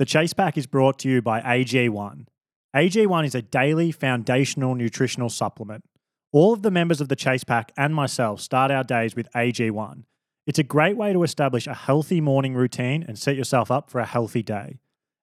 The 0.00 0.06
Chase 0.06 0.32
Pack 0.32 0.56
is 0.56 0.66
brought 0.66 0.98
to 1.00 1.10
you 1.10 1.20
by 1.20 1.42
AG1. 1.42 2.24
AG1 2.74 3.26
is 3.26 3.34
a 3.34 3.42
daily 3.42 3.92
foundational 3.92 4.74
nutritional 4.74 5.28
supplement. 5.28 5.84
All 6.32 6.54
of 6.54 6.62
the 6.62 6.70
members 6.70 7.02
of 7.02 7.08
the 7.10 7.16
Chase 7.16 7.44
Pack 7.44 7.70
and 7.76 7.94
myself 7.94 8.40
start 8.40 8.70
our 8.70 8.82
days 8.82 9.14
with 9.14 9.30
AG1. 9.32 10.04
It's 10.46 10.58
a 10.58 10.62
great 10.62 10.96
way 10.96 11.12
to 11.12 11.22
establish 11.22 11.66
a 11.66 11.74
healthy 11.74 12.22
morning 12.22 12.54
routine 12.54 13.04
and 13.06 13.18
set 13.18 13.36
yourself 13.36 13.70
up 13.70 13.90
for 13.90 14.00
a 14.00 14.06
healthy 14.06 14.42
day. 14.42 14.78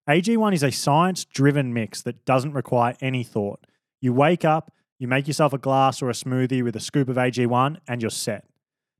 AG1 0.08 0.54
is 0.54 0.62
a 0.62 0.70
science 0.70 1.24
driven 1.24 1.74
mix 1.74 2.00
that 2.02 2.24
doesn't 2.24 2.52
require 2.52 2.94
any 3.00 3.24
thought. 3.24 3.66
You 4.00 4.12
wake 4.12 4.44
up, 4.44 4.72
you 4.96 5.08
make 5.08 5.26
yourself 5.26 5.52
a 5.52 5.58
glass 5.58 6.00
or 6.00 6.08
a 6.08 6.12
smoothie 6.12 6.62
with 6.62 6.76
a 6.76 6.80
scoop 6.80 7.08
of 7.08 7.16
AG1, 7.16 7.78
and 7.88 8.00
you're 8.00 8.12
set. 8.12 8.44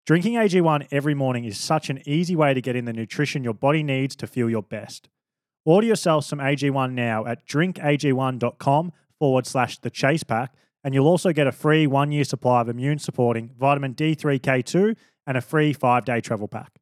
Drinking 0.07 0.35
AG1 0.35 0.89
every 0.91 1.15
morning 1.15 1.45
is 1.45 1.57
such 1.57 1.89
an 1.89 2.03
easy 2.05 2.35
way 2.35 2.53
to 2.53 2.61
get 2.61 2.75
in 2.75 2.85
the 2.85 2.93
nutrition 2.93 3.45
your 3.45 3.55
body 3.55 3.85
needs 3.85 4.17
to 4.17 4.27
feel 4.27 4.51
your 4.51 4.65
best. 4.65 5.09
Order 5.65 5.87
yourself 5.87 6.25
some 6.25 6.39
AG1 6.39 6.93
now 6.93 7.27
at 7.27 7.47
drinkag1.com 7.47 8.93
forward 9.19 9.47
slash 9.47 9.79
the 9.79 9.91
chase 9.91 10.23
pack, 10.23 10.55
and 10.83 10.95
you'll 10.95 11.07
also 11.07 11.33
get 11.33 11.47
a 11.47 11.53
free 11.53 11.87
one 11.87 12.13
year 12.13 12.25
supply 12.25 12.61
of 12.61 12.69
immune 12.69 12.99
supporting 12.99 13.51
vitamin 13.59 13.95
D3K2 13.95 14.97
and 15.27 15.37
a 15.37 15.41
free 15.41 15.73
five 15.73 16.05
day 16.05 16.21
travel 16.21 16.49
pack. 16.49 16.79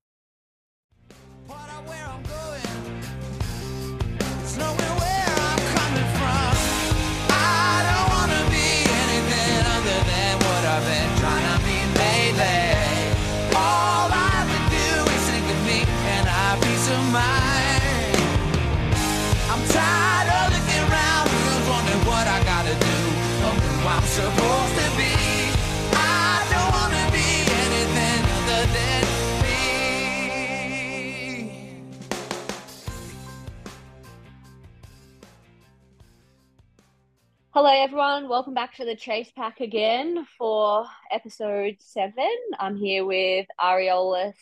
Hello, 37.57 37.71
everyone. 37.71 38.29
Welcome 38.29 38.53
back 38.53 38.75
to 38.75 38.85
the 38.85 38.95
Chase 38.95 39.33
Pack 39.35 39.61
again 39.61 40.27
for 40.37 40.85
episode 41.11 41.77
seven. 41.79 42.29
I'm 42.61 42.77
here 42.77 43.07
with 43.07 43.47
Ariolus, 43.59 44.35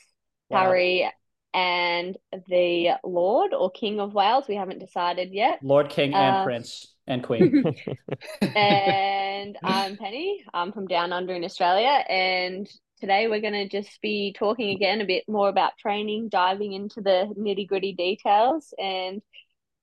Wow. 0.51 0.59
Harry, 0.65 1.09
and 1.55 2.17
the 2.49 2.99
Lord 3.05 3.55
or 3.55 3.71
King 3.71 4.01
of 4.01 4.15
Wales. 4.15 4.47
We 4.49 4.57
haven't 4.57 4.81
decided 4.81 5.33
yet. 5.33 5.61
Lord 5.63 5.91
King 5.91 6.13
and 6.13 6.39
Uh, 6.39 6.43
Prince 6.45 6.93
and 7.07 7.23
Queen. 7.23 7.63
and 8.41 9.59
I'm 9.63 9.97
Penny. 9.97 10.45
I'm 10.53 10.73
from 10.73 10.89
down 10.89 11.13
under 11.13 11.35
in 11.35 11.45
Australia. 11.45 12.05
And 12.09 12.69
today 12.99 13.29
we're 13.29 13.41
going 13.41 13.53
to 13.53 13.69
just 13.69 14.01
be 14.03 14.35
talking 14.37 14.71
again 14.71 15.01
a 15.01 15.07
bit 15.07 15.23
more 15.29 15.49
about 15.49 15.79
training, 15.79 16.31
diving 16.31 16.73
into 16.73 17.01
the 17.01 17.33
nitty 17.39 17.69
gritty 17.69 17.93
details. 17.93 18.75
And 18.77 19.23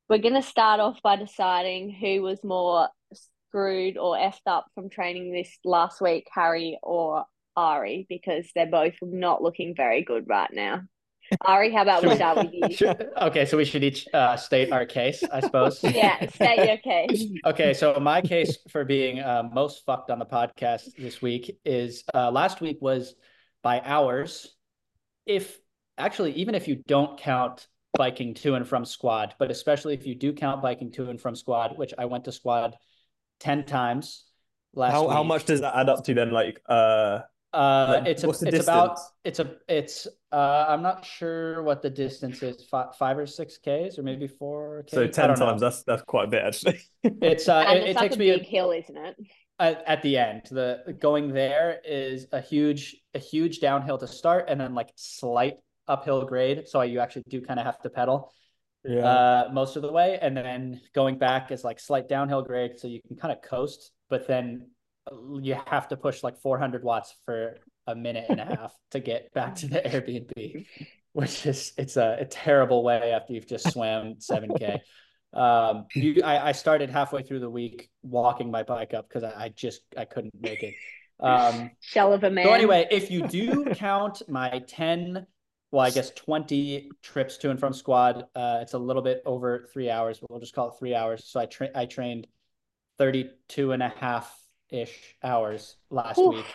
we're 0.10 0.18
going 0.18 0.34
to 0.34 0.42
start 0.42 0.82
off 0.82 1.02
by 1.02 1.16
deciding 1.16 1.92
who 1.92 2.22
was 2.24 2.44
more 2.44 2.90
screwed 3.52 3.98
or 3.98 4.16
effed 4.16 4.48
up 4.48 4.66
from 4.76 4.90
training 4.90 5.34
this 5.34 5.50
last 5.66 6.00
week, 6.02 6.26
Harry 6.34 6.80
or 6.82 7.26
Ari, 7.58 8.06
because 8.08 8.50
they're 8.56 8.66
both 8.66 8.94
not 9.02 9.44
looking 9.44 9.76
very 9.76 10.04
good 10.04 10.24
right 10.28 10.50
now. 10.54 10.84
Ari, 11.46 11.72
how 11.74 11.82
about 11.82 12.02
we 12.02 12.10
Should- 12.10 12.18
start 12.18 12.38
with 12.38 12.50
you? 12.54 12.76
Should- 12.76 13.10
okay, 13.22 13.46
so 13.46 13.58
we 13.58 13.66
should 13.66 13.84
each 13.84 14.08
uh, 14.14 14.38
state 14.38 14.72
our 14.72 14.86
case, 14.86 15.22
I 15.24 15.42
suppose. 15.42 15.84
Yeah, 15.84 16.26
state 16.30 16.66
your 16.66 16.78
case. 16.78 17.26
Okay, 17.46 17.74
so 17.74 18.00
my 18.00 18.22
case 18.22 18.58
for 18.70 18.86
being 18.86 19.20
uh, 19.20 19.44
most 19.52 19.84
fucked 19.86 20.10
on 20.12 20.20
the 20.20 20.26
podcast 20.26 20.96
this 20.98 21.22
week 21.22 21.58
is 21.66 22.04
uh, 22.14 22.32
last 22.32 22.62
week 22.62 22.78
was 22.82 23.16
by 23.64 23.82
hours. 23.84 24.56
If 25.26 25.58
actually, 25.98 26.34
even 26.34 26.56
if 26.56 26.68
you 26.70 26.82
don't 26.88 27.20
count 27.20 27.68
biking 27.98 28.34
to 28.36 28.56
and 28.56 28.66
from 28.66 28.86
squad, 28.86 29.36
but 29.40 29.52
especially 29.52 29.94
if 29.94 30.06
you 30.08 30.16
do 30.16 30.32
count 30.32 30.62
biking 30.62 30.92
to 30.94 31.10
and 31.10 31.20
from 31.20 31.36
squad, 31.36 31.78
which 31.78 31.94
I 31.98 32.06
went 32.06 32.24
to 32.26 32.32
squad 32.32 32.76
10 33.42 33.66
times 33.66 34.26
last 34.74 34.94
How 34.94 35.08
how 35.10 35.24
much 35.24 35.46
does 35.46 35.62
that 35.62 35.76
add 35.76 35.90
up 35.90 36.04
to 36.06 36.14
then? 36.14 36.32
Like 36.32 36.62
uh 36.68 37.22
Uh, 37.54 38.02
like, 38.04 38.04
it's 38.06 38.24
a, 38.24 38.28
what's 38.28 38.40
the 38.40 38.48
it's 38.48 38.60
about 38.60 38.98
it's 39.26 39.40
a 39.40 39.58
it's 39.68 40.08
uh 40.32 40.66
I'm 40.70 40.82
not 40.82 41.04
sure 41.04 41.62
what 41.64 41.82
the 41.82 41.90
distance 41.90 42.42
is 42.44 42.64
five, 42.64 42.96
five 42.96 43.18
or 43.18 43.26
six 43.28 43.58
k's 43.58 44.00
or 44.00 44.04
maybe 44.04 44.28
four 44.28 44.84
so 44.88 45.08
Ks. 45.08 45.20
I 45.20 45.28
ten 45.28 45.28
don't 45.28 45.40
know. 45.40 45.50
times 45.50 45.62
that's 45.62 45.84
that's 45.84 46.04
quite 46.04 46.26
a 46.26 46.28
bit 46.28 46.44
actually. 46.44 46.80
It's 47.22 47.48
uh 47.50 47.66
And 47.68 47.80
it, 47.80 47.88
it's 47.88 47.98
it 47.98 47.98
takes 47.98 48.18
a 48.18 48.18
me 48.18 48.30
a- 48.32 48.40
big 48.40 48.46
hill, 48.46 48.72
isn't 48.72 48.98
it? 48.98 49.16
at, 49.60 49.84
at 49.88 50.02
the 50.02 50.18
end 50.18 50.44
the 50.50 50.96
going 51.00 51.34
there 51.34 51.80
is 51.86 52.28
a 52.32 52.42
huge 52.42 52.96
a 53.14 53.20
huge 53.20 53.60
downhill 53.60 53.98
to 53.98 54.08
start 54.08 54.46
and 54.48 54.60
then 54.60 54.74
like 54.74 54.90
slight 54.96 55.58
uphill 55.88 56.26
grade 56.26 56.68
so 56.68 56.82
you 56.82 57.00
actually 57.00 57.24
do 57.30 57.42
kind 57.42 57.60
of 57.60 57.66
have 57.66 57.80
to 57.82 57.90
pedal 57.90 58.32
Yeah. 58.84 59.06
uh 59.06 59.50
most 59.54 59.76
of 59.76 59.84
the 59.84 59.92
way 59.92 60.18
and 60.22 60.36
then 60.36 60.82
going 60.96 61.20
back 61.20 61.52
is 61.52 61.64
like 61.64 61.80
slight 61.80 62.10
downhill 62.10 62.42
grade 62.42 62.80
so 62.80 62.88
you 62.88 63.00
can 63.08 63.16
kind 63.16 63.32
of 63.32 63.42
coast 63.44 63.92
but 64.10 64.28
then 64.28 64.72
uh, 65.12 65.38
you 65.40 65.56
have 65.68 65.88
to 65.90 65.98
push 65.98 66.24
like 66.24 66.40
400 66.40 66.84
watts 66.84 67.16
for 67.26 67.60
a 67.86 67.96
minute 67.96 68.26
and 68.30 68.40
a 68.40 68.46
half 68.58 68.74
to 68.90 69.00
get 69.00 69.32
back 69.34 69.54
to 69.56 69.68
the 69.68 69.82
Airbnb 69.86 70.66
which 71.14 71.46
is 71.46 71.74
it's 71.78 71.96
a, 71.96 72.18
a 72.22 72.26
terrible 72.26 72.84
way 72.84 73.12
after 73.12 73.34
you've 73.34 73.48
just 73.48 73.72
swam 73.72 74.16
7k 74.16 74.80
um 75.34 75.86
you 75.96 76.24
I, 76.24 76.50
I 76.50 76.52
started 76.52 76.90
halfway 76.90 77.22
through 77.22 77.42
the 77.42 77.50
week 77.50 77.90
walking 78.02 78.50
my 78.50 78.64
bike 78.64 78.96
up 78.96 79.08
because 79.08 79.24
I, 79.24 79.46
I 79.46 79.50
just 79.50 79.82
I 79.96 80.06
couldn't 80.06 80.34
make 80.42 80.64
it 80.64 80.74
um 81.20 81.70
Shell 81.80 82.14
of 82.14 82.24
a 82.24 82.32
man. 82.32 82.46
so 82.46 82.54
anyway, 82.54 82.88
if 82.90 83.12
you 83.12 83.28
do 83.28 83.66
count 83.76 84.24
my 84.28 84.64
10, 84.68 85.26
well, 85.72 85.86
I 85.86 85.90
guess 85.90 86.12
20 86.12 86.90
trips 87.02 87.38
to 87.38 87.50
and 87.50 87.60
from 87.60 87.74
squad, 87.74 88.26
uh, 88.36 88.60
it's 88.62 88.74
a 88.74 88.78
little 88.78 89.02
bit 89.02 89.22
over 89.26 89.68
three 89.72 89.90
hours, 89.90 90.20
but 90.20 90.30
we'll 90.30 90.40
just 90.42 90.54
call 90.54 90.70
it 90.70 90.74
three 90.78 90.94
hours. 90.94 91.24
So 91.26 91.40
I 91.40 91.46
tra- 91.46 91.70
I 91.74 91.86
trained 91.86 92.28
32 92.98 93.72
and 93.72 93.82
a 93.82 93.90
half 93.90 94.38
ish 94.70 95.16
hours 95.24 95.78
last 95.90 96.18
Oof. 96.20 96.36
week. 96.36 96.46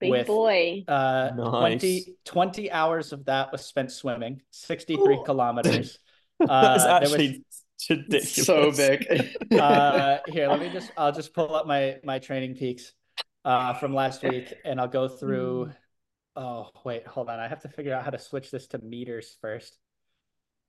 big 0.00 0.10
with- 0.10 0.26
boy. 0.26 0.84
Uh, 0.88 1.30
Nice. 1.36 1.48
20, 1.80 2.16
20 2.24 2.70
hours 2.70 3.12
of 3.12 3.24
that 3.26 3.52
was 3.52 3.64
spent 3.64 3.90
swimming, 3.92 4.42
63 4.50 5.16
Ooh. 5.16 5.22
kilometers. 5.24 5.98
That's 6.38 6.50
Uh, 6.50 7.00
there 7.00 7.00
was- 7.00 7.12
actually 7.12 7.44
ridiculous. 7.90 8.34
so 8.46 8.72
big. 8.72 9.06
uh, 9.58 10.18
here, 10.28 10.48
let 10.48 10.60
me 10.60 10.70
just, 10.70 10.90
I'll 10.96 11.12
just 11.12 11.32
pull 11.34 11.54
up 11.54 11.66
my, 11.66 11.96
my 12.04 12.18
training 12.18 12.54
peaks, 12.56 12.92
uh, 13.44 13.74
from 13.74 13.94
last 13.94 14.22
week 14.22 14.52
and 14.64 14.80
I'll 14.80 14.88
go 14.88 15.08
through. 15.08 15.70
Oh, 16.36 16.68
wait, 16.84 17.06
hold 17.06 17.30
on. 17.30 17.40
I 17.40 17.48
have 17.48 17.62
to 17.62 17.68
figure 17.68 17.94
out 17.94 18.04
how 18.04 18.10
to 18.10 18.18
switch 18.18 18.50
this 18.50 18.66
to 18.68 18.78
meters 18.78 19.36
first. 19.40 19.78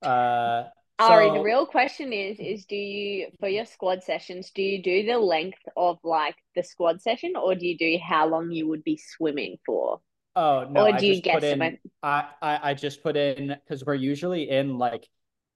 Uh, 0.02 0.64
Ari, 1.00 1.32
the 1.32 1.44
real 1.44 1.66
question 1.66 2.14
is, 2.14 2.40
is 2.40 2.66
do 2.66 2.76
you, 2.76 3.28
for 3.40 3.50
your 3.50 3.66
squad 3.66 4.04
sessions, 4.04 4.52
do 4.56 4.62
you 4.62 4.82
do 4.82 5.06
the 5.06 5.18
length 5.18 5.60
of 5.76 5.98
like 6.04 6.36
the 6.56 6.64
squad 6.64 7.02
session 7.02 7.34
or 7.36 7.54
do 7.54 7.68
you 7.68 7.78
do 7.78 7.98
how 8.02 8.28
long 8.28 8.50
you 8.52 8.68
would 8.68 8.84
be 8.84 8.98
swimming 9.16 9.58
for? 9.66 10.00
Oh, 10.36 10.68
no, 10.70 10.84
or 10.84 10.92
I 10.92 11.00
do 11.00 11.08
you 11.08 11.14
just 11.16 11.24
put 11.26 11.44
in. 11.44 11.78
I, 12.02 12.30
I, 12.42 12.60
I 12.64 12.74
just 12.74 13.04
put 13.04 13.18
in, 13.18 13.58
because 13.64 13.86
we're 13.86 13.96
usually 13.96 14.50
in 14.50 14.78
like, 14.78 15.08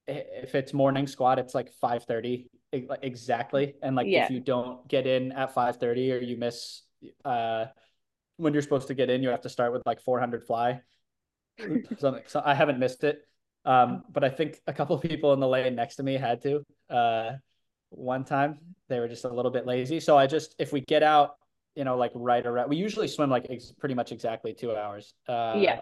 if 0.06 0.54
it's 0.54 0.74
morning 0.74 1.06
squad, 1.06 1.38
it's 1.38 1.54
like 1.54 1.72
5:30 1.80 2.48
e- 2.72 2.86
exactly. 3.02 3.74
And 3.82 3.94
like, 3.94 4.08
Yeah. 4.08 4.24
if 4.24 4.30
you 4.30 4.40
don't 4.40 4.86
get 4.88 5.06
in 5.06 5.32
at 5.32 5.54
5:30 5.54 6.12
or 6.12 6.18
you 6.18 6.36
miss, 6.36 6.82
uh, 7.24 7.66
when 8.42 8.52
you're 8.52 8.62
supposed 8.62 8.88
to 8.88 8.94
get 8.94 9.08
in, 9.10 9.22
you 9.22 9.28
have 9.30 9.42
to 9.42 9.48
start 9.48 9.72
with 9.72 9.82
like 9.86 10.00
400 10.00 10.44
fly. 10.44 10.80
So, 11.98 12.18
so 12.26 12.42
I 12.44 12.54
haven't 12.54 12.78
missed 12.78 13.04
it. 13.04 13.20
Um, 13.64 14.02
but 14.10 14.24
I 14.24 14.30
think 14.30 14.58
a 14.66 14.72
couple 14.72 14.96
of 14.96 15.02
people 15.02 15.32
in 15.32 15.40
the 15.40 15.46
lane 15.46 15.74
next 15.74 15.96
to 15.96 16.02
me 16.02 16.14
had 16.14 16.42
to. 16.42 16.64
Uh, 16.90 17.32
one 17.90 18.24
time 18.24 18.58
they 18.88 18.98
were 18.98 19.06
just 19.06 19.24
a 19.24 19.28
little 19.28 19.50
bit 19.50 19.66
lazy. 19.66 20.00
So 20.00 20.16
I 20.16 20.26
just, 20.26 20.54
if 20.58 20.72
we 20.72 20.80
get 20.80 21.02
out, 21.02 21.36
you 21.76 21.84
know, 21.84 21.96
like 21.96 22.10
right 22.14 22.44
around, 22.44 22.70
we 22.70 22.76
usually 22.76 23.06
swim 23.06 23.30
like 23.30 23.46
ex- 23.50 23.72
pretty 23.78 23.94
much 23.94 24.12
exactly 24.12 24.54
two 24.54 24.74
hours. 24.74 25.14
Uh, 25.28 25.54
Yeah. 25.58 25.80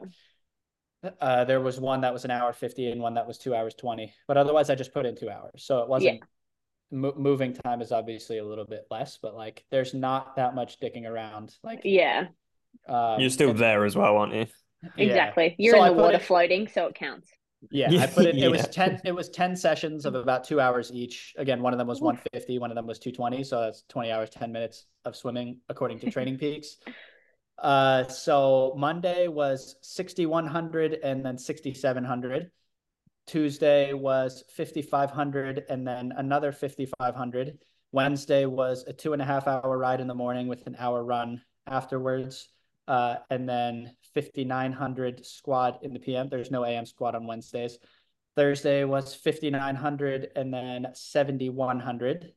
Uh, 1.21 1.45
there 1.45 1.61
was 1.61 1.81
one 1.81 2.03
that 2.03 2.13
was 2.13 2.25
an 2.27 2.31
hour 2.31 2.53
50 2.53 2.91
and 2.91 3.01
one 3.01 3.15
that 3.15 3.27
was 3.27 3.39
two 3.39 3.55
hours 3.55 3.75
20, 3.75 4.13
but 4.29 4.37
otherwise 4.37 4.69
I 4.69 4.75
just 4.75 4.93
put 4.93 5.07
in 5.07 5.17
two 5.17 5.31
hours. 5.31 5.65
So 5.65 5.79
it 5.79 5.89
wasn't, 5.89 6.23
mo- 6.91 7.15
moving 7.17 7.55
time 7.55 7.81
is 7.81 7.91
obviously 7.91 8.37
a 8.39 8.45
little 8.45 8.67
bit 8.67 8.85
less, 8.91 9.19
but 9.23 9.35
like 9.35 9.65
there's 9.71 9.95
not 9.95 10.37
that 10.37 10.55
much 10.55 10.79
dicking 10.79 11.07
around. 11.09 11.55
Like, 11.63 11.81
Yeah, 11.85 12.27
um, 12.89 13.21
You're 13.21 13.31
still 13.31 13.51
and- 13.51 13.59
there 13.59 13.85
as 13.85 13.97
well, 13.97 14.17
aren't 14.17 14.35
you? 14.35 14.47
yeah. 14.97 15.05
exactly. 15.07 15.55
You're 15.59 15.75
So 15.77 15.85
in 15.85 15.97
the 15.97 16.03
water 16.03 16.17
it- 16.17 16.23
floating, 16.23 16.69
so 16.69 16.87
it 16.87 16.95
counts. 16.95 17.29
Yeah, 17.71 17.89
I 18.03 18.07
put 18.07 18.25
it. 18.27 18.37
It 18.37 18.51
was 18.51 18.67
ten. 18.69 19.01
It 19.05 19.13
was 19.15 19.29
ten 19.29 19.55
sessions 19.55 20.07
of 20.07 20.15
about 20.15 20.45
two 20.45 20.61
hours 20.61 20.91
each. 20.93 21.35
Again, 21.37 21.61
one 21.61 21.75
of 21.75 21.79
them 21.79 21.87
was 21.89 21.99
Oof. 21.99 22.05
one 22.05 22.19
fifty. 22.33 22.59
One 22.59 22.71
of 22.71 22.75
them 22.75 22.87
was 22.87 22.99
two 22.99 23.13
twenty. 23.13 23.45
So 23.45 23.61
that's 23.61 23.83
twenty 23.89 24.11
hours, 24.11 24.31
ten 24.31 24.51
minutes 24.51 24.87
of 25.05 25.15
swimming, 25.15 25.59
according 25.69 25.99
to 26.01 26.11
Training 26.11 26.39
Peaks. 26.45 26.77
Uh, 27.59 28.05
so 28.09 28.75
Monday 28.79 29.29
was 29.29 29.77
sixty 29.83 30.25
one 30.25 30.47
hundred 30.47 30.95
and 31.03 31.23
then 31.23 31.37
sixty 31.37 31.75
seven 31.75 32.03
hundred. 32.03 32.51
Tuesday 33.27 33.93
was 33.93 34.43
5,500 34.57 35.65
and 35.69 35.87
then 35.87 36.13
another 36.17 36.51
5,500. 36.51 37.59
Wednesday 37.93 38.45
was 38.45 38.85
a 38.89 38.93
two 38.93 39.13
and 39.13 39.23
a 39.23 39.25
half 39.25 39.47
hour 39.47 39.79
ride 39.79 40.01
in 40.01 40.09
the 40.09 40.15
morning 40.15 40.49
with 40.49 40.67
an 40.67 40.75
hour 40.81 41.05
run 41.05 41.41
afterwards. 41.69 42.49
Uh, 42.89 43.17
and 43.31 43.49
then 43.49 43.95
5,900 44.15 45.25
squad 45.25 45.79
in 45.83 45.93
the 45.93 46.01
PM. 46.01 46.29
There's 46.29 46.51
no 46.51 46.65
AM 46.65 46.87
squad 46.87 47.15
on 47.15 47.27
Wednesdays. 47.27 47.79
Thursday 48.37 48.85
was 48.85 49.15
5,900 49.15 50.31
and 50.37 50.53
then 50.53 50.89
7,100. 50.95 52.33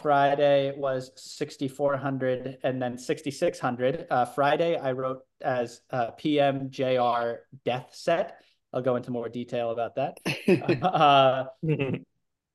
Friday 0.00 0.72
was 0.76 1.10
6,400 1.16 2.58
and 2.62 2.80
then 2.80 2.96
6,600. 2.96 4.06
Uh, 4.10 4.24
Friday, 4.24 4.76
I 4.76 4.92
wrote 4.92 5.22
as 5.40 5.80
uh, 5.90 6.12
PM 6.12 6.70
JR 6.70 7.42
death 7.64 7.88
set. 7.92 8.40
I'll 8.72 8.82
go 8.82 8.96
into 8.96 9.10
more 9.10 9.28
detail 9.28 9.70
about 9.70 9.96
that. 9.96 10.18
uh, 10.82 11.46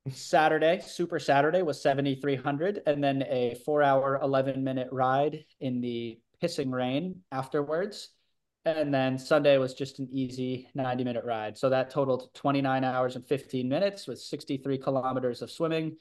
Saturday, 0.10 0.81
Super 0.86 1.19
Saturday 1.19 1.62
was 1.62 1.81
7,300 1.81 2.81
and 2.86 3.04
then 3.04 3.24
a 3.24 3.56
four 3.66 3.83
hour, 3.83 4.19
11 4.22 4.63
minute 4.63 4.88
ride 4.92 5.44
in 5.60 5.81
the 5.81 6.18
pissing 6.41 6.71
rain 6.71 7.21
afterwards. 7.31 8.09
And 8.63 8.93
then 8.93 9.17
Sunday 9.17 9.57
was 9.57 9.73
just 9.73 9.99
an 9.99 10.07
easy 10.11 10.67
90 10.75 11.03
minute 11.03 11.25
ride. 11.25 11.57
So 11.57 11.69
that 11.69 11.89
totaled 11.89 12.33
29 12.35 12.83
hours 12.83 13.15
and 13.15 13.25
15 13.25 13.67
minutes 13.67 14.07
with 14.07 14.19
63 14.19 14.77
kilometers 14.77 15.41
of 15.41 15.49
swimming, 15.49 15.97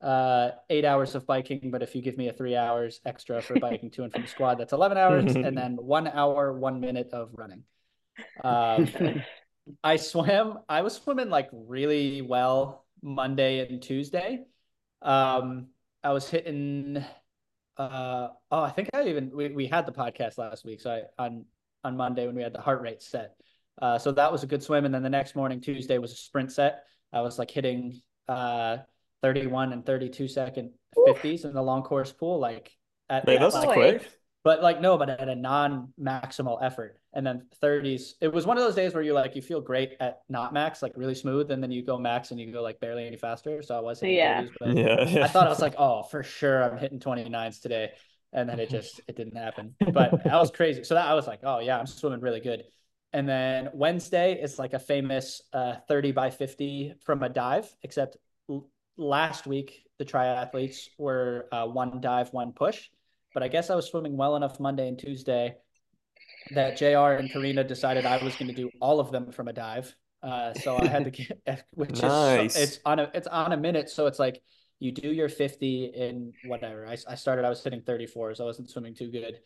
uh, 0.00 0.50
eight 0.70 0.84
hours 0.84 1.16
of 1.16 1.26
biking. 1.26 1.70
But 1.72 1.82
if 1.82 1.96
you 1.96 2.02
give 2.02 2.16
me 2.16 2.28
a 2.28 2.32
three 2.32 2.54
hours 2.54 3.00
extra 3.04 3.42
for 3.42 3.58
biking 3.60 3.90
to 3.92 4.04
and 4.04 4.12
from 4.12 4.22
the 4.22 4.28
squad, 4.28 4.58
that's 4.58 4.72
11 4.72 4.96
hours. 4.96 5.34
and 5.34 5.58
then 5.58 5.76
one 5.80 6.06
hour, 6.06 6.52
one 6.52 6.80
minute 6.80 7.10
of 7.12 7.30
running. 7.34 7.64
Um, 8.44 8.88
I 9.82 9.96
swam, 9.96 10.60
I 10.68 10.82
was 10.82 10.94
swimming 10.94 11.28
like 11.28 11.48
really 11.52 12.22
well 12.22 12.84
Monday 13.02 13.66
and 13.66 13.82
Tuesday. 13.82 14.44
Um, 15.02 15.68
I 16.04 16.12
was 16.12 16.28
hitting, 16.28 17.04
uh, 17.76 18.28
oh, 18.50 18.62
I 18.62 18.70
think 18.70 18.90
I 18.94 19.04
even, 19.08 19.30
we, 19.34 19.48
we 19.48 19.66
had 19.66 19.86
the 19.86 19.92
podcast 19.92 20.38
last 20.38 20.64
week. 20.64 20.80
So 20.80 20.90
I, 20.90 21.24
on, 21.24 21.44
on 21.84 21.96
Monday 21.96 22.26
when 22.26 22.34
we 22.34 22.42
had 22.42 22.52
the 22.52 22.60
heart 22.60 22.80
rate 22.80 23.02
set. 23.02 23.36
Uh, 23.80 23.98
so 23.98 24.12
that 24.12 24.32
was 24.32 24.42
a 24.42 24.46
good 24.46 24.62
swim. 24.62 24.84
And 24.84 24.94
then 24.94 25.02
the 25.02 25.10
next 25.10 25.36
morning, 25.36 25.60
Tuesday 25.60 25.98
was 25.98 26.12
a 26.12 26.16
sprint 26.16 26.52
set. 26.52 26.84
I 27.12 27.20
was 27.20 27.38
like 27.38 27.50
hitting, 27.50 28.00
uh, 28.28 28.78
31 29.22 29.72
and 29.72 29.84
32 29.84 30.28
second 30.28 30.72
50s 30.96 31.44
in 31.44 31.52
the 31.52 31.62
long 31.62 31.82
course 31.82 32.12
pool, 32.12 32.38
like 32.38 32.70
at, 33.08 33.26
Wait, 33.26 33.40
at, 33.40 33.52
that's 33.52 33.64
quick. 33.66 34.08
But 34.46 34.62
like 34.62 34.80
no, 34.80 34.96
but 34.96 35.10
at 35.10 35.28
a 35.28 35.34
non-maximal 35.34 36.62
effort. 36.62 37.00
And 37.12 37.26
then 37.26 37.46
30s, 37.60 38.14
it 38.20 38.32
was 38.32 38.46
one 38.46 38.56
of 38.56 38.62
those 38.62 38.76
days 38.76 38.94
where 38.94 39.02
you 39.02 39.12
like 39.12 39.34
you 39.34 39.42
feel 39.42 39.60
great 39.60 39.94
at 39.98 40.20
not 40.28 40.52
max, 40.52 40.82
like 40.82 40.92
really 40.96 41.16
smooth, 41.16 41.50
and 41.50 41.60
then 41.60 41.72
you 41.72 41.82
go 41.84 41.98
max 41.98 42.30
and 42.30 42.38
you 42.38 42.52
go 42.52 42.62
like 42.62 42.78
barely 42.78 43.08
any 43.08 43.16
faster. 43.16 43.60
So 43.60 43.76
I 43.76 43.80
was 43.80 44.00
hitting 44.00 44.18
Yeah. 44.18 44.20
30s, 44.20 44.50
but 44.60 44.76
Yeah. 44.76 45.04
I 45.20 45.26
thought 45.26 45.48
I 45.48 45.50
was 45.50 45.60
like, 45.60 45.74
oh, 45.78 46.04
for 46.04 46.22
sure, 46.22 46.62
I'm 46.62 46.78
hitting 46.78 47.00
29s 47.00 47.58
today, 47.58 47.90
and 48.32 48.48
then 48.48 48.60
it 48.60 48.70
just 48.70 49.00
it 49.08 49.16
didn't 49.16 49.36
happen. 49.36 49.74
But 49.92 50.20
that 50.24 50.36
was 50.36 50.52
crazy. 50.52 50.84
So 50.84 50.94
that 50.94 51.06
I 51.08 51.14
was 51.14 51.26
like, 51.26 51.40
oh 51.42 51.58
yeah, 51.58 51.76
I'm 51.80 51.86
swimming 51.86 52.20
really 52.20 52.40
good. 52.40 52.62
And 53.12 53.28
then 53.28 53.70
Wednesday 53.74 54.40
is 54.40 54.60
like 54.60 54.74
a 54.74 54.78
famous 54.78 55.42
uh, 55.52 55.74
30 55.88 56.12
by 56.12 56.30
50 56.30 56.94
from 57.04 57.24
a 57.24 57.28
dive, 57.28 57.74
except 57.82 58.16
l- 58.48 58.68
last 58.96 59.44
week 59.48 59.82
the 59.98 60.04
triathletes 60.04 60.88
were 60.98 61.48
uh, 61.50 61.66
one 61.66 62.00
dive, 62.00 62.32
one 62.32 62.52
push. 62.52 62.88
But 63.36 63.42
I 63.42 63.48
guess 63.48 63.68
I 63.68 63.74
was 63.74 63.86
swimming 63.86 64.16
well 64.16 64.34
enough 64.36 64.58
Monday 64.58 64.88
and 64.88 64.98
Tuesday 64.98 65.56
that 66.52 66.78
JR 66.78 67.20
and 67.20 67.30
Karina 67.30 67.64
decided 67.64 68.06
I 68.06 68.16
was 68.24 68.34
going 68.34 68.48
to 68.48 68.54
do 68.54 68.70
all 68.80 68.98
of 68.98 69.12
them 69.12 69.30
from 69.30 69.48
a 69.48 69.52
dive. 69.52 69.94
Uh, 70.22 70.54
so 70.54 70.78
I 70.78 70.86
had 70.86 71.04
to 71.04 71.10
get, 71.10 71.66
which 71.74 72.00
Nice. 72.00 72.56
is 72.56 72.62
it's 72.62 72.78
on 72.86 72.98
a 72.98 73.10
it's 73.12 73.26
on 73.26 73.52
a 73.52 73.56
minute. 73.58 73.90
So 73.90 74.06
it's 74.06 74.18
like 74.18 74.40
you 74.78 74.90
do 74.90 75.12
your 75.12 75.28
50 75.28 75.84
in 75.84 76.32
whatever. 76.46 76.86
I, 76.86 76.96
I 77.06 77.14
started, 77.14 77.44
I 77.44 77.50
was 77.50 77.60
sitting 77.60 77.82
34s. 77.82 78.40
I 78.40 78.44
wasn't 78.44 78.70
swimming 78.70 78.94
too 78.94 79.10
good. 79.10 79.38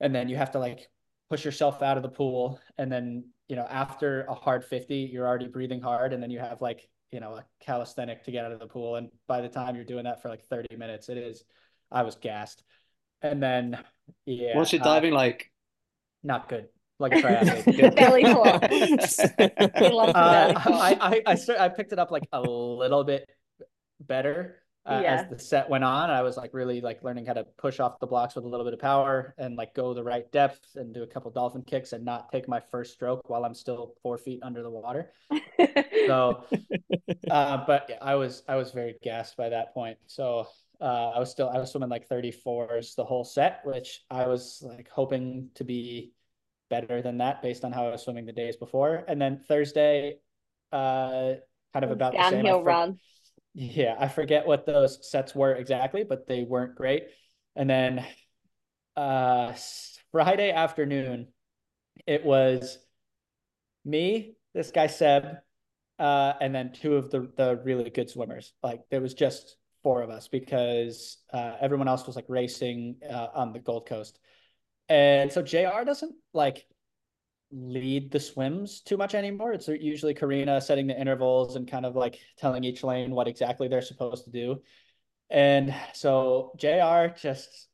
And 0.00 0.12
then 0.12 0.28
you 0.28 0.34
have 0.36 0.50
to 0.50 0.58
like 0.58 0.88
push 1.28 1.44
yourself 1.44 1.82
out 1.82 1.96
of 1.96 2.02
the 2.02 2.08
pool. 2.08 2.58
And 2.78 2.90
then, 2.90 3.26
you 3.46 3.54
know, 3.54 3.66
after 3.70 4.22
a 4.22 4.34
hard 4.34 4.64
50, 4.64 5.08
you're 5.12 5.28
already 5.28 5.46
breathing 5.46 5.80
hard. 5.80 6.12
And 6.12 6.20
then 6.20 6.32
you 6.32 6.40
have 6.40 6.60
like, 6.60 6.88
you 7.12 7.20
know, 7.20 7.34
a 7.34 7.44
calisthenic 7.64 8.24
to 8.24 8.32
get 8.32 8.44
out 8.44 8.50
of 8.50 8.58
the 8.58 8.66
pool. 8.66 8.96
And 8.96 9.08
by 9.28 9.40
the 9.40 9.48
time 9.48 9.76
you're 9.76 9.84
doing 9.84 10.02
that 10.02 10.20
for 10.20 10.30
like 10.30 10.42
30 10.46 10.74
minutes, 10.74 11.08
it 11.08 11.16
is, 11.16 11.44
I 11.92 12.02
was 12.02 12.16
gassed. 12.16 12.64
And 13.22 13.42
then, 13.42 13.78
yeah. 14.26 14.56
What's 14.56 14.72
your 14.72 14.80
uh, 14.82 14.84
diving 14.84 15.12
like? 15.12 15.50
not 16.22 16.48
good. 16.48 16.68
Like 16.98 17.12
a 17.12 17.16
triathlete. 17.16 17.76
Good. 17.80 17.96
Belly 17.96 18.24
flop. 18.24 18.62
He 18.70 18.96
Uh. 18.98 20.52
I 20.66 20.96
I 21.00 21.22
I, 21.26 21.34
start, 21.34 21.58
I 21.58 21.68
picked 21.70 21.92
it 21.92 21.98
up 21.98 22.10
like 22.10 22.28
a 22.32 22.42
little 22.42 23.04
bit 23.04 23.26
better 24.00 24.62
uh, 24.84 25.00
Yeah. 25.02 25.14
as 25.14 25.30
the 25.30 25.38
set 25.38 25.70
went 25.70 25.82
on. 25.82 26.10
I 26.10 26.20
was 26.20 26.36
like 26.36 26.52
really 26.52 26.82
like 26.82 27.02
learning 27.02 27.24
how 27.24 27.32
to 27.32 27.44
push 27.56 27.80
off 27.80 28.00
the 28.00 28.06
blocks 28.06 28.34
with 28.34 28.44
a 28.44 28.48
little 28.48 28.64
bit 28.66 28.74
of 28.74 28.80
power 28.80 29.34
and 29.38 29.56
like 29.56 29.74
go 29.74 29.94
the 29.94 30.04
right 30.04 30.30
depth 30.30 30.60
and 30.76 30.92
do 30.92 31.02
a 31.02 31.06
couple 31.06 31.30
dolphin 31.30 31.62
kicks 31.62 31.94
and 31.94 32.04
not 32.04 32.30
take 32.30 32.48
my 32.48 32.60
first 32.70 32.92
stroke 32.92 33.30
while 33.30 33.46
I'm 33.46 33.54
still 33.54 33.94
four 34.02 34.18
feet 34.18 34.40
under 34.42 34.62
the 34.62 34.70
water. 34.70 35.12
So, 36.06 36.44
uh, 37.30 37.64
but 37.66 37.86
yeah, 37.88 37.98
I 38.02 38.16
was 38.16 38.42
I 38.48 38.56
was 38.56 38.72
very 38.72 38.96
gassed 39.02 39.36
by 39.36 39.48
that 39.50 39.72
point. 39.74 39.98
So 40.06 40.48
uh, 40.80 41.10
I 41.14 41.18
was 41.18 41.30
still 41.30 41.48
I 41.48 41.58
was 41.58 41.70
swimming 41.70 41.90
like 41.90 42.08
34s 42.08 42.94
the 42.94 43.04
whole 43.04 43.24
set, 43.24 43.60
which 43.64 44.02
I 44.10 44.26
was 44.26 44.62
like 44.66 44.88
hoping 44.88 45.50
to 45.56 45.64
be 45.64 46.12
better 46.68 47.02
than 47.02 47.18
that 47.18 47.42
based 47.42 47.64
on 47.64 47.72
how 47.72 47.86
I 47.86 47.90
was 47.90 48.02
swimming 48.02 48.26
the 48.26 48.32
days 48.32 48.56
before. 48.56 49.04
And 49.08 49.20
then 49.20 49.40
Thursday, 49.48 50.18
uh, 50.72 51.32
kind 51.72 51.84
of 51.84 51.90
about 51.90 52.12
the 52.12 52.18
same. 52.18 52.26
I 52.26 52.30
Downhill 52.36 52.58
for- 52.60 52.64
run. 52.64 52.98
Yeah, 53.52 53.96
I 53.98 54.06
forget 54.06 54.46
what 54.46 54.64
those 54.64 55.10
sets 55.10 55.34
were 55.34 55.52
exactly, 55.54 56.04
but 56.04 56.28
they 56.28 56.44
weren't 56.44 56.76
great. 56.76 57.08
And 57.56 57.68
then 57.68 58.06
uh 58.96 59.54
Friday 60.12 60.50
afternoon, 60.52 61.28
it 62.06 62.24
was 62.24 62.78
me, 63.84 64.36
this 64.54 64.70
guy 64.70 64.86
Seb, 64.86 65.38
uh, 65.98 66.32
and 66.40 66.54
then 66.54 66.72
two 66.72 66.94
of 66.96 67.10
the 67.10 67.30
the 67.36 67.60
really 67.64 67.90
good 67.90 68.08
swimmers. 68.08 68.52
Like 68.62 68.82
there 68.90 69.00
was 69.00 69.14
just 69.14 69.56
four 69.82 70.02
of 70.02 70.10
us 70.10 70.28
because 70.28 71.18
uh, 71.32 71.56
everyone 71.60 71.88
else 71.88 72.06
was 72.06 72.16
like 72.16 72.26
racing 72.28 72.96
uh, 73.08 73.28
on 73.34 73.52
the 73.52 73.58
Gold 73.58 73.86
Coast, 73.86 74.18
and 74.88 75.32
so 75.32 75.42
JR 75.42 75.84
doesn't 75.84 76.14
like 76.32 76.66
lead 77.52 78.12
the 78.12 78.20
swims 78.20 78.80
too 78.80 78.96
much 78.96 79.14
anymore. 79.14 79.52
It's 79.52 79.68
usually 79.68 80.14
Karina 80.14 80.60
setting 80.60 80.86
the 80.86 80.98
intervals 80.98 81.56
and 81.56 81.68
kind 81.68 81.84
of 81.84 81.96
like 81.96 82.18
telling 82.38 82.64
each 82.64 82.84
lane 82.84 83.10
what 83.10 83.28
exactly 83.28 83.68
they're 83.68 83.82
supposed 83.82 84.24
to 84.24 84.30
do. 84.30 84.62
And 85.30 85.74
so 85.94 86.52
JR 86.58 87.06
just 87.16 87.68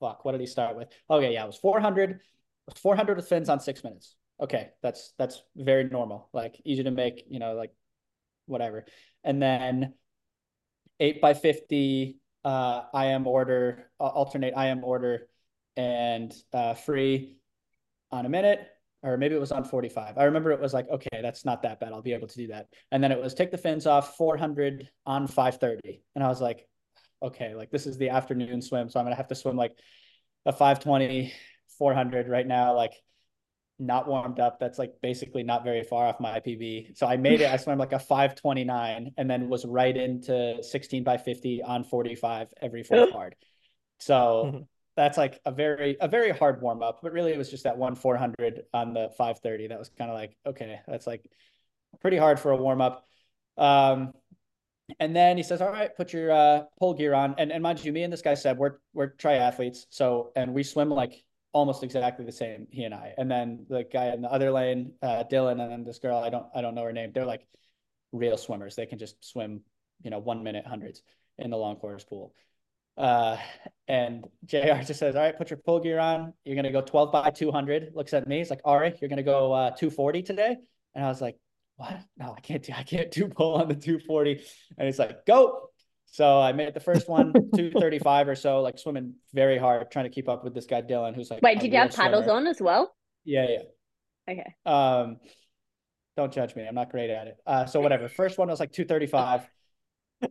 fuck, 0.00 0.24
what 0.24 0.32
did 0.32 0.40
he 0.40 0.46
start 0.46 0.76
with? 0.76 0.88
Okay, 1.08 1.32
yeah, 1.32 1.44
it 1.44 1.46
was 1.46 1.56
400. 1.56 2.10
It 2.10 2.18
was 2.66 2.78
400 2.78 3.16
with 3.16 3.28
fins 3.28 3.48
on 3.48 3.60
six 3.60 3.84
minutes. 3.84 4.16
Okay, 4.40 4.70
that's 4.82 5.12
that's 5.18 5.42
very 5.54 5.84
normal, 5.84 6.28
like 6.32 6.60
easy 6.64 6.82
to 6.82 6.90
make, 6.90 7.24
you 7.28 7.38
know, 7.38 7.54
like 7.54 7.72
whatever. 8.46 8.86
And 9.22 9.40
then 9.40 9.94
eight 11.00 11.20
by 11.20 11.34
50 11.34 12.18
uh 12.44 12.82
IM 12.94 13.26
order, 13.26 13.90
uh, 13.98 14.04
alternate 14.04 14.54
IM 14.56 14.84
order 14.84 15.28
and 15.76 16.32
uh 16.52 16.74
free 16.74 17.36
on 18.10 18.26
a 18.26 18.28
minute 18.28 18.68
or 19.02 19.16
maybe 19.16 19.34
it 19.34 19.40
was 19.40 19.52
on 19.52 19.64
45. 19.64 20.18
I 20.18 20.24
remember 20.24 20.50
it 20.50 20.60
was 20.60 20.74
like, 20.74 20.88
okay, 20.90 21.22
that's 21.22 21.44
not 21.44 21.62
that 21.62 21.80
bad. 21.80 21.92
I'll 21.92 22.02
be 22.02 22.12
able 22.12 22.28
to 22.28 22.36
do 22.36 22.48
that. 22.48 22.66
And 22.92 23.02
then 23.02 23.12
it 23.12 23.20
was 23.20 23.34
take 23.34 23.50
the 23.50 23.58
fins 23.58 23.86
off 23.86 24.16
400 24.16 24.88
on 25.06 25.26
530. 25.26 26.02
And 26.14 26.22
I 26.22 26.28
was 26.28 26.40
like, 26.40 26.66
okay, 27.22 27.54
like 27.54 27.70
this 27.70 27.86
is 27.86 27.96
the 27.96 28.10
afternoon 28.10 28.60
swim. 28.60 28.90
So 28.90 29.00
I'm 29.00 29.06
going 29.06 29.12
to 29.12 29.16
have 29.16 29.28
to 29.28 29.34
swim 29.34 29.56
like 29.56 29.72
a 30.44 30.52
520, 30.52 31.32
400 31.78 32.28
right 32.28 32.46
now, 32.46 32.76
like 32.76 32.92
not 33.80 34.06
warmed 34.06 34.38
up. 34.40 34.60
That's 34.60 34.78
like 34.78 34.94
basically 35.02 35.42
not 35.42 35.64
very 35.64 35.82
far 35.82 36.06
off 36.06 36.20
my 36.20 36.40
PB. 36.40 36.96
So 36.96 37.06
I 37.06 37.16
made 37.16 37.40
it. 37.40 37.50
I 37.50 37.56
swam 37.56 37.78
like 37.78 37.92
a 37.92 37.98
529 37.98 39.12
and 39.16 39.30
then 39.30 39.48
was 39.48 39.64
right 39.64 39.96
into 39.96 40.62
16 40.62 41.02
by 41.02 41.16
50 41.16 41.62
on 41.62 41.84
45 41.84 42.48
every 42.60 42.82
fourth 42.82 43.10
hard. 43.12 43.34
So 43.98 44.66
that's 44.96 45.16
like 45.16 45.40
a 45.44 45.52
very 45.52 45.96
a 46.00 46.08
very 46.08 46.30
hard 46.30 46.60
warm 46.60 46.82
up, 46.82 47.00
but 47.02 47.12
really 47.12 47.32
it 47.32 47.38
was 47.38 47.50
just 47.50 47.64
that 47.64 47.78
one 47.78 47.94
400 47.94 48.62
on 48.74 48.92
the 48.92 49.08
530 49.16 49.68
that 49.68 49.78
was 49.78 49.88
kind 49.88 50.10
of 50.10 50.16
like 50.16 50.36
okay, 50.46 50.80
that's 50.86 51.06
like 51.06 51.24
pretty 52.00 52.16
hard 52.16 52.38
for 52.38 52.50
a 52.50 52.56
warm 52.56 52.80
up. 52.80 53.06
Um, 53.56 54.12
and 54.98 55.14
then 55.14 55.36
he 55.36 55.42
says, 55.42 55.60
"All 55.62 55.70
right, 55.70 55.94
put 55.94 56.12
your 56.12 56.32
uh, 56.32 56.62
pull 56.78 56.94
gear 56.94 57.14
on." 57.14 57.34
And 57.38 57.52
and 57.52 57.62
mind 57.62 57.84
you, 57.84 57.92
me 57.92 58.02
and 58.02 58.12
this 58.12 58.22
guy 58.22 58.34
said 58.34 58.58
we're 58.58 58.78
we're 58.92 59.12
triathletes, 59.12 59.86
so 59.90 60.32
and 60.34 60.52
we 60.52 60.64
swim 60.64 60.88
like 60.90 61.22
almost 61.52 61.82
exactly 61.82 62.24
the 62.24 62.32
same. 62.32 62.66
He 62.70 62.84
and 62.84 62.94
I. 62.94 63.14
And 63.18 63.30
then 63.30 63.66
the 63.68 63.84
guy 63.84 64.06
in 64.06 64.22
the 64.22 64.30
other 64.30 64.50
lane, 64.50 64.92
uh, 65.02 65.24
Dylan, 65.30 65.60
and 65.60 65.70
then 65.72 65.84
this 65.84 65.98
girl, 65.98 66.18
I 66.18 66.30
don't 66.30 66.46
I 66.54 66.60
don't 66.60 66.74
know 66.74 66.84
her 66.84 66.92
name. 66.92 67.12
They're 67.12 67.26
like 67.26 67.46
real 68.12 68.36
swimmers. 68.36 68.76
They 68.76 68.86
can 68.86 68.98
just 68.98 69.24
swim, 69.24 69.62
you 70.02 70.10
know, 70.10 70.18
one 70.18 70.42
minute 70.42 70.66
hundreds 70.66 71.02
in 71.38 71.50
the 71.50 71.56
long 71.56 71.76
course 71.76 72.04
pool. 72.04 72.34
Uh, 72.96 73.38
and 73.88 74.26
JR 74.44 74.82
just 74.84 74.98
says, 75.00 75.16
All 75.16 75.22
right, 75.22 75.36
put 75.36 75.50
your 75.50 75.58
pull 75.58 75.80
gear 75.80 75.98
on. 75.98 76.34
You're 76.44 76.56
going 76.56 76.64
to 76.64 76.70
go 76.70 76.82
12 76.82 77.12
by 77.12 77.30
200. 77.30 77.92
Looks 77.94 78.12
at 78.12 78.28
me. 78.28 78.38
He's 78.38 78.50
like, 78.50 78.60
All 78.64 78.78
right, 78.78 78.96
you're 79.00 79.08
going 79.08 79.16
to 79.16 79.22
go 79.22 79.52
uh, 79.52 79.70
240 79.70 80.22
today. 80.22 80.56
And 80.94 81.04
I 81.04 81.08
was 81.08 81.20
like, 81.20 81.36
what? 81.76 81.98
No, 82.18 82.34
I 82.36 82.40
can't 82.40 82.62
do 82.62 82.74
I 82.76 82.82
can't 82.82 83.10
do 83.10 83.26
pull 83.28 83.54
on 83.54 83.68
the 83.68 83.74
240. 83.74 84.44
And 84.76 84.86
he's 84.86 84.98
like, 84.98 85.24
go. 85.24 85.69
So 86.10 86.40
I 86.40 86.52
made 86.52 86.74
the 86.74 86.80
first 86.80 87.08
one 87.08 87.32
235 87.32 88.28
or 88.28 88.34
so, 88.34 88.60
like 88.62 88.78
swimming 88.78 89.14
very 89.32 89.58
hard, 89.58 89.90
trying 89.90 90.06
to 90.06 90.10
keep 90.10 90.28
up 90.28 90.42
with 90.44 90.54
this 90.54 90.66
guy 90.66 90.82
Dylan, 90.82 91.14
who's 91.14 91.30
like 91.30 91.40
Wait, 91.42 91.60
did 91.60 91.72
you 91.72 91.78
have 91.78 91.92
paddles 91.94 92.24
swimmer. 92.24 92.38
on 92.40 92.46
as 92.48 92.60
well? 92.60 92.94
Yeah, 93.24 93.46
yeah. 93.48 94.32
Okay. 94.32 94.54
Um, 94.66 95.18
don't 96.16 96.32
judge 96.32 96.56
me. 96.56 96.66
I'm 96.66 96.74
not 96.74 96.90
great 96.90 97.10
at 97.10 97.28
it. 97.28 97.36
Uh, 97.46 97.66
so 97.66 97.80
whatever. 97.80 98.08
First 98.08 98.38
one 98.38 98.48
was 98.48 98.58
like 98.60 98.72
235. 98.72 99.48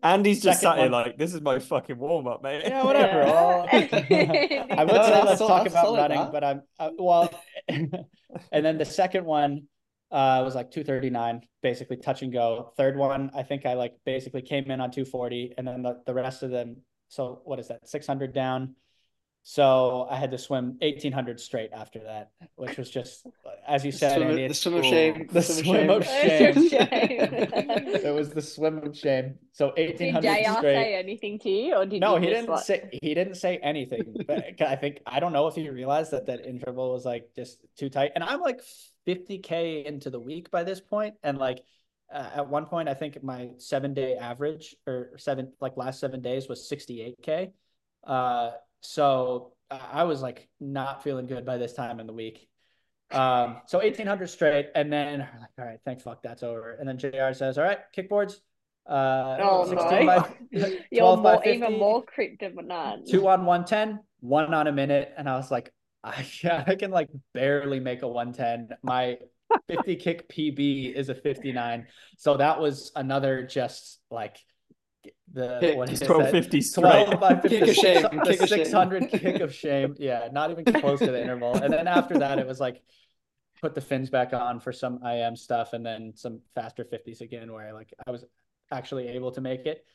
Andy's 0.03 0.41
just 0.43 0.59
Second 0.61 0.71
sat 0.77 0.83
here 0.83 0.91
one- 0.91 1.05
like, 1.05 1.17
this 1.17 1.33
is 1.33 1.41
my 1.41 1.57
fucking 1.59 1.97
warm 1.97 2.27
up, 2.27 2.43
mate. 2.43 2.61
Yeah, 2.65 2.83
whatever. 2.83 3.23
Well, 3.25 3.67
I 3.71 4.83
would 4.83 4.93
No, 4.93 5.03
say 5.03 5.23
let's 5.23 5.39
sol- 5.39 5.47
talk 5.47 5.65
about 5.67 5.95
running, 5.95 6.17
that. 6.19 6.31
but 6.31 6.43
I'm 6.43 6.61
uh, 6.77 6.89
well. 6.97 7.33
and 7.69 7.95
then 8.51 8.77
the 8.77 8.85
second 8.85 9.25
one 9.25 9.63
uh, 10.11 10.41
was 10.43 10.55
like 10.55 10.71
239, 10.71 11.41
basically 11.61 11.97
touch 11.97 12.21
and 12.21 12.31
go. 12.33 12.73
Third 12.77 12.97
one, 12.97 13.31
I 13.35 13.43
think 13.43 13.65
I 13.65 13.73
like 13.73 13.93
basically 14.05 14.41
came 14.41 14.69
in 14.71 14.81
on 14.81 14.91
240, 14.91 15.53
and 15.57 15.67
then 15.67 15.81
the, 15.83 16.01
the 16.05 16.13
rest 16.13 16.43
of 16.43 16.51
them. 16.51 16.77
So 17.09 17.41
what 17.45 17.59
is 17.59 17.67
that? 17.69 17.87
600 17.87 18.33
down. 18.33 18.75
So 19.41 20.05
I 20.11 20.17
had 20.17 20.31
to 20.31 20.37
swim 20.37 20.77
1800 20.81 21.39
straight 21.39 21.71
after 21.73 21.99
that, 22.03 22.31
which 22.55 22.77
was 22.77 22.89
just, 22.89 23.25
as 23.67 23.85
you 23.85 23.91
said, 23.91 24.15
swim 24.17 24.23
of- 24.23 24.29
Andy, 24.31 24.43
the 24.43 24.49
it's 24.49 24.59
swim 24.59 24.75
of 24.75 24.81
cool. 24.81 24.91
shame. 24.91 25.27
The 25.31 25.41
swim 25.41 25.89
of 25.89 26.05
shame. 26.05 26.69
Shame. 26.69 26.87
it 26.99 28.13
was 28.13 28.31
the 28.31 28.41
swim 28.41 28.79
of 28.85 28.95
shame. 28.97 29.35
So 29.53 29.71
Did 29.75 29.89
1800 29.99 30.21
JR 30.43 30.51
straight. 30.57 30.75
say 30.75 30.95
anything 30.95 31.39
to 31.39 31.49
you, 31.49 31.75
or 31.75 31.85
did 31.85 32.01
No, 32.01 32.15
you 32.17 32.21
he 32.23 32.27
didn't 32.27 32.49
what? 32.49 32.65
say 32.65 32.89
he 33.01 33.13
didn't 33.13 33.35
say 33.35 33.57
anything. 33.63 34.13
But 34.27 34.61
I 34.61 34.75
think 34.75 34.99
I 35.05 35.19
don't 35.19 35.33
know 35.33 35.47
if 35.47 35.55
he 35.55 35.69
realized 35.69 36.11
that 36.11 36.25
that 36.27 36.45
interval 36.45 36.91
was 36.91 37.05
like 37.05 37.29
just 37.35 37.59
too 37.77 37.89
tight. 37.89 38.11
And 38.15 38.23
I'm 38.23 38.41
like 38.41 38.59
50k 39.09 39.85
into 39.85 40.09
the 40.09 40.19
week 40.19 40.51
by 40.51 40.63
this 40.63 40.79
point, 40.79 41.15
and 41.23 41.37
like 41.37 41.63
uh, 42.13 42.29
at 42.35 42.47
one 42.49 42.65
point 42.65 42.89
I 42.89 42.93
think 42.93 43.21
my 43.23 43.49
seven 43.57 43.93
day 43.93 44.15
average 44.15 44.75
or 44.87 45.11
seven 45.17 45.51
like 45.61 45.77
last 45.77 45.99
seven 45.99 46.21
days 46.21 46.47
was 46.47 46.69
68k. 46.71 47.51
Uh, 48.05 48.51
so 48.81 49.53
I 49.69 50.03
was 50.03 50.21
like 50.21 50.47
not 50.59 51.03
feeling 51.03 51.27
good 51.27 51.45
by 51.45 51.57
this 51.57 51.73
time 51.73 51.99
in 51.99 52.07
the 52.07 52.13
week. 52.13 52.47
Um, 53.11 53.57
so 53.65 53.79
1800 53.79 54.27
straight, 54.27 54.67
and 54.75 54.91
then 54.93 55.19
like, 55.19 55.49
all 55.59 55.65
right, 55.65 55.79
thank 55.85 56.01
fuck, 56.01 56.21
that's 56.21 56.43
over. 56.43 56.73
And 56.79 56.87
then 56.87 56.97
JR 56.97 57.33
says, 57.33 57.57
all 57.57 57.63
right, 57.63 57.79
kickboards. 57.95 58.35
Uh, 58.87 59.37
Oh 59.41 59.65
16 59.67 59.99
no! 59.99 60.05
by- 60.05 60.29
You're 60.51 60.69
12 60.97 61.23
by 61.23 61.33
more, 61.33 61.45
even 61.47 61.59
50. 61.69 61.77
more 61.79 62.03
kryptonite. 62.05 63.07
two 63.09 63.27
on 63.27 63.45
110, 63.45 63.99
one 64.21 64.53
on 64.53 64.67
a 64.67 64.71
minute. 64.71 65.11
And 65.17 65.27
I 65.29 65.35
was 65.37 65.51
like, 65.51 65.71
I, 66.03 66.25
I 66.67 66.75
can 66.75 66.91
like 66.91 67.09
barely 67.33 67.79
make 67.79 68.01
a 68.01 68.07
110. 68.07 68.77
My 68.83 69.17
50 69.67 69.95
kick 69.95 70.29
PB 70.29 70.93
is 70.93 71.09
a 71.09 71.15
59. 71.15 71.87
So 72.17 72.37
that 72.37 72.59
was 72.59 72.91
another 72.95 73.43
just 73.43 73.99
like 74.11 74.37
the 75.31 75.59
Kick- 75.59 75.77
what 75.77 75.89
is 75.91 76.01
1250 76.01 76.81
12 76.81 77.19
by 77.19 77.35
50, 77.35 77.49
Kick 77.49 77.67
of 77.69 77.75
shame, 77.75 78.03
kick 78.25 78.41
of 78.41 78.49
shame. 78.49 78.65
600 78.65 79.09
kick 79.09 79.39
of 79.39 79.53
shame. 79.53 79.95
Yeah, 79.97 80.27
not 80.31 80.51
even 80.51 80.65
close 80.65 80.99
to 80.99 81.11
the 81.11 81.21
interval. 81.21 81.55
And 81.55 81.73
then 81.73 81.87
after 81.87 82.19
that, 82.19 82.39
it 82.39 82.47
was 82.47 82.59
like 82.59 82.81
put 83.61 83.75
the 83.75 83.81
fins 83.81 84.09
back 84.09 84.33
on 84.33 84.59
for 84.59 84.71
some 84.71 85.03
IM 85.05 85.35
stuff 85.35 85.73
and 85.73 85.85
then 85.85 86.13
some 86.15 86.41
faster 86.55 86.83
50s 86.85 87.21
again, 87.21 87.51
where 87.51 87.73
like 87.73 87.93
I 88.05 88.11
was 88.11 88.25
actually 88.71 89.07
able 89.09 89.31
to 89.31 89.41
make 89.41 89.65
it. 89.65 89.85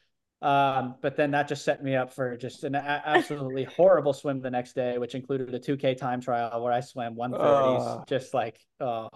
Um, 0.45 0.97
but 1.01 1.17
then 1.17 1.31
that 1.31 1.49
just 1.49 1.65
set 1.65 1.83
me 1.83 1.97
up 1.97 2.13
for 2.13 2.37
just 2.37 2.65
an 2.65 2.75
a- 2.75 3.03
absolutely 3.07 3.65
horrible 3.77 4.13
swim 4.13 4.41
the 4.43 4.51
next 4.51 4.75
day, 4.75 4.99
which 4.99 5.15
included 5.15 5.55
a 5.55 5.59
2K 5.59 5.97
time 5.97 6.21
trial 6.21 6.63
where 6.63 6.73
I 6.73 6.81
swam 6.81 7.15
130s, 7.17 7.41
Ah. 7.41 8.05
just 8.07 8.35
like, 8.35 8.59
oh, 8.79 9.09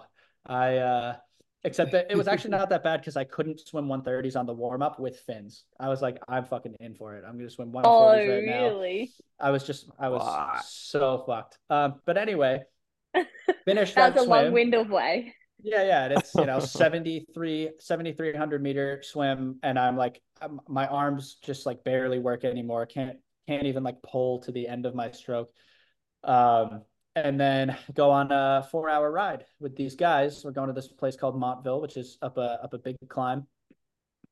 I, 0.47 0.77
uh, 0.77 1.15
except 1.63 1.91
that 1.91 2.07
it 2.09 2.17
was 2.17 2.27
actually 2.27 2.51
not 2.51 2.69
that 2.69 2.83
bad 2.83 3.01
because 3.01 3.15
I 3.15 3.25
couldn't 3.25 3.59
swim 3.59 3.85
130s 3.87 4.35
on 4.35 4.47
the 4.47 4.53
warm 4.53 4.81
up 4.81 4.99
with 4.99 5.19
fins. 5.19 5.65
I 5.79 5.89
was 5.89 6.01
like, 6.01 6.17
I'm 6.27 6.45
fucking 6.45 6.75
in 6.79 6.95
for 6.95 7.15
it. 7.15 7.23
I'm 7.27 7.33
going 7.37 7.47
to 7.47 7.53
swim 7.53 7.71
140s 7.73 7.81
Oh, 7.85 8.07
right 8.07 8.43
now. 8.45 8.63
really? 8.69 9.11
I 9.39 9.51
was 9.51 9.63
just, 9.63 9.87
I 9.99 10.09
was 10.09 10.65
so 10.67 11.23
fucked. 11.27 11.59
Um, 11.69 12.01
but 12.07 12.17
anyway, 12.17 12.63
finished 13.65 13.93
That 13.95 14.15
that, 14.15 14.15
was 14.15 14.23
a 14.23 14.25
swim. 14.25 14.43
long-winded 14.45 14.89
way. 14.89 15.35
Yeah, 15.61 15.83
yeah, 15.83 16.03
and 16.05 16.13
it's 16.13 16.33
you 16.35 16.45
know 16.45 16.59
73 16.61 17.71
7300 17.79 18.63
meter 18.63 19.01
swim 19.03 19.59
and 19.61 19.77
I'm 19.77 19.97
like 19.97 20.21
um, 20.41 20.61
my 20.67 20.87
arms 20.87 21.37
just 21.43 21.65
like 21.65 21.83
barely 21.83 22.19
work 22.19 22.43
anymore. 22.43 22.85
Can't 22.85 23.17
can't 23.47 23.65
even 23.65 23.83
like 23.83 24.01
pull 24.03 24.39
to 24.39 24.51
the 24.51 24.67
end 24.67 24.85
of 24.85 24.95
my 24.95 25.11
stroke. 25.11 25.49
Um 26.23 26.83
and 27.15 27.39
then 27.39 27.75
go 27.93 28.11
on 28.11 28.31
a 28.31 28.67
4-hour 28.71 29.11
ride 29.11 29.45
with 29.59 29.75
these 29.75 29.95
guys. 29.95 30.45
We're 30.45 30.51
going 30.51 30.67
to 30.67 30.73
this 30.73 30.87
place 30.87 31.17
called 31.17 31.37
Montville, 31.37 31.81
which 31.81 31.97
is 31.97 32.17
up 32.21 32.37
a 32.37 32.59
up 32.63 32.73
a 32.73 32.77
big 32.77 32.97
climb. 33.07 33.47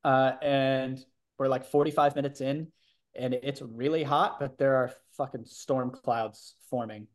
Uh 0.04 0.34
and 0.42 1.04
we're 1.38 1.48
like 1.48 1.66
45 1.66 2.16
minutes 2.16 2.42
in 2.42 2.72
and 3.16 3.34
it's 3.34 3.62
really 3.62 4.04
hot, 4.04 4.40
but 4.40 4.58
there 4.58 4.76
are 4.76 4.92
fucking 5.18 5.46
storm 5.46 5.92
clouds 5.92 6.56
forming 6.70 7.08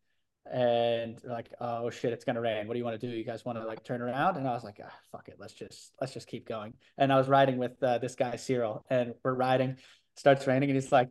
and 0.50 1.18
like, 1.25 1.50
oh 1.61 1.90
shit, 1.90 2.12
it's 2.12 2.25
gonna 2.25 2.40
rain. 2.40 2.66
What 2.66 2.75
do 2.75 2.78
you 2.78 2.84
want 2.84 3.00
to 3.00 3.06
do? 3.06 3.14
You 3.14 3.25
guys 3.25 3.44
want 3.44 3.58
to 3.58 3.64
like 3.64 3.84
turn 3.84 4.02
around? 4.02 4.37
And 4.37 4.49
I 4.49 4.52
was 4.52 4.64
like, 4.64 4.80
ah, 4.84 4.92
fuck 5.11 5.28
it, 5.28 5.37
let's 5.38 5.54
just 5.54 5.92
let's 6.00 6.12
just 6.12 6.26
keep 6.28 6.46
going. 6.49 6.75
And 6.99 7.12
I 7.12 7.16
was 7.16 7.28
riding 7.28 7.58
with 7.58 7.82
uh, 7.82 7.99
this 7.99 8.14
guy 8.14 8.37
Cyril, 8.37 8.84
and 8.90 9.14
we're 9.25 9.34
riding. 9.34 9.76
Starts 10.16 10.46
raining, 10.46 10.68
and 10.68 10.76
he's 10.76 10.92
like, 10.92 11.08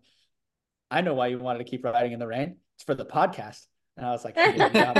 I 0.92 1.02
know 1.02 1.14
why 1.16 1.28
you 1.28 1.40
wanted 1.40 1.60
to 1.60 1.66
keep 1.66 1.84
riding 1.84 2.12
in 2.12 2.20
the 2.20 2.28
rain. 2.28 2.58
It's 2.76 2.84
for 2.84 2.94
the 2.94 3.06
podcast. 3.06 3.66
And 3.98 4.06
I 4.06 4.12
was 4.12 4.24
like, 4.24 4.36
"Yeah, 4.38 4.52
you 4.68 4.70
got 4.70 4.96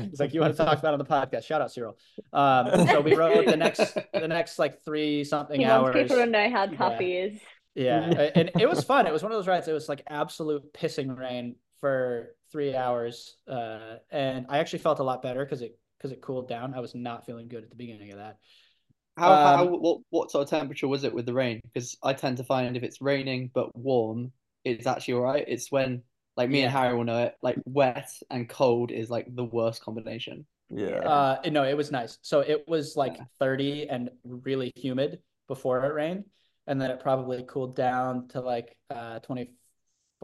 me." 0.00 0.08
he's 0.10 0.18
like, 0.20 0.34
you 0.34 0.40
want 0.40 0.56
to 0.56 0.64
talk 0.64 0.78
about 0.78 0.94
on 0.94 0.98
the 0.98 1.04
podcast? 1.04 1.44
Shout 1.44 1.60
out 1.60 1.70
Cyril. 1.70 1.96
Um, 2.32 2.86
so 2.86 3.00
we 3.00 3.14
rode 3.14 3.46
the 3.46 3.56
next 3.56 3.96
the 4.12 4.26
next 4.28 4.58
like 4.58 4.82
three 4.84 5.22
something 5.24 5.60
He 5.60 5.66
hours. 5.66 5.94
wants 5.94 6.12
people 6.12 6.24
to 6.24 6.30
know 6.30 6.50
how 6.50 6.66
tough 6.66 6.94
Yeah. 6.94 6.98
he 7.00 7.12
is. 7.16 7.40
Yeah, 7.76 8.30
and 8.36 8.50
it 8.58 8.68
was 8.68 8.84
fun. 8.84 9.06
It 9.06 9.12
was 9.12 9.22
one 9.22 9.32
of 9.32 9.38
those 9.38 9.48
rides. 9.48 9.68
It 9.68 9.72
was 9.72 9.88
like 9.88 10.02
absolute 10.08 10.72
pissing 10.72 11.16
rain 11.16 11.56
for 11.80 12.34
three 12.54 12.76
hours, 12.76 13.36
uh, 13.48 13.96
and 14.12 14.46
I 14.48 14.58
actually 14.58 14.78
felt 14.78 15.00
a 15.00 15.02
lot 15.02 15.22
better 15.22 15.44
because 15.44 15.60
it 15.60 15.76
because 15.98 16.12
it 16.12 16.20
cooled 16.20 16.48
down. 16.48 16.72
I 16.72 16.78
was 16.78 16.94
not 16.94 17.26
feeling 17.26 17.48
good 17.48 17.64
at 17.64 17.70
the 17.70 17.74
beginning 17.74 18.12
of 18.12 18.18
that. 18.18 18.38
How, 19.16 19.36
how 19.42 19.64
Um, 19.64 19.72
what 19.80 20.00
what 20.10 20.30
sort 20.30 20.44
of 20.44 20.50
temperature 20.50 20.86
was 20.86 21.02
it 21.02 21.12
with 21.12 21.26
the 21.26 21.34
rain? 21.34 21.60
Because 21.64 21.96
I 22.02 22.12
tend 22.12 22.36
to 22.36 22.44
find 22.44 22.76
if 22.76 22.84
it's 22.84 23.00
raining 23.00 23.50
but 23.52 23.76
warm, 23.76 24.30
it's 24.64 24.86
actually 24.86 25.14
all 25.14 25.22
right. 25.22 25.44
It's 25.48 25.72
when 25.72 26.02
like 26.36 26.48
me 26.48 26.62
and 26.62 26.70
Harry 26.72 26.96
will 26.96 27.04
know 27.04 27.24
it, 27.24 27.34
like 27.42 27.58
wet 27.64 28.08
and 28.30 28.48
cold 28.48 28.92
is 28.92 29.10
like 29.10 29.26
the 29.34 29.44
worst 29.44 29.82
combination. 29.82 30.46
Yeah. 30.70 31.08
Uh, 31.08 31.36
no, 31.50 31.64
it 31.64 31.76
was 31.76 31.90
nice. 31.90 32.18
So 32.22 32.40
it 32.40 32.66
was 32.68 32.96
like 32.96 33.16
Yeah. 33.16 33.24
30 33.38 33.88
and 33.88 34.10
really 34.24 34.72
humid 34.76 35.20
before 35.48 35.84
it 35.84 35.92
rained, 35.94 36.24
and 36.66 36.80
then 36.80 36.90
it 36.90 37.00
probably 37.00 37.44
cooled 37.44 37.76
down 37.76 38.28
to 38.28 38.40
like 38.40 38.76
uh 38.90 39.18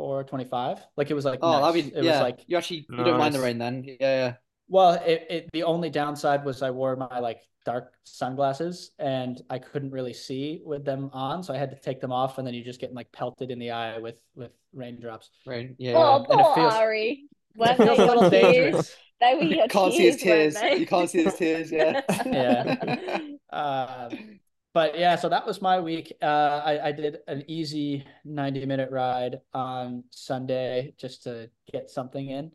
24, 0.00 0.24
25. 0.24 0.78
Like 0.96 1.10
it 1.10 1.14
was 1.14 1.24
like 1.24 1.40
Oh, 1.42 1.52
nice. 1.60 1.72
that'd 1.74 1.92
be 1.92 1.96
it 1.98 2.04
yeah. 2.04 2.12
was 2.12 2.20
like 2.20 2.40
you 2.46 2.56
actually 2.56 2.86
you 2.90 3.04
don't 3.04 3.18
mind 3.18 3.34
the 3.34 3.40
rain 3.40 3.58
then. 3.58 3.84
Yeah, 3.84 3.96
yeah. 4.00 4.34
Well, 4.68 4.92
it, 5.04 5.26
it 5.28 5.48
the 5.52 5.64
only 5.64 5.90
downside 5.90 6.44
was 6.44 6.62
I 6.62 6.70
wore 6.70 6.96
my 6.96 7.18
like 7.18 7.40
dark 7.66 7.92
sunglasses 8.04 8.92
and 8.98 9.40
I 9.50 9.58
couldn't 9.58 9.90
really 9.90 10.12
see 10.14 10.62
with 10.64 10.84
them 10.84 11.10
on, 11.12 11.42
so 11.42 11.52
I 11.52 11.58
had 11.58 11.70
to 11.70 11.76
take 11.76 12.00
them 12.00 12.12
off, 12.12 12.38
and 12.38 12.46
then 12.46 12.54
you 12.54 12.64
just 12.64 12.80
get 12.80 12.94
like 12.94 13.10
pelted 13.12 13.50
in 13.50 13.58
the 13.58 13.72
eye 13.72 13.98
with 13.98 14.20
with 14.34 14.52
raindrops. 14.72 15.30
Rain. 15.46 15.74
Yeah, 15.78 15.94
Oh, 15.96 16.00
yeah. 16.00 16.16
and 16.16 16.40
it 16.40 16.44
poor 16.44 16.54
feels- 16.54 16.74
Ari. 16.74 17.24
It 17.52 17.58
Weren't 17.58 17.78
feels 17.78 17.98
a 17.98 18.06
little 18.06 18.30
tears? 18.30 18.42
dangerous. 18.54 18.96
They 19.20 19.34
were 19.34 19.42
your 19.42 19.66
Can't 19.66 19.92
see 19.92 20.06
his 20.06 20.16
tears, 20.22 20.54
tears. 20.54 20.54
weren't 20.54 20.74
they? 20.74 20.80
You 20.80 20.86
can't 20.86 21.10
see 21.10 21.24
his 21.24 21.34
tears, 21.34 21.72
yeah. 21.72 22.00
Yeah. 22.26 23.18
Uh, 23.52 24.08
but 24.72 24.98
yeah, 24.98 25.16
so 25.16 25.28
that 25.28 25.46
was 25.46 25.60
my 25.60 25.80
week. 25.80 26.12
Uh, 26.22 26.62
I, 26.64 26.88
I 26.88 26.92
did 26.92 27.18
an 27.26 27.44
easy 27.48 28.06
90 28.24 28.66
minute 28.66 28.90
ride 28.90 29.40
on 29.52 30.04
Sunday 30.10 30.94
just 30.98 31.24
to 31.24 31.50
get 31.72 31.90
something 31.90 32.28
in. 32.28 32.52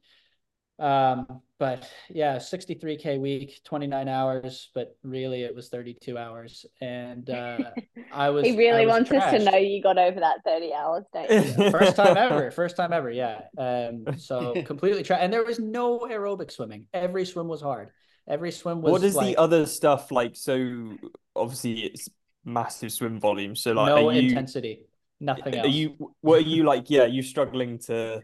Um, 0.78 1.42
but 1.58 1.90
yeah, 2.10 2.36
63K 2.36 3.20
week, 3.20 3.62
29 3.64 4.08
hours, 4.10 4.70
but 4.74 4.98
really 5.04 5.44
it 5.44 5.56
was 5.56 5.70
32 5.70 6.18
hours. 6.18 6.66
And 6.82 7.30
uh, 7.30 7.58
I 8.14 8.30
was, 8.30 8.46
he 8.46 8.58
really 8.58 8.86
was 8.86 8.94
wants 8.94 9.12
us 9.12 9.32
to 9.32 9.52
know 9.52 9.58
you 9.58 9.82
got 9.82 9.98
over 9.98 10.20
that 10.20 10.44
30 10.46 10.74
hours, 10.74 11.06
don't 11.14 11.30
you? 11.30 11.72
First 11.72 11.96
time 11.96 12.18
ever, 12.18 12.52
first 12.52 12.76
time 12.76 12.92
ever, 12.92 13.10
yeah. 13.10 13.42
Um, 13.58 14.06
so 14.18 14.54
completely 14.64 15.04
tra- 15.04 15.18
and 15.18 15.32
there 15.32 15.46
was 15.46 15.60
no 15.60 16.00
aerobic 16.00 16.52
swimming. 16.52 16.88
Every 16.94 17.26
swim 17.26 17.48
was 17.48 17.62
hard. 17.62 17.92
Every 18.28 18.52
swim 18.52 18.82
was 18.82 18.92
What 18.92 19.04
is 19.04 19.16
like 19.16 19.28
the 19.28 19.38
other 19.38 19.66
stuff 19.66 20.12
like? 20.12 20.36
So 20.36 20.98
obviously 21.36 21.84
it's 21.86 22.10
massive 22.44 22.92
swim 22.92 23.20
volume. 23.20 23.56
So 23.56 23.74
like, 23.74 23.88
no 23.88 24.10
are 24.10 24.14
you 24.14 24.30
intensity, 24.30 24.82
nothing 25.20 25.56
else. 25.56 25.68
are 25.68 25.70
you 25.70 26.14
were 26.22 26.40
you 26.40 26.64
like? 26.64 26.90
Yeah, 26.90 27.06
you 27.06 27.22
struggling 27.22 27.80
to 27.88 28.24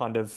kind 0.00 0.16
of 0.16 0.32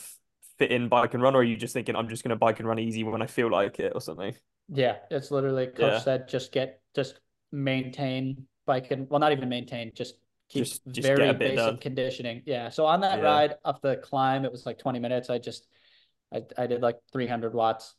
fit 0.58 0.72
in 0.72 0.88
bike 0.90 1.14
and 1.14 1.22
run, 1.24 1.36
or 1.36 1.40
are 1.40 1.44
you 1.44 1.58
just 1.58 1.74
thinking 1.74 1.96
I'm 1.96 2.08
just 2.10 2.24
gonna 2.24 2.36
bike 2.36 2.60
and 2.60 2.68
run 2.68 2.80
easy 2.80 3.04
when 3.04 3.22
I 3.22 3.28
feel 3.28 3.50
like 3.52 3.80
it 3.80 3.92
or 3.96 4.02
something? 4.02 4.34
Yeah, 4.70 4.98
it's 5.12 5.32
literally 5.32 5.68
coach 5.68 5.80
Yeah. 5.80 6.00
said 6.00 6.28
just 6.28 6.52
get 6.52 6.82
just 6.96 7.20
maintain 7.52 8.48
bike 8.66 8.92
and 8.92 9.10
well 9.10 9.20
not 9.20 9.32
even 9.32 9.50
maintain, 9.50 9.92
just 9.96 10.16
keep 10.50 10.64
Just- 10.64 10.86
just 10.92 11.08
very 11.08 11.34
basic 11.34 11.56
done. 11.58 11.78
conditioning. 11.78 12.44
Yeah. 12.46 12.70
So 12.70 12.86
on 12.86 13.02
that 13.02 13.20
Yeah. 13.20 13.26
ride 13.26 13.54
up 13.66 13.82
the 13.82 13.98
climb, 13.98 14.46
it 14.46 14.52
was 14.52 14.66
like 14.66 14.78
20 14.78 15.00
minutes. 15.00 15.30
I 15.30 15.38
just 15.40 15.68
I, 16.34 16.44
I 16.58 16.68
did 16.68 16.82
like 16.82 17.00
300 17.12 17.54
watts. 17.54 17.96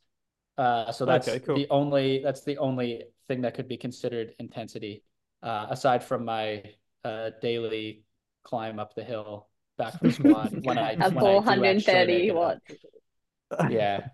Uh 0.59 0.92
so 0.92 1.04
that's 1.04 1.28
Okay, 1.28 1.40
cool. 1.40 1.56
the 1.56 1.68
only 1.71 2.23
that's 2.23 2.42
the 2.42 2.59
only 2.59 3.04
thing 3.28 3.42
that 3.42 3.54
could 3.54 3.68
be 3.68 3.76
considered 3.76 4.35
intensity, 4.38 5.02
uh, 5.42 5.66
aside 5.71 6.04
from 6.04 6.25
my 6.25 6.62
uh, 7.04 7.30
daily 7.40 8.04
climb 8.45 8.78
up 8.78 8.95
the 8.95 9.04
hill 9.04 9.49
back 9.78 9.99
from 9.99 10.11
squad 10.12 10.64
when 10.64 10.78
I 10.78 10.92
A 10.92 10.97
when 10.97 11.02
I 11.02 11.11
do 11.11 11.16
actually 11.16 11.83
430 11.85 12.12
make 12.12 12.25
it 12.25 12.35
watts. 12.35 12.61
Yeah. 13.71 14.09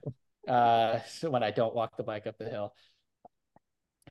Uh, 0.46 1.00
so 1.08 1.30
when 1.30 1.42
I 1.42 1.50
don't 1.50 1.74
walk 1.74 1.96
the 1.96 2.02
bike 2.02 2.26
up 2.26 2.36
the 2.38 2.48
hill. 2.48 2.74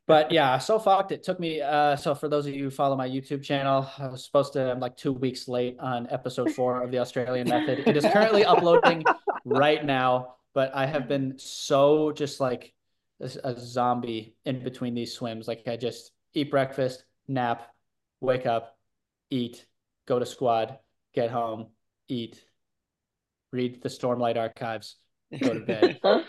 But 0.07 0.31
yeah, 0.31 0.57
so 0.57 0.79
fucked. 0.79 1.11
It 1.11 1.23
took 1.23 1.39
me. 1.39 1.61
Uh, 1.61 1.95
so 1.95 2.15
for 2.15 2.27
those 2.27 2.45
of 2.47 2.53
you 2.53 2.65
who 2.65 2.69
follow 2.69 2.95
my 2.95 3.07
YouTube 3.07 3.43
channel, 3.43 3.87
I 3.97 4.07
was 4.07 4.25
supposed 4.25 4.53
to. 4.53 4.71
I'm 4.71 4.79
like 4.79 4.97
two 4.97 5.13
weeks 5.13 5.47
late 5.47 5.77
on 5.79 6.07
episode 6.09 6.51
four 6.55 6.81
of 6.81 6.91
the 6.91 6.99
Australian 6.99 7.47
Method. 7.47 7.87
It 7.87 7.95
is 7.95 8.03
currently 8.05 8.43
uploading 8.43 9.03
right 9.45 9.85
now, 9.85 10.35
but 10.53 10.73
I 10.75 10.85
have 10.85 11.07
been 11.07 11.35
so 11.37 12.11
just 12.11 12.39
like 12.39 12.73
a, 13.21 13.49
a 13.49 13.59
zombie 13.59 14.35
in 14.45 14.63
between 14.63 14.93
these 14.93 15.13
swims. 15.13 15.47
Like 15.47 15.67
I 15.67 15.77
just 15.77 16.11
eat 16.33 16.51
breakfast, 16.51 17.03
nap, 17.27 17.67
wake 18.19 18.45
up, 18.45 18.77
eat, 19.29 19.65
go 20.07 20.19
to 20.19 20.25
squad, 20.25 20.77
get 21.13 21.31
home, 21.31 21.67
eat, 22.07 22.43
read 23.51 23.81
the 23.81 23.89
Stormlight 23.89 24.37
archives, 24.37 24.97
go 25.39 25.53
to 25.53 25.59
bed. 25.59 25.99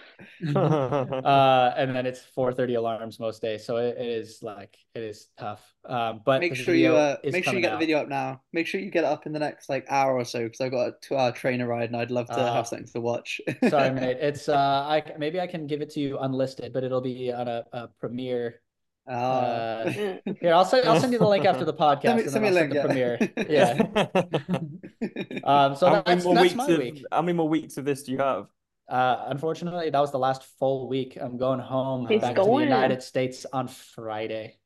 uh, 0.57 1.75
and 1.77 1.95
then 1.95 2.07
it's 2.07 2.21
4:30 2.37 2.77
alarms 2.77 3.21
most 3.21 3.41
days, 3.43 3.65
so 3.65 3.77
it, 3.77 3.97
it 3.99 4.07
is 4.07 4.43
like 4.43 4.77
it 4.95 5.03
is 5.03 5.29
tough. 5.39 5.63
Um, 5.89 6.21
but 6.25 6.41
Make 6.41 6.57
sure 6.57 6.75
you 6.75 6.95
uh, 6.95 7.17
make 7.25 7.33
sure 7.33 7.39
you 7.39 7.45
coming 7.45 7.63
get 7.63 7.73
the 7.73 7.79
video 7.79 7.99
up 8.01 8.09
now. 8.09 8.43
Make 8.53 8.67
sure 8.67 8.81
you 8.81 8.91
get 8.91 9.05
it 9.05 9.09
up 9.09 9.27
in 9.27 9.33
the 9.33 9.39
next 9.39 9.69
like 9.69 9.87
hour 9.89 10.15
or 10.17 10.25
so 10.25 10.45
because 10.45 10.61
I've 10.61 10.71
got 10.73 10.89
a 10.89 10.95
two-hour 11.01 11.33
trainer 11.33 11.67
ride 11.67 11.89
and 11.91 11.97
I'd 11.97 12.11
love 12.11 12.27
to 12.29 12.39
Ah. 12.41 12.55
have 12.55 12.67
something 12.67 12.87
to 12.89 13.01
watch. 13.01 13.41
Sorry, 13.69 13.91
mate. 13.91 14.19
It's 14.21 14.49
uh, 14.49 14.57
I 14.89 15.03
c- 15.07 15.15
maybe 15.19 15.41
I 15.41 15.47
can 15.47 15.67
give 15.67 15.81
it 15.83 15.91
to 15.91 16.01
you 16.01 16.19
unlisted, 16.19 16.73
but 16.73 16.85
it'll 16.85 17.01
be 17.01 17.33
on 17.33 17.49
a, 17.49 17.65
a 17.73 17.89
premiere. 18.01 18.61
Ah. 19.09 19.13
Uh. 19.13 19.91
Here, 20.41 20.55
I'll 20.55 20.65
send 20.65 20.89
I'll 20.89 21.01
send 21.01 21.13
you 21.13 21.19
the 21.19 21.27
link 21.29 21.45
after 21.45 21.65
the 21.65 21.75
podcast, 21.75 22.03
Send 22.03 22.19
me- 22.19 22.29
send 22.29 22.43
me 22.45 22.49
a 22.49 22.53
I'll 22.53 22.57
send 22.57 22.73
link, 22.73 22.87
the 22.87 22.95
yeah. 22.95 24.07
premiere. 24.07 24.29
Yeah. 24.29 25.41
Um, 25.45 25.75
so 25.77 25.89
how 25.89 26.03
many 26.07 26.23
more 26.23 26.35
that's 26.35 26.43
weeks 26.45 26.55
my 26.55 26.67
of 26.69 26.79
week. 26.79 27.05
how 27.11 27.23
many 27.23 27.37
more 27.37 27.49
weeks 27.49 27.77
of 27.79 27.85
this 27.85 28.03
do 28.05 28.13
you 28.13 28.19
have? 28.19 28.47
Uh, 28.93 29.25
unfortunately, 29.29 29.89
that 29.89 29.99
was 30.01 30.13
the 30.13 30.19
last 30.19 30.45
full 30.59 30.87
week. 30.87 31.17
I'm 31.19 31.39
going 31.39 31.61
home 31.61 32.07
He's 32.07 32.21
back 32.21 32.37
to 32.37 32.43
the. 32.45 32.51
United 32.51 33.03
States 33.03 33.47
on 33.51 33.67
Friday. 33.67 34.59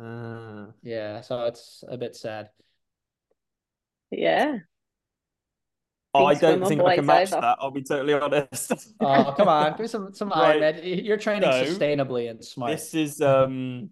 Uh, 0.00 0.68
Yeah, 0.82 1.20
so 1.20 1.44
it's 1.44 1.84
a 1.86 1.98
bit 1.98 2.16
sad. 2.16 2.48
Yeah. 4.10 4.60
I 6.14 6.32
don't 6.34 6.66
think 6.66 6.80
I 6.80 6.96
can 6.96 7.04
match 7.04 7.32
over. 7.32 7.42
that. 7.42 7.58
I'll 7.60 7.70
be 7.70 7.82
totally 7.82 8.14
honest. 8.14 8.72
Oh, 9.00 9.34
come 9.36 9.48
on, 9.48 9.72
give 9.72 9.80
me 9.80 9.86
some 9.88 10.14
some 10.14 10.30
Right. 10.30 10.62
Iron 10.62 10.76
Man. 10.76 10.80
You're 10.82 11.18
training 11.18 11.50
No. 11.50 11.62
sustainably 11.62 12.30
and 12.30 12.42
smart. 12.42 12.72
This 12.72 12.94
is 12.94 13.20
um 13.20 13.90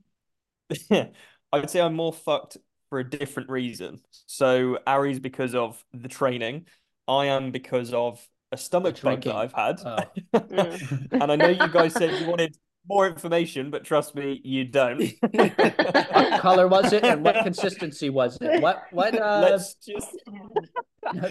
I 0.90 1.10
would 1.52 1.68
say 1.68 1.82
I'm 1.82 1.94
more 1.94 2.14
fucked 2.14 2.56
for 2.88 3.00
a 3.00 3.04
different 3.08 3.50
reason. 3.50 4.00
So 4.26 4.78
Ari's 4.86 5.20
because 5.20 5.54
of 5.54 5.84
the 5.92 6.08
training. 6.08 6.66
I 7.06 7.26
am 7.26 7.50
because 7.50 7.92
of 7.92 8.26
a 8.54 8.56
stomach 8.56 9.00
bug 9.02 9.22
that 9.24 9.34
I've 9.34 9.52
had. 9.52 9.80
Oh. 9.84 9.96
Mm. 10.34 11.12
And 11.20 11.32
I 11.32 11.36
know 11.36 11.48
you 11.48 11.68
guys 11.68 11.92
said 11.94 12.10
you 12.20 12.26
wanted 12.32 12.56
more 12.88 13.06
information, 13.08 13.70
but 13.70 13.84
trust 13.84 14.14
me, 14.14 14.40
you 14.44 14.64
don't. 14.64 15.02
What 16.14 16.40
color 16.40 16.68
was 16.68 16.92
it, 16.92 17.02
and 17.04 17.24
what 17.24 17.36
consistency 17.42 18.08
was 18.10 18.38
it? 18.40 18.60
What 18.62 18.82
what 18.92 19.18
uh 19.18 19.40
Let's 19.50 19.74
just 19.76 20.10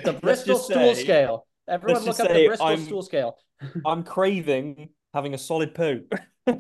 the 0.08 0.14
Bristol 0.22 0.56
just 0.56 0.66
stool 0.66 0.96
say- 0.96 1.04
scale? 1.04 1.48
Everyone 1.68 2.04
look 2.04 2.20
up 2.20 2.28
the 2.28 2.48
Bristol 2.48 2.68
I'm- 2.68 2.86
stool 2.86 3.02
scale. 3.04 3.38
I'm 3.86 4.04
craving 4.04 4.90
having 5.14 5.34
a 5.34 5.38
solid 5.38 5.74
poo. 5.74 6.02
no 6.48 6.56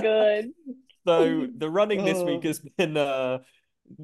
good. 0.00 0.50
So 1.06 1.46
the 1.56 1.70
running 1.70 2.04
this 2.04 2.18
Oh. 2.18 2.24
week 2.24 2.44
has 2.44 2.60
been 2.76 2.96
uh 2.96 3.38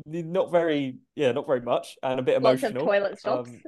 not 0.07 0.51
very 0.51 0.99
yeah, 1.15 1.33
not 1.33 1.47
very 1.47 1.61
much 1.61 1.97
and 2.03 2.18
a 2.18 2.23
bit 2.23 2.42
Lots 2.42 2.62
of 2.62 2.71
emotional. 2.71 2.87
toilet 2.87 3.18
stops. 3.18 3.51
Um, 3.51 3.61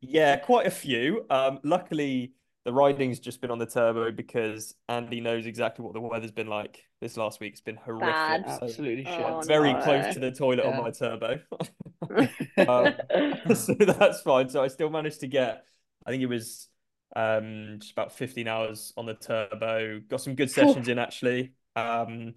yeah, 0.00 0.36
quite 0.36 0.66
a 0.66 0.70
few. 0.70 1.26
Um 1.30 1.60
luckily 1.62 2.32
the 2.64 2.72
riding's 2.72 3.18
just 3.18 3.40
been 3.40 3.50
on 3.50 3.58
the 3.58 3.66
turbo 3.66 4.10
because 4.12 4.74
Andy 4.88 5.20
knows 5.20 5.46
exactly 5.46 5.84
what 5.84 5.94
the 5.94 6.00
weather's 6.00 6.30
been 6.30 6.46
like 6.46 6.84
this 7.00 7.16
last 7.16 7.40
week. 7.40 7.52
It's 7.52 7.62
been 7.62 7.76
horrific. 7.76 8.08
Bad. 8.08 8.44
So 8.46 8.66
Absolutely 8.66 9.04
shit. 9.04 9.24
Oh, 9.26 9.40
very 9.40 9.72
no. 9.72 9.80
close 9.80 10.12
to 10.14 10.20
the 10.20 10.30
toilet 10.30 10.66
on 10.66 10.82
my 10.82 10.90
turbo. 10.90 11.40
Um, 12.68 12.94
so 13.54 13.74
that's 13.74 14.20
fine. 14.22 14.48
So 14.48 14.62
I 14.62 14.68
still 14.68 14.90
managed 14.90 15.20
to 15.20 15.26
get, 15.26 15.64
I 16.04 16.10
think 16.10 16.22
it 16.22 16.26
was 16.26 16.68
um 17.16 17.76
just 17.80 17.92
about 17.92 18.12
15 18.12 18.46
hours 18.46 18.92
on 18.96 19.06
the 19.06 19.14
turbo. 19.14 20.00
Got 20.00 20.20
some 20.20 20.34
good 20.34 20.50
sessions 20.50 20.88
in 20.88 20.98
actually. 20.98 21.52
Um, 21.76 22.34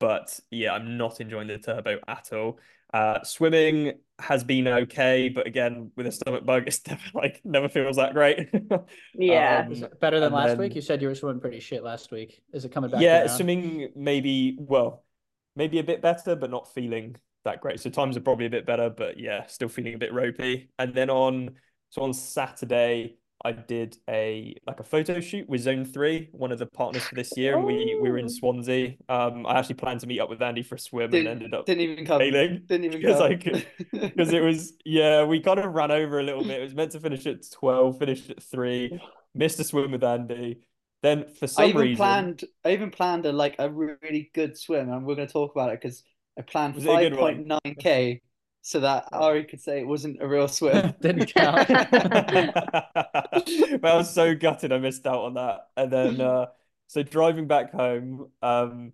but 0.00 0.40
yeah, 0.50 0.72
I'm 0.72 0.96
not 0.96 1.20
enjoying 1.20 1.46
the 1.46 1.58
turbo 1.58 1.98
at 2.08 2.32
all. 2.32 2.58
Uh, 2.92 3.22
swimming 3.22 3.92
has 4.18 4.42
been 4.42 4.66
okay, 4.66 5.28
but 5.28 5.46
again, 5.46 5.92
with 5.96 6.08
a 6.08 6.12
stomach 6.12 6.44
bug, 6.44 6.64
it's 6.66 6.84
never 6.88 7.02
like 7.14 7.40
never 7.44 7.68
feels 7.68 7.96
that 7.96 8.14
great. 8.14 8.48
yeah. 9.14 9.68
Um, 9.68 9.86
better 10.00 10.18
than 10.18 10.32
last 10.32 10.48
then- 10.48 10.58
week? 10.58 10.74
You 10.74 10.80
said 10.80 11.00
you 11.00 11.08
were 11.08 11.14
swimming 11.14 11.40
pretty 11.40 11.60
shit 11.60 11.84
last 11.84 12.10
week. 12.10 12.42
Is 12.52 12.64
it 12.64 12.72
coming 12.72 12.90
back? 12.90 13.00
yeah, 13.00 13.20
around? 13.20 13.28
swimming 13.28 13.90
maybe 13.94 14.56
well, 14.58 15.04
maybe 15.54 15.78
a 15.78 15.84
bit 15.84 16.02
better, 16.02 16.34
but 16.34 16.50
not 16.50 16.72
feeling 16.74 17.16
that 17.44 17.60
great. 17.60 17.80
So 17.80 17.90
times 17.90 18.16
are 18.16 18.20
probably 18.20 18.46
a 18.46 18.50
bit 18.50 18.66
better, 18.66 18.90
but 18.90 19.18
yeah, 19.18 19.46
still 19.46 19.68
feeling 19.68 19.94
a 19.94 19.98
bit 19.98 20.12
ropey. 20.12 20.70
And 20.78 20.92
then 20.92 21.10
on 21.10 21.52
so 21.90 22.02
on 22.02 22.12
Saturday, 22.12 23.18
I 23.44 23.52
did 23.52 23.96
a 24.08 24.54
like 24.66 24.80
a 24.80 24.84
photo 24.84 25.20
shoot 25.20 25.48
with 25.48 25.62
Zone 25.62 25.84
Three, 25.84 26.28
one 26.32 26.52
of 26.52 26.58
the 26.58 26.66
partners 26.66 27.04
for 27.04 27.14
this 27.14 27.36
year, 27.36 27.56
and 27.56 27.64
we 27.64 27.98
we 28.00 28.10
were 28.10 28.18
in 28.18 28.26
Oh. 28.26 28.28
Swansea. 28.28 28.94
Um, 29.08 29.46
I 29.46 29.58
actually 29.58 29.76
planned 29.76 30.00
to 30.00 30.06
meet 30.06 30.20
up 30.20 30.28
with 30.28 30.42
Andy 30.42 30.62
for 30.62 30.74
a 30.74 30.78
swim 30.78 31.10
Didn't- 31.10 31.26
and 31.26 31.42
ended 31.42 31.54
up 31.54 31.66
Didn't 31.66 31.80
even 31.82 32.04
come. 32.04 32.18
failing 32.18 32.62
Didn't 32.66 32.84
even 32.84 33.00
because. 33.00 33.20
I 33.20 33.34
because 33.92 34.32
it 34.32 34.42
was 34.42 34.74
yeah 34.84 35.24
we 35.24 35.40
kind 35.40 35.58
of 35.58 35.72
ran 35.72 35.90
over 35.90 36.20
a 36.20 36.22
little 36.22 36.42
bit. 36.44 36.60
It 36.60 36.64
was 36.64 36.74
meant 36.74 36.92
to 36.92 37.00
finish 37.00 37.26
at 37.26 37.38
twelve, 37.50 37.98
finished 37.98 38.30
at 38.30 38.42
three, 38.42 39.00
missed 39.34 39.58
a 39.60 39.64
swim 39.64 39.92
with 39.92 40.04
Andy. 40.04 40.60
Then 41.02 41.24
for 41.38 41.46
some 41.46 41.64
I 41.64 41.68
even 41.68 41.80
reason, 41.80 41.96
planned. 41.96 42.44
I 42.62 42.72
even 42.72 42.90
planned 42.90 43.24
a 43.24 43.32
like 43.32 43.56
a 43.58 43.70
really 43.70 44.30
good 44.34 44.58
swim, 44.58 44.90
and 44.92 45.06
we're 45.06 45.14
going 45.14 45.28
to 45.28 45.32
talk 45.32 45.52
about 45.54 45.70
it 45.72 45.80
because 45.80 46.02
I 46.38 46.42
planned 46.42 46.74
Was 46.74 46.84
it 46.84 46.90
a 46.90 46.92
five 47.10 47.18
point 47.18 47.46
nine 47.46 47.74
k, 47.78 48.20
so 48.62 48.80
that 48.80 49.08
Ari 49.12 49.44
could 49.44 49.60
say 49.60 49.80
it 49.80 49.86
wasn't 49.86 50.22
a 50.22 50.28
real 50.28 50.48
swim. 50.48 50.94
Didn't 51.00 51.34
count. 51.34 51.68
but 51.68 53.84
I 53.84 53.96
was 53.96 54.12
so 54.12 54.34
gutted 54.34 54.72
I 54.72 54.78
missed 54.78 55.06
out 55.06 55.24
on 55.24 55.34
that. 55.34 55.68
And 55.76 55.90
then 55.90 56.20
uh 56.20 56.46
so 56.86 57.02
driving 57.02 57.46
back 57.46 57.72
home, 57.72 58.30
um 58.42 58.92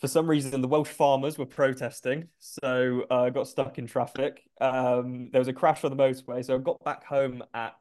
for 0.00 0.08
some 0.08 0.28
reason 0.28 0.60
the 0.60 0.68
Welsh 0.68 0.88
farmers 0.88 1.38
were 1.38 1.46
protesting, 1.46 2.28
so 2.38 3.04
uh, 3.10 3.22
I 3.22 3.30
got 3.30 3.48
stuck 3.48 3.78
in 3.78 3.86
traffic. 3.86 4.42
Um 4.60 5.30
there 5.32 5.40
was 5.40 5.48
a 5.48 5.52
crash 5.52 5.84
on 5.84 5.96
the 5.96 6.02
motorway, 6.02 6.44
so 6.44 6.54
I 6.54 6.58
got 6.58 6.82
back 6.84 7.04
home 7.04 7.42
at 7.54 7.76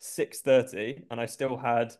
6:30 0.00 1.04
and 1.10 1.20
I 1.20 1.26
still 1.26 1.56
had 1.56 1.94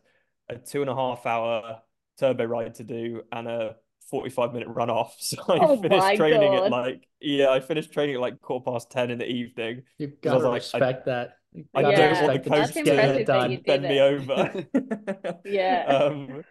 a 0.47 0.55
two 0.55 0.81
and 0.81 0.89
a 0.89 0.95
half 0.95 1.25
hour 1.25 1.81
turbo 2.17 2.45
ride 2.45 2.75
to 2.75 2.83
do 2.83 3.23
and 3.31 3.47
a 3.47 3.75
45 4.09 4.53
minute 4.53 4.67
run 4.69 4.89
off. 4.89 5.15
So 5.19 5.37
I 5.47 5.59
Oh 5.61 5.81
finished 5.81 6.15
training 6.15 6.51
God. 6.51 6.65
at 6.65 6.71
like 6.71 7.07
yeah, 7.21 7.49
I 7.49 7.59
finished 7.59 7.91
training 7.93 8.15
at 8.15 8.21
like 8.21 8.41
quarter 8.41 8.63
past 8.71 8.89
10 8.91 9.11
in 9.11 9.17
the 9.19 9.27
evening. 9.27 9.83
You 9.97 10.07
I 10.27 10.33
was 10.33 10.43
gotta 10.43 10.49
like, 10.49 10.51
I- 10.53 10.55
respect 10.55 11.05
that. 11.05 11.31
You 11.51 11.65
I 11.73 11.81
gotta 11.81 11.97
don't 11.97 12.21
want 12.23 12.43
the 12.43 12.49
that 12.49 12.67
coach 12.67 12.73
to 12.73 12.83
getting 12.83 12.99
it 13.15 13.21
impressive 13.21 13.25
that 13.27 13.33
done. 13.33 13.51
you 13.51 13.57
did 13.57 13.65
bend 13.65 13.83
me 13.83 13.99
over. 13.99 15.39
Yeah. 15.45 15.85
Um, 16.05 16.43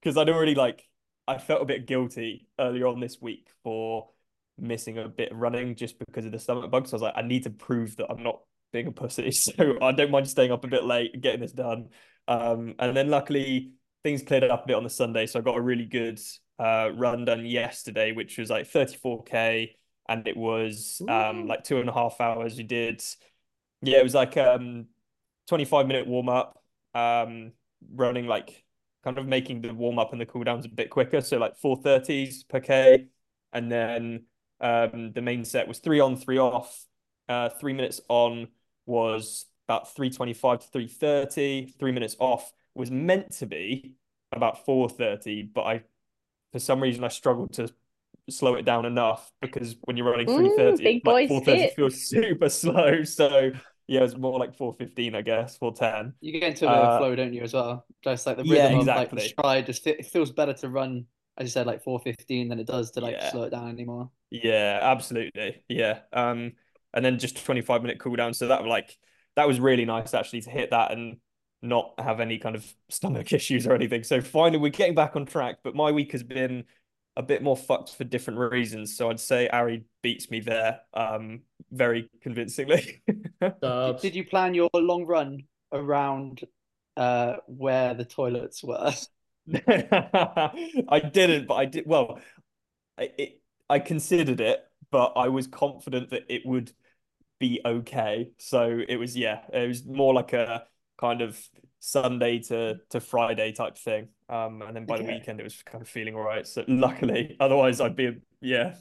because 0.00 0.16
I'd 0.16 0.28
already 0.28 0.54
like 0.54 0.84
I 1.26 1.38
felt 1.38 1.60
a 1.62 1.64
bit 1.66 1.86
guilty 1.86 2.46
earlier 2.58 2.86
on 2.86 3.00
this 3.00 3.20
week 3.20 3.48
for 3.64 4.08
missing 4.56 4.96
a 4.98 5.08
bit 5.08 5.32
of 5.32 5.38
running 5.38 5.74
just 5.76 5.98
because 5.98 6.24
of 6.24 6.32
the 6.32 6.38
stomach 6.38 6.70
bug. 6.70 6.86
So 6.86 6.92
I 6.92 6.96
was 6.96 7.02
like, 7.02 7.14
I 7.16 7.22
need 7.22 7.42
to 7.44 7.50
prove 7.50 7.96
that 7.96 8.06
I'm 8.10 8.22
not 8.22 8.40
being 8.72 8.86
a 8.86 8.92
pussy. 8.92 9.30
So 9.32 9.76
I 9.82 9.92
don't 9.92 10.10
mind 10.10 10.28
staying 10.28 10.52
up 10.52 10.64
a 10.64 10.68
bit 10.68 10.84
late 10.84 11.10
and 11.14 11.22
getting 11.22 11.40
this 11.40 11.52
done. 11.52 11.88
Um, 12.26 12.74
and 12.78 12.96
then 12.96 13.08
luckily 13.10 13.72
things 14.04 14.22
cleared 14.22 14.44
up 14.44 14.64
a 14.64 14.66
bit 14.68 14.76
on 14.76 14.84
the 14.84 14.90
Sunday, 14.90 15.26
so 15.26 15.38
I 15.38 15.42
got 15.42 15.56
a 15.56 15.60
really 15.60 15.84
good 15.86 16.18
uh 16.58 16.90
run 16.94 17.24
done 17.24 17.46
yesterday, 17.46 18.12
which 18.12 18.38
was 18.38 18.50
like 18.50 18.66
34k, 18.66 19.76
and 20.08 20.26
it 20.28 20.36
was 20.36 21.02
um 21.08 21.46
like 21.46 21.64
two 21.64 21.78
and 21.80 21.88
a 21.88 21.92
half 21.92 22.20
hours. 22.20 22.58
You 22.58 22.64
did, 22.64 23.02
yeah, 23.82 23.98
it 23.98 24.02
was 24.02 24.14
like 24.14 24.36
um 24.36 24.86
25 25.46 25.86
minute 25.86 26.06
warm 26.06 26.28
up, 26.28 26.62
um 26.94 27.52
running 27.94 28.26
like 28.26 28.64
kind 29.04 29.18
of 29.18 29.26
making 29.26 29.62
the 29.62 29.72
warm 29.72 29.98
up 29.98 30.12
and 30.12 30.20
the 30.20 30.26
cool 30.26 30.44
downs 30.44 30.64
a 30.64 30.68
bit 30.68 30.90
quicker, 30.90 31.20
so 31.20 31.38
like 31.38 31.56
430s 31.56 32.42
per 32.44 32.60
k, 32.60 33.06
and 33.52 33.70
then 33.70 34.24
um 34.60 35.12
the 35.12 35.22
main 35.22 35.44
set 35.44 35.68
was 35.68 35.78
three 35.78 36.00
on, 36.00 36.16
three 36.16 36.38
off. 36.38 36.84
Uh, 37.28 37.50
three 37.50 37.74
minutes 37.74 38.00
on 38.08 38.48
was 38.86 39.44
about 39.66 39.94
325 39.94 40.60
to 40.60 40.66
330. 40.68 41.66
Three 41.78 41.92
minutes 41.92 42.16
off 42.18 42.52
was 42.74 42.90
meant 42.90 43.32
to 43.32 43.44
be 43.46 43.96
about 44.32 44.64
430, 44.64 45.42
but 45.42 45.62
I, 45.62 45.82
for 46.52 46.58
some 46.58 46.82
reason, 46.82 47.04
I 47.04 47.08
struggled 47.08 47.54
to 47.54 47.72
slow 48.30 48.54
it 48.56 48.64
down 48.64 48.86
enough 48.86 49.30
because 49.40 49.76
when 49.82 49.96
you're 49.96 50.10
running 50.10 50.28
Ooh, 50.28 50.78
330, 50.78 50.84
big 50.84 51.02
like 51.04 51.28
430 51.28 51.68
feels 51.68 52.02
super 52.08 52.48
slow. 52.48 53.04
So 53.04 53.52
yeah, 53.86 54.00
it 54.00 54.02
was 54.02 54.16
more 54.16 54.38
like 54.38 54.54
415, 54.56 55.14
I 55.14 55.22
guess, 55.22 55.56
410. 55.58 56.14
You 56.20 56.32
get 56.32 56.50
into 56.60 56.82
a 56.82 56.88
Uh, 56.88 56.90
flow, 56.90 57.14
don't 57.14 57.32
you, 57.32 57.42
as 57.42 57.54
well? 57.54 57.86
Just 58.02 58.26
like 58.26 58.36
the 58.36 58.44
rhythm 58.44 58.74
Yeah, 58.74 58.74
of 58.74 58.92
like 58.94 59.10
the 59.14 59.20
stride, 59.20 59.66
just 59.66 59.86
it 59.86 60.06
feels 60.06 60.32
better 60.32 60.52
to 60.54 60.68
run, 60.68 61.06
as 61.36 61.44
you 61.46 61.50
said, 61.50 61.66
like 61.66 61.82
415 61.82 62.48
than 62.48 62.58
it 62.60 62.66
does 62.66 62.90
to 62.92 63.00
like 63.00 63.20
Yeah. 63.20 63.22
slow 63.22 63.44
it 63.44 63.50
down 63.50 63.68
anymore. 63.68 64.10
Yeah, 64.30 64.78
absolutely. 64.82 65.64
Yeah. 65.68 66.00
Um, 66.12 66.52
and 66.94 67.04
then 67.04 67.18
just 67.18 67.44
25 67.44 67.82
minute 67.82 67.98
cooldown. 67.98 68.34
So 68.34 68.48
that 68.48 68.64
like 68.66 68.96
that 69.36 69.48
was 69.48 69.60
really 69.60 69.84
nice 69.84 70.14
actually 70.14 70.42
to 70.42 70.50
hit 70.50 70.70
that 70.70 70.92
and 70.92 71.18
not 71.62 71.94
have 71.98 72.20
any 72.20 72.38
kind 72.38 72.54
of 72.56 72.66
stomach 72.88 73.32
issues 73.32 73.66
or 73.66 73.74
anything. 73.74 74.04
So 74.04 74.20
finally 74.20 74.58
we're 74.58 74.70
getting 74.70 74.94
back 74.94 75.16
on 75.16 75.26
track, 75.26 75.58
but 75.62 75.74
my 75.74 75.90
week 75.90 76.12
has 76.12 76.22
been 76.22 76.64
a 77.16 77.22
bit 77.22 77.42
more 77.42 77.56
fucked 77.56 77.96
for 77.96 78.04
different 78.04 78.38
reasons. 78.38 78.96
So 78.96 79.10
I'd 79.10 79.18
say 79.18 79.48
Ari 79.48 79.84
beats 80.02 80.30
me 80.30 80.40
there 80.40 80.80
um 80.94 81.40
very 81.72 82.08
convincingly. 82.22 83.02
Did, 83.40 83.60
Dubs. 83.60 84.02
did 84.02 84.14
you 84.14 84.24
plan 84.24 84.54
your 84.54 84.70
long 84.74 85.04
run 85.04 85.44
around 85.72 86.40
uh 86.96 87.36
where 87.46 87.94
the 87.94 88.04
toilets 88.04 88.62
were? 88.62 88.92
I 89.66 91.00
didn't, 91.12 91.46
but 91.46 91.54
I 91.54 91.64
did 91.64 91.86
well, 91.86 92.20
I 92.98 93.10
it, 93.18 93.40
I 93.68 93.78
considered 93.80 94.40
it, 94.40 94.60
but 94.90 95.12
I 95.16 95.28
was 95.28 95.46
confident 95.46 96.10
that 96.10 96.22
it 96.28 96.42
would 96.44 96.72
be 97.38 97.60
okay. 97.64 98.30
So 98.38 98.80
it 98.86 98.96
was 98.96 99.16
yeah, 99.16 99.40
it 99.52 99.68
was 99.68 99.84
more 99.84 100.14
like 100.14 100.32
a 100.32 100.64
kind 100.98 101.22
of 101.22 101.38
Sunday 101.80 102.40
to 102.40 102.80
to 102.90 103.00
Friday 103.00 103.52
type 103.52 103.78
thing. 103.78 104.08
Um, 104.28 104.62
and 104.62 104.76
then 104.76 104.84
by 104.86 104.98
the 104.98 105.04
weekend 105.04 105.40
it 105.40 105.44
was 105.44 105.62
kind 105.62 105.82
of 105.82 105.88
feeling 105.88 106.14
all 106.14 106.22
right. 106.24 106.46
So 106.46 106.64
luckily, 106.68 107.36
otherwise 107.40 107.80
I'd 107.80 107.96
be 107.96 108.18
yeah. 108.40 108.74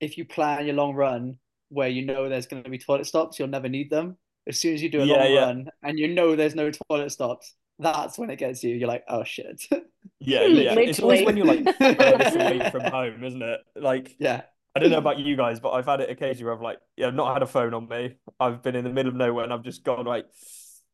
If 0.00 0.18
you 0.18 0.24
plan 0.24 0.66
your 0.66 0.74
long 0.74 0.94
run 0.94 1.38
where 1.68 1.88
you 1.88 2.04
know 2.04 2.28
there's 2.28 2.46
going 2.46 2.62
to 2.62 2.70
be 2.70 2.78
toilet 2.78 3.06
stops, 3.06 3.38
you'll 3.38 3.48
never 3.48 3.68
need 3.68 3.90
them. 3.90 4.16
As 4.46 4.58
soon 4.60 4.74
as 4.74 4.82
you 4.82 4.90
do 4.90 5.02
a 5.02 5.04
Yeah, 5.04 5.06
long 5.06 5.28
yeah. 5.28 5.40
run 5.40 5.68
and 5.82 5.98
you 5.98 6.08
know 6.08 6.36
there's 6.36 6.54
no 6.54 6.70
toilet 6.88 7.10
stops, 7.10 7.54
that's 7.78 8.18
when 8.18 8.30
it 8.30 8.36
gets 8.38 8.62
you. 8.62 8.74
You're 8.76 8.88
like, 8.88 9.04
oh 9.08 9.24
shit. 9.24 9.62
Yeah, 10.20 10.44
yeah. 10.46 10.74
It's 10.78 11.00
always 11.00 11.22
when 11.24 11.36
you're 11.36 11.46
like 11.46 11.66
away 11.80 12.70
from 12.70 12.84
home, 12.84 13.24
isn't 13.24 13.42
it? 13.42 13.60
Like 13.74 14.16
yeah. 14.18 14.42
I 14.74 14.78
don't 14.78 14.90
know 14.90 14.98
about 14.98 15.18
you 15.18 15.36
guys, 15.36 15.58
but 15.60 15.70
I've 15.70 15.86
had 15.86 16.00
it 16.00 16.10
occasionally 16.10 16.44
where 16.44 16.54
I've 16.54 16.60
like, 16.62 16.78
yeah, 16.96 17.06
I've 17.08 17.14
not 17.14 17.32
had 17.32 17.42
a 17.42 17.46
phone 17.46 17.72
on 17.74 17.88
me. 17.88 18.16
I've 18.38 18.62
been 18.62 18.76
in 18.76 18.84
the 18.84 18.90
middle 18.90 19.10
of 19.10 19.16
nowhere 19.16 19.44
and 19.44 19.52
I've 19.52 19.62
just 19.62 19.84
gone 19.84 20.04
like, 20.04 20.26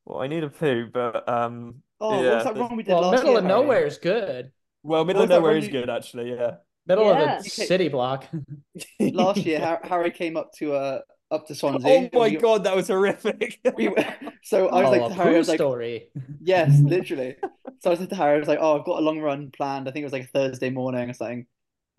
well, 0.04 0.20
I 0.20 0.26
need 0.26 0.44
a 0.44 0.48
poo, 0.50 0.88
but 0.92 1.28
um, 1.28 1.82
Oh, 2.00 2.16
what 2.16 2.24
yeah, 2.24 2.34
was 2.34 2.44
that 2.44 2.54
there's- 2.54 2.58
wrong 2.58 2.76
we 2.76 2.82
did 2.82 2.92
Well, 2.92 3.02
last 3.02 3.12
middle 3.12 3.28
year, 3.30 3.38
of 3.38 3.44
Harry? 3.44 3.54
nowhere 3.62 3.86
is 3.86 3.98
good. 3.98 4.52
well, 4.82 5.04
middle 5.04 5.22
What 5.22 5.30
of 5.30 5.38
nowhere 5.40 5.56
is 5.56 5.66
you- 5.66 5.72
good 5.72 5.90
actually. 5.90 6.30
Yeah. 6.30 6.56
Middle 6.86 7.04
Yeah. 7.04 7.36
of 7.38 7.44
the 7.44 7.50
city 7.50 7.88
block. 7.88 8.26
Last 9.00 9.38
year, 9.46 9.78
Harry 9.84 10.10
came 10.10 10.36
up 10.36 10.52
to 10.54 10.74
uh 10.74 11.00
up 11.30 11.46
to 11.46 11.54
Swansea. 11.54 12.10
Oh 12.12 12.18
my 12.18 12.28
we- 12.28 12.36
god, 12.36 12.64
that 12.64 12.74
was 12.76 12.88
horrific. 12.88 13.60
we 13.76 13.88
were- 13.88 14.04
so 14.42 14.68
I 14.68 14.80
was 14.82 14.88
oh, 14.88 14.90
like 14.90 15.02
a 15.02 15.08
to 15.08 15.14
Harry, 15.14 15.34
I 15.36 15.38
was 15.38 15.48
like, 15.48 15.58
story. 15.58 16.08
yes, 16.40 16.78
literally. 16.82 17.36
So 17.80 17.90
I 17.92 17.94
said 17.94 18.10
to 18.10 18.16
Harry, 18.16 18.36
I 18.36 18.38
was 18.38 18.48
like, 18.48 18.58
oh, 18.60 18.78
I've 18.78 18.84
got 18.84 18.98
a 18.98 19.02
long 19.02 19.20
run 19.20 19.50
planned. 19.52 19.88
I 19.88 19.92
think 19.92 20.02
it 20.02 20.06
was 20.06 20.12
like 20.12 20.24
a 20.24 20.26
Thursday 20.26 20.70
morning 20.70 21.08
or 21.08 21.12
something. 21.14 21.46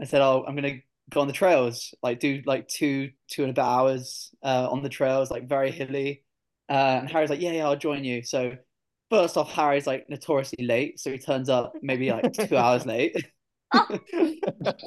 I 0.01 0.05
said, 0.05 0.21
oh, 0.21 0.43
I'm 0.47 0.55
gonna 0.55 0.79
go 1.09 1.21
on 1.21 1.27
the 1.27 1.33
trails, 1.33 1.93
like 2.03 2.19
do 2.19 2.41
like 2.45 2.67
two 2.67 3.11
two 3.29 3.43
and 3.43 3.51
a 3.51 3.53
bit 3.53 3.61
hours 3.63 4.31
uh, 4.43 4.67
on 4.69 4.83
the 4.83 4.89
trails, 4.89 5.31
like 5.31 5.47
very 5.47 5.71
hilly. 5.71 6.22
Uh, 6.69 6.99
and 7.01 7.09
Harry's 7.09 7.29
like, 7.29 7.41
yeah, 7.41 7.51
yeah, 7.51 7.65
I'll 7.65 7.75
join 7.75 8.03
you. 8.03 8.23
So 8.23 8.55
first 9.09 9.37
off, 9.37 9.51
Harry's 9.51 9.87
like 9.87 10.09
notoriously 10.09 10.65
late, 10.65 10.99
so 10.99 11.11
he 11.11 11.17
turns 11.17 11.49
up 11.49 11.73
maybe 11.81 12.11
like 12.11 12.33
two 12.33 12.57
hours 12.57 12.85
late. 12.85 13.15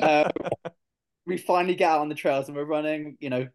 Uh, 0.01 0.29
we 1.27 1.37
finally 1.37 1.75
get 1.75 1.91
out 1.91 2.01
on 2.01 2.09
the 2.09 2.15
trails 2.15 2.49
and 2.49 2.57
we're 2.57 2.65
running, 2.65 3.17
you 3.21 3.31
know, 3.31 3.49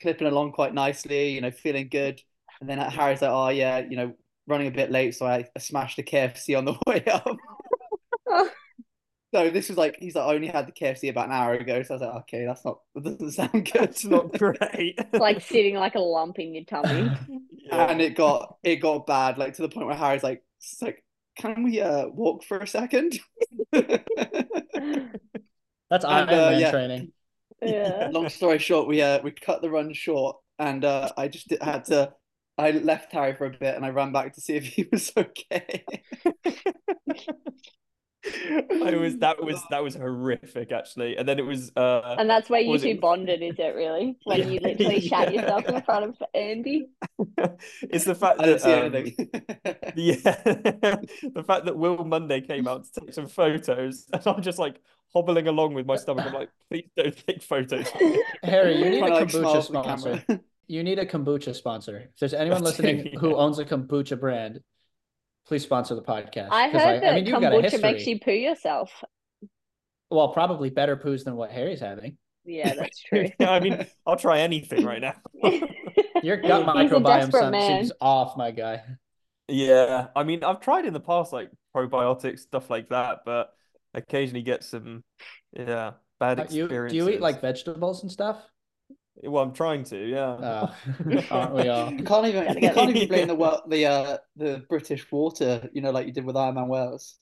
clipping 0.00 0.26
along 0.26 0.52
quite 0.52 0.74
nicely, 0.74 1.30
you 1.30 1.40
know, 1.40 1.50
feeling 1.50 1.88
good. 1.88 2.20
And 2.60 2.68
then 2.68 2.78
Harry's 2.78 3.22
like, 3.22 3.30
oh 3.30 3.48
yeah, 3.48 3.78
you 3.78 3.96
know, 3.96 4.14
running 4.46 4.66
a 4.66 4.72
bit 4.72 4.90
late, 4.90 5.14
so 5.14 5.26
I, 5.26 5.46
I 5.56 5.58
smashed 5.58 5.98
a 5.98 6.02
KFC 6.02 6.56
on 6.56 6.64
the 6.64 6.74
way 6.86 7.04
up. 7.06 7.36
so 9.32 9.50
this 9.50 9.68
was 9.68 9.78
like 9.78 9.96
he's 9.98 10.14
like, 10.14 10.24
I 10.26 10.34
only 10.34 10.48
had 10.48 10.66
the 10.66 10.72
KFC 10.72 11.08
about 11.10 11.26
an 11.26 11.32
hour 11.32 11.54
ago. 11.54 11.82
So 11.82 11.94
I 11.94 11.96
was 11.96 12.02
like, 12.02 12.14
okay, 12.22 12.44
that's 12.46 12.64
not 12.64 12.80
that 12.94 13.18
doesn't 13.18 13.30
sound 13.52 13.70
good. 13.72 13.82
It's 13.90 14.04
not 14.04 14.32
great. 14.32 14.94
It's 14.98 15.14
like 15.18 15.40
sitting 15.40 15.76
like 15.76 15.94
a 15.94 16.00
lump 16.00 16.38
in 16.38 16.54
your 16.54 16.64
tummy. 16.64 17.10
Yeah. 17.62 17.86
and 17.90 18.00
it 18.00 18.16
got 18.16 18.56
it 18.64 18.76
got 18.76 19.06
bad, 19.06 19.38
like 19.38 19.54
to 19.54 19.62
the 19.62 19.68
point 19.68 19.86
where 19.86 19.94
Harry's 19.94 20.24
like, 20.24 20.42
it's 20.58 20.82
like, 20.82 21.04
can 21.36 21.62
we 21.62 21.80
uh 21.80 22.08
walk 22.08 22.42
for 22.42 22.58
a 22.58 22.66
second? 22.66 23.20
That's 23.72 24.00
And, 25.90 26.30
uh, 26.30 26.50
Man 26.50 26.60
yeah. 26.60 26.70
training. 26.70 27.12
Yeah. 27.62 28.08
Long 28.10 28.28
story 28.28 28.58
short, 28.58 28.88
we 28.88 29.02
uh 29.02 29.20
we 29.22 29.30
cut 29.30 29.62
the 29.62 29.70
run 29.70 29.92
short, 29.92 30.38
and 30.58 30.84
uh 30.84 31.10
I 31.16 31.28
just 31.28 31.48
did- 31.48 31.62
had 31.62 31.84
to. 31.86 32.12
I 32.58 32.72
left 32.72 33.12
Harry 33.12 33.34
for 33.36 33.46
a 33.46 33.50
bit, 33.50 33.76
and 33.76 33.84
I 33.86 33.90
ran 33.90 34.12
back 34.12 34.34
to 34.34 34.40
see 34.40 34.54
if 34.56 34.64
he 34.64 34.88
was 34.90 35.12
okay. 35.16 35.84
I 38.24 38.96
was 38.96 39.16
that 39.18 39.42
was 39.42 39.62
that 39.70 39.82
was 39.82 39.94
horrific 39.94 40.72
actually, 40.72 41.16
and 41.16 41.26
then 41.28 41.38
it 41.38 41.42
was 41.46 41.72
uh 41.76 42.16
And 42.18 42.28
that's 42.28 42.50
where 42.50 42.60
you 42.60 42.78
two 42.78 42.88
it? 42.88 43.00
bonded, 43.00 43.42
is 43.42 43.54
it 43.58 43.74
really? 43.74 44.16
When 44.24 44.46
you 44.52 44.60
Yeah. 44.60 44.68
literally 44.68 45.00
shat 45.10 45.32
yourself 45.32 45.64
in 45.66 45.80
front 45.82 46.04
of 46.04 46.22
Andy? 46.34 46.88
it's 47.82 48.04
the 48.04 48.14
fact 48.14 48.40
I 48.40 48.46
that 48.46 48.60
see 48.60 48.72
um, 48.72 48.94
anything. 48.94 49.30
yeah 49.96 50.20
the 51.34 51.44
fact 51.46 51.64
that 51.64 51.76
Will 51.76 52.04
Monday 52.04 52.40
came 52.40 52.68
out 52.68 52.84
to 52.92 53.00
take 53.00 53.14
some 53.14 53.26
photos, 53.26 54.06
and 54.12 54.22
I'm 54.26 54.42
just 54.42 54.58
like 54.58 54.80
hobbling 55.12 55.48
along 55.48 55.74
with 55.74 55.86
my 55.86 55.96
stomach. 55.96 56.26
I'm 56.26 56.32
like, 56.34 56.50
please 56.70 56.88
don't 56.96 57.16
take 57.26 57.42
photos. 57.42 57.88
Harry, 58.42 58.76
you 58.78 58.90
need 58.90 59.02
a 59.02 59.06
to, 59.08 59.14
like, 59.14 59.28
kombucha 59.28 59.62
sponsor. 59.64 60.22
You 60.68 60.84
need 60.84 60.98
a 61.00 61.06
kombucha 61.06 61.54
sponsor. 61.54 62.10
If 62.12 62.18
there's 62.20 62.34
anyone 62.34 62.62
That's- 62.62 62.78
listening 62.78 63.18
who 63.18 63.34
owns 63.34 63.58
a 63.58 63.64
kombucha 63.64 64.20
brand, 64.20 64.60
please 65.50 65.64
sponsor 65.64 65.96
the 65.96 66.02
podcast. 66.02 66.46
I 66.52 66.70
'Cause, 66.70 66.80
heard 66.80 66.92
like, 66.92 67.00
that 67.00 67.12
I 67.12 67.14
mean, 67.16 67.26
you've 67.26 67.40
got 67.40 67.52
a 67.52 67.56
kombucha 67.56 67.82
makes 67.82 68.06
you 68.06 68.20
poo 68.20 68.30
yourself. 68.30 69.02
Well, 70.08 70.28
probably 70.28 70.70
better 70.70 70.96
poos 70.96 71.24
than 71.24 71.34
what 71.34 71.50
Harry's 71.50 71.80
having. 71.80 72.18
Yeah, 72.44 72.72
that's 72.78 73.00
true. 73.02 73.26
Yeah, 73.40 73.50
I 73.50 73.58
mean, 73.58 73.84
I'll 74.06 74.14
try 74.14 74.38
anything 74.40 74.84
right 74.84 75.00
now. 75.00 75.14
Your 76.22 76.36
gut 76.36 76.66
microbiome 76.66 77.04
desperate 77.04 77.40
son, 77.40 77.50
man. 77.50 77.82
seems 77.82 77.92
off, 78.00 78.36
my 78.36 78.52
guy. 78.52 78.84
Yeah, 79.48 80.06
I 80.14 80.22
mean, 80.22 80.44
I've 80.44 80.60
tried 80.60 80.84
in 80.84 80.92
the 80.92 81.00
past 81.00 81.32
like 81.32 81.50
probiotics 81.74 82.38
stuff 82.38 82.70
like 82.70 82.90
that, 82.90 83.22
but 83.26 83.52
occasionally 83.92 84.42
get 84.42 84.62
some 84.62 85.02
yeah 85.52 85.94
bad 86.20 86.38
Uh, 86.38 86.46
You 86.48 86.64
experiences. 86.66 87.04
do 87.04 87.10
you 87.10 87.16
eat 87.16 87.20
like 87.20 87.40
vegetables 87.40 88.02
and 88.02 88.12
stuff? 88.12 88.40
Well, 89.22 89.42
I'm 89.44 89.52
trying 89.52 89.84
to, 89.84 90.08
yeah. 90.08 90.36
Oh, 90.40 91.22
aren't 91.30 91.54
we 91.54 91.68
all? 91.68 91.92
You 91.92 92.02
can't 92.04 92.26
even 92.26 92.44
Gotta 92.46 92.60
you 92.60 92.70
can't 92.70 92.96
even 92.96 93.08
blame 93.08 93.28
the 93.28 93.34
well 93.34 93.62
the 93.68 93.86
uh 93.86 94.18
the 94.36 94.64
British 94.68 95.10
water, 95.10 95.68
you 95.72 95.82
know, 95.82 95.90
like 95.90 96.06
you 96.06 96.12
did 96.12 96.24
with 96.24 96.36
Iron 96.36 96.54
Man 96.54 96.68
Wales. 96.68 97.18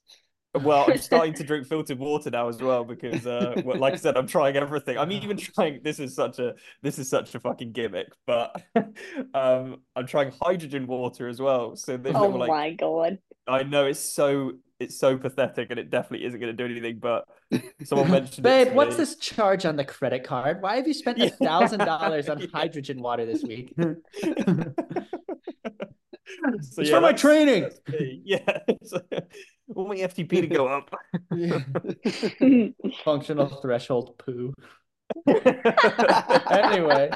Well, 0.54 0.87
I'm 0.88 0.98
starting 0.98 1.34
to 1.34 1.44
drink 1.44 1.66
filtered 1.66 1.98
water 1.98 2.30
now 2.30 2.48
as 2.48 2.61
well 2.61 2.84
because, 2.84 3.26
uh, 3.26 3.61
well, 3.64 3.78
like 3.78 3.92
I 3.92 3.96
said, 3.96 4.16
I'm 4.16 4.26
trying 4.26 4.56
everything. 4.56 4.98
I'm 4.98 5.12
even 5.12 5.37
trying. 5.37 5.80
This 5.82 6.00
is 6.00 6.14
such 6.14 6.38
a 6.38 6.54
this 6.82 6.98
is 6.98 7.08
such 7.08 7.34
a 7.34 7.40
fucking 7.40 7.72
gimmick, 7.72 8.08
but 8.26 8.62
um, 9.34 9.82
I'm 9.94 10.06
trying 10.06 10.32
hydrogen 10.42 10.87
water 10.87 11.28
as 11.28 11.40
well. 11.40 11.76
So 11.76 11.96
this 11.96 12.14
oh 12.16 12.22
little, 12.22 12.38
like 12.38 12.48
my 12.48 12.72
god. 12.72 13.18
I 13.46 13.62
know 13.62 13.87
it's 13.87 14.00
so 14.00 14.52
it's 14.80 14.98
so 14.98 15.18
pathetic 15.18 15.70
and 15.70 15.78
it 15.78 15.90
definitely 15.90 16.26
isn't 16.26 16.38
going 16.40 16.54
to 16.54 16.56
do 16.56 16.70
anything. 16.70 16.98
But 16.98 17.24
someone 17.84 18.11
mentioned 18.11 18.42
Babe, 18.44 18.68
to 18.68 18.74
what's 18.74 18.92
me. 18.92 19.04
this 19.04 19.16
charge 19.16 19.66
on 19.66 19.76
the 19.76 19.84
credit 19.84 20.24
card? 20.24 20.62
Why 20.62 20.76
have 20.76 20.87
you 20.87 20.94
spent 20.94 21.20
a 21.22 21.30
thousand 21.30 21.80
dollars 21.80 22.28
on 22.28 22.38
Yeah. 22.40 22.46
hydrogen 22.54 23.02
water 23.02 23.26
this 23.26 23.42
week? 23.42 23.74
So, 26.60 26.82
It's 26.82 26.90
yeah, 26.90 26.96
for 26.96 27.00
my 27.00 27.12
training. 27.12 27.70
Yeah, 28.24 28.38
So, 28.82 29.00
I 29.12 29.22
want 29.68 29.88
my 29.90 29.96
FTP 29.96 30.40
to 30.40 30.46
go 30.46 30.66
up. 30.66 30.94
Functional 33.04 33.46
threshold 33.46 34.18
poo. 34.18 34.54
Anyway. 36.50 37.10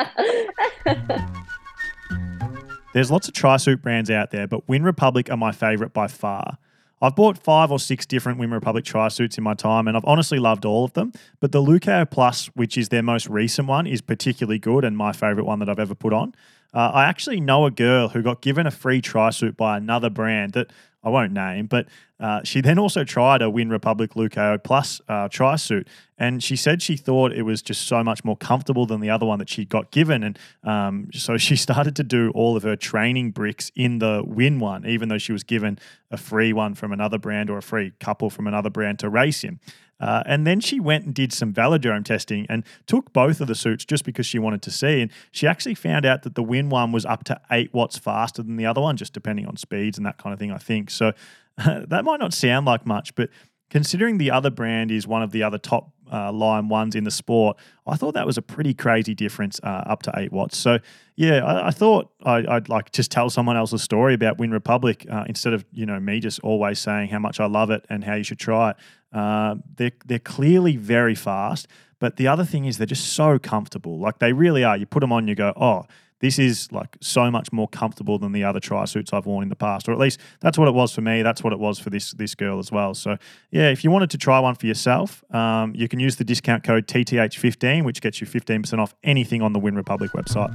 There's 2.95 3.11
lots 3.11 3.29
of 3.29 3.35
tri-suit 3.35 3.83
brands 3.83 4.11
out 4.11 4.31
there, 4.31 4.47
but 4.47 4.69
Wyn 4.69 4.83
Republic 4.83 5.31
are 5.31 5.37
my 5.37 5.53
favorite 5.53 5.93
by 5.93 6.09
far. 6.09 6.59
I've 7.01 7.17
bought 7.17 7.37
five 7.37 7.73
or 7.73 7.81
six 7.81 8.07
different 8.07 8.39
Wyn 8.39 8.53
Republic 8.53 8.85
tri-suits 8.85 9.37
in 9.37 9.43
my 9.43 9.55
time, 9.55 9.89
and 9.89 9.97
I've 9.97 10.05
honestly 10.05 10.39
loved 10.39 10.65
all 10.65 10.85
of 10.85 10.93
them. 10.93 11.13
But 11.41 11.51
the 11.51 11.61
Lucao 11.61 12.09
Plus, 12.09 12.47
which 12.55 12.79
is 12.79 12.91
their 12.91 13.03
most 13.03 13.29
recent 13.29 13.67
one, 13.67 13.87
is 13.87 14.01
particularly 14.01 14.59
good 14.59 14.85
and 14.85 14.97
my 14.97 15.13
favorite 15.13 15.45
one 15.45 15.59
that 15.59 15.69
I've 15.69 15.81
ever 15.81 15.95
put 15.97 16.13
on. 16.13 16.35
Uh, 16.75 16.91
I 16.95 17.05
actually 17.05 17.41
know 17.41 17.67
a 17.67 17.71
girl 17.71 18.09
who 18.09 18.23
got 18.23 18.41
given 18.41 18.67
a 18.67 18.71
free 18.71 19.01
tri-suit 19.01 19.57
by 19.57 19.77
another 19.77 20.09
brand 20.09 20.53
that 20.53 20.69
I 21.05 21.11
won't 21.11 21.33
name, 21.33 21.67
but 21.67 21.87
uh, 22.21 22.43
she 22.45 22.61
then 22.61 22.79
also 22.79 23.03
tried 23.03 23.43
a 23.43 23.51
Wyn 23.51 23.69
Republic 23.69 24.13
Lucao 24.15 24.63
Plus 24.63 25.01
uh, 25.09 25.29
tri-suit, 25.29 25.89
and 26.17 26.43
she 26.43 26.55
said 26.55 26.81
she 26.81 26.97
thought 26.97 27.33
it 27.33 27.43
was 27.43 27.61
just 27.61 27.89
so 27.89 28.05
much 28.05 28.25
more 28.25 28.37
comfortable 28.37 28.87
than 28.87 29.01
the 29.01 29.11
other 29.11 29.27
one 29.27 29.41
that 29.41 29.49
she 29.49 29.65
got 29.65 29.91
given, 29.91 30.23
and 30.23 30.39
um, 30.63 31.09
so 31.13 31.37
she 31.37 31.57
started 31.67 31.97
to 31.97 32.05
do 32.05 32.31
all 32.35 32.57
of 32.57 32.63
her 32.63 32.77
training 32.77 33.33
bricks 33.33 33.73
in 33.75 33.99
the 33.99 34.23
Wyn 34.25 34.61
one, 34.61 34.87
even 34.87 35.09
though 35.09 35.19
she 35.19 35.33
was 35.33 35.43
given 35.43 35.79
a 36.11 36.17
free 36.17 36.53
one 36.53 36.75
from 36.75 36.93
another 36.93 37.19
brand 37.19 37.51
or 37.51 37.59
a 37.59 37.63
free 37.63 37.93
couple 37.99 38.31
from 38.31 38.47
another 38.47 38.71
brand 38.71 39.01
to 39.01 39.09
race 39.09 39.43
in. 39.43 39.59
Uh, 40.03 40.25
and 40.27 40.45
then 40.45 40.59
she 40.59 40.81
went 40.81 41.05
and 41.05 41.15
did 41.15 41.33
some 41.33 41.53
velodrome 41.55 42.05
testing 42.05 42.45
and 42.49 42.65
took 42.87 43.13
both 43.13 43.41
of 43.41 43.47
the 43.47 43.55
suits 43.55 43.85
just 43.85 44.05
because 44.05 44.27
she 44.27 44.37
wanted 44.37 44.61
to 44.61 44.71
see. 44.71 45.01
And 45.01 45.13
she 45.31 45.47
actually 45.47 45.77
found 45.77 46.05
out 46.05 46.25
that 46.25 46.35
the 46.35 46.43
Wyn 46.43 46.69
one 46.69 46.91
was 46.91 47.07
up 47.07 47.23
to 47.25 47.41
eight 47.53 47.73
watts 47.73 47.99
faster 47.99 48.43
than 48.43 48.57
the 48.57 48.67
other 48.67 48.81
one, 48.81 48.97
just 48.97 49.13
depending 49.13 49.47
on 49.47 49.57
speeds 49.57 49.97
and 49.97 50.05
that 50.05 50.19
kind 50.19 50.33
of 50.33 50.41
thing, 50.41 50.51
I 50.51 50.59
think. 50.59 50.91
So 50.91 51.13
that 51.57 52.05
might 52.05 52.19
not 52.19 52.35
sound 52.35 52.67
like 52.67 52.85
much, 52.85 53.15
but 53.15 53.31
considering 53.71 54.19
the 54.19 54.33
other 54.33 54.51
brand 54.51 54.91
is 54.91 55.07
one 55.07 55.23
of 55.23 55.31
the 55.31 55.45
other 55.45 55.59
top 55.59 55.93
uh, 56.13 56.31
line 56.33 56.69
ones 56.69 56.95
in 56.95 57.05
the 57.05 57.11
sport, 57.11 57.57
I 57.87 57.97
thought 57.97 58.15
that 58.15 58.27
was 58.27 58.39
a 58.39 58.43
pretty 58.43 58.75
crazy 58.75 59.15
difference 59.15 59.59
uh, 59.63 59.85
up 59.87 60.03
to 60.05 60.13
eight 60.17 60.33
watts. 60.33 60.57
So 60.57 60.79
yeah, 61.17 61.45
I, 61.45 61.69
I 61.69 61.71
thought 61.71 62.13
I, 62.23 62.41
would 62.41 62.69
like 62.69 62.93
just 62.93 63.11
tell 63.11 63.31
someone 63.31 63.57
else's 63.57 63.83
story 63.83 64.15
about 64.15 64.39
Wyn 64.39 64.51
Republic 64.51 65.07
uh, 65.11 65.25
instead 65.27 65.53
of 65.53 65.65
you 65.73 65.87
know 65.87 65.99
me 65.99 66.21
just 66.21 66.41
always 66.41 66.79
saying 66.79 67.09
how 67.09 67.19
much 67.19 67.41
I 67.41 67.47
love 67.47 67.71
it 67.71 67.85
and 67.89 68.05
how 68.05 68.15
you 68.15 68.25
should 68.25 68.39
try 68.39 68.71
it. 68.71 68.77
Uh, 69.13 69.57
they're 69.77 69.93
they're 70.05 70.19
clearly 70.19 70.77
very 70.77 71.15
fast, 71.15 71.67
but 71.99 72.17
the 72.17 72.29
other 72.29 72.45
thing 72.45 72.65
is 72.65 72.79
they're 72.79 72.87
just 72.87 73.13
so 73.13 73.39
comfortable. 73.39 73.99
Like 73.99 74.19
they 74.19 74.33
really 74.33 74.65
are. 74.65 74.77
You 74.77 74.87
put 74.87 75.01
them 75.01 75.13
on, 75.13 75.29
you 75.29 75.35
go, 75.35 75.53
oh, 75.57 75.85
this 76.23 76.39
is 76.39 76.73
like 76.73 76.97
so 77.03 77.31
much 77.31 77.53
more 77.53 77.69
comfortable 77.69 78.19
than 78.19 78.33
the 78.33 78.45
other 78.45 78.61
tri 78.61 78.87
suits 78.87 79.13
I've 79.13 79.27
worn 79.27 79.43
in 79.43 79.51
the 79.51 79.57
past, 79.57 79.89
or 79.89 79.93
at 79.93 79.99
least 79.99 80.19
that's 80.41 80.57
what 80.57 80.69
it 80.69 80.73
was 80.75 80.95
for 80.95 81.03
me. 81.03 81.21
That's 81.21 81.45
what 81.45 81.53
it 81.53 81.59
was 81.59 81.79
for 81.79 81.91
this 81.91 82.13
this 82.13 82.35
girl 82.35 82.59
as 82.59 82.73
well. 82.73 82.95
So 82.95 83.19
yeah, 83.51 83.69
if 83.69 83.85
you 83.85 83.91
wanted 83.91 84.09
to 84.11 84.19
try 84.19 84.39
one 84.41 84.55
for 84.55 84.67
yourself, 84.67 85.23
um, 85.35 85.75
you 85.75 85.87
can 85.89 86.01
use 86.01 86.17
the 86.17 86.25
discount 86.25 86.65
code 86.65 86.87
TTH15, 86.87 87.85
which 87.85 88.01
gets 88.01 88.21
you 88.23 88.27
15% 88.27 88.79
off 88.79 88.95
anything 89.05 89.43
on 89.43 89.53
the 89.53 89.59
Wyn 89.59 89.75
Republic 89.75 90.13
website. 90.13 90.51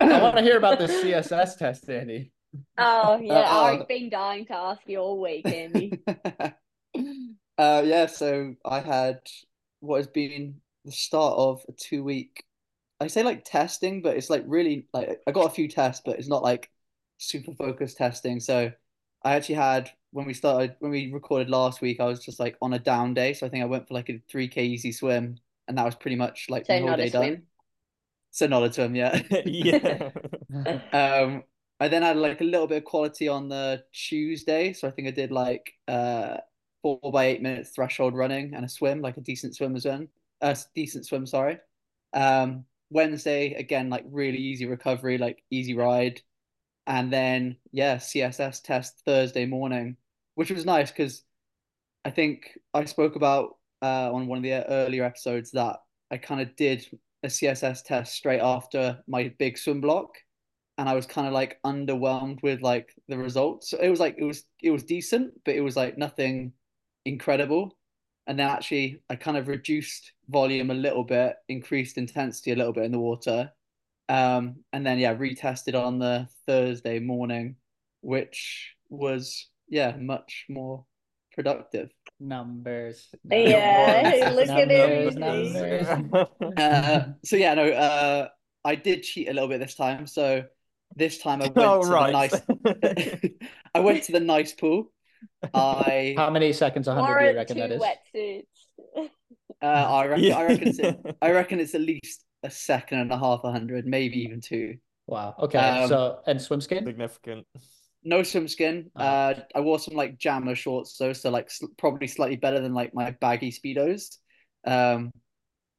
I 0.00 0.22
want 0.22 0.36
to 0.36 0.42
hear 0.42 0.56
about 0.56 0.78
this 0.78 0.92
CSS 1.02 1.58
test, 1.58 1.90
Andy. 1.90 2.32
Oh 2.78 3.18
yeah, 3.20 3.34
Uh, 3.34 3.60
I've 3.62 3.88
been 3.88 4.08
dying 4.08 4.46
to 4.46 4.54
ask 4.54 4.80
you 4.86 4.98
all 5.00 5.20
week, 5.20 5.46
Andy. 5.46 5.92
Uh, 7.58 7.82
yeah, 7.84 8.06
so 8.06 8.54
I 8.64 8.78
had 8.78 9.18
what 9.80 9.96
has 9.96 10.06
been 10.06 10.60
the 10.84 10.92
start 10.92 11.34
of 11.36 11.60
a 11.68 11.72
two 11.72 12.04
week, 12.04 12.44
I 13.00 13.06
say 13.06 13.22
like 13.22 13.44
testing, 13.44 14.02
but 14.02 14.16
it's 14.16 14.30
like 14.30 14.44
really 14.46 14.86
like 14.92 15.20
I 15.26 15.32
got 15.32 15.46
a 15.46 15.50
few 15.50 15.68
tests, 15.68 16.02
but 16.04 16.18
it's 16.18 16.28
not 16.28 16.42
like 16.42 16.70
super 17.18 17.52
focused 17.54 17.96
testing. 17.96 18.40
So 18.40 18.72
I 19.22 19.34
actually 19.34 19.56
had 19.56 19.90
when 20.10 20.26
we 20.26 20.34
started 20.34 20.76
when 20.80 20.90
we 20.90 21.12
recorded 21.12 21.50
last 21.50 21.80
week, 21.80 22.00
I 22.00 22.04
was 22.04 22.24
just 22.24 22.40
like 22.40 22.56
on 22.62 22.72
a 22.74 22.78
down 22.78 23.14
day. 23.14 23.34
So 23.34 23.46
I 23.46 23.50
think 23.50 23.62
I 23.62 23.66
went 23.66 23.88
for 23.88 23.94
like 23.94 24.08
a 24.08 24.20
3K 24.32 24.58
easy 24.58 24.92
swim, 24.92 25.38
and 25.68 25.78
that 25.78 25.84
was 25.84 25.94
pretty 25.94 26.16
much 26.16 26.46
like 26.48 26.66
So 26.66 26.74
my 26.74 26.80
whole 26.80 26.94
day 26.94 27.10
done. 27.10 27.42
So 28.30 28.46
not 28.46 28.64
a 28.64 28.72
swim, 28.72 28.94
yeah. 28.94 29.22
yeah. 29.44 30.10
Um, 30.92 31.44
I 31.80 31.88
then 31.88 32.02
had 32.02 32.16
like 32.16 32.40
a 32.40 32.44
little 32.44 32.66
bit 32.66 32.78
of 32.78 32.84
quality 32.84 33.28
on 33.28 33.48
the 33.48 33.84
Tuesday, 33.92 34.72
so 34.72 34.88
I 34.88 34.90
think 34.90 35.08
I 35.08 35.10
did 35.12 35.30
like 35.30 35.72
uh 35.86 36.38
four 36.82 36.98
by 37.12 37.26
eight 37.26 37.42
minutes 37.42 37.70
threshold 37.70 38.14
running 38.14 38.54
and 38.54 38.64
a 38.64 38.68
swim, 38.68 39.00
like 39.02 39.16
a 39.16 39.20
decent 39.20 39.54
swim 39.56 39.76
as 39.76 39.84
well. 39.84 40.06
A 40.40 40.56
decent 40.74 41.06
swim, 41.06 41.26
sorry. 41.26 41.58
Um, 42.14 42.64
Wednesday 42.90 43.54
again, 43.54 43.90
like 43.90 44.04
really 44.10 44.38
easy 44.38 44.66
recovery, 44.66 45.18
like 45.18 45.42
easy 45.50 45.74
ride, 45.76 46.20
and 46.86 47.12
then 47.12 47.58
yeah, 47.72 47.98
CSS 47.98 48.62
test 48.62 49.02
Thursday 49.06 49.46
morning, 49.46 49.96
which 50.36 50.50
was 50.50 50.66
nice 50.66 50.90
because 50.90 51.24
I 52.04 52.10
think 52.10 52.58
I 52.74 52.84
spoke 52.86 53.16
about 53.16 53.56
uh 53.82 54.12
on 54.12 54.26
one 54.26 54.38
of 54.38 54.44
the 54.44 54.66
earlier 54.68 55.04
episodes 55.04 55.52
that 55.52 55.76
I 56.10 56.18
kind 56.18 56.40
of 56.40 56.56
did 56.56 56.86
a 57.22 57.28
CSS 57.30 57.82
test 57.84 58.14
straight 58.14 58.40
after 58.40 59.02
my 59.08 59.32
big 59.38 59.58
swim 59.58 59.80
block 59.80 60.16
and 60.78 60.88
I 60.88 60.94
was 60.94 61.06
kind 61.06 61.28
of 61.28 61.34
like 61.34 61.60
underwhelmed 61.64 62.42
with 62.42 62.62
like 62.62 62.94
the 63.08 63.18
results. 63.18 63.74
It 63.74 63.90
was 63.90 64.00
like 64.00 64.16
it 64.18 64.24
was 64.24 64.44
it 64.62 64.72
was 64.72 64.84
decent, 64.84 65.34
but 65.44 65.56
it 65.56 65.62
was 65.62 65.76
like 65.76 65.98
nothing 65.98 66.54
incredible. 67.06 67.77
And 68.28 68.38
then 68.38 68.48
actually 68.48 69.02
I 69.10 69.16
kind 69.16 69.36
of 69.36 69.48
reduced 69.48 70.12
volume 70.28 70.70
a 70.70 70.74
little 70.74 71.02
bit, 71.02 71.36
increased 71.48 71.98
intensity 71.98 72.52
a 72.52 72.56
little 72.56 72.72
bit 72.72 72.84
in 72.84 72.92
the 72.92 72.98
water. 72.98 73.50
Um, 74.08 74.56
and 74.72 74.86
then 74.86 74.98
yeah, 74.98 75.14
retested 75.14 75.74
on 75.74 75.98
the 75.98 76.28
Thursday 76.46 77.00
morning, 77.00 77.56
which 78.02 78.74
was 78.88 79.48
yeah, 79.68 79.96
much 79.96 80.46
more 80.48 80.84
productive. 81.34 81.90
Numbers. 82.20 83.08
Yeah, 83.24 84.02
numbers, 84.02 84.48
look 84.48 84.58
at 84.58 84.70
him. 84.70 85.20
numbers, 85.20 85.84
Numbers. 85.84 85.88
numbers. 85.88 86.28
Uh, 86.58 87.12
so 87.24 87.36
yeah, 87.36 87.54
no, 87.54 87.68
uh, 87.68 88.28
I 88.64 88.74
did 88.74 89.02
cheat 89.02 89.28
a 89.28 89.32
little 89.32 89.48
bit 89.48 89.60
this 89.60 89.74
time. 89.74 90.06
So 90.06 90.44
this 90.96 91.18
time 91.18 91.40
I 91.42 91.46
went 91.46 91.58
oh, 91.58 91.82
to 91.82 91.88
right. 91.88 92.30
the 92.30 92.72
nice 92.72 93.30
I 93.74 93.80
went 93.80 94.02
to 94.04 94.12
the 94.12 94.20
nice 94.20 94.52
pool. 94.52 94.92
I 95.54 96.14
How 96.16 96.30
many 96.30 96.52
seconds, 96.52 96.86
100 96.86 97.18
do 97.18 97.24
you 97.26 97.36
reckon 97.36 97.56
two 97.56 97.60
that 97.62 97.72
is? 97.72 97.82
wetsuits. 97.82 99.08
uh, 99.62 99.66
I 99.66 100.06
reckon 100.06 100.24
Yeah. 100.24 100.38
I 100.38 100.44
reckon 100.46 100.68
it's 100.68 100.80
I 101.22 101.30
reckon 101.30 101.60
it's 101.60 101.74
at 101.74 101.80
least 101.80 102.24
a 102.42 102.50
second 102.50 103.00
and 103.00 103.12
a 103.12 103.18
half, 103.18 103.40
a 103.44 103.52
hundred, 103.52 103.86
maybe 103.86 104.18
even 104.20 104.40
two. 104.40 104.76
Wow. 105.06 105.34
Okay. 105.38 105.58
Um, 105.58 105.88
so, 105.88 106.20
and 106.26 106.40
swim 106.40 106.60
skin? 106.60 106.84
Significant. 106.84 107.46
No 108.04 108.22
swim 108.22 108.46
skin. 108.46 108.90
Oh. 108.94 109.02
Uh, 109.04 109.40
I 109.54 109.60
wore 109.60 109.78
some 109.78 109.94
like 109.96 110.18
jammer 110.18 110.54
shorts 110.54 110.96
though, 110.98 111.12
so 111.12 111.30
like 111.30 111.50
sl- 111.50 111.66
probably 111.78 112.06
slightly 112.06 112.36
better 112.36 112.60
than 112.60 112.74
like 112.74 112.94
my 112.94 113.10
baggy 113.20 113.50
speedos. 113.50 114.18
Um, 114.66 115.12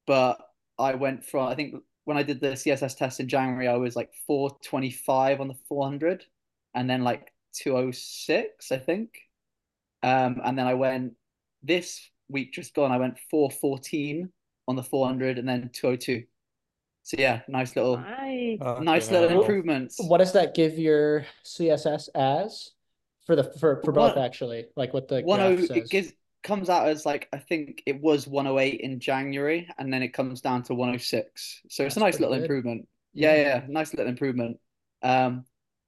but 0.07 0.37
I 0.77 0.95
went 0.95 1.23
from 1.25 1.47
I 1.47 1.55
think 1.55 1.75
when 2.05 2.17
I 2.17 2.23
did 2.23 2.41
the 2.41 2.49
CSS 2.53 2.97
test 2.97 3.19
in 3.19 3.27
January, 3.29 3.67
I 3.67 3.75
was 3.77 3.95
like 3.95 4.09
425 4.25 5.41
on 5.41 5.47
the 5.47 5.53
400, 5.67 6.25
and 6.73 6.89
then 6.89 7.03
like 7.03 7.31
206, 7.53 8.71
I 8.71 8.77
think. 8.77 9.11
Um, 10.03 10.41
and 10.43 10.57
then 10.57 10.67
I 10.67 10.73
went 10.75 11.13
this 11.63 11.99
week 12.29 12.53
just 12.53 12.73
gone, 12.73 12.91
I 12.91 12.97
went 12.97 13.17
414 13.29 14.29
on 14.67 14.75
the 14.75 14.83
400 14.83 15.37
and 15.39 15.47
then 15.47 15.69
202. 15.73 16.23
So 17.03 17.17
yeah, 17.17 17.41
nice 17.47 17.75
little 17.75 17.97
Nice. 17.97 18.59
nice 18.81 19.05
Fucking 19.05 19.13
little 19.13 19.29
hell. 19.29 19.41
improvements. 19.41 19.97
What 19.99 20.19
does 20.19 20.33
that 20.33 20.53
give 20.53 20.77
your 20.77 21.25
CSS 21.45 22.09
as 22.13 22.69
for 23.25 23.35
the 23.35 23.43
for, 23.59 23.81
for 23.83 23.91
both 23.91 24.15
One- 24.15 24.25
actually? 24.25 24.65
Like 24.75 24.93
what 24.93 25.07
the 25.07 25.21
One 25.21 25.39
graph 25.39 25.59
oh 25.59 25.65
says. 25.65 25.77
it 25.77 25.89
gives 25.89 26.13
comes 26.43 26.69
out 26.69 26.87
as 26.87 27.05
like 27.05 27.27
I 27.33 27.37
think 27.39 27.81
it 27.85 27.99
was 27.99 28.27
108 28.27 28.79
in 28.81 28.99
January 28.99 29.67
and 29.77 29.91
then 29.91 30.03
it 30.03 30.09
comes 30.13 30.39
down 30.41 30.63
to 30.63 30.73
106. 30.75 31.61
So 31.69 31.83
it's 31.85 31.97
a 31.97 31.99
nice 31.99 32.19
little 32.19 32.35
good. 32.35 32.43
improvement. 32.43 32.87
Yeah, 33.13 33.35
yeah, 33.35 33.63
nice 33.67 33.91
little 33.93 34.07
improvement. 34.09 34.57
Um, 35.01 35.45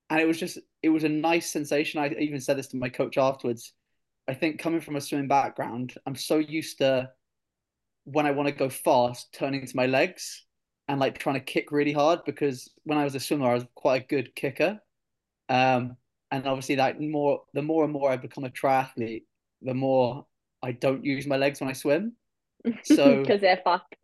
and 0.10 0.20
it 0.20 0.28
was 0.28 0.40
just 0.40 0.58
it 0.82 0.90
was 0.90 1.04
a 1.04 1.10
nice 1.10 1.52
sensation. 1.52 2.02
I 2.02 2.10
even 2.20 2.42
said 2.42 2.58
this 2.58 2.68
to 2.70 2.78
my 2.78 2.90
coach 2.90 3.18
afterwards. 3.18 3.74
I 4.28 4.34
think 4.34 4.60
coming 4.60 4.82
from 4.82 4.96
a 4.96 5.02
swimming 5.02 5.28
background, 5.28 5.96
I'm 6.06 6.16
so 6.16 6.38
used 6.38 6.78
to 6.80 7.10
when 8.06 8.26
I 8.26 8.32
want 8.32 8.48
to 8.50 8.54
go 8.56 8.70
fast, 8.70 9.34
turning 9.34 9.66
to 9.66 9.76
my 9.76 9.86
legs 9.86 10.46
and 10.88 11.00
like 11.00 11.18
trying 11.18 11.36
to 11.36 11.42
kick 11.42 11.72
really 11.72 11.94
hard 11.94 12.20
because 12.26 12.70
when 12.84 12.98
I 12.98 13.04
was 13.04 13.16
a 13.16 13.20
swimmer, 13.20 13.50
I 13.50 13.54
was 13.54 13.66
quite 13.76 14.04
a 14.04 14.08
good 14.08 14.36
kicker. 14.36 14.80
Um, 15.50 15.98
and 16.32 16.48
obviously 16.48 16.76
that 16.76 17.00
more 17.00 17.42
the 17.54 17.62
more 17.62 17.84
and 17.84 17.94
more 17.94 18.10
I 18.10 18.18
become 18.18 18.46
a 18.46 18.50
triathlete, 18.50 19.24
the 19.62 19.74
more 19.74 20.26
I 20.64 20.72
don't 20.72 21.04
use 21.06 21.28
my 21.28 21.38
legs 21.38 21.60
when 21.60 21.70
I 21.70 21.74
swim. 21.74 22.14
So 22.84 23.22
because 23.22 23.42
they're 23.42 23.62
fucked. 23.64 23.96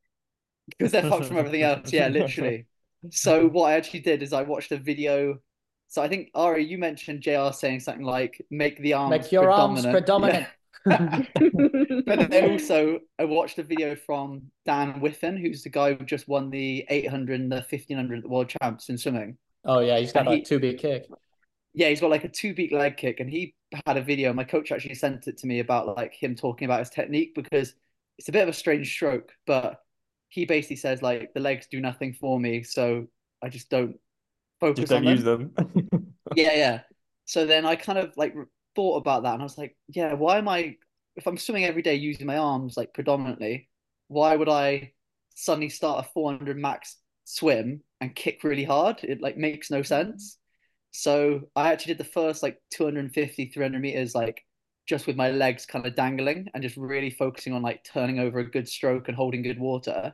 because 0.67 0.91
they're 0.91 1.03
fucked 1.03 1.25
from 1.25 1.37
everything 1.37 1.61
else. 1.61 1.91
Yeah, 1.93 2.07
literally. 2.07 2.67
So 3.11 3.47
what 3.47 3.71
I 3.71 3.75
actually 3.75 3.99
did 3.99 4.23
is 4.23 4.33
I 4.33 4.41
watched 4.41 4.71
a 4.71 4.77
video. 4.77 5.39
So 5.87 6.01
I 6.01 6.07
think 6.07 6.29
Ari, 6.35 6.65
you 6.65 6.77
mentioned 6.77 7.21
JR 7.21 7.51
saying 7.51 7.79
something 7.81 8.03
like 8.05 8.45
"make 8.49 8.77
the 8.79 8.93
arms 8.93 9.09
Make 9.11 9.31
your 9.31 9.49
arms 9.49 9.85
predominant." 9.85 10.47
predominant. 10.85 11.27
But 12.05 12.29
then 12.29 12.51
also 12.51 12.99
I 13.19 13.25
watched 13.25 13.57
a 13.59 13.63
video 13.63 13.95
from 13.95 14.43
Dan 14.65 15.01
Wiffen, 15.01 15.39
who's 15.39 15.63
the 15.63 15.69
guy 15.69 15.93
who 15.93 16.05
just 16.05 16.27
won 16.27 16.49
the 16.49 16.85
800 16.89 17.39
and 17.41 17.51
the 17.51 17.57
1500 17.57 18.17
at 18.17 18.23
the 18.23 18.29
World 18.29 18.49
Champs 18.61 18.89
in 18.89 18.97
swimming. 18.97 19.37
oh 19.65 19.79
yeah, 19.79 19.97
he's 19.99 20.11
got 20.13 20.21
And 20.25 20.29
a 20.29 20.35
he- 20.37 20.41
two 20.43 20.59
beat 20.59 20.79
kick. 20.79 21.07
Yeah, 21.73 21.89
he's 21.89 22.01
got 22.01 22.09
like 22.09 22.23
a 22.23 22.29
two 22.29 22.53
beat 22.55 22.71
leg 22.73 22.97
kick, 22.97 23.19
and 23.19 23.29
he 23.29 23.53
had 23.85 23.97
a 23.97 24.01
video. 24.01 24.33
My 24.33 24.43
coach 24.45 24.71
actually 24.71 24.95
sent 24.95 25.27
it 25.27 25.37
to 25.39 25.47
me 25.47 25.59
about 25.59 25.95
like 25.95 26.13
him 26.13 26.35
talking 26.35 26.65
about 26.65 26.79
his 26.79 26.89
technique 26.89 27.35
because 27.35 27.73
it's 28.17 28.29
a 28.29 28.31
bit 28.31 28.43
of 28.43 28.49
a 28.49 28.53
strange 28.53 28.89
stroke, 28.91 29.31
but 29.45 29.79
he 30.29 30.45
basically 30.45 30.77
says 30.77 31.01
like 31.01 31.33
the 31.33 31.39
legs 31.39 31.67
do 31.69 31.79
nothing 31.79 32.13
for 32.13 32.39
me, 32.39 32.63
so 32.63 33.07
I 33.43 33.49
just 33.49 33.69
don't 33.69 33.99
focus 34.59 34.81
Just 34.81 34.89
don't 34.91 35.07
on 35.07 35.13
use 35.13 35.23
them. 35.23 35.53
Yeah, 36.35 36.55
yeah. 36.55 36.81
So 37.25 37.45
then 37.45 37.65
I 37.65 37.75
kind 37.75 37.97
of 37.97 38.13
like 38.17 38.35
thought 38.75 38.97
about 38.97 39.23
that, 39.23 39.33
and 39.33 39.41
I 39.41 39.45
was 39.45 39.57
like, 39.57 39.75
yeah, 39.87 40.13
why 40.13 40.37
am 40.37 40.47
I? 40.47 40.75
If 41.15 41.25
I'm 41.25 41.37
swimming 41.37 41.65
every 41.65 41.81
day 41.81 41.95
using 41.95 42.27
my 42.27 42.37
arms 42.37 42.77
like 42.77 42.93
predominantly, 42.93 43.69
why 44.07 44.35
would 44.35 44.49
I 44.49 44.91
suddenly 45.35 45.69
start 45.69 46.05
a 46.05 46.09
400 46.13 46.57
max 46.57 46.97
swim 47.23 47.81
and 48.01 48.15
kick 48.15 48.43
really 48.43 48.63
hard? 48.63 49.03
It 49.03 49.21
like 49.21 49.37
makes 49.37 49.71
no 49.71 49.81
sense. 49.81 50.37
So 50.91 51.49
I 51.55 51.71
actually 51.71 51.93
did 51.93 52.05
the 52.05 52.11
first 52.11 52.43
like 52.43 52.61
250, 52.71 53.51
300 53.53 53.81
meters 53.81 54.15
like 54.15 54.43
just 54.87 55.05
with 55.07 55.15
my 55.15 55.31
legs 55.31 55.65
kind 55.65 55.85
of 55.85 55.95
dangling 55.95 56.47
and 56.53 56.63
just 56.63 56.77
really 56.77 57.09
focusing 57.09 57.53
on 57.53 57.61
like 57.61 57.83
turning 57.83 58.19
over 58.19 58.39
a 58.39 58.49
good 58.49 58.67
stroke 58.67 59.07
and 59.07 59.17
holding 59.17 59.43
good 59.43 59.59
water, 59.59 60.13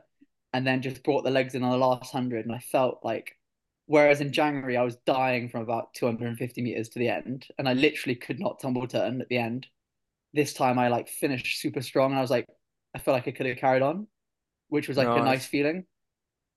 and 0.52 0.66
then 0.66 0.82
just 0.82 1.02
brought 1.04 1.24
the 1.24 1.30
legs 1.30 1.54
in 1.54 1.62
on 1.62 1.70
the 1.70 1.86
last 1.86 2.12
hundred, 2.12 2.46
and 2.46 2.54
I 2.54 2.60
felt 2.60 3.00
like 3.04 3.36
Whereas 3.86 4.20
in 4.20 4.32
January, 4.32 4.76
I 4.76 4.82
was 4.82 4.96
dying 5.06 5.48
from 5.48 5.62
about 5.62 5.94
250 5.94 6.62
meters 6.62 6.88
to 6.90 6.98
the 6.98 7.08
end, 7.08 7.46
and 7.58 7.68
I 7.68 7.74
literally 7.74 8.16
could 8.16 8.40
not 8.40 8.60
tumble 8.60 8.86
turn 8.88 9.20
at 9.20 9.28
the 9.28 9.38
end. 9.38 9.66
this 10.34 10.54
time 10.54 10.78
I 10.78 10.88
like 10.88 11.08
finished 11.08 11.60
super 11.60 11.82
strong 11.82 12.12
and 12.12 12.18
I 12.18 12.22
was 12.22 12.30
like, 12.30 12.46
I 12.94 12.98
felt 13.00 13.14
like 13.16 13.28
I 13.28 13.32
could 13.32 13.46
have 13.46 13.58
carried 13.58 13.82
on, 13.82 14.08
which 14.68 14.88
was 14.88 14.96
like 14.98 15.16
a 15.16 15.20
Nice. 15.20 15.22
nice 15.22 15.46
feeling. 15.46 15.86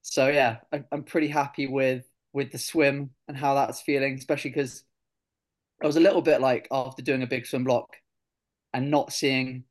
So 0.03 0.29
yeah, 0.29 0.59
I, 0.73 0.83
I'm 0.91 1.03
pretty 1.03 1.27
happy 1.29 1.67
with 1.67 2.05
with 2.33 2.51
the 2.51 2.57
swim 2.59 3.11
and 3.27 3.37
how 3.37 3.55
that's 3.55 3.81
feeling, 3.81 4.15
especially 4.15 4.51
because 4.51 4.83
I 5.83 5.87
was 5.87 5.95
a 5.97 5.99
little 6.01 6.21
bit 6.21 6.41
like 6.41 6.67
after 6.71 7.01
doing 7.01 7.23
a 7.23 7.27
big 7.27 7.45
swim 7.45 7.63
block 7.63 7.97
and 8.73 8.91
not 8.91 9.13
seeing 9.13 9.65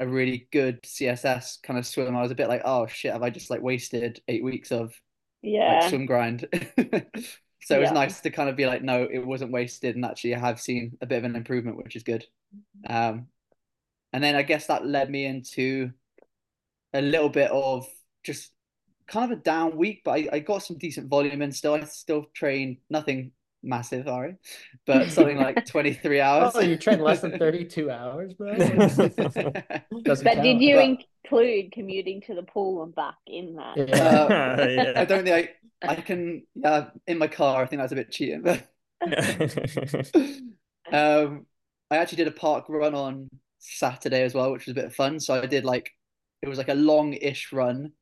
a 0.00 0.06
really 0.08 0.48
good 0.52 0.86
CSS 0.86 1.58
kind 1.62 1.78
of 1.78 1.86
swim, 1.86 2.16
I 2.16 2.22
was 2.22 2.32
a 2.32 2.36
bit 2.36 2.48
like, 2.48 2.62
oh 2.64 2.86
shit, 2.86 3.12
have 3.12 3.22
I 3.22 3.30
just 3.30 3.50
like 3.50 3.62
wasted 3.62 4.22
eight 4.28 4.44
weeks 4.44 4.72
of 4.72 4.94
like 5.66 5.82
Yeah. 5.82 5.82
swim 5.82 6.06
grind? 6.06 6.48
So 7.60 7.76
it 7.76 7.80
was 7.80 7.90
Yeah. 7.90 7.92
nice 7.92 8.20
to 8.22 8.30
kind 8.30 8.48
of 8.48 8.56
be 8.56 8.66
like, 8.66 8.82
no, 8.82 9.02
it 9.10 9.18
wasn't 9.18 9.52
wasted, 9.52 9.96
and 9.96 10.04
actually 10.04 10.34
I 10.34 10.38
have 10.38 10.60
seen 10.60 10.96
a 11.02 11.06
bit 11.06 11.18
of 11.18 11.24
an 11.24 11.36
improvement, 11.36 11.76
which 11.76 11.96
is 11.96 12.04
good. 12.04 12.24
Um, 12.88 13.28
and 14.12 14.24
then 14.24 14.36
I 14.36 14.42
guess 14.42 14.66
that 14.68 14.86
led 14.86 15.10
me 15.10 15.26
into 15.26 15.92
a 16.92 17.00
little 17.02 17.28
bit 17.28 17.50
of 17.50 17.86
just 18.24 18.52
kind 19.06 19.30
of 19.32 19.38
a 19.38 19.42
down 19.42 19.76
week, 19.76 20.02
but 20.04 20.12
I, 20.12 20.28
I 20.34 20.38
got 20.40 20.62
some 20.62 20.78
decent 20.78 21.08
volume 21.08 21.42
in 21.42 21.52
still. 21.52 21.74
I 21.74 21.84
still 21.84 22.26
train 22.34 22.78
nothing 22.90 23.32
massive, 23.68 24.08
Ari, 24.08 24.36
but 24.86 25.10
something 25.10 25.36
like 25.36 25.64
23 25.70 26.20
hours. 26.20 26.52
Oh, 26.56 26.60
you 26.60 26.76
train 26.76 27.00
less 27.00 27.20
than 27.20 27.38
32 27.38 27.90
hours, 27.90 28.34
bro? 28.34 28.56
But 28.56 29.16
count. 29.16 30.42
did 30.42 30.60
you 30.60 30.76
But- 30.76 31.04
include 31.24 31.72
commuting 31.72 32.22
to 32.22 32.34
the 32.34 32.42
pool 32.42 32.82
and 32.82 32.94
back 32.94 33.16
in 33.26 33.56
that? 33.56 33.76
Yeah. 33.76 33.94
Uh, 33.94 34.66
Yeah. 34.68 34.92
I 34.96 35.04
don't 35.04 35.24
think 35.24 35.50
I, 35.82 35.88
I 35.88 35.94
can, 35.96 36.42
yeah, 36.54 36.88
in 37.06 37.18
my 37.18 37.28
car, 37.28 37.62
I 37.62 37.66
think 37.66 37.80
that's 37.80 37.92
a 37.92 37.96
bit 37.96 38.10
cheating, 38.10 38.42
but 38.42 38.66
um, 40.92 41.46
I 41.90 41.96
actually 41.98 42.16
did 42.16 42.28
a 42.28 42.32
park 42.32 42.64
run 42.68 42.94
on 42.94 43.28
Saturday 43.58 44.22
as 44.22 44.34
well, 44.34 44.52
which 44.52 44.66
was 44.66 44.72
a 44.72 44.74
bit 44.74 44.84
of 44.86 44.94
fun. 44.94 45.20
So 45.20 45.34
I 45.34 45.46
did 45.46 45.64
like 45.64 45.90
it 46.42 46.48
was 46.48 46.58
like 46.58 46.68
a 46.68 46.74
long-ish 46.74 47.52
run, 47.52 47.92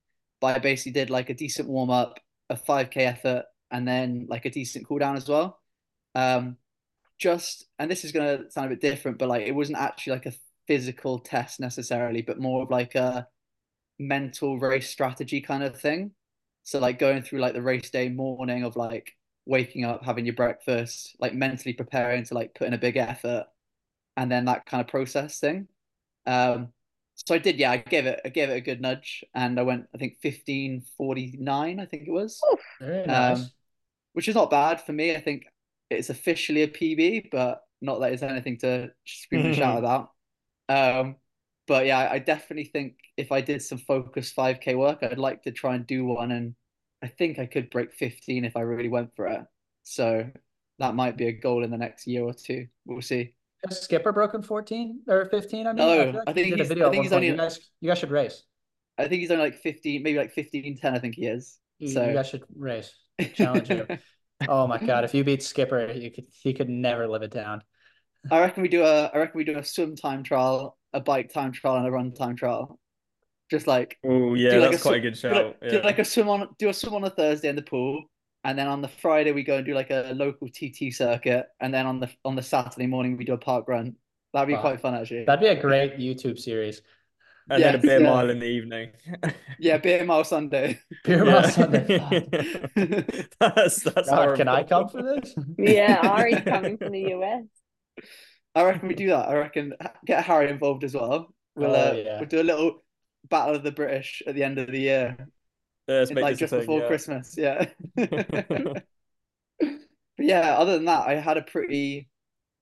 but 0.41 0.57
I 0.57 0.59
basically 0.59 0.93
did 0.93 1.11
like 1.11 1.31
a 1.31 1.35
decent 1.35 1.69
warm 1.69 1.91
up, 1.91 2.21
a 2.51 2.57
5k 2.57 2.97
effort, 2.99 3.45
and 3.71 3.87
then 3.87 4.27
like 4.29 4.45
a 4.45 4.51
decent 4.51 4.87
cool 4.87 4.99
down 4.99 5.17
as 5.17 5.29
well. 5.29 5.61
Um, 6.15 6.57
just 7.19 7.67
and 7.79 7.91
this 7.91 8.05
is 8.05 8.13
gonna 8.13 8.51
sound 8.51 8.67
a 8.67 8.71
bit 8.71 8.81
different, 8.81 9.19
but 9.19 9.29
like 9.29 9.47
it 9.47 9.55
wasn't 9.55 9.79
actually 9.79 10.15
like 10.15 10.27
a 10.27 10.35
physical 10.67 11.19
test 11.21 11.61
necessarily, 11.61 12.23
but 12.23 12.41
more 12.41 12.63
of 12.63 12.71
like 12.71 12.95
a 12.95 13.29
mental 13.99 14.59
race 14.59 14.91
strategy 14.91 15.41
kind 15.41 15.63
of 15.63 15.81
thing. 15.81 16.13
So 16.65 16.79
like 16.81 16.99
going 16.99 17.23
through 17.23 17.41
like 17.41 17.55
the 17.55 17.63
race 17.63 17.91
day 17.91 18.09
morning 18.09 18.65
of 18.65 18.77
like 18.77 19.17
waking 19.47 19.85
up, 19.85 20.05
having 20.05 20.27
your 20.27 20.35
breakfast, 20.35 21.17
like 21.21 21.35
mentally 21.35 21.73
preparing 21.75 22.25
to 22.25 22.35
like 22.35 22.55
put 22.55 22.67
in 22.67 22.75
a 22.75 22.79
big 22.79 22.97
effort, 22.97 23.47
and 24.17 24.31
then 24.31 24.47
that 24.47 24.67
kind 24.67 24.81
of 24.81 24.89
process 24.89 25.39
thing. 25.41 25.69
Um, 26.27 26.73
so 27.15 27.35
I 27.35 27.39
did, 27.39 27.59
yeah, 27.59 27.71
I 27.71 27.79
gave 27.79 28.07
it, 28.07 28.21
I 28.25 28.29
gave 28.31 28.51
it 28.51 28.57
a 28.57 28.61
good 28.61 28.81
nudge, 28.81 29.25
and 29.35 29.59
I 29.59 29.63
went, 29.63 29.87
I 29.95 29.99
think 29.99 30.19
fifteen 30.21 30.83
forty 30.97 31.37
nine, 31.39 31.81
I 31.81 31.87
think 31.87 32.09
it 32.09 32.11
was, 32.11 32.47
Very 32.81 33.07
nice. 33.07 33.51
Which 34.17 34.29
is 34.29 34.35
not 34.35 34.49
bad 34.51 34.81
for 34.81 34.95
me. 34.95 35.15
I 35.15 35.21
think 35.21 35.45
it's 35.91 36.09
officially 36.09 36.63
a 36.63 36.69
PB, 36.69 37.29
but 37.31 37.61
not 37.83 38.01
that 38.01 38.15
it's 38.15 38.23
anything 38.23 38.57
to 38.61 38.91
scream 39.07 39.45
and 39.45 39.55
shout 39.55 39.77
about. 39.79 40.11
Um, 40.71 41.17
but 41.69 41.85
yeah, 41.85 42.09
I, 42.11 42.19
definitely 42.19 42.65
think 42.65 42.95
if 43.19 43.31
I 43.31 43.43
did 43.43 43.61
some 43.61 43.77
focused 43.77 44.35
5K 44.35 44.75
work, 44.79 45.01
I'd 45.03 45.19
like 45.19 45.43
to 45.43 45.53
try 45.53 45.75
and 45.75 45.87
do 45.87 46.07
one, 46.07 46.33
and 46.33 46.55
I 47.05 47.09
think 47.09 47.39
I 47.39 47.45
could 47.45 47.69
break 47.69 47.93
15 47.93 48.47
if 48.47 48.57
I 48.57 48.61
really 48.63 48.89
went 48.89 49.15
for 49.17 49.27
it. 49.27 49.43
So 49.83 50.27
that 50.79 50.95
might 50.95 51.19
be 51.19 51.27
a 51.27 51.33
goal 51.33 51.63
in 51.63 51.71
the 51.71 51.77
next 51.77 52.07
year 52.07 52.23
or 52.23 52.33
two. 52.33 52.69
We'll 52.87 53.03
see. 53.03 53.35
Has 53.69 53.83
Skipper 53.83 54.13
broken 54.13 54.41
14 54.43 55.03
or 55.09 55.27
15? 55.27 55.67
I 55.67 55.73
mean, 55.75 55.77
No, 55.77 55.89
I, 56.01 56.05
like 56.11 56.23
I 56.27 56.33
think 56.33 56.55
he's- 56.55 56.69
video 56.69 56.89
I 56.89 56.91
think 56.91 57.03
he's 57.05 57.13
only- 57.13 57.27
You 57.29 57.37
guys, 57.37 57.61
you 57.83 57.91
guys 57.91 57.99
should 57.99 58.11
race. 58.11 58.45
I 58.97 59.09
think 59.09 59.21
he's 59.21 59.31
only 59.31 59.45
like 59.45 59.57
15, 59.57 60.03
maybe 60.03 60.17
like 60.17 60.33
15, 60.33 60.79
10, 60.79 60.95
I 60.95 60.99
think 61.01 61.17
he 61.17 61.27
is. 61.27 61.59
You, 61.79 61.89
So- 61.89 62.07
you 62.09 62.15
guys 62.15 62.29
should 62.29 62.45
race. 62.57 62.95
Challenge 63.35 63.71
you. 63.71 63.87
Oh 64.49 64.67
my 64.67 64.77
God! 64.77 65.05
If 65.05 65.15
you 65.15 65.25
beat 65.25 65.43
Skipper, 65.43 65.91
you 65.93 66.11
could 66.11 66.27
he 66.43 66.53
could 66.53 66.69
never 66.69 67.09
live 67.09 67.23
it 67.23 67.31
down. 67.31 67.63
I 68.31 68.41
reckon 68.41 68.63
we 68.63 68.69
do 68.69 68.83
a 68.83 69.07
I 69.07 69.17
reckon 69.19 69.39
we 69.39 69.45
do 69.45 69.57
a 69.59 69.65
swim 69.65 69.97
time 69.97 70.23
trial, 70.23 70.77
a 70.93 71.01
bike 71.01 71.33
time 71.33 71.53
trial, 71.53 71.77
and 71.77 71.87
a 71.87 71.91
run 71.91 72.13
time 72.13 72.37
trial. 72.37 72.79
Just 73.51 73.67
like 73.67 73.99
Oh 74.05 74.35
yeah, 74.35 74.51
do 74.51 74.61
like 74.61 74.73
that's 74.73 74.77
a 74.77 74.79
quite 74.79 74.97
a 74.97 74.99
sw- 74.99 75.03
good 75.03 75.15
do 75.31 75.35
shout. 75.35 75.35
like, 75.35 75.61
do 75.69 75.81
like 75.83 75.99
a 75.99 76.05
swim 76.05 76.29
on 76.29 76.49
do 76.59 76.69
a 76.69 76.75
swim 76.75 76.95
on 76.95 77.05
a 77.05 77.11
Thursday 77.11 77.49
in 77.49 77.57
the 77.57 77.63
pool, 77.63 78.05
and 78.45 78.59
then 78.59 78.67
on 78.69 78.83
the 78.83 78.89
Friday 78.89 79.33
we 79.33 79.43
go 79.43 79.57
and 79.57 79.67
do 79.67 79.75
like 79.75 79.91
a 79.91 80.13
local 80.15 80.49
TT 80.49 80.91
circuit, 80.93 81.47
and 81.61 81.73
then 81.73 81.87
on 81.87 82.01
the 82.01 82.11
on 82.25 82.37
the 82.37 82.43
Saturday 82.43 82.87
morning 82.87 83.17
we 83.17 83.25
do 83.25 83.35
a 83.35 83.39
park 83.39 83.69
run. 83.69 83.97
That'd 84.35 84.49
be 84.49 84.55
Wow. 84.55 84.61
quite 84.61 84.81
fun 84.81 84.95
actually. 84.95 85.25
That'd 85.25 85.41
be 85.41 85.47
a 85.47 85.61
great 85.61 85.97
YouTube 85.99 86.39
series. 86.39 86.83
And 87.51 87.63
then 87.63 87.75
a 87.75 87.79
beer 87.79 88.01
yeah. 88.01 88.07
mile 88.07 88.31
in 88.31 88.39
the 88.39 88.47
evening. 88.47 88.93
Yeah, 89.59 89.79
beer 89.79 90.05
mile 90.05 90.25
Sunday. 90.25 90.81
Beer 91.05 91.25
Yeah. 91.25 91.25
Mile 91.25 91.45
Sunday. 91.49 91.87
that's 93.41 93.83
that's 93.83 94.11
God, 94.11 94.35
can 94.35 94.49
I 94.49 94.63
come 94.65 94.89
for 94.89 95.03
this? 95.03 95.35
Yeah, 95.59 96.01
Ari's 96.03 96.43
coming 96.43 96.79
from 96.79 96.93
the 96.93 97.15
US. 97.15 97.45
I 98.55 98.65
reckon 98.65 98.89
we 98.89 98.95
do 98.95 99.09
that. 99.09 99.29
I 99.29 99.35
reckon 99.37 99.75
get 100.05 100.25
Harry 100.25 100.51
involved 100.51 100.85
as 100.85 100.95
well. 100.95 101.35
We'll 101.55 101.75
Oh, 101.75 101.91
uh, 101.91 101.93
yeah. 101.93 102.19
we'll 102.19 102.29
do 102.29 102.41
a 102.41 102.43
little 102.45 102.85
battle 103.29 103.55
of 103.57 103.63
the 103.63 103.73
British 103.73 104.23
at 104.27 104.35
the 104.35 104.43
end 104.45 104.59
of 104.59 104.69
the 104.69 104.79
year, 104.81 105.17
Yeah, 105.89 106.07
in, 106.09 106.17
like 106.17 106.37
just 106.39 106.51
thing, 106.51 106.61
before 106.61 106.81
yeah. 106.81 106.87
Christmas. 106.87 107.35
Yeah. 107.37 107.67
But 110.17 110.27
yeah, 110.27 110.57
other 110.59 110.73
than 110.75 110.87
that, 110.87 111.07
I 111.07 111.15
had 111.17 111.37
a 111.37 111.43
pretty, 111.43 112.09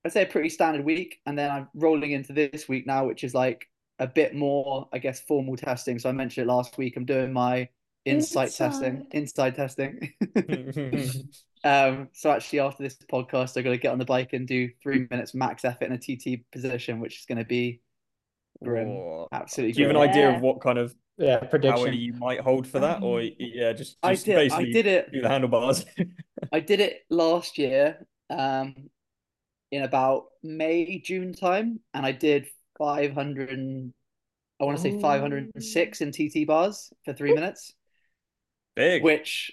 I'd 0.04 0.12
say 0.12 0.22
a 0.22 0.26
pretty 0.26 0.48
standard 0.48 0.84
week, 0.84 1.20
and 1.26 1.38
then 1.38 1.50
I'm 1.50 1.68
rolling 1.74 2.12
into 2.12 2.32
this 2.32 2.68
week 2.68 2.86
now, 2.86 3.06
which 3.06 3.24
is 3.24 3.34
like 3.34 3.68
a 3.98 4.06
bit 4.06 4.34
more, 4.34 4.88
I 4.92 4.98
guess, 4.98 5.20
formal 5.20 5.56
testing. 5.56 5.98
So 5.98 6.08
I 6.08 6.12
mentioned 6.12 6.48
it 6.48 6.52
last 6.52 6.76
week. 6.78 6.96
I'm 6.96 7.04
doing 7.04 7.32
my 7.32 7.68
insight 8.04 8.52
testing, 8.52 9.06
INSCYD 9.14 9.54
testing. 9.54 10.12
um, 11.64 12.08
so 12.12 12.30
actually, 12.30 12.60
after 12.60 12.82
this 12.82 12.96
podcast, 13.10 13.56
I'm 13.56 13.64
gonna 13.64 13.76
get 13.76 13.92
on 13.92 13.98
the 13.98 14.04
bike 14.04 14.32
and 14.32 14.46
do 14.46 14.68
three 14.82 15.06
minutes 15.10 15.34
max 15.34 15.64
effort 15.64 15.84
in 15.84 15.92
a 15.92 15.98
TT 15.98 16.42
position, 16.52 17.00
which 17.00 17.20
is 17.20 17.26
gonna 17.26 17.44
be 17.44 17.80
grim, 18.62 18.88
Whoa. 18.88 19.28
absolutely 19.32 19.72
Do 19.72 19.82
you 19.82 19.88
have 19.88 19.96
an 19.96 20.02
idea 20.02 20.30
Yeah. 20.30 20.36
of 20.36 20.42
what 20.42 20.60
kind 20.60 20.78
of 20.78 20.94
Yeah, 21.16 21.38
power 21.38 21.48
prediction. 21.48 21.94
you 21.94 22.12
might 22.14 22.40
hold 22.40 22.66
for 22.66 22.80
that, 22.80 23.02
or 23.02 23.20
yeah, 23.22 23.72
just, 23.72 23.96
I 24.02 24.14
just 24.14 24.26
did, 24.26 24.36
basically 24.36 24.70
I 24.70 24.72
did 24.72 24.86
it. 24.86 25.12
do 25.12 25.20
the 25.22 25.28
handlebars? 25.28 25.84
I 26.52 26.60
did 26.60 26.80
it 26.80 27.04
last 27.10 27.58
year, 27.58 28.06
um, 28.30 28.90
in 29.70 29.82
about 29.82 30.26
May, 30.42 30.98
June 31.00 31.32
time, 31.32 31.80
and 31.94 32.04
I 32.04 32.12
did 32.12 32.46
500 32.78 33.50
and 33.50 33.92
I 34.60 34.64
want 34.64 34.76
to 34.78 34.82
say 34.82 34.92
506 34.92 36.00
in 36.02 36.12
TT 36.12 36.44
bars 36.46 36.92
for 37.04 37.14
three 37.14 37.32
minutes, 37.32 37.74
Big. 38.76 39.02
which 39.02 39.52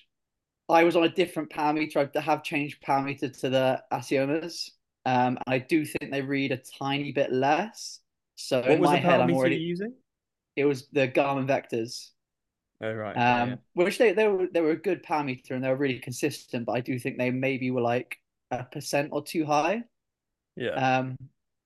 I 0.70 0.84
was 0.84 0.96
on 0.96 1.04
a 1.04 1.10
different 1.10 1.50
power 1.52 1.74
meter. 1.74 2.12
I 2.16 2.22
have 2.22 2.44
changed 2.44 2.82
power 2.82 3.04
meter 3.04 3.30
to 3.30 3.50
the 3.50 3.84
Assiomas, 3.92 4.72
um, 5.06 5.38
and 5.38 5.56
I 5.56 5.60
do 5.60 5.86
think 5.86 6.12
they 6.12 6.22
read 6.22 6.52
a 6.52 6.58
tiny 6.80 7.12
bit 7.12 7.32
less. 7.32 8.02
So 8.36 8.62
what 8.64 8.78
in 8.78 8.80
was 8.80 8.92
my 8.92 8.96
the 8.96 9.00
head, 9.00 9.20
power 9.20 9.22
I'm 9.22 9.28
meter 9.28 9.34
already. 9.34 9.58
you 9.58 9.68
using? 9.68 9.94
It 10.56 10.66
was 10.66 10.88
the 10.90 11.08
Garmin 11.08 11.48
Vectors. 11.48 12.12
Oh 12.82 12.94
right. 12.94 13.18
okay, 13.18 13.44
Um, 13.44 13.50
yeah. 13.50 13.56
which 13.74 13.98
they 13.98 14.14
they 14.14 14.28
were 14.28 14.48
they 14.54 14.62
were 14.62 14.72
a 14.72 14.78
good 14.78 15.04
power 15.04 15.24
meter 15.24 15.54
and 15.56 15.64
they 15.64 15.70
were 15.70 15.76
really 15.78 16.00
consistent, 16.00 16.66
but 16.66 16.74
I 16.74 16.82
do 16.82 16.98
think 17.00 17.18
they 17.18 17.32
maybe 17.32 17.72
were 17.72 17.82
like 17.82 18.18
a 18.52 18.64
percent 18.64 19.10
or 19.12 19.24
two 19.24 19.46
high. 19.46 19.84
Yeah. 20.56 20.76
Um, 20.76 21.18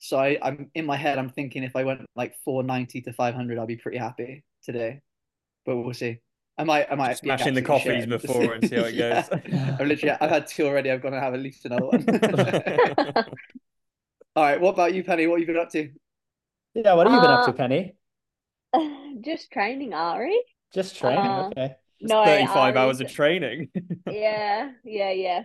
so 0.08 0.18
I, 0.20 0.38
I'm 0.41 0.72
in 0.76 0.86
my 0.86 0.98
head, 0.98 1.18
I'm 1.18 1.30
thinking 1.30 1.63
if 1.63 1.76
I 1.76 1.84
went 1.84 2.02
like 2.15 2.36
490 2.46 3.02
to 3.04 3.13
500, 3.13 3.58
I'll 3.60 3.65
be 3.65 3.78
pretty 3.78 3.98
happy 3.98 4.44
today. 4.63 5.02
But 5.65 5.78
we'll 5.78 5.94
see. 5.94 6.20
I 6.58 6.63
might 6.63 6.88
I 6.91 6.96
might 6.96 7.10
Just 7.12 7.24
be 7.24 7.30
smashing 7.30 7.54
the 7.56 7.62
absolutely 7.62 7.62
coffees 7.62 8.06
shit. 8.06 8.08
before 8.08 8.54
and 8.54 8.65
see 8.65 8.76
how 8.78 8.84
it 8.86 8.94
Yeah. 8.98 9.26
goes. 9.26 9.30
I've 9.80 9.88
literally 9.88 10.18
I've 10.22 10.30
had 10.30 10.48
two 10.48 10.65
already. 10.68 10.91
I've 10.91 11.02
got 11.02 11.12
to 11.12 11.20
have 11.20 11.34
at 11.34 11.39
least 11.41 11.65
another 11.65 11.86
one. 11.86 12.06
All 14.36 14.44
right. 14.44 14.60
What 14.60 14.74
about 14.74 14.94
you, 14.94 15.04
Penny? 15.04 15.28
What 15.28 15.39
have 15.39 15.48
you 15.48 15.54
been 15.54 15.62
up 15.62 15.70
to? 15.72 15.89
Yeah, 16.74 16.94
what 16.94 17.08
have 17.08 17.13
you 17.13 17.22
been 17.22 17.32
up 17.32 17.41
to, 17.44 17.52
Uh, 17.52 17.54
Penny? 17.54 17.96
Just 19.22 19.52
training, 19.52 19.94
Ari. 19.94 20.39
Just 20.74 20.96
training. 20.98 21.32
uh, 21.32 21.50
okay. 21.52 21.76
It's 22.00 22.12
No, 22.12 22.24
35 22.24 22.76
hours 22.76 23.02
of 23.02 23.10
training. 23.12 23.70
yeah, 24.06 24.72
yeah, 24.84 25.12
yeah. 25.12 25.44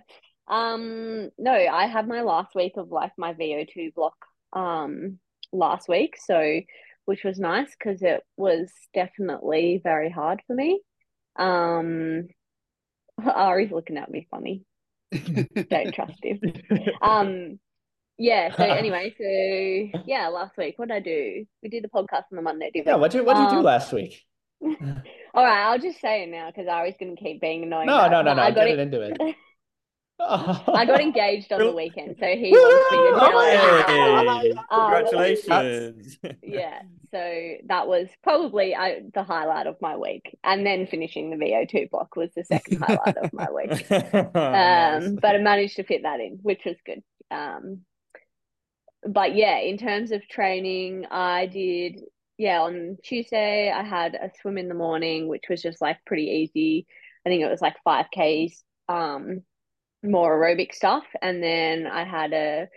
Um, 0.48 1.30
no, 1.38 1.52
I 1.52 1.86
had 1.86 2.08
my 2.08 2.22
last 2.22 2.54
week 2.54 2.74
of 2.76 2.90
like 2.90 3.12
my 3.16 3.32
VO2 3.34 3.90
block 3.94 4.16
um 4.52 5.18
last 5.52 5.88
week, 5.88 6.16
so 6.16 6.60
which 7.06 7.24
was 7.24 7.38
nice 7.38 7.68
because 7.76 8.02
it 8.02 8.22
was 8.36 8.70
definitely 8.94 9.80
very 9.82 10.10
hard 10.10 10.42
for 10.46 10.54
me. 10.54 10.80
Um, 11.36 12.28
Ari's 13.24 13.72
looking 13.72 13.96
at 13.96 14.10
me 14.10 14.26
funny. 14.30 14.62
Don't 15.12 15.94
trust 15.94 16.22
him. 16.22 16.40
Um, 17.02 17.58
yeah. 18.16 18.54
So 18.54 18.62
anyway, 18.82 19.14
so 19.16 20.00
yeah, 20.06 20.28
last 20.28 20.56
week, 20.56 20.78
what 20.78 20.88
did 20.88 20.94
I 20.94 21.00
do? 21.00 21.46
We 21.62 21.68
did 21.68 21.84
the 21.84 21.88
podcast 21.88 22.24
on 22.30 22.36
the 22.36 22.42
Monday? 22.42 22.70
Yeah, 22.74 22.96
what 22.96 23.10
did 23.10 23.18
you 23.18 23.24
what 23.24 23.34
did 23.34 23.44
you 23.44 23.50
do 23.50 23.56
Um, 23.58 23.64
last 23.64 23.92
week? 23.92 24.22
All 24.62 25.44
right, 25.44 25.64
I'll 25.64 25.78
just 25.78 26.00
say 26.00 26.24
it 26.24 26.28
now 26.28 26.50
because 26.50 26.68
Ari's 26.68 26.94
gonna 27.00 27.16
keep 27.16 27.40
being 27.40 27.62
annoying. 27.62 27.86
No, 27.86 28.08
no, 28.08 28.22
no, 28.22 28.34
no. 28.34 28.42
I 28.42 28.50
got 28.50 28.66
Get 28.66 28.78
it 28.78 28.78
into 28.78 29.00
it. 29.00 29.36
I 30.28 30.84
got 30.86 31.00
engaged 31.08 31.52
on 31.52 31.60
the 31.60 31.72
weekend, 31.72 32.16
so 32.20 32.26
he 32.26 32.50
wants 32.52 32.92
me 32.92 32.98
to 32.98 33.18
tell 33.18 33.40
him. 33.40 33.84
Hey, 33.86 34.52
Um, 34.70 34.80
congratulations. 34.80 36.18
Yeah, 36.42 36.82
so 37.10 37.54
that 37.66 37.88
was 37.88 38.08
probably 38.22 38.74
I, 38.74 39.02
the 39.14 39.22
highlight 39.22 39.66
of 39.66 39.76
my 39.80 39.96
week, 39.96 40.36
and 40.44 40.64
then 40.66 40.86
finishing 40.86 41.30
the 41.30 41.36
VO2 41.36 41.90
block 41.90 42.16
was 42.16 42.30
the 42.36 42.44
second 42.44 42.82
highlight 42.82 43.16
of 43.16 43.32
my 43.32 43.48
week. 43.50 43.86
Um, 43.90 44.32
Nice. 44.34 45.08
but 45.20 45.34
I 45.34 45.38
managed 45.38 45.76
to 45.76 45.84
fit 45.84 46.02
that 46.02 46.20
in, 46.20 46.38
which 46.42 46.64
was 46.64 46.76
good. 46.84 47.02
Um, 47.30 47.80
but 49.06 49.34
yeah, 49.34 49.58
in 49.58 49.78
terms 49.78 50.12
of 50.12 50.26
training, 50.28 51.06
I 51.10 51.46
did, 51.46 52.00
yeah, 52.36 52.60
on 52.60 52.98
Tuesday, 53.02 53.70
I 53.70 53.82
had 53.82 54.14
a 54.14 54.30
swim 54.40 54.58
in 54.58 54.68
the 54.68 54.74
morning, 54.74 55.26
which 55.28 55.44
was 55.48 55.62
just 55.62 55.80
like 55.80 55.98
pretty 56.04 56.24
easy. 56.52 56.86
I 57.24 57.28
think 57.30 57.42
it 57.42 57.50
was 57.50 57.60
like 57.62 57.76
5Ks, 57.86 58.62
um, 58.88 59.42
more 60.02 60.38
aerobic 60.38 60.74
stuff. 60.74 61.04
And 61.20 61.42
then 61.42 61.86
I 61.86 62.04
had 62.04 62.32
a 62.32 62.68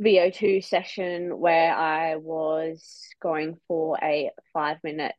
VO2 0.00 0.60
session 0.60 1.38
where 1.38 1.74
I 1.74 2.16
was 2.16 3.08
going 3.22 3.56
for 3.66 3.98
a 4.02 4.30
five 4.52 4.78
minute 4.84 5.14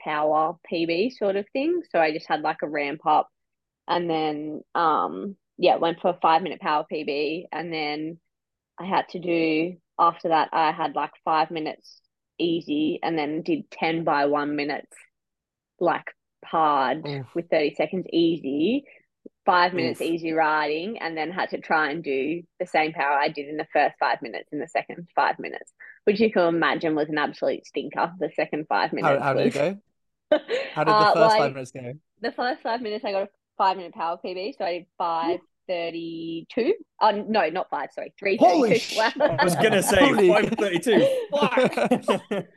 power 0.00 0.56
PB 0.70 1.16
sort 1.16 1.36
of 1.36 1.46
thing. 1.52 1.82
So 1.90 1.98
I 2.00 2.12
just 2.12 2.28
had 2.28 2.42
like 2.42 2.58
a 2.62 2.68
ramp 2.68 3.02
up 3.06 3.28
and 3.88 4.08
then 4.08 4.62
um 4.74 5.36
yeah, 5.58 5.76
went 5.76 6.00
for 6.00 6.10
a 6.10 6.18
five 6.22 6.42
minute 6.42 6.60
power 6.60 6.86
PB 6.90 7.44
and 7.52 7.72
then 7.72 8.18
I 8.78 8.86
had 8.86 9.08
to 9.10 9.18
do 9.18 9.76
after 9.98 10.28
that 10.28 10.48
I 10.52 10.72
had 10.72 10.94
like 10.94 11.12
five 11.24 11.50
minutes 11.50 12.00
easy 12.38 12.98
and 13.02 13.18
then 13.18 13.42
did 13.42 13.70
10 13.70 14.04
by 14.04 14.26
one 14.26 14.56
minutes 14.56 14.96
like 15.78 16.06
hard 16.44 17.06
with 17.34 17.50
30 17.50 17.74
seconds 17.74 18.06
easy 18.12 18.84
five 19.50 19.74
minutes 19.74 20.00
Oof. 20.00 20.02
easy 20.02 20.32
riding 20.32 20.98
and 21.00 21.16
then 21.16 21.30
had 21.32 21.50
to 21.50 21.58
try 21.58 21.90
and 21.90 22.04
do 22.04 22.42
the 22.60 22.66
same 22.66 22.92
power 22.92 23.18
I 23.18 23.28
did 23.28 23.48
in 23.48 23.56
the 23.56 23.66
first 23.72 23.96
five 23.98 24.22
minutes 24.22 24.50
in 24.52 24.60
the 24.60 24.68
second 24.68 25.08
five 25.16 25.38
minutes 25.38 25.72
which 26.04 26.20
you 26.20 26.32
can 26.32 26.44
imagine 26.54 26.94
was 26.94 27.08
an 27.08 27.18
absolute 27.18 27.66
stinker 27.66 28.12
the 28.20 28.30
second 28.36 28.66
five 28.68 28.92
minutes 28.92 29.22
how 29.22 29.34
did 29.34 29.46
it 29.46 29.54
go? 29.54 29.78
How 30.74 30.84
did 30.84 30.98
the 30.98 31.06
Uh, 31.06 31.14
first 31.14 31.36
five 31.36 31.52
minutes 31.52 31.72
go? 31.72 31.94
the 32.20 32.32
first 32.32 32.62
five 32.62 32.80
minutes 32.80 33.04
I 33.04 33.12
got 33.12 33.22
a 33.24 33.28
five 33.58 33.76
minute 33.76 33.94
power 33.94 34.18
PB, 34.24 34.54
so 34.58 34.64
I 34.64 34.72
did 34.72 34.86
five 34.98 35.40
thirty 35.70 36.46
two. 36.52 36.74
Oh 37.00 37.12
no, 37.12 37.48
not 37.48 37.70
five, 37.70 37.90
sorry, 37.94 38.12
three 38.18 38.36
Holy 38.36 38.78
sh- 38.78 38.96
two. 38.96 39.00
I 39.00 39.44
was 39.44 39.54
gonna 39.54 39.82
say 39.92 40.00
Holy- 40.00 40.28
532. 40.28 41.08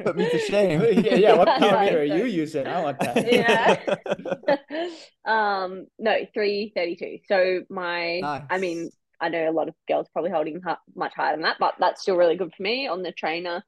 Put 0.03 0.17
me 0.17 0.29
to 0.29 0.39
shame. 0.39 0.81
yeah, 1.05 1.15
yeah. 1.15 1.33
What 1.35 1.45
That's 1.45 1.59
power 1.59 1.73
right, 1.73 1.93
are 1.93 2.03
you 2.03 2.25
using? 2.25 2.65
I 2.65 2.81
want 2.81 2.99
that. 2.99 3.31
yeah. 3.31 4.89
um, 5.25 5.85
no, 5.99 6.15
three 6.33 6.71
thirty 6.75 6.95
two. 6.95 7.19
So 7.27 7.61
my, 7.69 8.43
I 8.49 8.57
mean, 8.57 8.89
I 9.21 9.29
know 9.29 9.49
a 9.49 9.51
lot 9.51 9.67
of 9.67 9.75
girls 9.87 10.07
probably 10.11 10.31
holding 10.31 10.61
much 10.95 11.13
higher 11.15 11.33
than 11.33 11.43
that, 11.43 11.57
but 11.59 11.75
that's 11.79 12.01
still 12.01 12.17
really 12.17 12.35
good 12.35 12.53
for 12.55 12.63
me 12.63 12.87
on 12.87 13.03
the 13.03 13.11
trainer. 13.11 13.63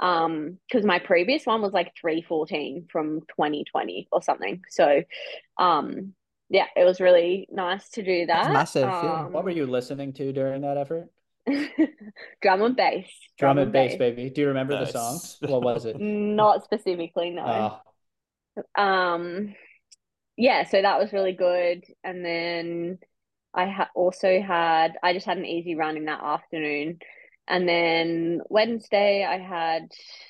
Um, 0.00 0.58
because 0.66 0.84
my 0.86 0.98
previous 0.98 1.44
one 1.44 1.60
was 1.60 1.72
like 1.72 1.92
314 2.00 2.86
from 2.90 3.20
2020 3.20 4.08
or 4.10 4.22
something. 4.22 4.62
So, 4.70 5.02
um, 5.58 6.14
yeah, 6.50 6.66
it 6.76 6.84
was 6.84 7.00
really 7.00 7.48
nice 7.50 7.88
to 7.90 8.02
do 8.02 8.26
That's 8.26 8.46
that. 8.46 8.52
massive, 8.52 8.88
yeah. 8.88 9.24
Um, 9.26 9.32
What 9.32 9.44
were 9.44 9.50
you 9.50 9.66
listening 9.66 10.12
to 10.14 10.32
during 10.32 10.62
that 10.62 10.76
effort? 10.76 11.08
drum 12.42 12.62
and 12.62 12.76
bass. 12.76 13.08
Drum 13.38 13.58
and 13.58 13.72
bass, 13.72 13.96
baby. 13.96 14.30
Do 14.30 14.40
you 14.42 14.48
remember 14.48 14.78
the 14.78 14.86
songs? 14.86 15.38
What 15.40 15.62
was 15.62 15.86
it? 15.86 15.96
Not 16.00 16.64
specifically, 16.64 17.30
no. 17.30 17.80
Oh, 18.76 18.82
Um, 18.82 19.54
yeah, 20.36 20.64
so 20.64 20.82
that 20.82 20.98
was 20.98 21.12
really 21.12 21.32
good. 21.32 21.84
And 22.02 22.24
then 22.24 22.98
I 23.54 23.66
ha 23.66 23.88
also 23.94 24.40
had, 24.40 24.98
I 25.02 25.12
just 25.12 25.26
had 25.26 25.38
an 25.38 25.46
easy 25.46 25.76
run 25.76 25.96
in 25.96 26.06
that 26.06 26.22
afternoon. 26.22 26.98
And 27.48 27.68
then 27.68 28.40
Wednesday, 28.48 29.24
I 29.24 29.38
had 29.38 29.88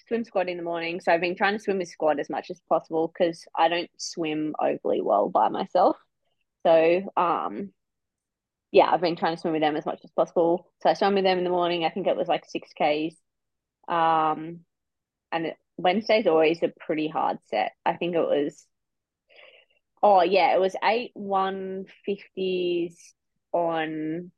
swim 0.09 0.25
squad 0.25 0.49
in 0.49 0.57
the 0.57 0.62
morning. 0.62 1.01
So 1.01 1.12
I've 1.12 1.21
been 1.21 1.37
trying 1.37 1.55
to 1.57 1.62
swim 1.62 1.79
with 1.79 1.89
squad 1.89 2.18
as 2.18 2.31
much 2.31 2.51
as 2.51 2.61
possible 2.68 3.09
because 3.09 3.45
I 3.55 3.68
don't 3.68 3.91
swim 3.99 4.55
overly 4.61 5.01
well 5.03 5.29
by 5.29 5.49
myself. 5.49 5.97
So, 6.67 7.13
um, 7.17 7.73
yeah, 8.73 8.91
I've 8.91 9.01
been 9.01 9.17
trying 9.17 9.35
to 9.35 9.41
swim 9.41 9.53
with 9.53 9.63
them 9.63 9.77
as 9.77 9.87
much 9.87 10.01
as 10.05 10.11
possible. 10.13 10.71
So 10.83 10.91
I 10.91 10.95
swam 10.95 11.15
with 11.15 11.25
them 11.25 11.39
in 11.39 11.45
the 11.45 11.51
morning. 11.51 11.85
I 11.85 11.91
think 11.91 12.07
it 12.07 12.17
was 12.17 12.29
like 12.29 12.45
six 12.47 12.71
Ks. 12.71 13.17
Um, 13.89 14.61
and 15.33 15.47
it, 15.47 15.57
Wednesday's 15.77 16.27
always 16.27 16.63
a 16.63 16.73
pretty 16.81 17.09
hard 17.09 17.39
set. 17.49 17.73
I 17.85 17.95
think 17.95 18.15
it 18.15 18.21
was, 18.21 18.65
oh 20.03 20.23
yeah, 20.23 20.55
it 20.55 20.61
was 20.61 20.77
eight 20.85 21.11
one 21.15 21.87
fifties 22.05 23.15
on 23.53 24.31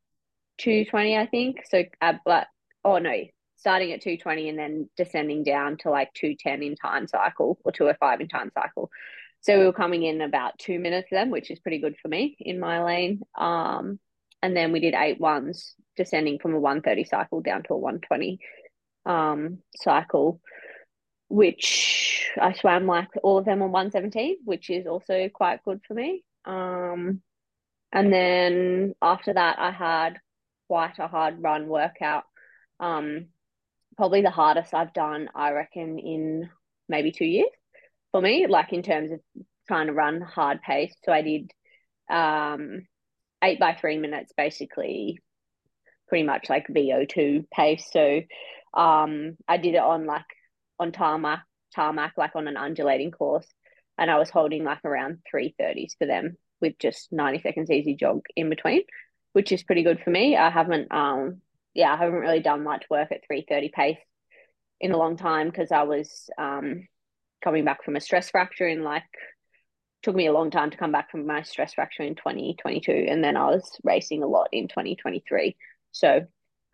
two 0.58 0.84
twenty, 0.84 1.16
I 1.16 1.26
think. 1.26 1.64
So, 1.68 1.82
uh, 2.00 2.14
but 2.24 2.46
oh 2.84 2.98
no, 2.98 3.14
starting 3.56 3.92
at 3.92 4.02
two 4.02 4.16
twenty 4.16 4.48
and 4.48 4.58
then 4.58 4.88
descending 4.96 5.44
down 5.44 5.76
to 5.78 5.90
like 5.90 6.12
two 6.14 6.36
ten 6.38 6.62
in 6.62 6.76
time 6.76 7.06
cycle 7.08 7.58
or 7.64 7.72
two 7.72 7.88
oh 7.88 7.94
five 7.98 8.20
in 8.20 8.28
time 8.28 8.50
cycle. 8.54 8.90
So 9.42 9.58
we 9.58 9.64
were 9.64 9.72
coming 9.72 10.04
in 10.04 10.20
about 10.20 10.58
two 10.58 10.78
minutes 10.78 11.08
then, 11.10 11.30
which 11.30 11.50
is 11.50 11.58
pretty 11.58 11.78
good 11.78 11.96
for 12.00 12.08
me 12.08 12.36
in 12.40 12.60
my 12.60 12.82
lane. 12.84 13.20
Um, 13.36 13.98
and 14.40 14.56
then 14.56 14.72
we 14.72 14.80
did 14.80 14.94
eight 14.94 15.20
ones, 15.20 15.74
descending 15.96 16.38
from 16.38 16.54
a 16.54 16.60
one 16.60 16.80
thirty 16.80 17.04
cycle 17.04 17.40
down 17.40 17.62
to 17.64 17.74
a 17.74 17.78
one 17.78 18.00
twenty 18.00 18.40
um 19.04 19.58
cycle 19.74 20.40
which 21.32 22.30
I 22.38 22.52
swam 22.52 22.86
like 22.86 23.08
all 23.22 23.38
of 23.38 23.46
them 23.46 23.62
on 23.62 23.72
117, 23.72 24.36
which 24.44 24.68
is 24.68 24.86
also 24.86 25.30
quite 25.30 25.64
good 25.64 25.80
for 25.88 25.94
me. 25.94 26.24
Um, 26.44 27.22
and 27.90 28.12
then 28.12 28.94
after 29.00 29.32
that, 29.32 29.58
I 29.58 29.70
had 29.70 30.20
quite 30.68 30.98
a 30.98 31.08
hard 31.08 31.42
run 31.42 31.68
workout. 31.68 32.24
Um, 32.80 33.28
probably 33.96 34.20
the 34.20 34.30
hardest 34.30 34.74
I've 34.74 34.92
done, 34.92 35.30
I 35.34 35.52
reckon, 35.52 35.98
in 35.98 36.50
maybe 36.86 37.12
two 37.12 37.24
years 37.24 37.48
for 38.12 38.20
me, 38.20 38.46
like 38.46 38.72
in 38.72 38.82
terms 38.82 39.10
of 39.10 39.20
trying 39.66 39.88
to 39.88 39.92
run 39.92 40.20
hard 40.20 40.60
pace. 40.62 40.94
So 41.04 41.12
I 41.12 41.22
did 41.22 41.50
um, 42.10 42.86
eight 43.42 43.58
by 43.58 43.74
three 43.74 43.98
minutes, 43.98 44.32
basically, 44.36 45.18
pretty 46.08 46.24
much 46.24 46.48
like 46.48 46.66
VO2 46.68 47.46
pace. 47.50 47.88
So 47.90 48.20
um, 48.74 49.36
I 49.48 49.56
did 49.56 49.74
it 49.74 49.82
on 49.82 50.06
like 50.06 50.24
on 50.78 50.92
tarmac, 50.92 51.40
tarmac, 51.74 52.12
like 52.16 52.36
on 52.36 52.48
an 52.48 52.56
undulating 52.56 53.10
course, 53.10 53.46
and 53.98 54.10
I 54.10 54.18
was 54.18 54.30
holding 54.30 54.64
like 54.64 54.84
around 54.84 55.18
three 55.28 55.54
thirties 55.58 55.96
for 55.98 56.06
them 56.06 56.36
with 56.60 56.78
just 56.78 57.12
ninety 57.12 57.40
seconds 57.40 57.70
easy 57.70 57.94
jog 57.96 58.22
in 58.36 58.48
between, 58.50 58.82
which 59.32 59.52
is 59.52 59.62
pretty 59.62 59.82
good 59.82 60.00
for 60.02 60.10
me. 60.10 60.36
I 60.36 60.50
haven't, 60.50 60.92
um, 60.92 61.40
yeah, 61.74 61.92
I 61.92 61.96
haven't 61.96 62.20
really 62.20 62.40
done 62.40 62.62
much 62.62 62.84
work 62.90 63.10
at 63.12 63.26
three 63.26 63.44
thirty 63.48 63.70
pace 63.74 63.98
in 64.80 64.92
a 64.92 64.98
long 64.98 65.16
time 65.16 65.48
because 65.48 65.70
I 65.70 65.84
was 65.84 66.28
um 66.38 66.88
coming 67.42 67.64
back 67.64 67.84
from 67.84 67.96
a 67.96 68.00
stress 68.00 68.30
fracture 68.30 68.68
in 68.68 68.82
like 68.82 69.04
took 70.02 70.16
me 70.16 70.26
a 70.26 70.32
long 70.32 70.50
time 70.50 70.70
to 70.70 70.76
come 70.76 70.92
back 70.92 71.10
from 71.10 71.26
my 71.26 71.42
stress 71.42 71.74
fracture 71.74 72.02
in 72.02 72.14
2022 72.14 73.06
and 73.08 73.22
then 73.22 73.36
I 73.36 73.46
was 73.46 73.78
racing 73.84 74.22
a 74.22 74.26
lot 74.26 74.48
in 74.52 74.68
2023 74.68 75.56
so 75.92 76.26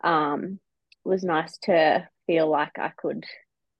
um 0.03 0.59
it 1.05 1.09
was 1.09 1.23
nice 1.23 1.57
to 1.63 2.07
feel 2.27 2.49
like 2.49 2.77
I 2.77 2.91
could 2.97 3.25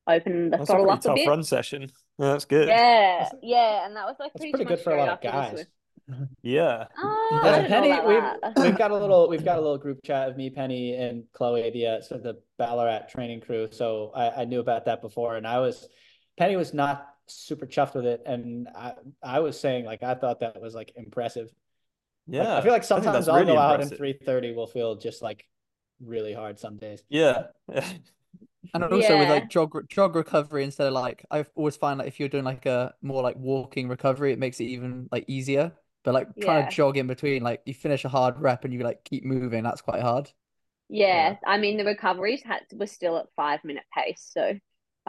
open 0.08 0.50
the 0.50 0.58
That's 0.58 0.70
throttle 0.70 0.86
pretty 0.86 0.98
up 0.98 1.06
a 1.06 1.08
tough 1.08 1.16
bit 1.16 1.28
run 1.28 1.44
session. 1.44 1.84
Yeah, 2.18 2.32
that's 2.32 2.46
good. 2.46 2.68
yeah 2.68 3.30
yeah 3.42 3.86
and 3.86 3.96
that 3.96 4.06
was 4.06 4.16
like 4.20 4.34
that's 4.34 4.42
pretty, 4.42 4.52
pretty 4.52 4.66
good 4.66 4.80
for 4.80 4.94
a 4.94 4.98
lot 4.98 5.10
of 5.10 5.22
guys. 5.22 5.66
Yeah. 6.42 6.86
Oh, 6.98 7.42
Yeah, 7.44 7.68
Penny, 7.68 7.92
we've 8.08 8.66
we've 8.66 8.78
got 8.78 8.90
a 8.90 8.98
little 8.98 9.30
we've 9.30 9.46
got 9.46 9.58
a 9.58 9.62
little 9.62 9.78
group 9.78 10.00
chat 10.04 10.30
of 10.30 10.38
me, 10.38 10.50
Penny, 10.50 10.96
and 10.96 11.24
Chloe, 11.34 11.70
the 11.70 11.86
uh, 11.86 12.02
sort 12.02 12.20
of 12.20 12.24
the 12.24 12.42
Ballarat 12.58 13.10
training 13.10 13.42
crew. 13.42 13.68
So 13.72 14.12
I, 14.16 14.42
I 14.42 14.46
knew 14.46 14.60
about 14.60 14.86
that 14.86 15.02
before, 15.02 15.36
and 15.36 15.46
I 15.46 15.60
was 15.60 15.88
Penny 16.40 16.58
was 16.58 16.74
not 16.74 17.08
super 17.28 17.68
chuffed 17.68 17.96
with 17.96 18.08
it, 18.08 18.24
and 18.28 18.70
I 18.76 18.96
I 19.24 19.40
was 19.42 19.60
saying 19.60 19.86
like 19.86 20.04
I 20.04 20.16
thought 20.16 20.42
that 20.42 20.62
was 20.62 20.76
like 20.76 20.94
impressive. 20.98 21.54
Like, 22.38 22.38
Yeah. 22.38 22.58
I 22.58 22.62
feel 22.62 22.72
like 22.72 22.84
sometimes 22.84 23.28
I'll 23.28 23.42
really 23.42 23.46
go 23.46 23.58
out 23.60 23.82
and 23.82 23.94
three 23.96 24.14
thirty 24.14 24.54
will 24.54 24.68
feel 24.68 24.96
just 24.98 25.22
like 25.22 25.46
really 26.02 26.34
hard 26.34 26.60
some 26.60 26.78
days. 26.78 27.04
Yeah. 27.10 27.48
And 28.74 28.84
also 28.84 29.18
with 29.18 29.30
like 29.30 29.50
jog 29.50 29.88
jog 29.90 30.16
recovery 30.16 30.64
instead 30.64 30.88
of 30.88 30.94
like 30.94 31.26
I've 31.32 31.50
always 31.56 31.76
find 31.78 31.98
like 32.00 32.08
if 32.08 32.20
you're 32.20 32.30
doing 32.30 32.44
like 32.44 32.66
a 32.66 32.94
more 33.02 33.24
like 33.24 33.36
walking 33.38 33.88
recovery, 33.88 34.32
it 34.34 34.40
makes 34.40 34.60
it 34.60 34.66
even 34.66 35.08
like 35.12 35.26
easier. 35.28 35.74
But 36.04 36.14
like 36.14 36.28
trying 36.40 36.60
Yeah. 36.60 36.70
to 36.70 36.72
jog 36.76 36.98
in 36.98 37.08
between, 37.08 37.44
like 37.44 37.62
you 37.66 37.74
finish 37.74 38.06
a 38.06 38.10
hard 38.10 38.40
rep 38.40 38.66
and 38.66 38.74
you 38.74 38.82
like 38.84 39.04
keep 39.04 39.26
moving, 39.26 39.64
that's 39.64 39.82
quite 39.82 40.02
hard. 40.02 40.32
yeah 40.90 41.38
I 41.46 41.58
mean 41.58 41.78
the 41.78 41.86
recoveries 41.86 42.44
had 42.44 42.62
were 42.74 42.88
still 42.88 43.18
at 43.18 43.28
five 43.36 43.64
minute 43.64 43.84
pace 43.96 44.30
so 44.34 44.54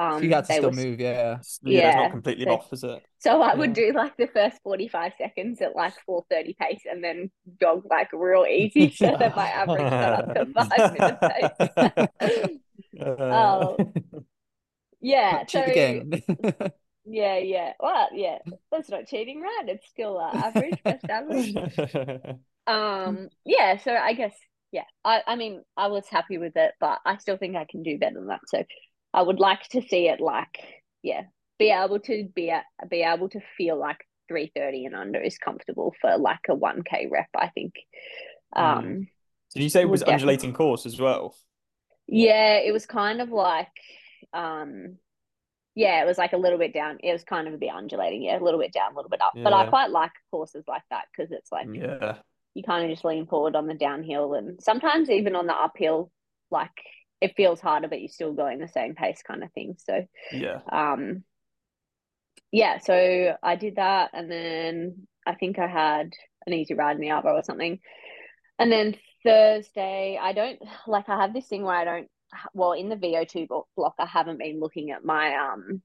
So 0.00 0.04
um 0.06 0.22
you 0.24 0.30
had 0.34 0.46
to 0.46 0.52
still 0.52 0.70
were 0.70 0.76
move, 0.76 1.00
yeah. 1.00 1.12
yeah, 1.12 1.36
it's 1.40 1.60
Yeah, 1.64 1.96
not 1.96 2.10
completely 2.12 2.44
so- 2.44 2.52
off, 2.52 2.72
is 2.72 2.84
it? 2.84 3.02
So 3.18 3.42
I 3.42 3.54
would 3.54 3.74
do 3.74 3.92
like 3.92 4.16
the 4.16 4.28
first 4.28 4.56
45 4.62 5.12
seconds 5.18 5.60
at 5.60 5.76
like 5.76 5.94
430 6.06 6.56
pace 6.58 6.82
and 6.90 7.04
then 7.04 7.30
jog 7.60 7.84
like 7.90 8.08
real 8.14 8.46
easy 8.46 8.90
so 8.96 9.14
that 9.18 9.36
my 9.36 9.48
average 9.62 9.90
got 9.90 10.12
up 10.14 10.34
to 10.34 10.46
five 10.54 10.92
minute 10.92 11.18
pace. 11.28 12.60
Uh, 12.98 13.76
yeah, 15.00 15.44
Cheat 15.44 15.64
so 15.66 15.72
yeah, 17.04 17.38
yeah. 17.38 17.72
Well, 17.80 18.08
yeah, 18.12 18.38
that's 18.70 18.88
not 18.90 19.06
cheating, 19.06 19.40
right? 19.40 19.64
It's 19.68 19.88
still 19.88 20.18
uh, 20.18 20.32
average, 20.32 20.82
best 20.84 21.04
average. 21.08 21.54
Um, 22.66 23.28
yeah, 23.44 23.78
so 23.78 23.92
I 23.94 24.12
guess 24.12 24.34
yeah, 24.72 24.84
I, 25.04 25.22
I 25.26 25.36
mean 25.36 25.62
I 25.76 25.88
was 25.88 26.06
happy 26.08 26.38
with 26.38 26.56
it, 26.56 26.72
but 26.80 27.00
I 27.04 27.16
still 27.16 27.36
think 27.36 27.56
I 27.56 27.66
can 27.68 27.82
do 27.82 27.98
better 27.98 28.14
than 28.14 28.28
that. 28.28 28.40
So 28.46 28.64
I 29.12 29.22
would 29.22 29.40
like 29.40 29.62
to 29.70 29.82
see 29.82 30.08
it 30.08 30.20
like, 30.20 30.58
yeah, 31.02 31.22
be 31.58 31.70
able 31.70 32.00
to 32.00 32.28
be 32.34 32.52
be 32.88 33.02
able 33.02 33.28
to 33.30 33.40
feel 33.56 33.78
like 33.78 34.06
330 34.28 34.86
and 34.86 34.94
under 34.94 35.20
is 35.20 35.38
comfortable 35.38 35.94
for 36.00 36.16
like 36.16 36.40
a 36.48 36.54
1k 36.54 37.10
rep, 37.10 37.28
I 37.36 37.48
think. 37.48 37.74
Um 38.54 39.08
Did 39.54 39.62
you 39.62 39.68
say 39.70 39.82
it 39.82 39.88
was 39.88 40.02
undulating 40.02 40.52
course 40.52 40.86
as 40.86 41.00
well? 41.00 41.34
Yeah, 42.06 42.56
it 42.56 42.72
was 42.72 42.86
kind 42.86 43.20
of 43.20 43.30
like, 43.30 43.68
um, 44.32 44.96
yeah, 45.76 46.02
it 46.02 46.06
was 46.06 46.18
like 46.18 46.32
a 46.32 46.36
little 46.36 46.58
bit 46.58 46.74
down. 46.74 46.98
It 47.02 47.12
was 47.12 47.22
kind 47.22 47.46
of 47.46 47.54
a 47.54 47.58
bit 47.58 47.70
undulating, 47.72 48.22
yeah, 48.22 48.38
a 48.38 48.42
little 48.42 48.58
bit 48.58 48.72
down, 48.72 48.92
a 48.92 48.96
little 48.96 49.08
bit 49.10 49.22
up. 49.22 49.32
But 49.34 49.52
I 49.52 49.66
quite 49.66 49.90
like 49.90 50.10
courses 50.30 50.64
like 50.66 50.82
that 50.90 51.04
because 51.12 51.30
it's 51.30 51.52
like 51.52 51.68
Yeah. 51.72 52.18
you 52.54 52.64
kind 52.64 52.84
of 52.84 52.90
just 52.90 53.04
lean 53.04 53.26
forward 53.26 53.54
on 53.54 53.66
the 53.66 53.74
downhill, 53.74 54.34
and 54.34 54.60
sometimes 54.60 55.08
even 55.10 55.36
on 55.36 55.46
the 55.46 55.54
uphill, 55.54 56.10
like 56.50 56.70
it 57.20 57.36
feels 57.36 57.60
harder, 57.60 57.88
but 57.88 58.00
you're 58.00 58.08
still 58.08 58.32
going 58.32 58.58
the 58.58 58.68
same 58.68 58.94
pace, 58.94 59.22
kind 59.22 59.42
of 59.42 59.52
thing. 59.52 59.76
So, 59.78 60.06
Yeah. 60.32 60.60
um, 60.70 61.24
yeah, 62.52 62.78
so 62.78 63.36
I 63.42 63.56
did 63.56 63.76
that, 63.76 64.10
and 64.12 64.30
then 64.30 65.06
I 65.26 65.34
think 65.34 65.58
I 65.58 65.66
had 65.66 66.10
an 66.46 66.52
easy 66.52 66.74
ride 66.74 66.96
in 66.96 67.02
the 67.02 67.10
Arbor 67.10 67.30
or 67.30 67.42
something. 67.44 67.78
And 68.58 68.70
then 68.72 68.96
Thursday, 69.24 70.18
I 70.20 70.32
don't 70.32 70.58
like 70.86 71.08
I 71.08 71.20
have 71.20 71.32
this 71.32 71.46
thing 71.46 71.62
where 71.62 71.76
I 71.76 71.84
don't 71.84 72.08
well 72.54 72.72
in 72.72 72.88
the 72.88 72.96
VO2 72.96 73.48
block 73.76 73.94
I 73.98 74.06
haven't 74.06 74.38
been 74.38 74.60
looking 74.60 74.90
at 74.92 75.04
my 75.04 75.34
um 75.34 75.82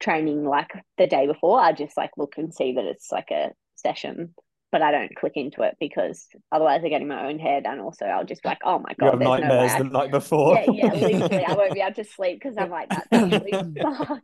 training 0.00 0.44
like 0.44 0.70
the 0.98 1.06
day 1.06 1.26
before. 1.26 1.60
I 1.60 1.72
just 1.72 1.96
like 1.96 2.10
look 2.16 2.34
and 2.38 2.54
see 2.54 2.74
that 2.74 2.84
it's 2.84 3.12
like 3.12 3.30
a 3.30 3.50
session, 3.76 4.34
but 4.72 4.82
I 4.82 4.92
don't 4.92 5.14
click 5.16 5.32
into 5.36 5.62
it 5.62 5.76
because 5.80 6.28
otherwise 6.52 6.82
I 6.84 6.88
get 6.88 7.02
in 7.02 7.08
my 7.08 7.26
own 7.28 7.38
head 7.38 7.64
and 7.66 7.80
also 7.80 8.06
I'll 8.06 8.24
just 8.24 8.42
be 8.42 8.48
like, 8.48 8.60
oh 8.64 8.78
my 8.78 8.94
You 8.96 9.06
god, 9.06 9.10
have 9.10 9.18
there's 9.18 9.38
no 9.38 9.48
nightmares 9.48 9.74
the 9.76 9.84
night 9.84 10.10
before. 10.10 10.56
yeah, 10.56 10.66
yeah, 10.68 10.92
literally, 10.94 11.44
I 11.44 11.54
won't 11.54 11.74
be 11.74 11.80
able 11.80 11.94
to 11.94 12.04
sleep 12.04 12.40
because 12.40 12.56
I'm 12.58 12.70
like, 12.70 12.88
that's 12.90 13.08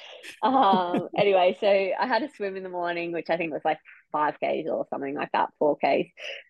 um, 0.42 1.08
anyway, 1.16 1.56
so 1.60 1.66
I 1.68 2.06
had 2.06 2.22
a 2.22 2.28
swim 2.36 2.56
in 2.56 2.62
the 2.62 2.68
morning, 2.68 3.12
which 3.12 3.30
I 3.30 3.36
think 3.36 3.52
was 3.52 3.64
like 3.64 3.78
five 4.12 4.34
Ks 4.36 4.68
or 4.70 4.86
something 4.90 5.14
like 5.14 5.30
that, 5.32 5.50
four 5.58 5.76
Ks. 5.76 6.08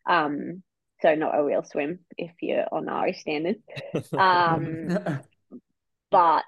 Um, 0.09 0.63
so 1.03 1.15
not 1.15 1.39
a 1.39 1.43
real 1.45 1.63
swim 1.63 2.01
if 2.19 2.33
you're 2.43 2.67
on 2.73 2.89
Ari 2.89 3.15
standards. 3.15 3.63
Um, 4.17 4.99
but 6.11 6.45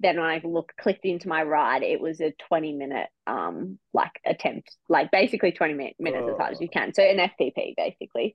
then 0.00 0.16
when 0.16 0.24
I 0.26 0.40
look 0.42 0.72
clicked 0.80 1.04
into 1.04 1.28
my 1.28 1.42
ride, 1.42 1.82
it 1.82 2.00
was 2.00 2.20
a 2.20 2.32
20 2.48 2.72
minute 2.72 3.08
um 3.26 3.78
like 3.92 4.12
attempt, 4.26 4.74
like 4.88 5.10
basically 5.10 5.52
20 5.52 5.74
min- 5.74 5.92
minutes 5.98 6.26
as 6.30 6.36
hard 6.38 6.52
as 6.52 6.60
you 6.60 6.68
can. 6.68 6.92
So 6.94 7.02
an 7.02 7.18
FTP 7.18 7.74
basically. 7.76 8.34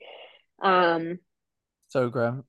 Um, 0.61 1.20
So 1.89 2.09
grim. 2.09 2.43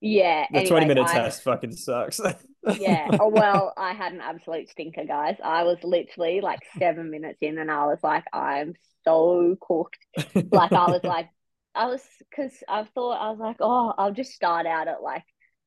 yeah. 0.00 0.46
The 0.52 0.66
20 0.66 0.86
minute 0.86 1.06
I- 1.08 1.12
test 1.12 1.42
fucking 1.42 1.72
sucks. 1.72 2.20
Yeah. 2.78 3.08
Oh 3.18 3.28
well, 3.28 3.72
I 3.78 3.92
had 3.94 4.12
an 4.12 4.20
absolute 4.20 4.68
stinker, 4.68 5.04
guys. 5.04 5.36
I 5.42 5.62
was 5.62 5.78
literally 5.84 6.40
like 6.42 6.58
seven 6.78 7.10
minutes 7.10 7.38
in, 7.40 7.56
and 7.56 7.70
I 7.70 7.86
was 7.86 8.00
like, 8.02 8.24
I'm 8.32 8.74
so 9.04 9.56
cooked. 9.60 9.96
Like 10.52 10.72
I 10.72 10.90
was 10.90 11.02
like, 11.04 11.30
I 11.74 11.86
was 11.86 12.02
because 12.28 12.52
I 12.68 12.84
thought 12.94 13.12
I 13.22 13.30
was 13.30 13.38
like, 13.38 13.56
oh, 13.60 13.94
I'll 13.96 14.12
just 14.12 14.32
start 14.32 14.66
out 14.66 14.88
at 14.88 15.02
like 15.02 15.24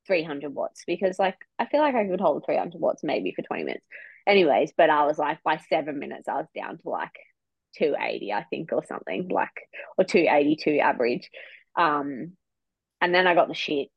300 0.07 0.53
watts 0.53 0.83
because 0.85 1.19
like 1.19 1.37
I 1.59 1.65
feel 1.65 1.81
like 1.81 1.95
I 1.95 2.07
could 2.07 2.21
hold 2.21 2.45
300 2.45 2.79
watts 2.79 3.03
maybe 3.03 3.33
for 3.35 3.41
20 3.41 3.63
minutes. 3.63 3.85
Anyways, 4.27 4.73
but 4.77 4.89
I 4.89 5.05
was 5.05 5.17
like 5.17 5.41
by 5.43 5.57
seven 5.69 5.99
minutes 5.99 6.27
I 6.27 6.35
was 6.35 6.47
down 6.55 6.77
to 6.79 6.89
like 6.89 7.15
280, 7.77 8.33
I 8.33 8.43
think, 8.43 8.71
or 8.71 8.83
something 8.85 9.27
like 9.29 9.49
or 9.97 10.03
282 10.03 10.79
average. 10.79 11.29
Um, 11.75 12.33
and 12.99 13.13
then 13.13 13.27
I 13.27 13.33
got 13.33 13.47
the 13.47 13.53
shit. 13.53 13.89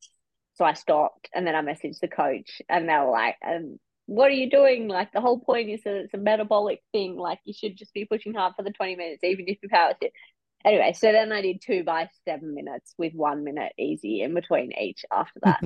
So 0.55 0.65
I 0.65 0.75
stopped 0.75 1.29
and 1.35 1.47
then 1.47 1.55
I 1.55 1.63
messaged 1.63 2.01
the 2.01 2.09
coach 2.09 2.63
and 2.69 2.89
they 2.89 2.95
were 2.95 3.11
like, 3.11 3.37
um, 3.47 3.79
what 4.07 4.31
are 4.31 4.35
you 4.35 4.49
doing? 4.49 4.89
Like 4.89 5.13
the 5.13 5.21
whole 5.21 5.41
point 5.41 5.71
is 5.71 5.83
that 5.83 5.95
it's 5.95 6.15
a 6.15 6.19
metabolic 6.19 6.81
thing. 6.93 7.17
Like 7.17 7.41
you 7.45 7.53
should 7.53 7.77
just 7.77 7.93
be 7.93 8.05
pushing 8.05 8.35
hard 8.35 8.55
for 8.57 8.63
the 8.63 8.71
20 8.71 8.97
minutes, 8.97 9.25
even 9.25 9.47
if 9.49 9.59
you 9.63 9.69
power 9.69 9.95
sit. 10.01 10.13
Anyway, 10.65 10.95
so 10.97 11.13
then 11.13 11.31
I 11.31 11.43
did 11.43 11.61
two 11.61 11.85
by 11.85 12.09
seven 12.25 12.55
minutes 12.55 12.95
with 12.97 13.13
one 13.15 13.45
minute 13.45 13.73
easy 13.79 14.23
in 14.23 14.33
between 14.35 14.73
each 14.81 15.05
after 15.13 15.41
that. 15.43 15.61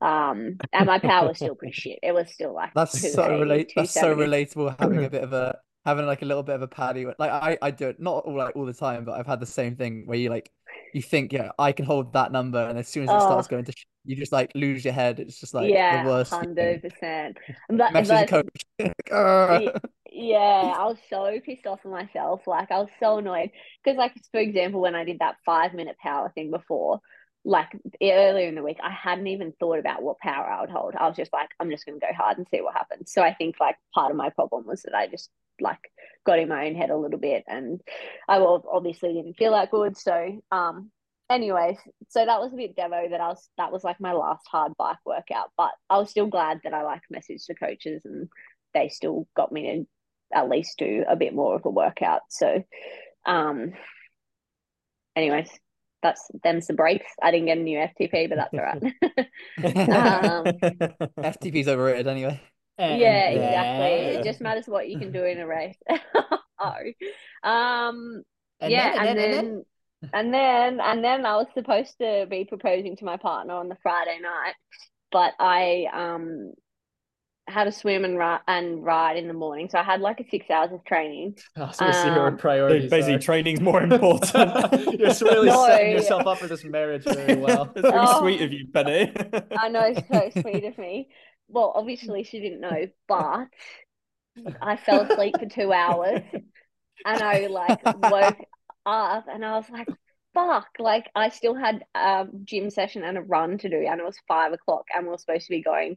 um, 0.00 0.58
and 0.72 0.86
my 0.86 0.98
power 0.98 1.28
was 1.28 1.38
still 1.38 1.54
pretty 1.56 1.72
shit. 1.74 1.98
It 2.02 2.12
was 2.12 2.32
still 2.32 2.54
like 2.54 2.72
That's 2.74 2.92
so 3.00 3.26
280, 3.26 3.40
relate. 3.42 3.72
That's 3.74 3.92
so 3.92 4.14
relatable. 4.14 4.76
Having 4.78 5.04
a 5.04 5.10
bit 5.16 5.22
of 5.24 5.32
a 5.32 5.58
having 5.84 6.06
like 6.06 6.22
a 6.22 6.24
little 6.24 6.42
bit 6.42 6.54
of 6.54 6.62
a 6.62 6.68
paddy. 6.68 7.04
Like 7.18 7.30
I, 7.30 7.58
I 7.60 7.70
do 7.70 7.88
it 7.88 8.00
not 8.00 8.24
all 8.24 8.36
like 8.38 8.54
all 8.56 8.64
the 8.64 8.72
time, 8.72 9.04
but 9.04 9.18
I've 9.18 9.26
had 9.26 9.40
the 9.40 9.46
same 9.46 9.76
thing 9.76 10.04
where 10.06 10.16
you 10.18 10.30
like 10.30 10.50
you 10.92 11.02
think 11.02 11.32
yeah 11.32 11.50
I 11.58 11.72
can 11.72 11.84
hold 11.84 12.12
that 12.12 12.30
number, 12.30 12.60
and 12.64 12.78
as 12.78 12.86
soon 12.88 13.04
as 13.04 13.10
it 13.10 13.20
starts 13.20 13.48
Oh. 13.48 13.50
going 13.50 13.64
to, 13.64 13.72
sh- 13.72 13.86
you 14.04 14.14
just 14.16 14.32
like 14.32 14.52
lose 14.54 14.84
your 14.84 14.94
head. 14.94 15.18
It's 15.18 15.40
just 15.40 15.52
like 15.54 15.70
yeah, 15.70 16.04
the 16.04 16.08
worst. 16.10 16.30
thing. 16.30 16.38
hundred 16.40 16.82
percent. 16.82 17.38
But 17.68 17.92
Message 17.92 18.28
but- 18.30 18.44
coach. 18.78 18.92
"Argh." 19.10 19.60
Ye- 19.62 19.70
Yeah, 20.16 20.74
I 20.78 20.84
was 20.86 20.98
so 21.10 21.40
pissed 21.44 21.66
off 21.66 21.80
with 21.82 21.92
myself. 21.92 22.46
Like, 22.46 22.70
I 22.70 22.78
was 22.78 22.88
so 23.00 23.18
annoyed 23.18 23.50
because, 23.82 23.98
like, 23.98 24.12
for 24.30 24.38
example, 24.38 24.80
when 24.80 24.94
I 24.94 25.02
did 25.04 25.18
that 25.18 25.38
five 25.44 25.74
minute 25.74 25.96
power 26.00 26.30
thing 26.32 26.52
before, 26.52 27.00
like 27.44 27.70
earlier 28.00 28.46
in 28.48 28.54
the 28.54 28.62
week, 28.62 28.78
I 28.80 28.92
hadn't 28.92 29.26
even 29.26 29.52
thought 29.58 29.80
about 29.80 30.04
what 30.04 30.20
power 30.20 30.46
I 30.46 30.60
would 30.60 30.70
hold. 30.70 30.94
I 30.94 31.08
was 31.08 31.16
just 31.16 31.32
like, 31.32 31.48
I'm 31.58 31.68
just 31.68 31.84
going 31.84 31.98
to 31.98 32.06
go 32.06 32.12
hard 32.16 32.38
and 32.38 32.46
see 32.48 32.60
what 32.60 32.74
happens. 32.74 33.10
So 33.12 33.22
I 33.22 33.34
think, 33.34 33.56
like, 33.58 33.76
part 33.92 34.12
of 34.12 34.16
my 34.16 34.30
problem 34.30 34.64
was 34.66 34.82
that 34.82 34.94
I 34.94 35.08
just, 35.08 35.30
like, 35.60 35.80
got 36.24 36.38
in 36.38 36.48
my 36.48 36.66
own 36.66 36.76
head 36.76 36.90
a 36.90 36.96
little 36.96 37.18
bit 37.18 37.42
and 37.48 37.80
I 38.28 38.38
obviously 38.38 39.14
didn't 39.14 39.34
feel 39.34 39.50
that 39.50 39.72
good. 39.72 39.96
So, 39.96 40.40
um, 40.52 40.92
anyways, 41.28 41.78
so 42.08 42.24
that 42.24 42.40
was 42.40 42.52
a 42.52 42.56
bit 42.56 42.76
devo 42.76 43.10
that 43.10 43.20
I 43.20 43.28
was, 43.28 43.48
that 43.58 43.72
was 43.72 43.82
like 43.82 44.00
my 44.00 44.12
last 44.12 44.46
hard 44.46 44.74
bike 44.78 44.98
workout, 45.04 45.50
but 45.56 45.72
I 45.90 45.98
was 45.98 46.10
still 46.10 46.26
glad 46.26 46.60
that 46.62 46.72
I, 46.72 46.82
like, 46.82 47.02
messaged 47.12 47.46
the 47.48 47.56
coaches 47.56 48.02
and 48.04 48.28
they 48.74 48.88
still 48.88 49.26
got 49.36 49.50
me 49.52 49.62
to 49.62 49.86
at 50.34 50.48
least 50.48 50.78
do 50.78 51.04
a 51.08 51.16
bit 51.16 51.34
more 51.34 51.54
of 51.56 51.64
a 51.64 51.70
workout. 51.70 52.22
So, 52.30 52.62
um, 53.26 53.72
anyways, 55.16 55.48
that's 56.02 56.30
them's 56.42 56.66
the 56.66 56.74
breaks. 56.74 57.10
I 57.22 57.30
didn't 57.30 57.46
get 57.46 57.58
a 57.58 57.62
new 57.62 57.78
FTP, 57.78 58.28
but 58.28 58.36
that's 58.36 58.52
all 58.52 58.60
right. 58.60 58.82
um, 60.38 60.44
FTP's 61.18 61.68
overrated 61.68 62.06
anyway. 62.06 62.40
And 62.76 63.00
yeah, 63.00 63.28
exactly. 63.30 64.16
It 64.16 64.24
just 64.24 64.40
matters 64.40 64.66
what 64.66 64.88
you 64.88 64.98
can 64.98 65.12
do 65.12 65.24
in 65.24 65.38
a 65.38 65.46
race. 65.46 65.78
oh, 66.60 66.74
um, 67.48 68.22
and 68.60 68.72
yeah, 68.72 68.92
then- 69.04 69.06
and 69.06 69.18
then 69.18 69.64
and 70.12 70.34
then 70.34 70.80
and 70.80 71.02
then 71.04 71.24
I 71.24 71.36
was 71.36 71.46
supposed 71.54 71.96
to 72.00 72.26
be 72.28 72.44
proposing 72.44 72.96
to 72.96 73.04
my 73.04 73.16
partner 73.16 73.54
on 73.54 73.68
the 73.68 73.76
Friday 73.82 74.18
night, 74.20 74.54
but 75.10 75.32
I 75.38 75.86
um 75.92 76.52
had 77.46 77.64
to 77.64 77.72
swim 77.72 78.04
and 78.04 78.16
ride 78.18 78.40
and 78.48 78.82
ride 78.84 79.16
in 79.18 79.28
the 79.28 79.34
morning, 79.34 79.68
so 79.70 79.78
I 79.78 79.82
had 79.82 80.00
like 80.00 80.20
a 80.20 80.28
six 80.28 80.50
hours 80.50 80.72
of 80.72 80.84
training. 80.84 81.36
I 81.56 81.60
was 81.60 81.76
gonna 81.76 81.92
see 81.92 82.08
your 82.08 82.28
um, 82.28 82.36
priorities. 82.38 82.90
Basically, 82.90 83.14
are. 83.14 83.18
training's 83.18 83.60
more 83.60 83.82
important. 83.82 84.32
You're 84.98 85.08
just 85.08 85.22
really 85.22 85.48
No. 85.48 85.66
setting 85.66 85.92
yourself 85.92 86.26
up 86.26 86.38
for 86.38 86.46
this 86.46 86.64
marriage 86.64 87.04
very 87.04 87.36
well. 87.36 87.72
It's 87.76 87.82
very 87.82 88.06
Oh. 88.06 88.20
sweet 88.20 88.40
of 88.42 88.52
you, 88.52 88.66
Penny. 88.72 89.12
I 89.56 89.68
know, 89.68 89.82
it's 89.82 90.08
so 90.08 90.40
sweet 90.40 90.64
of 90.64 90.78
me. 90.78 91.08
Well, 91.48 91.72
obviously 91.74 92.24
she 92.24 92.40
didn't 92.40 92.60
know, 92.60 92.86
but 93.06 93.48
I 94.60 94.76
fell 94.76 95.02
asleep 95.02 95.38
for 95.38 95.46
two 95.46 95.72
hours 95.72 96.22
and 97.04 97.22
I 97.22 97.46
like 97.46 97.80
woke 97.84 98.38
up 98.86 99.26
and 99.28 99.44
I 99.44 99.52
was 99.56 99.68
like, 99.70 99.88
fuck, 100.34 100.68
like 100.78 101.10
I 101.14 101.28
still 101.28 101.54
had 101.54 101.84
a 101.94 102.26
gym 102.44 102.70
session 102.70 103.04
and 103.04 103.18
a 103.18 103.22
run 103.22 103.58
to 103.58 103.68
do 103.68 103.76
and 103.86 104.00
it 104.00 104.04
was 104.04 104.16
five 104.26 104.52
o'clock 104.52 104.86
and 104.94 105.04
we 105.04 105.10
were 105.10 105.18
supposed 105.18 105.46
to 105.46 105.50
be 105.50 105.62
going 105.62 105.96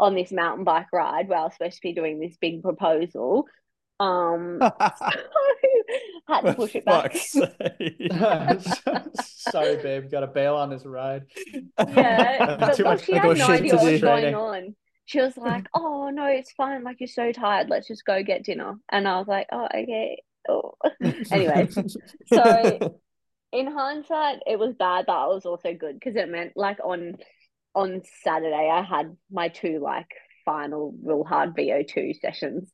on 0.00 0.14
this 0.14 0.32
mountain 0.32 0.64
bike 0.64 0.88
ride 0.92 1.28
where 1.28 1.38
I 1.38 1.44
was 1.44 1.54
supposed 1.54 1.76
to 1.76 1.82
be 1.82 1.92
doing 1.92 2.18
this 2.20 2.36
big 2.40 2.62
proposal. 2.62 3.46
Um 4.00 4.60
had 6.28 6.40
to 6.42 6.54
push 6.54 6.74
it 6.74 6.84
back. 6.84 7.12
Fuck's. 7.14 8.82
Sorry, 9.50 9.76
babe. 9.76 10.10
Got 10.10 10.20
to 10.20 10.26
bail 10.26 10.56
on 10.56 10.70
this 10.70 10.84
ride. 10.84 11.24
Yeah, 11.78 12.56
but 12.58 12.76
Too 12.76 12.84
much 12.84 13.04
she 13.04 13.12
had 13.14 13.36
no 13.36 13.46
idea 13.46 13.70
to 13.72 13.76
what 13.76 13.84
do. 13.84 13.92
was 13.92 14.00
going 14.00 14.20
Training. 14.22 14.34
on. 14.34 14.76
She 15.06 15.20
was 15.20 15.36
like, 15.36 15.66
"Oh 15.74 16.10
no, 16.10 16.26
it's 16.26 16.52
fine. 16.52 16.82
Like 16.82 16.96
you're 17.00 17.08
so 17.08 17.30
tired. 17.30 17.68
Let's 17.68 17.86
just 17.86 18.04
go 18.06 18.22
get 18.22 18.42
dinner." 18.44 18.76
And 18.90 19.06
I 19.06 19.18
was 19.18 19.28
like, 19.28 19.46
"Oh, 19.52 19.68
okay." 19.74 20.22
Oh. 20.48 20.72
Anyway, 21.30 21.68
so 22.26 22.98
in 23.52 23.66
hindsight, 23.66 24.38
it 24.46 24.58
was 24.58 24.74
bad, 24.74 25.04
but 25.06 25.24
it 25.26 25.34
was 25.34 25.46
also 25.46 25.74
good 25.74 25.94
because 25.94 26.16
it 26.16 26.30
meant 26.30 26.52
like 26.56 26.78
on 26.82 27.16
on 27.74 28.02
Saturday 28.22 28.70
I 28.72 28.82
had 28.82 29.16
my 29.30 29.48
two 29.48 29.80
like 29.82 30.08
final 30.44 30.94
real 31.02 31.24
hard 31.24 31.56
VO2 31.56 32.20
sessions, 32.20 32.70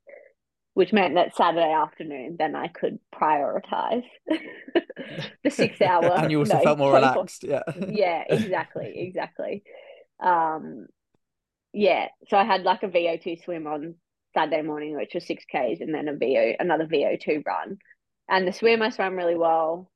which 0.74 0.92
meant 0.92 1.14
that 1.14 1.36
Saturday 1.36 1.72
afternoon 1.72 2.36
then 2.38 2.54
I 2.54 2.68
could 2.68 2.98
prioritize 3.14 4.04
the 5.44 5.50
six 5.50 5.80
hour. 5.82 6.12
and 6.16 6.30
you 6.30 6.38
also 6.38 6.54
no, 6.58 6.62
felt 6.62 6.78
more 6.78 6.94
relaxed. 6.94 7.44
Yeah. 7.44 7.62
yeah, 7.88 8.24
exactly, 8.28 8.94
exactly. 8.96 9.62
Um, 10.22 10.86
yeah, 11.72 12.08
so 12.28 12.36
I 12.36 12.44
had 12.44 12.62
like 12.62 12.82
a 12.82 12.88
VO2 12.88 13.44
swim 13.44 13.66
on 13.66 13.94
Saturday 14.34 14.62
morning, 14.62 14.96
which 14.96 15.14
was 15.14 15.26
six 15.26 15.44
Ks, 15.44 15.80
and 15.80 15.94
then 15.94 16.08
a 16.08 16.16
VO 16.16 16.54
another 16.58 16.86
VO2 16.86 17.44
run. 17.46 17.78
And 18.28 18.46
the 18.46 18.52
swim 18.52 18.82
I 18.82 18.90
swam 18.90 19.16
really 19.16 19.36
well. 19.36 19.90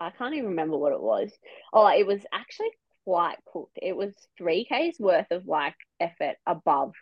I 0.00 0.10
can't 0.10 0.34
even 0.34 0.50
remember 0.50 0.76
what 0.76 0.92
it 0.92 1.00
was. 1.00 1.30
Oh, 1.72 1.86
it 1.86 2.06
was 2.06 2.20
actually 2.32 2.70
quite 3.04 3.38
cooked. 3.52 3.78
It 3.80 3.96
was 3.96 4.12
three 4.38 4.64
Ks 4.64 4.98
worth 4.98 5.30
of 5.30 5.46
like 5.46 5.74
effort 6.00 6.36
above 6.46 6.92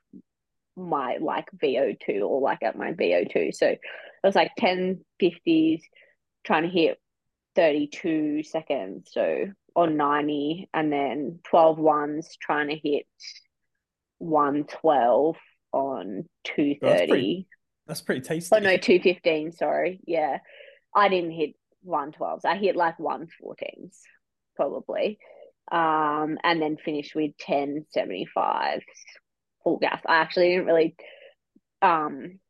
my 0.76 1.18
like 1.20 1.46
VO2 1.62 2.22
or 2.22 2.40
like 2.40 2.62
at 2.62 2.76
my 2.76 2.92
VO2. 2.92 3.54
So 3.54 3.68
it 3.68 3.80
was 4.24 4.34
like 4.34 4.52
10 4.58 5.04
50s 5.20 5.82
trying 6.44 6.62
to 6.62 6.68
hit 6.68 6.98
32 7.56 8.42
seconds. 8.44 9.10
So 9.12 9.46
on 9.76 9.96
90 9.96 10.68
and 10.74 10.92
then 10.92 11.40
12 11.44 11.78
ones 11.78 12.36
trying 12.40 12.68
to 12.68 12.76
hit 12.76 13.06
112 14.18 15.36
on 15.72 16.24
230. 16.44 17.46
That's 17.86 18.00
pretty 18.00 18.20
tasty. 18.20 18.54
Oh 18.54 18.58
no, 18.58 18.76
215, 18.76 19.52
sorry. 19.52 20.00
Yeah. 20.06 20.38
I 20.94 21.08
didn't 21.08 21.32
hit 21.32 21.54
112s. 21.86 22.44
I 22.44 22.56
hit 22.56 22.76
like 22.76 22.98
114s 22.98 23.98
probably. 24.56 25.18
Um 25.70 26.38
and 26.44 26.60
then 26.60 26.76
finished 26.76 27.14
with 27.14 27.32
1075 27.38 28.82
full 29.64 29.78
gas. 29.78 30.02
I 30.06 30.16
actually 30.16 30.50
didn't 30.50 30.66
really 30.66 30.96
um 31.82 32.40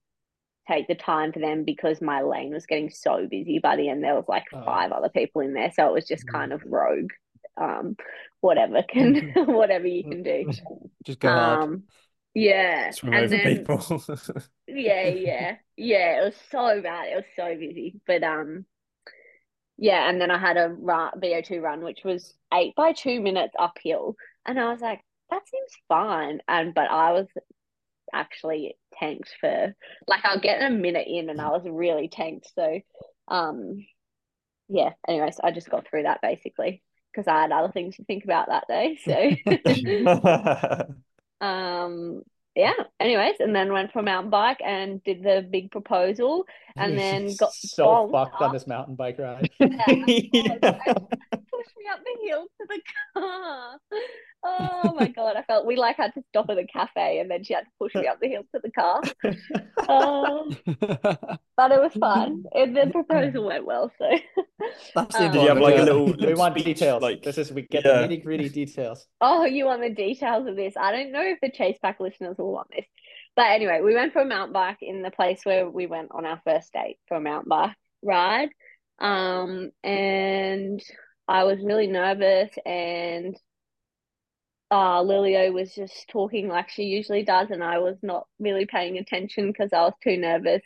take 0.68 0.88
the 0.88 0.94
time 0.94 1.32
for 1.32 1.40
them 1.40 1.64
because 1.64 2.00
my 2.00 2.22
lane 2.22 2.52
was 2.52 2.66
getting 2.66 2.90
so 2.90 3.26
busy 3.30 3.58
by 3.58 3.76
the 3.76 3.88
end 3.88 4.04
there 4.04 4.14
was 4.14 4.26
like 4.28 4.44
Oh. 4.52 4.62
five 4.64 4.92
other 4.92 5.08
people 5.08 5.40
in 5.42 5.54
there 5.54 5.72
so 5.74 5.86
it 5.88 5.92
was 5.92 6.06
just 6.06 6.26
Mm. 6.26 6.32
kind 6.32 6.52
of 6.52 6.62
rogue 6.64 7.10
um 7.60 7.96
whatever 8.40 8.82
can 8.82 9.22
whatever 9.34 9.86
you 9.86 10.04
can 10.04 10.22
do 10.22 10.46
Just 11.04 11.20
go 11.20 11.30
hard. 11.30 11.66
um 11.66 11.84
yeah 12.34 12.92
Swim 12.92 13.12
and 13.12 13.24
over 13.24 13.32
then 13.32 13.68
people. 13.68 13.78
yeah 14.66 15.06
yeah 15.08 15.56
yeah 15.76 16.20
it 16.20 16.24
was 16.24 16.34
so 16.50 16.80
bad 16.82 17.08
it 17.08 17.16
was 17.16 17.24
so 17.36 17.56
busy 17.56 18.00
but 18.06 18.22
um 18.22 18.64
yeah 19.80 20.08
and 20.08 20.20
then 20.20 20.30
i 20.30 20.38
had 20.38 20.56
a 20.56 20.68
run, 20.68 21.10
vo2 21.18 21.60
run 21.60 21.82
which 21.82 22.00
was 22.04 22.34
eight 22.54 22.74
by 22.76 22.92
two 22.92 23.20
minutes 23.20 23.54
uphill. 23.58 24.14
And 24.46 24.60
i 24.60 24.70
was 24.70 24.80
like 24.80 25.00
that 25.30 25.48
seems 25.48 25.70
fine. 25.88 26.40
And 26.46 26.74
but 26.74 26.90
i 26.90 27.12
was 27.12 27.26
actually 28.12 28.76
tanked 28.94 29.32
for 29.40 29.74
like 30.06 30.20
i'll 30.24 30.40
get 30.40 30.62
a 30.62 30.70
minute 30.70 31.06
in 31.08 31.30
and 31.30 31.40
i 31.40 31.48
was 31.48 31.62
really 31.64 32.08
tanked. 32.08 32.48
So 32.54 32.80
um 33.28 33.84
yeah 34.68 34.90
anyways 35.08 35.40
i 35.42 35.50
just 35.50 35.70
got 35.70 35.88
through 35.88 36.04
that 36.04 36.20
basically 36.22 36.82
because 37.12 37.26
i 37.26 37.40
had 37.40 37.52
other 37.52 37.72
things 37.72 37.96
to 37.96 38.04
think 38.04 38.24
about 38.24 38.48
that 38.48 38.68
day 38.68 38.98
so. 39.02 40.84
Um 41.44 42.22
yeah 42.56 42.72
anyways 42.98 43.36
and 43.38 43.54
then 43.54 43.72
went 43.72 43.92
for 43.92 44.00
a 44.00 44.02
mountain 44.02 44.30
bike 44.30 44.60
and 44.64 45.02
did 45.04 45.22
the 45.22 45.46
big 45.50 45.70
proposal 45.70 46.44
and 46.76 46.98
then 46.98 47.34
got 47.36 47.52
so 47.52 48.08
fucked 48.10 48.40
on 48.40 48.52
this 48.52 48.66
mountain 48.66 48.94
bike 48.94 49.18
ride. 49.18 49.50
Yeah, 50.32 50.78
I 51.78 51.88
was. 51.88 51.90
I 51.90 51.90
pushed 51.90 51.90
me 51.90 51.90
up 51.92 52.00
the 52.04 52.28
hill 52.28 52.46
to 52.60 52.66
the 52.68 52.80
car 53.14 53.78
oh 54.44 54.94
my 54.98 55.08
god 55.16 55.36
i 55.36 55.42
felt 55.42 55.66
we 55.66 55.76
like 55.76 55.96
had 55.96 56.14
to 56.14 56.22
stop 56.28 56.46
at 56.48 56.56
the 56.56 56.66
cafe 56.66 57.20
and 57.20 57.30
then 57.30 57.44
she 57.44 57.54
had 57.54 57.60
to 57.60 57.70
push 57.78 57.94
me 57.94 58.06
up 58.06 58.18
the 58.20 58.28
hill 58.28 58.42
to 58.54 58.60
the 58.62 58.70
car 58.70 59.02
Oh, 59.88 60.54
but 61.56 61.72
it 61.72 61.80
was 61.80 61.92
fun 61.94 62.44
and 62.54 62.76
the 62.76 62.86
proposal 62.92 63.46
went 63.46 63.66
well 63.66 63.90
so 63.98 64.10
That's 64.94 65.16
the 65.16 65.26
Um, 65.26 65.32
Did 65.32 65.42
you 65.42 65.48
have 65.48 65.58
like 65.58 65.78
a 65.78 65.82
little, 65.82 66.12
we 66.12 66.34
want 66.34 66.54
speech, 66.54 66.64
details. 66.64 67.02
Like 67.02 67.22
this 67.22 67.38
is 67.38 67.52
we 67.52 67.62
get 67.62 67.84
yeah. 67.84 68.02
the 68.02 68.08
nitty 68.08 68.22
gritty 68.22 68.48
details. 68.48 69.06
Oh, 69.20 69.44
you 69.44 69.64
want 69.64 69.82
the 69.82 69.90
details 69.90 70.46
of 70.46 70.56
this? 70.56 70.74
I 70.78 70.92
don't 70.92 71.12
know 71.12 71.22
if 71.22 71.40
the 71.40 71.50
Chase 71.50 71.78
Pack 71.80 72.00
listeners 72.00 72.36
will 72.38 72.52
want 72.52 72.68
this. 72.70 72.84
But 73.36 73.50
anyway, 73.52 73.80
we 73.82 73.94
went 73.94 74.12
for 74.12 74.20
a 74.22 74.26
mountain 74.26 74.52
bike 74.52 74.78
in 74.82 75.02
the 75.02 75.10
place 75.10 75.40
where 75.44 75.68
we 75.68 75.86
went 75.86 76.08
on 76.12 76.26
our 76.26 76.40
first 76.44 76.72
date 76.72 76.98
for 77.08 77.16
a 77.16 77.20
mountain 77.20 77.48
bike 77.48 77.76
ride. 78.02 78.50
Um, 78.98 79.70
and 79.82 80.82
I 81.30 81.44
was 81.44 81.60
really 81.62 81.86
nervous 81.86 82.50
and 82.66 83.36
uh 84.72 85.00
Lilio 85.00 85.52
was 85.52 85.72
just 85.72 86.08
talking 86.08 86.48
like 86.48 86.68
she 86.68 86.82
usually 86.84 87.22
does 87.22 87.50
and 87.50 87.62
I 87.62 87.78
was 87.78 87.96
not 88.02 88.26
really 88.40 88.66
paying 88.66 88.98
attention 88.98 89.46
because 89.46 89.72
I 89.72 89.82
was 89.82 89.94
too 90.02 90.16
nervous. 90.16 90.62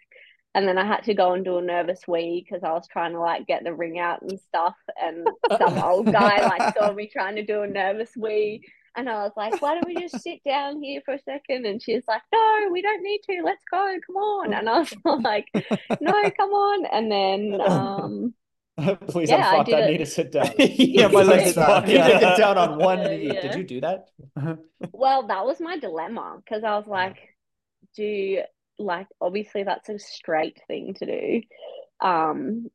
And 0.54 0.66
then 0.66 0.78
I 0.78 0.86
had 0.86 1.02
to 1.04 1.14
go 1.14 1.32
and 1.34 1.44
do 1.44 1.58
a 1.58 1.62
nervous 1.62 2.00
wee 2.08 2.42
because 2.42 2.62
I 2.64 2.72
was 2.72 2.86
trying 2.88 3.12
to 3.12 3.20
like 3.20 3.46
get 3.46 3.64
the 3.64 3.74
ring 3.74 3.98
out 3.98 4.22
and 4.22 4.40
stuff. 4.40 4.76
And 5.02 5.26
some 5.58 5.76
old 5.82 6.10
guy 6.10 6.46
like 6.46 6.74
saw 6.76 6.92
me 6.92 7.08
trying 7.08 7.36
to 7.36 7.44
do 7.44 7.62
a 7.62 7.66
nervous 7.66 8.12
wee. 8.16 8.62
And 8.96 9.08
I 9.08 9.24
was 9.24 9.32
like, 9.36 9.60
why 9.60 9.74
don't 9.74 9.86
we 9.86 9.96
just 9.96 10.22
sit 10.22 10.38
down 10.44 10.80
here 10.80 11.02
for 11.04 11.14
a 11.14 11.18
second? 11.18 11.66
And 11.66 11.82
she's 11.82 12.04
like, 12.06 12.22
no, 12.32 12.68
we 12.70 12.80
don't 12.80 13.02
need 13.02 13.20
to. 13.28 13.42
Let's 13.44 13.64
go. 13.68 13.96
Come 14.06 14.16
on. 14.16 14.54
And 14.54 14.68
I 14.70 14.78
was 14.78 14.94
like, 15.24 15.48
no, 16.00 16.30
come 16.30 16.50
on. 16.50 16.86
And 16.86 17.10
then, 17.10 17.60
um, 17.68 18.34
Please, 19.08 19.30
Yeah, 19.30 19.36
I 19.36 19.56
I'm 19.56 19.56
fucked. 19.58 19.66
did 19.66 19.74
I, 19.74 19.86
need 19.86 19.98
to 19.98 20.06
sit 20.06 20.32
down. 20.32 20.50
yeah, 20.58 21.08
my 21.12 21.22
legs 21.22 21.54
Yeah. 21.56 21.66
fucked. 21.66 21.88
I 21.88 21.92
need 21.92 22.20
get 22.20 22.36
down 22.38 22.58
on 22.58 22.78
one 22.78 22.98
Yeah, 23.00 23.08
knee. 23.08 23.34
yeah. 23.34 23.40
Did 23.40 23.54
you 23.54 23.64
do 23.64 23.80
that? 23.82 24.08
well, 24.92 25.26
that 25.28 25.44
was 25.44 25.60
my 25.60 25.78
dilemma 25.78 26.40
because 26.44 26.64
I 26.64 26.76
was 26.76 26.86
like, 26.86 27.16
do 27.96 28.42
like, 28.78 29.06
obviously 29.20 29.62
that's 29.62 29.88
a 29.88 29.98
straight 29.98 30.60
thing 30.66 30.94
to 30.94 31.06
do. 31.06 31.42
Um, 32.06 32.70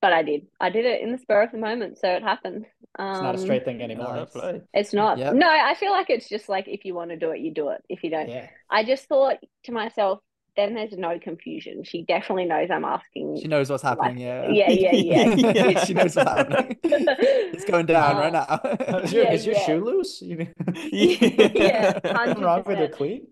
but 0.00 0.12
I 0.12 0.22
did. 0.22 0.46
I 0.60 0.70
did 0.70 0.84
it 0.84 1.02
in 1.02 1.10
the 1.10 1.18
spur 1.18 1.42
of 1.42 1.50
the 1.50 1.58
moment. 1.58 1.98
So 1.98 2.08
it 2.08 2.22
happened. 2.22 2.66
Um, 2.96 3.10
It's 3.10 3.20
not 3.20 3.34
a 3.34 3.38
straight 3.38 3.64
thing 3.64 3.82
anymore. 3.82 4.26
play. 4.26 4.62
It's 4.72 4.94
not. 4.94 5.18
Yep. 5.18 5.34
No, 5.34 5.48
I 5.50 5.74
feel 5.74 5.90
like 5.90 6.08
it's 6.08 6.28
just 6.28 6.48
like 6.48 6.68
if 6.68 6.84
you 6.84 6.94
want 6.94 7.10
to 7.10 7.16
do 7.16 7.32
it, 7.32 7.40
you 7.40 7.52
do 7.52 7.70
it. 7.70 7.82
If 7.88 8.04
you 8.04 8.10
don't, 8.10 8.28
Yeah. 8.28 8.48
I 8.70 8.84
just 8.84 9.06
thought 9.08 9.38
to 9.64 9.72
myself, 9.72 10.20
then 10.58 10.74
there's 10.74 10.92
no 10.98 11.18
confusion. 11.20 11.84
She 11.84 12.02
definitely 12.02 12.44
knows 12.44 12.68
I'm 12.70 12.84
asking. 12.84 13.40
She 13.40 13.46
knows 13.46 13.70
what's 13.70 13.82
happening. 13.84 14.18
Yeah. 14.18 14.48
yeah, 14.50 14.70
yeah, 14.92 15.34
yeah. 15.34 15.84
she 15.84 15.94
knows 15.94 16.16
what's 16.16 16.28
happening. 16.28 16.76
It's 16.84 17.64
going 17.64 17.86
down 17.86 18.16
right 18.16 18.32
now. 18.32 18.60
Is 19.02 19.12
your, 19.12 19.24
Yeah, 19.24 19.32
is 19.32 19.46
your 19.46 19.54
yeah. 19.56 19.66
shoe 19.66 19.84
loose? 19.84 20.22
You 20.22 20.48
Yeah, 20.92 21.98
Something 22.04 22.44
wrong 22.44 22.62
with 22.66 22.78
your 22.78 22.88
cleat? 22.88 23.24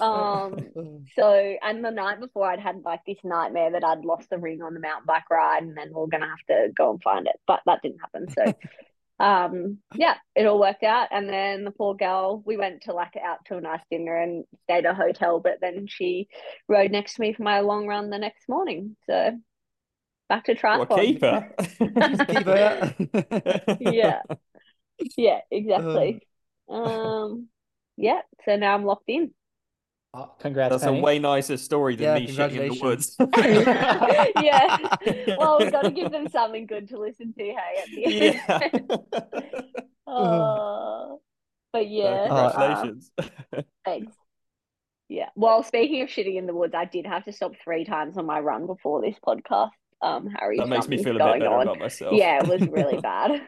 Um, 0.00 1.04
so, 1.16 1.56
and 1.62 1.84
the 1.84 1.90
night 1.90 2.20
before, 2.20 2.46
I'd 2.50 2.58
had 2.60 2.82
like 2.84 3.00
this 3.06 3.18
nightmare 3.22 3.72
that 3.72 3.84
I'd 3.84 4.04
lost 4.04 4.30
the 4.30 4.38
ring 4.38 4.62
on 4.62 4.74
the 4.74 4.80
mountain 4.80 5.04
bike 5.06 5.28
ride, 5.30 5.62
and 5.62 5.76
then 5.76 5.92
we 5.94 6.00
are 6.02 6.06
gonna 6.06 6.28
have 6.28 6.46
to 6.48 6.72
go 6.74 6.90
and 6.92 7.02
find 7.02 7.26
it, 7.26 7.38
but 7.46 7.60
that 7.66 7.82
didn't 7.82 7.98
happen. 8.00 8.28
So, 8.30 8.52
um, 9.22 9.78
yeah, 9.96 10.16
it 10.34 10.46
all 10.46 10.58
worked 10.58 10.82
out. 10.82 11.08
And 11.12 11.28
then 11.28 11.64
the 11.64 11.70
poor 11.70 11.94
girl, 11.94 12.42
we 12.44 12.56
went 12.56 12.82
to 12.82 12.92
like 12.92 13.16
out 13.16 13.44
to 13.46 13.56
a 13.56 13.60
nice 13.60 13.80
dinner 13.88 14.16
and 14.16 14.44
stayed 14.64 14.84
at 14.84 14.92
a 14.92 14.94
hotel, 14.94 15.38
but 15.38 15.58
then 15.60 15.86
she 15.86 16.28
rode 16.68 16.90
next 16.90 17.14
to 17.14 17.20
me 17.20 17.32
for 17.32 17.44
my 17.44 17.60
long 17.60 17.86
run 17.86 18.10
the 18.10 18.18
next 18.18 18.48
morning. 18.48 18.96
So, 19.06 19.38
back 20.28 20.44
to 20.46 20.54
What 20.54 20.90
triathlon. 20.90 21.04
keeper? 21.06 21.46
Keeper. 22.28 22.94
Yeah, 23.80 24.22
yeah, 25.16 25.40
exactly. 25.50 26.26
Um, 26.68 27.48
yeah. 27.96 28.22
So 28.44 28.56
now 28.56 28.74
I'm 28.74 28.84
locked 28.84 29.08
in. 29.08 29.32
Oh, 30.14 30.30
congrats, 30.38 30.72
That's 30.72 30.84
a 30.84 30.92
way 30.92 31.18
nicer 31.18 31.56
story 31.56 31.96
than 31.96 32.04
Yeah, 32.04 32.26
me 32.26 32.36
shitting 32.36 32.60
in 32.60 32.72
the 32.72 32.80
woods. 32.82 33.16
yeah. 34.42 35.36
Well, 35.38 35.58
we've 35.58 35.72
got 35.72 35.82
to 35.84 35.90
give 35.90 36.12
them 36.12 36.28
something 36.28 36.66
good 36.66 36.88
to 36.90 36.98
listen 36.98 37.32
to, 37.32 37.42
hey, 37.42 37.82
at 37.82 37.88
the 37.88 38.04
end. 38.04 38.40
yeah. 39.12 39.60
Oh, 40.14 41.22
but 41.72 41.88
yeah. 41.88 42.26
Uh, 42.28 42.34
uh, 42.34 42.50
congratulations. 42.50 43.10
thanks. 43.86 44.12
Yeah. 45.08 45.30
Well, 45.34 45.62
speaking 45.62 46.02
of 46.02 46.10
shitting 46.10 46.36
in 46.36 46.46
the 46.46 46.54
woods, 46.54 46.74
I 46.76 46.84
did 46.84 47.06
have 47.06 47.24
to 47.24 47.32
stop 47.32 47.52
three 47.64 47.86
times 47.86 48.18
on 48.18 48.26
my 48.26 48.40
run 48.40 48.66
before 48.66 49.00
this 49.00 49.16
podcast. 49.26 49.70
Um, 50.02 50.28
Harry, 50.38 50.58
that 50.58 50.68
makes 50.68 50.88
me 50.88 51.02
feel 51.02 51.16
a 51.16 51.24
bit 51.32 51.40
better 51.40 51.54
on. 51.54 51.62
about 51.62 51.78
myself. 51.78 52.14
Yeah, 52.14 52.42
it 52.42 52.48
was 52.48 52.68
really 52.68 53.00
bad. 53.00 53.40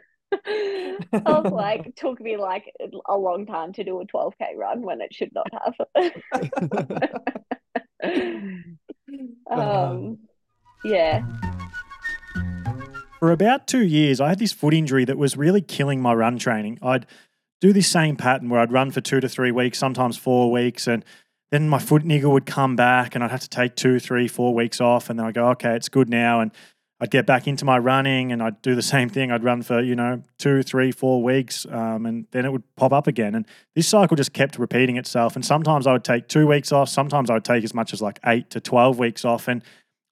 I 0.46 0.96
was 1.12 1.52
like, 1.52 1.86
it 1.88 1.96
took 1.96 2.20
me 2.20 2.36
like 2.36 2.72
a 3.06 3.16
long 3.16 3.46
time 3.46 3.72
to 3.74 3.84
do 3.84 4.00
a 4.00 4.06
12k 4.06 4.56
run 4.56 4.82
when 4.82 5.00
it 5.00 5.14
should 5.14 5.32
not 5.34 5.46
have. 5.52 5.74
um, 9.50 10.18
yeah. 10.84 11.22
For 13.18 13.32
about 13.32 13.66
two 13.66 13.84
years, 13.84 14.20
I 14.20 14.28
had 14.28 14.38
this 14.38 14.52
foot 14.52 14.74
injury 14.74 15.04
that 15.06 15.16
was 15.16 15.36
really 15.36 15.62
killing 15.62 16.02
my 16.02 16.12
run 16.12 16.38
training. 16.38 16.78
I'd 16.82 17.06
do 17.60 17.72
this 17.72 17.88
same 17.88 18.16
pattern 18.16 18.50
where 18.50 18.60
I'd 18.60 18.72
run 18.72 18.90
for 18.90 19.00
two 19.00 19.20
to 19.20 19.28
three 19.28 19.50
weeks, 19.50 19.78
sometimes 19.78 20.18
four 20.18 20.50
weeks, 20.50 20.86
and 20.86 21.04
then 21.50 21.68
my 21.68 21.78
foot 21.78 22.04
niggle 22.04 22.32
would 22.32 22.46
come 22.46 22.76
back 22.76 23.14
and 23.14 23.22
I'd 23.22 23.30
have 23.30 23.40
to 23.40 23.48
take 23.48 23.76
two, 23.76 24.00
three, 24.00 24.28
four 24.28 24.54
weeks 24.54 24.80
off. 24.80 25.08
And 25.08 25.18
then 25.18 25.26
I'd 25.26 25.34
go, 25.34 25.48
okay, 25.50 25.76
it's 25.76 25.88
good 25.88 26.10
now. 26.10 26.40
And 26.40 26.50
I'd 27.04 27.10
get 27.10 27.26
back 27.26 27.46
into 27.46 27.66
my 27.66 27.76
running 27.76 28.32
and 28.32 28.42
I'd 28.42 28.62
do 28.62 28.74
the 28.74 28.80
same 28.80 29.10
thing. 29.10 29.30
I'd 29.30 29.44
run 29.44 29.60
for, 29.60 29.78
you 29.82 29.94
know, 29.94 30.22
two, 30.38 30.62
three, 30.62 30.90
four 30.90 31.22
weeks, 31.22 31.66
um, 31.70 32.06
and 32.06 32.26
then 32.30 32.46
it 32.46 32.50
would 32.50 32.62
pop 32.76 32.94
up 32.94 33.06
again. 33.06 33.34
And 33.34 33.44
this 33.74 33.86
cycle 33.86 34.16
just 34.16 34.32
kept 34.32 34.58
repeating 34.58 34.96
itself. 34.96 35.36
And 35.36 35.44
sometimes 35.44 35.86
I 35.86 35.92
would 35.92 36.02
take 36.02 36.28
two 36.28 36.46
weeks 36.46 36.72
off, 36.72 36.88
sometimes 36.88 37.28
I 37.28 37.34
would 37.34 37.44
take 37.44 37.62
as 37.62 37.74
much 37.74 37.92
as 37.92 38.00
like 38.00 38.20
eight 38.24 38.48
to 38.48 38.58
12 38.58 38.98
weeks 38.98 39.22
off. 39.22 39.48
And 39.48 39.60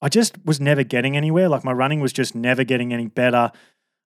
I 0.03 0.11
just 0.11 0.36
was 0.45 0.61
never 0.61 0.82
getting 0.82 1.16
anywhere. 1.16 1.49
Like 1.49 1.64
my 1.64 1.72
running 1.72 2.01
was 2.01 2.12
just 2.12 2.34
never 2.34 2.62
getting 2.62 2.93
any 2.93 3.07
better. 3.07 3.53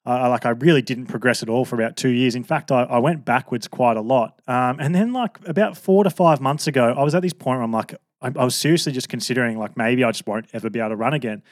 I- 0.05 0.28
like 0.28 0.47
I 0.47 0.51
really 0.51 0.82
didn't 0.82 1.07
progress 1.07 1.43
at 1.43 1.49
all 1.49 1.64
for 1.64 1.74
about 1.74 1.97
two 1.97 2.11
years. 2.11 2.37
In 2.37 2.45
fact, 2.45 2.70
I, 2.70 2.84
I 2.84 2.99
went 3.01 3.24
backwards 3.24 3.66
quite 3.66 3.97
a 3.97 4.01
lot. 4.01 4.41
Um, 4.47 4.78
and 4.78 4.95
then 4.95 5.12
like 5.12 5.39
about 5.49 5.76
four 5.76 6.05
to 6.05 6.11
five 6.11 6.41
months 6.41 6.68
ago, 6.68 6.95
I 6.97 7.03
was 7.03 7.16
at 7.16 7.22
this 7.22 7.32
point 7.32 7.57
where 7.57 7.64
I'm 7.64 7.72
like, 7.72 7.97
I, 8.22 8.28
I 8.28 8.45
was 8.45 8.55
seriously 8.55 8.93
just 8.93 9.09
considering 9.09 9.59
like 9.59 9.76
maybe 9.76 10.05
I 10.05 10.12
just 10.12 10.28
won't 10.28 10.47
ever 10.53 10.70
be 10.70 10.78
able 10.78 10.91
to 10.91 10.97
run 10.97 11.14
again. 11.14 11.43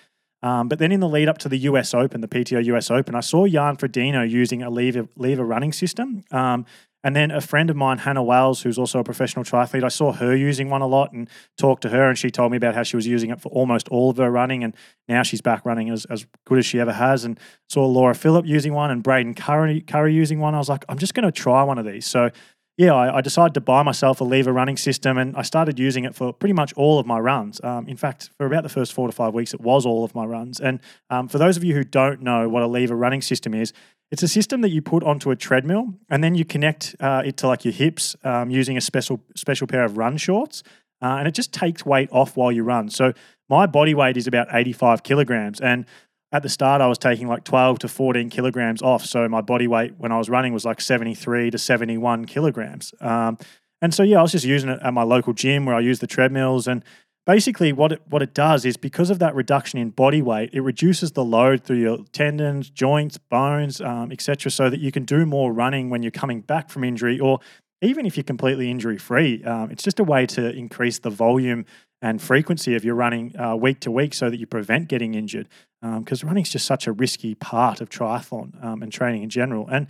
Um, 0.44 0.68
but 0.68 0.78
then 0.78 0.92
in 0.92 1.00
the 1.00 1.08
lead 1.08 1.26
up 1.26 1.38
to 1.38 1.48
the 1.48 1.56
US 1.70 1.94
Open, 1.94 2.20
the 2.20 2.28
PTO 2.28 2.62
US 2.66 2.90
Open, 2.90 3.14
I 3.14 3.20
saw 3.20 3.46
Jan 3.46 3.78
Frodeno 3.78 4.28
using 4.28 4.62
a 4.62 4.68
lever, 4.68 5.08
lever 5.16 5.42
running 5.42 5.72
system. 5.72 6.22
Um, 6.30 6.66
and 7.02 7.16
then 7.16 7.30
a 7.30 7.40
friend 7.40 7.70
of 7.70 7.76
mine, 7.76 7.98
Hannah 7.98 8.22
Wells, 8.22 8.62
who's 8.62 8.78
also 8.78 8.98
a 8.98 9.04
professional 9.04 9.44
triathlete, 9.44 9.84
I 9.84 9.88
saw 9.88 10.12
her 10.12 10.36
using 10.36 10.68
one 10.68 10.82
a 10.82 10.86
lot 10.86 11.12
and 11.12 11.28
talked 11.58 11.82
to 11.82 11.90
her, 11.90 12.08
and 12.08 12.18
she 12.18 12.30
told 12.30 12.50
me 12.50 12.56
about 12.56 12.74
how 12.74 12.82
she 12.82 12.96
was 12.96 13.06
using 13.06 13.30
it 13.30 13.40
for 13.40 13.50
almost 13.50 13.88
all 13.88 14.10
of 14.10 14.18
her 14.18 14.30
running, 14.30 14.64
and 14.64 14.74
now 15.06 15.22
she's 15.22 15.42
back 15.42 15.66
running 15.66 15.90
as, 15.90 16.06
as 16.06 16.26
good 16.46 16.58
as 16.58 16.64
she 16.64 16.80
ever 16.80 16.92
has. 16.92 17.24
And 17.24 17.38
saw 17.68 17.86
Laura 17.86 18.14
Philipp 18.14 18.46
using 18.46 18.72
one 18.72 18.90
and 18.90 19.02
Braden 19.02 19.34
Currie, 19.34 19.82
Currie 19.82 20.14
using 20.14 20.40
one. 20.40 20.54
I 20.54 20.58
was 20.58 20.70
like, 20.70 20.86
I'm 20.88 20.98
just 20.98 21.12
going 21.12 21.26
to 21.26 21.32
try 21.32 21.62
one 21.62 21.78
of 21.78 21.84
these. 21.84 22.06
So 22.06 22.30
yeah, 22.76 22.92
I, 22.92 23.18
I, 23.18 23.20
decided 23.20 23.54
to 23.54 23.60
buy 23.60 23.82
myself 23.84 24.20
a 24.20 24.24
lever 24.24 24.52
running 24.52 24.76
system, 24.76 25.16
and 25.16 25.36
I 25.36 25.42
started 25.42 25.78
using 25.78 26.04
it 26.04 26.14
for 26.14 26.32
pretty 26.32 26.54
much 26.54 26.72
all 26.74 26.98
of 26.98 27.06
my 27.06 27.18
runs. 27.18 27.60
Um, 27.62 27.86
in 27.86 27.96
fact, 27.96 28.30
for 28.36 28.46
about 28.46 28.64
the 28.64 28.68
first 28.68 28.92
four 28.92 29.06
to 29.06 29.12
five 29.12 29.32
weeks, 29.32 29.54
it 29.54 29.60
was 29.60 29.86
all 29.86 30.02
of 30.02 30.14
my 30.14 30.24
runs. 30.24 30.58
And 30.58 30.80
um, 31.08 31.28
for 31.28 31.38
those 31.38 31.56
of 31.56 31.62
you 31.62 31.74
who 31.74 31.84
don't 31.84 32.20
know 32.20 32.48
what 32.48 32.62
a 32.62 32.66
lever 32.66 32.96
running 32.96 33.22
system 33.22 33.54
is, 33.54 33.72
it's 34.10 34.22
a 34.22 34.28
system 34.28 34.60
that 34.62 34.70
you 34.70 34.82
put 34.82 35.04
onto 35.04 35.30
a 35.30 35.36
treadmill 35.36 35.94
and 36.08 36.22
then 36.22 36.34
you 36.34 36.44
connect 36.44 36.94
uh, 37.00 37.22
it 37.24 37.36
to 37.38 37.46
like 37.46 37.64
your 37.64 37.72
hips 37.72 38.16
um, 38.24 38.50
using 38.50 38.76
a 38.76 38.80
special 38.80 39.20
special 39.36 39.66
pair 39.66 39.84
of 39.84 39.96
run 39.96 40.16
shorts, 40.16 40.62
uh, 41.00 41.16
and 41.18 41.28
it 41.28 41.32
just 41.32 41.52
takes 41.52 41.86
weight 41.86 42.08
off 42.10 42.36
while 42.36 42.50
you 42.50 42.64
run. 42.64 42.88
So 42.88 43.12
my 43.48 43.66
body 43.66 43.94
weight 43.94 44.16
is 44.16 44.26
about 44.26 44.48
85 44.50 45.04
kilograms, 45.04 45.60
and 45.60 45.86
at 46.34 46.42
the 46.42 46.48
start 46.48 46.80
I 46.80 46.88
was 46.88 46.98
taking 46.98 47.28
like 47.28 47.44
12 47.44 47.78
to 47.78 47.88
14 47.88 48.28
kilograms 48.28 48.82
off. 48.82 49.04
So 49.06 49.28
my 49.28 49.40
body 49.40 49.68
weight 49.68 49.94
when 49.98 50.10
I 50.10 50.18
was 50.18 50.28
running 50.28 50.52
was 50.52 50.64
like 50.64 50.80
73 50.80 51.52
to 51.52 51.58
71 51.58 52.24
kilograms. 52.24 52.92
Um, 53.00 53.38
and 53.80 53.94
so 53.94 54.02
yeah, 54.02 54.18
I 54.18 54.22
was 54.22 54.32
just 54.32 54.44
using 54.44 54.68
it 54.68 54.80
at 54.82 54.92
my 54.92 55.04
local 55.04 55.32
gym 55.32 55.64
where 55.64 55.76
I 55.76 55.80
use 55.80 56.00
the 56.00 56.08
treadmills 56.08 56.66
and 56.66 56.84
basically 57.24 57.72
what 57.72 57.92
it, 57.92 58.02
what 58.08 58.20
it 58.20 58.34
does 58.34 58.64
is 58.64 58.76
because 58.76 59.10
of 59.10 59.20
that 59.20 59.32
reduction 59.36 59.78
in 59.78 59.90
body 59.90 60.22
weight, 60.22 60.50
it 60.52 60.60
reduces 60.60 61.12
the 61.12 61.24
load 61.24 61.62
through 61.62 61.78
your 61.78 61.98
tendons, 62.10 62.68
joints, 62.68 63.16
bones, 63.16 63.80
um, 63.80 64.10
etc., 64.10 64.50
so 64.50 64.68
that 64.68 64.80
you 64.80 64.90
can 64.90 65.04
do 65.04 65.24
more 65.24 65.52
running 65.52 65.88
when 65.88 66.02
you're 66.02 66.10
coming 66.10 66.40
back 66.40 66.68
from 66.68 66.82
injury, 66.82 67.20
or 67.20 67.38
even 67.80 68.06
if 68.06 68.16
you're 68.16 68.24
completely 68.24 68.70
injury 68.70 68.98
free. 68.98 69.44
Um, 69.44 69.70
it's 69.70 69.84
just 69.84 70.00
a 70.00 70.04
way 70.04 70.26
to 70.26 70.50
increase 70.50 70.98
the 70.98 71.10
volume 71.10 71.64
and 72.04 72.20
frequency 72.20 72.76
of 72.76 72.84
your 72.84 72.94
running 72.94 73.34
uh, 73.40 73.56
week 73.56 73.80
to 73.80 73.90
week, 73.90 74.12
so 74.12 74.28
that 74.28 74.38
you 74.38 74.46
prevent 74.46 74.88
getting 74.88 75.14
injured. 75.14 75.48
Because 75.80 76.22
um, 76.22 76.28
running 76.28 76.42
is 76.42 76.50
just 76.50 76.66
such 76.66 76.86
a 76.86 76.92
risky 76.92 77.34
part 77.34 77.80
of 77.80 77.88
triathlon 77.88 78.62
um, 78.62 78.82
and 78.82 78.92
training 78.92 79.22
in 79.22 79.30
general, 79.30 79.66
and 79.68 79.86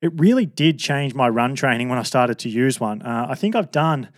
it 0.00 0.10
really 0.18 0.46
did 0.46 0.78
change 0.78 1.14
my 1.14 1.28
run 1.28 1.54
training 1.54 1.88
when 1.88 1.98
I 1.98 2.02
started 2.02 2.38
to 2.40 2.48
use 2.48 2.80
one. 2.80 3.02
Uh, 3.02 3.26
I 3.28 3.34
think 3.34 3.54
I've 3.54 3.70
done 3.70 4.08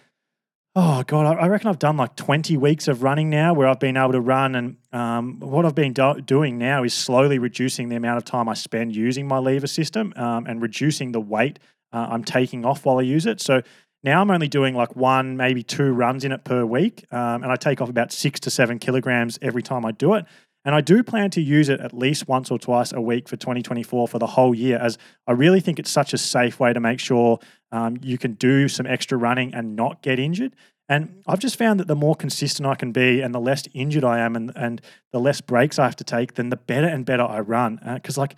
Oh 0.76 1.02
god, 1.04 1.26
I 1.36 1.48
reckon 1.48 1.68
I've 1.68 1.80
done 1.80 1.96
like 1.96 2.14
twenty 2.14 2.56
weeks 2.56 2.86
of 2.86 3.02
running 3.02 3.28
now, 3.28 3.52
where 3.52 3.66
I've 3.66 3.80
been 3.80 3.96
able 3.96 4.12
to 4.12 4.20
run, 4.20 4.54
and 4.54 4.76
um, 4.92 5.40
what 5.40 5.66
I've 5.66 5.74
been 5.74 5.92
do- 5.92 6.20
doing 6.24 6.58
now 6.58 6.84
is 6.84 6.94
slowly 6.94 7.40
reducing 7.40 7.88
the 7.88 7.96
amount 7.96 8.18
of 8.18 8.24
time 8.24 8.48
I 8.48 8.54
spend 8.54 8.94
using 8.94 9.26
my 9.26 9.38
lever 9.38 9.66
system 9.66 10.12
um, 10.14 10.46
and 10.46 10.62
reducing 10.62 11.10
the 11.10 11.20
weight 11.20 11.58
uh, 11.92 12.06
I'm 12.10 12.24
taking 12.24 12.64
off 12.64 12.84
while 12.84 12.98
I 12.98 13.02
use 13.02 13.26
it. 13.26 13.40
So 13.40 13.62
now 14.02 14.20
I'm 14.20 14.30
only 14.30 14.48
doing 14.48 14.74
like 14.74 14.96
one, 14.96 15.36
maybe 15.36 15.62
two 15.62 15.92
runs 15.92 16.24
in 16.24 16.32
it 16.32 16.44
per 16.44 16.64
week, 16.64 17.04
um, 17.12 17.42
and 17.42 17.52
I 17.52 17.56
take 17.56 17.80
off 17.80 17.88
about 17.88 18.12
six 18.12 18.40
to 18.40 18.50
seven 18.50 18.78
kilograms 18.78 19.38
every 19.42 19.62
time 19.62 19.84
I 19.84 19.92
do 19.92 20.14
it. 20.14 20.24
And 20.64 20.74
I 20.74 20.82
do 20.82 21.02
plan 21.02 21.30
to 21.30 21.40
use 21.40 21.70
it 21.70 21.80
at 21.80 21.94
least 21.94 22.28
once 22.28 22.50
or 22.50 22.58
twice 22.58 22.92
a 22.92 23.00
week 23.00 23.28
for 23.28 23.36
2024 23.36 24.08
for 24.08 24.18
the 24.18 24.26
whole 24.26 24.54
year, 24.54 24.78
as 24.78 24.98
I 25.26 25.32
really 25.32 25.60
think 25.60 25.78
it's 25.78 25.90
such 25.90 26.12
a 26.12 26.18
safe 26.18 26.60
way 26.60 26.72
to 26.72 26.80
make 26.80 27.00
sure 27.00 27.38
um, 27.72 27.98
you 28.02 28.18
can 28.18 28.34
do 28.34 28.68
some 28.68 28.86
extra 28.86 29.16
running 29.16 29.54
and 29.54 29.74
not 29.74 30.02
get 30.02 30.18
injured. 30.18 30.54
And 30.88 31.22
I've 31.26 31.38
just 31.38 31.56
found 31.56 31.78
that 31.80 31.86
the 31.86 31.94
more 31.94 32.16
consistent 32.16 32.66
I 32.66 32.74
can 32.74 32.90
be 32.90 33.20
and 33.20 33.34
the 33.34 33.40
less 33.40 33.62
injured 33.72 34.04
I 34.04 34.18
am 34.18 34.34
and, 34.34 34.52
and 34.56 34.82
the 35.12 35.20
less 35.20 35.40
breaks 35.40 35.78
I 35.78 35.84
have 35.84 35.96
to 35.96 36.04
take, 36.04 36.34
then 36.34 36.50
the 36.50 36.56
better 36.56 36.88
and 36.88 37.06
better 37.06 37.22
I 37.22 37.40
run. 37.40 37.78
Because, 37.94 38.18
uh, 38.18 38.22
like, 38.22 38.36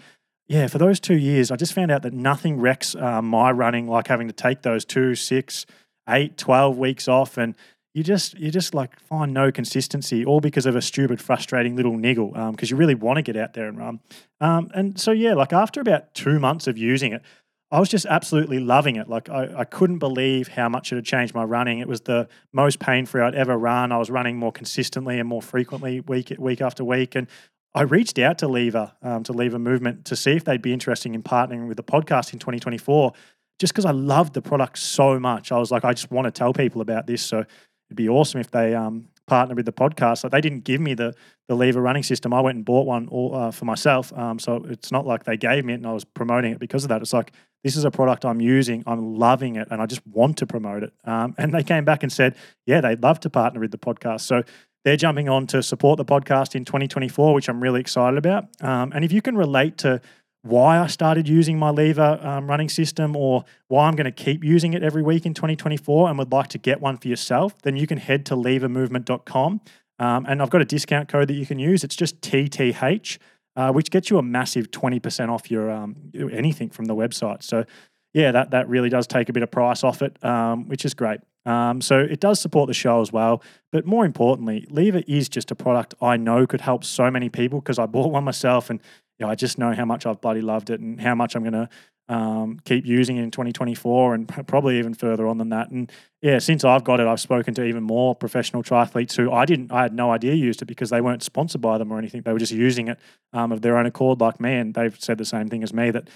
yeah, 0.49 0.67
for 0.67 0.79
those 0.79 1.01
two 1.01 1.17
years, 1.17 1.51
I 1.51 1.57
just 1.57 1.73
found 1.73 1.91
out 1.91 2.03
that 2.03 2.13
nothing 2.13 2.61
wrecks 2.61 2.95
uh, 2.95 3.23
my 3.23 3.51
running 3.51 3.87
like 3.87 4.09
having 4.09 4.29
to 4.29 4.35
take 4.35 4.63
those 4.63 4.85
two, 4.85 5.15
six, 5.15 5.67
eight, 6.09 6.37
12 6.37 6.77
weeks 6.77 7.09
off. 7.09 7.39
And 7.39 7.55
you 7.95 8.03
just, 8.03 8.39
you 8.39 8.51
just 8.51 8.75
like 8.75 8.99
find 9.01 9.33
no 9.33 9.53
consistency, 9.53 10.25
all 10.25 10.41
because 10.41 10.67
of 10.67 10.75
a 10.77 10.83
stupid, 10.83 11.21
frustrating 11.21 11.77
little 11.77 11.97
niggle, 11.97 12.29
because 12.29 12.71
um, 12.71 12.75
you 12.75 12.77
really 12.77 12.95
want 12.95 13.17
to 13.17 13.23
get 13.23 13.37
out 13.37 13.55
there 13.55 13.69
and 13.69 13.79
run. 13.79 14.01
Um, 14.41 14.71
and 14.75 14.99
so, 14.99 15.13
yeah, 15.13 15.35
like 15.35 15.53
after 15.53 15.81
about 15.81 16.15
two 16.15 16.39
months 16.39 16.67
of 16.67 16.77
using 16.77 17.13
it, 17.13 17.23
I 17.73 17.81
was 17.81 17.89
just 17.89 18.05
absolutely 18.05 18.61
loving 18.61 18.97
it. 18.97 19.09
Like 19.09 19.31
I, 19.31 19.61
I 19.61 19.65
couldn't 19.65 19.99
believe 19.99 20.49
how 20.49 20.69
much 20.69 20.93
it 20.93 20.97
had 20.97 21.07
changed 21.07 21.35
my 21.35 21.43
running. 21.43 21.79
It 21.79 21.89
was 21.89 22.03
the 22.03 22.29
most 22.53 22.79
pain 22.79 23.07
free 23.07 23.23
I'd 23.23 23.35
ever 23.35 23.57
run. 23.57 23.93
I 23.93 23.97
was 23.97 24.11
running 24.11 24.37
more 24.37 24.53
consistently 24.53 25.19
and 25.19 25.27
more 25.27 25.41
frequently 25.41 26.01
week 26.01 26.35
week 26.39 26.61
after 26.61 26.85
week. 26.85 27.15
And 27.15 27.29
I 27.75 27.83
reached 27.83 28.19
out 28.19 28.39
to 28.39 28.49
Lever, 28.49 28.93
um, 29.03 29.23
to 29.25 29.33
Lever 29.33 29.59
Movement, 29.59 30.05
to 30.07 30.17
see 30.17 30.33
if 30.33 30.45
they'd 30.45 30.61
be 30.61 30.73
interested 30.73 31.15
in 31.15 31.23
partnering 31.23 31.69
with 31.69 31.77
the 31.77 31.83
podcast 31.83 32.33
in 32.33 32.39
2024, 32.39 33.13
just 33.59 33.73
because 33.73 33.87
I 33.87 33.93
loved 33.93 34.35
the 34.35 34.43
product 34.43 34.79
so 34.79 35.19
much. 35.19 35.53
I 35.53 35.59
was 35.59 35.71
like, 35.71 35.85
I 35.85 35.93
just 35.93 36.11
want 36.11 36.27
to 36.27 36.31
tell 36.31 36.53
people 36.53 36.83
about 36.83 37.07
this. 37.07 37.23
So 37.23 37.39
it'd 37.39 37.97
be 37.97 38.09
awesome 38.09 38.41
if 38.41 38.51
they 38.51 38.75
um, 38.75 39.09
partner 39.27 39.55
with 39.55 39.67
the 39.67 39.73
podcast. 39.73 40.25
Like 40.25 40.33
they 40.33 40.41
didn't 40.41 40.65
give 40.65 40.81
me 40.81 40.95
the 40.95 41.15
the 41.49 41.55
lever 41.55 41.81
running 41.81 42.03
system. 42.03 42.33
I 42.33 42.41
went 42.41 42.57
and 42.57 42.65
bought 42.65 42.87
one 42.87 43.09
all, 43.09 43.35
uh, 43.35 43.51
for 43.51 43.65
myself. 43.65 44.13
Um, 44.17 44.39
so 44.39 44.65
it's 44.69 44.93
not 44.93 45.07
like 45.07 45.25
they 45.25 45.37
gave 45.37 45.65
me 45.65 45.73
it 45.73 45.77
and 45.77 45.87
I 45.87 45.93
was 45.93 46.05
promoting 46.05 46.53
it 46.53 46.59
because 46.59 46.85
of 46.85 46.89
that. 46.89 47.03
It's 47.03 47.13
like 47.13 47.33
this 47.65 47.77
is 47.77 47.85
a 47.85 47.91
product 47.91 48.25
I'm 48.25 48.41
using. 48.41 48.83
I'm 48.87 49.17
loving 49.17 49.57
it, 49.57 49.69
and 49.71 49.81
I 49.81 49.87
just 49.87 50.05
want 50.07 50.39
to 50.39 50.47
promote 50.47 50.83
it. 50.83 50.93
Um, 51.05 51.35
and 51.39 51.55
they 51.55 51.63
came 51.63 51.85
back 51.85 52.03
and 52.03 52.13
said, 52.13 52.35
yeah, 52.67 52.81
they'd 52.81 53.03
love 53.03 53.21
to 53.21 53.31
partner 53.31 53.61
with 53.61 53.71
the 53.71 53.79
podcast. 53.79 54.23
So 54.23 54.43
they're 54.85 54.97
jumping 54.97 55.29
on 55.29 55.47
to 55.49 55.63
support 55.63 55.97
the 55.97 56.05
podcast 56.05 56.55
in 56.55 56.65
2024, 56.65 57.35
which 57.35 57.49
I'm 57.49 57.63
really 57.63 57.81
excited 57.81 58.19
about. 58.19 58.49
Um, 58.61 58.93
and 58.95 59.05
if 59.05 59.13
you 59.13 59.23
can 59.23 59.37
relate 59.37 59.79
to 59.79 60.01
why 60.43 60.81
I 60.81 60.89
started 60.89 61.29
using 61.29 61.59
my 61.59 61.71
lever 61.71 62.19
um, 62.21 62.49
running 62.49 62.69
system 62.69 63.15
or 63.15 63.45
why 63.69 63.87
I'm 63.87 63.95
going 63.95 64.07
to 64.07 64.11
keep 64.11 64.43
using 64.43 64.75
it 64.75 64.83
every 64.83 65.03
week 65.03 65.25
in 65.25 65.35
2024 65.35 66.09
and 66.09 66.19
would 66.19 66.33
like 66.33 66.49
to 66.49 66.59
get 66.59 66.81
one 66.81 66.97
for 66.97 67.09
yourself, 67.09 67.61
then 67.63 67.77
you 67.77 67.87
can 67.87 67.99
head 67.99 68.27
to 68.27 68.35
levermovement.com. 68.35 69.61
Um, 69.99 70.27
and 70.29 70.43
I've 70.43 70.51
got 70.51 70.61
a 70.61 70.65
discount 70.65 71.09
code 71.09 71.29
that 71.29 71.35
you 71.35 71.47
can 71.47 71.61
use. 71.61 71.85
It's 71.85 71.95
just 71.95 72.21
TTH, 72.23 73.19
uh, 73.55 73.71
which 73.71 73.91
gets 73.91 74.11
you 74.11 74.19
a 74.19 74.23
massive 74.23 74.73
20% 74.73 75.29
off 75.29 75.49
your 75.49 75.71
um, 75.71 75.95
anything 76.33 76.71
from 76.71 76.87
the 76.87 76.95
website. 76.97 77.45
So, 77.45 77.65
yeah, 78.13 78.33
that, 78.33 78.51
that 78.51 78.69
really 78.69 78.89
does 78.89 79.07
take 79.07 79.29
a 79.29 79.33
bit 79.33 79.45
of 79.45 79.51
price 79.53 79.85
off 79.85 80.03
it, 80.03 80.23
um, 80.25 80.69
which 80.69 80.85
is 80.85 80.93
great. 80.95 81.21
Um, 81.45 81.81
so 81.81 81.99
it 81.99 82.21
does 82.21 82.41
support 82.41 82.69
the 82.69 82.75
show 82.75 83.01
as 83.01 83.13
well. 83.13 83.43
But 83.71 83.87
more 83.87 84.05
importantly, 84.05 84.67
Lever 84.71 85.03
is 85.07 85.29
just 85.29 85.51
a 85.51 85.55
product 85.55 85.95
I 86.01 86.17
know 86.17 86.47
could 86.47 86.61
help 86.61 86.85
so 86.85 87.11
many 87.11 87.29
people 87.29 87.61
because 87.61 87.79
I 87.79 87.87
bought 87.95 88.13
one 88.13 88.25
myself 88.25 88.71
and 88.71 88.81
you 89.19 89.27
know, 89.27 89.31
I 89.31 89.35
just 89.35 89.59
know 89.59 89.73
how 89.73 89.85
much 89.85 90.07
I've 90.07 90.21
bloody 90.21 90.41
loved 90.41 90.71
it 90.71 90.81
and 90.81 91.01
how 91.01 91.15
much 91.15 91.37
I'm 91.37 91.43
going 91.43 91.53
to 91.53 91.69
um, 92.09 92.59
keep 92.65 92.85
using 92.85 93.17
it 93.17 93.23
in 93.23 93.31
2024 93.31 94.15
and 94.15 94.29
probably 94.47 94.79
even 94.79 94.95
further 94.95 95.27
on 95.27 95.39
than 95.39 95.51
that. 95.51 95.71
And 95.71 95.91
yeah, 96.21 96.39
since 96.39 96.65
I've 96.65 96.85
got 96.85 97.01
it, 97.01 97.07
I've 97.07 97.21
spoken 97.21 97.55
to 97.55 97.65
even 97.65 97.83
more 97.83 98.15
professional 98.15 98.63
triathletes 98.63 99.17
who 99.17 99.31
I 99.31 99.45
didn't, 99.45 99.73
I 99.73 99.83
had 99.83 99.95
no 99.95 100.11
idea 100.11 100.35
used 100.35 100.63
it 100.63 100.67
because 100.67 100.91
they 100.91 101.01
weren't 101.01 101.23
sponsored 101.23 101.61
by 101.61 101.79
them 101.79 101.93
or 101.93 101.99
anything. 101.99 102.23
They 102.23 102.33
were 102.33 102.39
just 102.39 102.53
using 102.53 102.89
it 102.89 102.99
um, 103.33 103.53
of 103.53 103.63
their 103.63 103.79
own 103.79 103.87
accord, 103.87 104.21
like 104.21 104.41
me. 104.41 104.55
And 104.55 104.75
they've 104.75 104.99
said 105.01 105.19
the 105.19 105.25
same 105.25 105.49
thing 105.49 105.63
as 105.63 105.73
me 105.73 105.91
that 105.91 106.09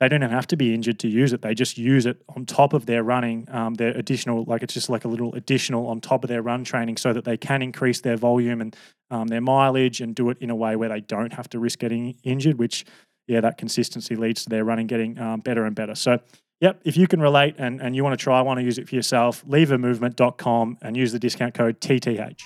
they 0.00 0.08
don't 0.08 0.22
have 0.22 0.46
to 0.48 0.56
be 0.56 0.74
injured 0.74 0.98
to 1.00 1.08
use 1.08 1.32
it. 1.32 1.42
They 1.42 1.54
just 1.54 1.78
use 1.78 2.04
it 2.04 2.20
on 2.34 2.46
top 2.46 2.72
of 2.72 2.86
their 2.86 3.04
running, 3.04 3.46
um, 3.50 3.74
their 3.74 3.96
additional, 3.96 4.44
like 4.44 4.62
it's 4.62 4.74
just 4.74 4.88
like 4.88 5.04
a 5.04 5.08
little 5.08 5.34
additional 5.34 5.86
on 5.86 6.00
top 6.00 6.24
of 6.24 6.28
their 6.28 6.42
run 6.42 6.64
training 6.64 6.96
so 6.96 7.12
that 7.12 7.24
they 7.24 7.36
can 7.36 7.62
increase 7.62 8.00
their 8.00 8.16
volume 8.16 8.60
and 8.60 8.76
um, 9.10 9.28
their 9.28 9.40
mileage 9.40 10.00
and 10.00 10.14
do 10.14 10.30
it 10.30 10.38
in 10.40 10.50
a 10.50 10.54
way 10.54 10.74
where 10.74 10.88
they 10.88 11.00
don't 11.00 11.32
have 11.32 11.48
to 11.50 11.60
risk 11.60 11.78
getting 11.78 12.16
injured, 12.24 12.58
which, 12.58 12.84
yeah, 13.28 13.40
that 13.40 13.56
consistency 13.56 14.16
leads 14.16 14.42
to 14.44 14.50
their 14.50 14.64
running 14.64 14.88
getting 14.88 15.18
um, 15.18 15.40
better 15.40 15.64
and 15.64 15.76
better. 15.76 15.94
So, 15.94 16.18
yep, 16.60 16.80
if 16.84 16.96
you 16.96 17.06
can 17.06 17.20
relate 17.20 17.54
and, 17.58 17.80
and 17.80 17.94
you 17.94 18.02
want 18.02 18.18
to 18.18 18.22
try, 18.22 18.40
want 18.42 18.58
to 18.58 18.64
use 18.64 18.78
it 18.78 18.88
for 18.88 18.96
yourself, 18.96 19.44
levermovement.com 19.46 20.78
and 20.82 20.96
use 20.96 21.12
the 21.12 21.20
discount 21.20 21.54
code 21.54 21.80
TTH. 21.80 22.40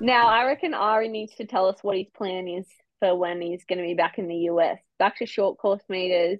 Now, 0.00 0.26
I 0.26 0.44
reckon 0.44 0.74
Ari 0.74 1.08
needs 1.08 1.34
to 1.36 1.46
tell 1.46 1.68
us 1.68 1.78
what 1.82 1.96
his 1.96 2.08
plan 2.14 2.48
is 2.48 2.66
for 3.04 3.16
when 3.16 3.42
he's 3.42 3.64
going 3.64 3.78
to 3.78 3.84
be 3.84 3.94
back 3.94 4.18
in 4.18 4.28
the 4.28 4.48
US. 4.50 4.78
Back 4.98 5.18
to 5.18 5.26
short 5.26 5.58
course 5.58 5.82
meters. 5.88 6.38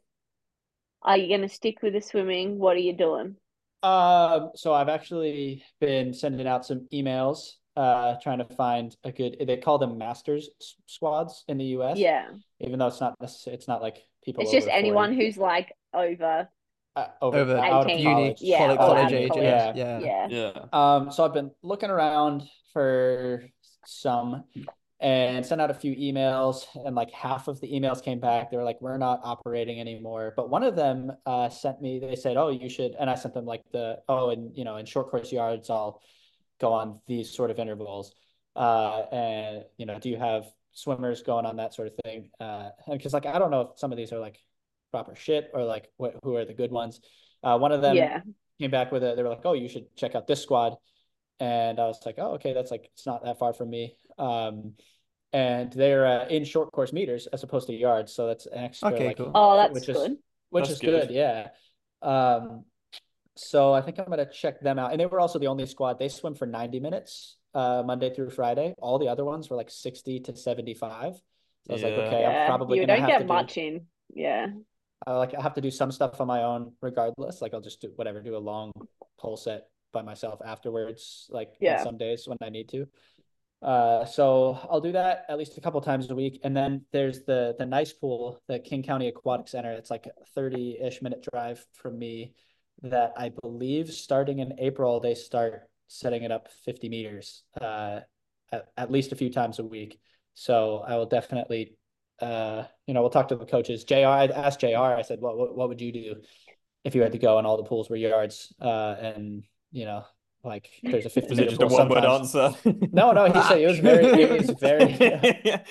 Are 1.03 1.19
you 1.19 1.29
going 1.29 1.43
to 1.43 1.55
stick 1.55 1.83
with 1.83 1.93
the 1.93 2.01
swimming? 2.01 2.59
What 2.59 2.77
are 2.77 2.81
you 2.81 2.97
doing? 2.97 3.37
Um, 3.83 4.53
so 4.55 4.73
I've 4.73 4.89
actually 4.89 5.63
been 5.79 6.15
sending 6.15 6.47
out 6.47 6.65
some 6.65 6.89
emails, 6.91 7.51
uh, 7.77 8.15
trying 8.23 8.39
to 8.39 8.47
find 8.55 8.97
a 9.05 9.13
good. 9.13 9.37
They 9.47 9.59
call 9.59 9.77
them 9.77 9.99
masters 9.99 10.49
squads 10.87 11.45
in 11.49 11.59
the 11.59 11.65
U.S. 11.77 11.99
Yeah. 11.99 12.29
Even 12.61 12.79
though 12.79 12.87
it's 12.87 13.01
not, 13.03 13.15
it's 13.21 13.69
not 13.69 13.83
like 13.83 13.99
people. 14.25 14.43
It's 14.43 14.53
just 14.53 14.69
anyone 14.69 15.11
40. 15.11 15.25
who's 15.25 15.37
like 15.37 15.71
over. 15.93 16.49
Uh, 16.97 17.07
over, 17.21 17.39
over 17.39 17.59
out 17.59 17.91
of 17.91 17.99
uni, 17.99 18.37
yeah, 18.39 18.59
college, 18.59 18.79
college 18.79 19.13
age, 19.13 19.29
college. 19.31 19.45
yeah. 19.45 19.73
yeah, 19.75 19.99
yeah, 19.99 20.27
yeah. 20.31 20.65
Um, 20.73 21.11
so 21.11 21.25
I've 21.25 21.35
been 21.35 21.51
looking 21.61 21.91
around 21.91 22.45
for 22.73 23.43
some 23.85 24.45
and 25.05 25.47
sent 25.47 25.61
out 25.61 25.71
a 25.71 25.75
few 25.75 25.95
emails 25.97 26.67
and 26.87 26.97
like 26.97 27.13
half 27.13 27.49
of 27.49 27.61
the 27.61 27.69
emails 27.73 28.03
came 28.03 28.21
back 28.21 28.51
they 28.51 28.59
were 28.59 28.65
like 28.65 28.81
we're 28.83 28.99
not 28.99 29.21
operating 29.25 29.81
anymore 29.81 30.35
but 30.37 30.51
one 30.51 30.65
of 30.65 30.77
them 30.77 31.13
uh, 31.27 31.49
sent 31.51 31.83
me 31.83 32.01
they 32.01 32.17
said 32.17 32.37
oh 32.39 32.51
you 32.51 32.71
should 32.71 32.97
and 33.01 33.11
i 33.11 33.15
sent 33.17 33.35
them 33.35 33.47
like 33.47 33.63
the 33.73 33.99
oh 34.09 34.31
and 34.31 34.57
you 34.57 34.65
know 34.65 34.77
in 34.79 34.87
short 34.87 35.11
course 35.11 35.33
yards 35.33 35.71
i'll 35.71 36.01
go 36.61 36.73
on 36.73 37.01
these 37.07 37.31
sort 37.31 37.51
of 37.51 37.59
intervals 37.59 38.15
Uh, 38.57 39.03
and 39.13 39.65
you 39.79 39.87
know, 39.87 39.99
do 39.99 40.09
you 40.09 40.17
have 40.17 40.45
swimmers 40.73 41.23
going 41.23 41.47
on 41.47 41.57
that 41.57 41.75
sort 41.75 41.89
of 41.89 41.95
thing? 42.05 42.31
Uh, 42.41 42.71
because 42.91 43.13
like 43.13 43.27
I 43.27 43.39
don't 43.41 43.51
know 43.51 43.63
if 43.63 43.79
some 43.79 43.93
of 43.93 43.99
these 43.99 44.13
are 44.13 44.21
like 44.21 44.39
proper 44.93 45.15
shit 45.17 45.51
or 45.55 45.65
like 45.65 45.91
what 45.97 46.15
who 46.23 46.37
are 46.37 46.45
the 46.47 46.55
good 46.55 46.71
ones. 46.71 47.01
Uh, 47.43 47.59
one 47.59 47.73
of 47.73 47.83
them 47.83 47.97
Yeah. 47.97 48.23
came 48.61 48.71
back 48.71 48.93
with 48.93 49.03
it. 49.03 49.17
They 49.17 49.25
were 49.25 49.31
like, 49.31 49.45
"Oh, 49.45 49.55
you 49.55 49.69
should 49.69 49.87
check 49.97 50.15
out 50.15 50.27
this 50.29 50.43
squad," 50.43 50.77
and 51.41 51.81
I 51.81 51.87
was 51.87 52.01
like, 52.07 52.17
"Oh, 52.19 52.35
okay, 52.35 52.53
that's 52.55 52.71
like 52.71 52.87
it's 52.95 53.07
not 53.07 53.25
that 53.25 53.39
far 53.39 53.53
from 53.53 53.71
me." 53.71 53.97
Um, 54.19 54.75
and 55.35 55.73
they're 55.73 56.07
uh, 56.07 56.27
in 56.29 56.45
short 56.45 56.71
course 56.73 56.93
meters 56.93 57.27
as 57.33 57.43
opposed 57.43 57.67
to 57.67 57.75
yards, 57.75 58.13
so 58.15 58.27
that's 58.29 58.47
an 58.47 58.59
extra 58.65 58.89
Okay, 58.95 59.07
like 59.09 59.17
cool. 59.19 59.33
Oh, 59.35 59.57
that's 59.57 59.75
which 59.75 59.89
is 59.89 59.97
good. 59.97 60.17
which 60.51 60.63
That's 60.69 60.75
is 60.75 60.81
good. 60.81 61.09
good. 61.09 61.11
yeah. 61.15 61.49
Um, 62.01 62.65
so 63.37 63.73
I 63.75 63.81
think 63.83 63.99
I'm 63.99 64.07
gonna 64.09 64.31
check 64.31 64.61
them 64.61 64.79
out. 64.79 64.93
And 64.93 65.01
they 65.01 65.07
were 65.07 65.19
also 65.21 65.39
the 65.41 65.49
only 65.49 65.67
squad. 65.67 65.99
They 65.99 66.09
swim 66.09 66.35
for 66.37 66.47
90 66.47 66.79
minutes, 66.81 67.37
uh, 67.53 67.83
Monday 67.85 68.15
through 68.15 68.31
Friday. 68.31 68.75
All 68.79 68.99
the 68.99 69.09
other 69.09 69.25
ones 69.25 69.51
were 69.51 69.57
like 69.57 69.71
60 69.71 70.21
to 70.21 70.37
75. 70.37 71.15
So 71.67 71.71
I 71.71 71.73
was 71.73 71.83
like, 71.83 71.93
okay, 71.95 72.21
Yeah, 72.21 72.43
I'm 72.43 72.47
probably 72.47 72.79
you 72.79 72.87
gonna 72.87 72.99
don't 73.01 73.11
have 73.11 73.11
get 73.11 73.19
to 73.19 73.25
do, 73.25 73.33
much 73.33 73.57
in. 73.59 73.87
Yeah. 74.15 74.47
I 75.07 75.17
like 75.17 75.35
I 75.35 75.43
have 75.43 75.55
to 75.55 75.61
do 75.61 75.71
some 75.73 75.91
stuff 75.91 76.21
on 76.21 76.29
my 76.29 76.45
own 76.45 76.73
regardless. 76.81 77.43
Like 77.43 77.55
I'll 77.55 77.61
just 77.61 77.81
do 77.81 77.91
whatever, 77.97 78.23
do 78.23 78.37
a 78.37 78.39
long 78.39 78.71
pull 79.19 79.37
set 79.37 79.67
by 79.93 80.03
myself 80.03 80.41
afterwards, 80.45 81.27
like 81.31 81.55
Yeah. 81.61 81.79
on 81.79 81.85
some 81.85 81.99
days 81.99 82.29
when 82.29 82.39
I 82.41 82.51
need 82.51 82.69
to. 82.71 82.87
Uh, 83.63 84.05
so 84.05 84.59
I'll 84.71 84.81
do 84.81 84.93
that 84.93 85.25
at 85.29 85.39
least 85.39 85.57
a 85.57 85.61
couple 85.61 85.81
times 85.81 86.11
a 86.11 86.15
week. 86.15 86.41
And 86.45 86.55
then 86.57 86.85
there's 86.93 87.25
the 87.25 87.55
the 87.59 87.65
nice 87.67 87.93
pool, 87.93 88.43
the 88.47 88.59
King 88.59 88.83
County 88.83 89.09
Aquatic 89.09 89.49
Center. 89.49 89.73
It's 89.73 89.91
like 89.91 90.07
a 90.07 90.39
30-ish 90.39 91.01
minute 91.01 91.27
drive 91.33 91.65
from 91.73 91.99
me 91.99 92.35
that 92.83 93.13
I 93.17 93.31
believe 93.43 93.91
starting 93.91 94.41
in 94.41 94.59
April 94.59 95.01
they 95.01 95.15
start 95.15 95.63
setting 95.87 96.23
it 96.25 96.33
up 96.33 96.49
50 96.65 96.89
meters 96.89 97.45
uh 97.61 98.01
at, 98.53 98.67
at 98.77 98.91
least 98.91 99.13
a 99.13 99.17
few 99.17 99.31
times 99.31 99.59
a 99.59 99.65
week. 99.65 99.99
So 100.35 100.79
I 100.87 100.97
will 100.97 101.07
definitely 101.07 101.77
uh 102.21 102.65
you 102.87 102.95
know 102.95 103.01
we'll 103.01 103.11
talk 103.11 103.29
to 103.29 103.37
the 103.37 103.47
coaches. 103.47 103.85
JR 103.85 104.07
I 104.07 104.27
asked 104.27 104.61
JR, 104.61 104.77
I 104.77 105.03
said, 105.03 105.21
what, 105.21 105.39
what 105.39 105.57
what 105.57 105.69
would 105.69 105.81
you 105.81 105.93
do 105.93 106.17
if 106.85 106.95
you 106.95 107.03
had 107.03 107.13
to 107.13 107.19
go 107.19 107.39
and 107.39 107.47
all 107.47 107.57
the 107.57 107.65
pools 107.65 107.89
were 107.89 107.97
yards? 107.97 108.53
Uh 108.61 108.97
and 109.01 109.45
you 109.73 109.87
know, 109.87 110.05
like 110.45 110.71
there's 110.91 111.07
a 111.07 111.11
50 111.11 111.29
Was 111.29 111.39
it 111.39 111.43
meter 111.43 111.57
just 111.57 111.63
a 111.63 111.67
one 111.67 111.89
word 111.89 112.05
answer? 112.05 112.53
No, 112.93 113.13
no, 113.13 113.27
he 113.27 113.43
said 113.43 113.59
it 113.61 113.67
was 113.67 113.79
very 113.79 114.07
it 114.23 114.31
was 114.31 114.51
very 114.61 114.93
Yeah. 115.45 115.63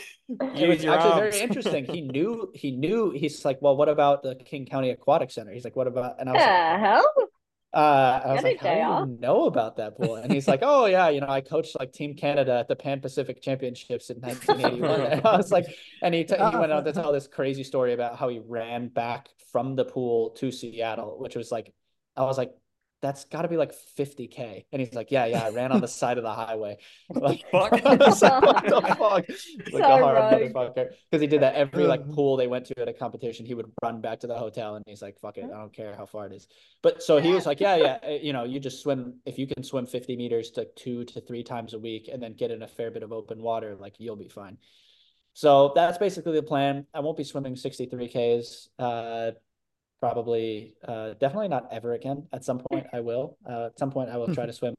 it 0.55 0.67
was 0.69 0.85
actually 0.85 1.11
arms. 1.11 1.13
very 1.13 1.39
interesting. 1.39 1.85
He 1.85 2.01
knew 2.01 2.51
he 2.55 2.71
knew 2.71 3.11
he's 3.11 3.43
like, 3.45 3.61
well, 3.61 3.75
what 3.77 3.89
about 3.89 4.23
the 4.23 4.35
King 4.35 4.65
County 4.65 4.89
Aquatic 4.91 5.31
Center? 5.31 5.51
He's 5.53 5.63
like, 5.63 5.75
what 5.75 5.87
about 5.87 6.19
and 6.19 6.29
I 6.29 6.33
was 6.33 6.41
The 6.45 6.51
like, 6.51 6.79
hell? 6.79 7.13
uh, 7.73 8.21
I 8.25 8.33
was 8.33 8.43
like, 8.43 8.59
how 8.59 9.05
do 9.05 9.11
you 9.11 9.17
know 9.19 9.45
about 9.45 9.77
that 9.77 9.97
pool? 9.97 10.15
And 10.15 10.31
he's 10.31 10.47
like, 10.47 10.59
oh 10.63 10.85
yeah, 10.85 11.09
you 11.09 11.21
know, 11.21 11.27
I 11.29 11.41
coached 11.41 11.75
like 11.79 11.91
Team 11.91 12.15
Canada 12.15 12.59
at 12.59 12.67
the 12.67 12.75
Pan 12.75 12.99
Pacific 13.01 13.41
Championships 13.41 14.09
in 14.11 14.17
1981. 14.21 15.01
And 15.11 15.25
I 15.25 15.37
was 15.37 15.51
like, 15.51 15.65
and 16.01 16.13
he, 16.13 16.23
t- 16.23 16.35
he 16.35 16.57
went 16.57 16.71
on 16.71 16.83
to 16.85 16.93
tell 16.93 17.11
this 17.13 17.27
crazy 17.27 17.63
story 17.63 17.93
about 17.93 18.17
how 18.17 18.29
he 18.29 18.39
ran 18.45 18.89
back 18.89 19.29
from 19.51 19.75
the 19.75 19.85
pool 19.85 20.31
to 20.31 20.51
Seattle, 20.51 21.17
which 21.19 21.35
was 21.35 21.51
like, 21.51 21.73
I 22.15 22.23
was 22.23 22.37
like, 22.37 22.51
that's 23.03 23.25
got 23.25 23.41
to 23.41 23.49
be 23.49 23.57
like 23.57 23.73
50k. 23.99 24.63
And 24.71 24.81
he's 24.81 24.93
like, 24.93 25.11
yeah, 25.11 25.25
yeah, 25.25 25.43
I 25.43 25.49
ran 25.49 25.73
on 25.73 25.81
the 25.81 25.89
side 25.89 26.17
of 26.17 26.23
the 26.23 26.31
highway. 26.31 26.77
Like, 27.09 27.43
fuck? 27.51 27.73
Like, 27.73 27.83
what 27.83 27.99
the 27.99 28.11
fuck? 28.97 28.99
Like 28.99 29.29
So 29.69 29.77
a 29.77 29.81
hard 29.83 30.31
motherfucker. 30.31 30.87
Because 31.11 31.21
he 31.21 31.27
did 31.27 31.41
that 31.41 31.53
every 31.55 31.85
like 31.85 32.09
pool 32.09 32.37
they 32.37 32.47
went 32.47 32.65
to 32.67 32.81
at 32.81 32.87
a 32.87 32.93
competition. 32.93 33.45
He 33.45 33.55
would 33.55 33.69
run 33.83 33.99
back 33.99 34.21
to 34.21 34.27
the 34.27 34.37
hotel 34.37 34.75
and 34.75 34.85
he's 34.87 35.01
like, 35.01 35.19
fuck 35.19 35.37
it, 35.37 35.43
I 35.43 35.57
don't 35.57 35.73
care 35.73 35.95
how 35.97 36.05
far 36.05 36.27
it 36.27 36.31
is. 36.31 36.47
But 36.81 37.03
so 37.03 37.17
he 37.17 37.33
was 37.33 37.45
like, 37.45 37.59
yeah, 37.59 37.75
yeah, 37.75 37.97
uh, 38.07 38.11
you 38.11 38.31
know, 38.31 38.45
you 38.45 38.61
just 38.61 38.81
swim 38.81 39.19
if 39.25 39.37
you 39.37 39.47
can 39.47 39.63
swim 39.63 39.85
50 39.85 40.15
meters 40.15 40.51
to 40.51 40.65
two 40.77 41.03
to 41.03 41.19
three 41.19 41.43
times 41.43 41.73
a 41.73 41.79
week 41.79 42.09
and 42.11 42.23
then 42.23 42.33
get 42.33 42.51
in 42.51 42.63
a 42.63 42.67
fair 42.67 42.89
bit 42.89 43.03
of 43.03 43.11
open 43.11 43.41
water, 43.41 43.75
like 43.75 43.95
you'll 43.99 44.15
be 44.15 44.29
fine. 44.29 44.57
So 45.33 45.73
that's 45.75 45.97
basically 45.97 46.35
the 46.35 46.43
plan. 46.43 46.87
I 46.93 47.01
won't 47.01 47.17
be 47.17 47.25
swimming 47.25 47.55
63Ks. 47.55 48.67
Uh 48.79 49.31
probably 50.03 50.75
uh 50.85 51.13
definitely 51.13 51.47
not 51.47 51.69
ever 51.71 51.93
again. 51.93 52.27
At 52.33 52.43
some 52.43 52.59
point 52.59 52.87
I 52.91 52.99
will. 52.99 53.37
Uh 53.49 53.67
at 53.67 53.79
some 53.79 53.89
point 53.89 54.09
I 54.09 54.17
will 54.17 54.33
try 54.35 54.45
to 54.45 54.51
swim 54.51 54.75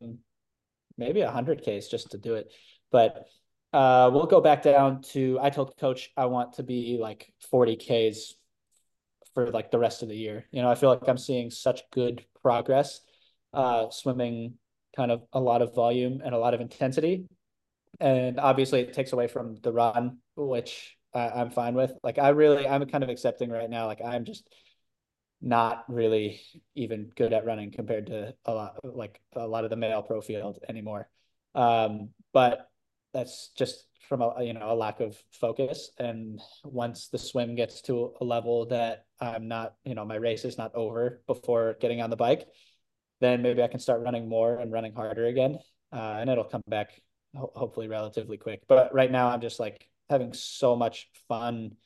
maybe 0.98 1.20
100Ks 1.20 1.88
just 1.90 2.10
to 2.10 2.18
do 2.18 2.34
it. 2.34 2.52
But 2.92 3.24
uh 3.72 4.10
we'll 4.12 4.26
go 4.26 4.42
back 4.42 4.62
down 4.62 5.00
to 5.14 5.38
I 5.40 5.48
told 5.48 5.78
coach 5.80 6.10
I 6.14 6.26
want 6.26 6.52
to 6.56 6.62
be 6.62 6.98
like 7.00 7.32
40Ks 7.50 8.34
for 9.32 9.50
like 9.50 9.70
the 9.70 9.78
rest 9.78 10.02
of 10.02 10.10
the 10.10 10.14
year. 10.14 10.44
You 10.50 10.60
know, 10.60 10.70
I 10.70 10.74
feel 10.74 10.90
like 10.90 11.08
I'm 11.08 11.16
seeing 11.16 11.48
such 11.50 11.80
good 11.90 12.22
progress 12.42 13.00
uh 13.54 13.88
swimming 13.88 14.58
kind 14.94 15.10
of 15.10 15.22
a 15.32 15.40
lot 15.40 15.62
of 15.62 15.74
volume 15.74 16.20
and 16.22 16.34
a 16.34 16.38
lot 16.38 16.52
of 16.52 16.60
intensity. 16.60 17.24
And 17.98 18.38
obviously 18.38 18.80
it 18.80 18.92
takes 18.92 19.14
away 19.14 19.28
from 19.28 19.56
the 19.62 19.72
run, 19.72 20.18
which 20.36 20.98
I, 21.14 21.30
I'm 21.30 21.50
fine 21.50 21.74
with. 21.74 21.92
Like 22.02 22.18
I 22.18 22.28
really 22.28 22.68
I'm 22.68 22.84
kind 22.84 23.02
of 23.02 23.08
accepting 23.08 23.48
right 23.48 23.70
now 23.70 23.86
like 23.86 24.02
I'm 24.04 24.26
just 24.26 24.46
not 25.44 25.84
really 25.88 26.40
even 26.74 27.12
good 27.16 27.34
at 27.34 27.44
running 27.44 27.70
compared 27.70 28.06
to 28.06 28.34
a 28.46 28.52
lot 28.52 28.78
like 28.82 29.20
a 29.36 29.46
lot 29.46 29.62
of 29.64 29.70
the 29.70 29.76
male 29.76 30.02
pro 30.02 30.20
field 30.22 30.58
anymore. 30.68 31.08
Um, 31.54 32.08
but 32.32 32.70
that's 33.12 33.50
just 33.56 33.86
from 34.08 34.22
a 34.22 34.42
you 34.42 34.54
know 34.54 34.72
a 34.72 34.74
lack 34.74 35.00
of 35.00 35.22
focus. 35.32 35.90
And 35.98 36.40
once 36.64 37.08
the 37.08 37.18
swim 37.18 37.54
gets 37.54 37.82
to 37.82 38.14
a 38.20 38.24
level 38.24 38.66
that 38.66 39.04
I'm 39.20 39.46
not, 39.46 39.74
you 39.84 39.94
know, 39.94 40.04
my 40.04 40.16
race 40.16 40.46
is 40.46 40.56
not 40.56 40.74
over 40.74 41.22
before 41.26 41.76
getting 41.78 42.00
on 42.00 42.10
the 42.10 42.16
bike, 42.16 42.48
then 43.20 43.42
maybe 43.42 43.62
I 43.62 43.68
can 43.68 43.80
start 43.80 44.02
running 44.02 44.28
more 44.28 44.58
and 44.58 44.72
running 44.72 44.94
harder 44.94 45.26
again. 45.26 45.58
Uh, 45.92 46.16
and 46.20 46.30
it'll 46.30 46.44
come 46.44 46.62
back 46.66 47.00
ho- 47.36 47.52
hopefully 47.54 47.86
relatively 47.86 48.38
quick. 48.38 48.62
But 48.66 48.94
right 48.94 49.12
now 49.12 49.28
I'm 49.28 49.42
just 49.42 49.60
like 49.60 49.88
having 50.08 50.32
so 50.32 50.74
much 50.74 51.08
fun 51.28 51.76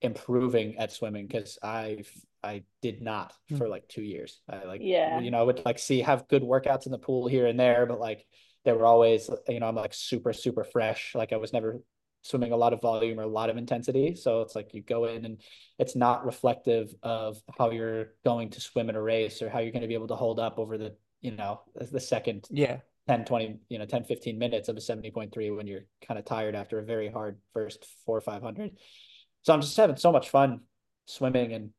improving 0.00 0.78
at 0.78 0.92
swimming 0.92 1.26
because 1.26 1.58
I've 1.62 2.10
I 2.42 2.64
did 2.82 3.02
not 3.02 3.32
hmm. 3.48 3.56
for 3.56 3.68
like 3.68 3.88
two 3.88 4.02
years. 4.02 4.40
I 4.48 4.64
like 4.64 4.80
Yeah. 4.82 5.20
you 5.20 5.30
know 5.30 5.40
I 5.40 5.42
would 5.42 5.62
like 5.64 5.78
see 5.78 6.00
have 6.00 6.28
good 6.28 6.42
workouts 6.42 6.86
in 6.86 6.92
the 6.92 6.98
pool 6.98 7.26
here 7.28 7.46
and 7.46 7.58
there, 7.58 7.86
but 7.86 8.00
like 8.00 8.24
they 8.64 8.72
were 8.72 8.86
always 8.86 9.30
you 9.48 9.60
know 9.60 9.66
I'm 9.66 9.74
like 9.74 9.94
super 9.94 10.32
super 10.32 10.64
fresh. 10.64 11.14
Like 11.14 11.32
I 11.32 11.36
was 11.36 11.52
never 11.52 11.80
swimming 12.22 12.52
a 12.52 12.56
lot 12.56 12.72
of 12.72 12.80
volume 12.82 13.18
or 13.18 13.22
a 13.22 13.28
lot 13.28 13.48
of 13.48 13.56
intensity. 13.56 14.14
So 14.14 14.42
it's 14.42 14.54
like 14.56 14.74
you 14.74 14.82
go 14.82 15.04
in 15.06 15.24
and 15.24 15.40
it's 15.78 15.94
not 15.96 16.26
reflective 16.26 16.92
of 17.02 17.40
how 17.56 17.70
you're 17.70 18.08
going 18.24 18.50
to 18.50 18.60
swim 18.60 18.90
in 18.90 18.96
a 18.96 19.02
race 19.02 19.40
or 19.40 19.48
how 19.48 19.60
you're 19.60 19.72
going 19.72 19.82
to 19.82 19.88
be 19.88 19.94
able 19.94 20.08
to 20.08 20.16
hold 20.16 20.38
up 20.40 20.58
over 20.58 20.76
the 20.76 20.96
you 21.20 21.32
know 21.32 21.60
the 21.74 22.00
second 22.00 22.46
Yeah. 22.50 22.78
10 23.08 23.24
20 23.24 23.56
you 23.68 23.78
know 23.78 23.86
10 23.86 24.04
15 24.04 24.38
minutes 24.38 24.68
of 24.68 24.76
a 24.76 24.80
70.3 24.80 25.56
when 25.56 25.66
you're 25.66 25.86
kind 26.06 26.18
of 26.18 26.24
tired 26.24 26.54
after 26.54 26.78
a 26.78 26.84
very 26.84 27.10
hard 27.10 27.38
first 27.52 27.86
four 28.04 28.18
or 28.18 28.20
500 28.20 28.70
so 29.42 29.52
i'm 29.52 29.60
just 29.60 29.76
having 29.76 29.96
so 29.96 30.12
much 30.12 30.28
fun 30.30 30.60
swimming 31.06 31.52
and 31.54 31.70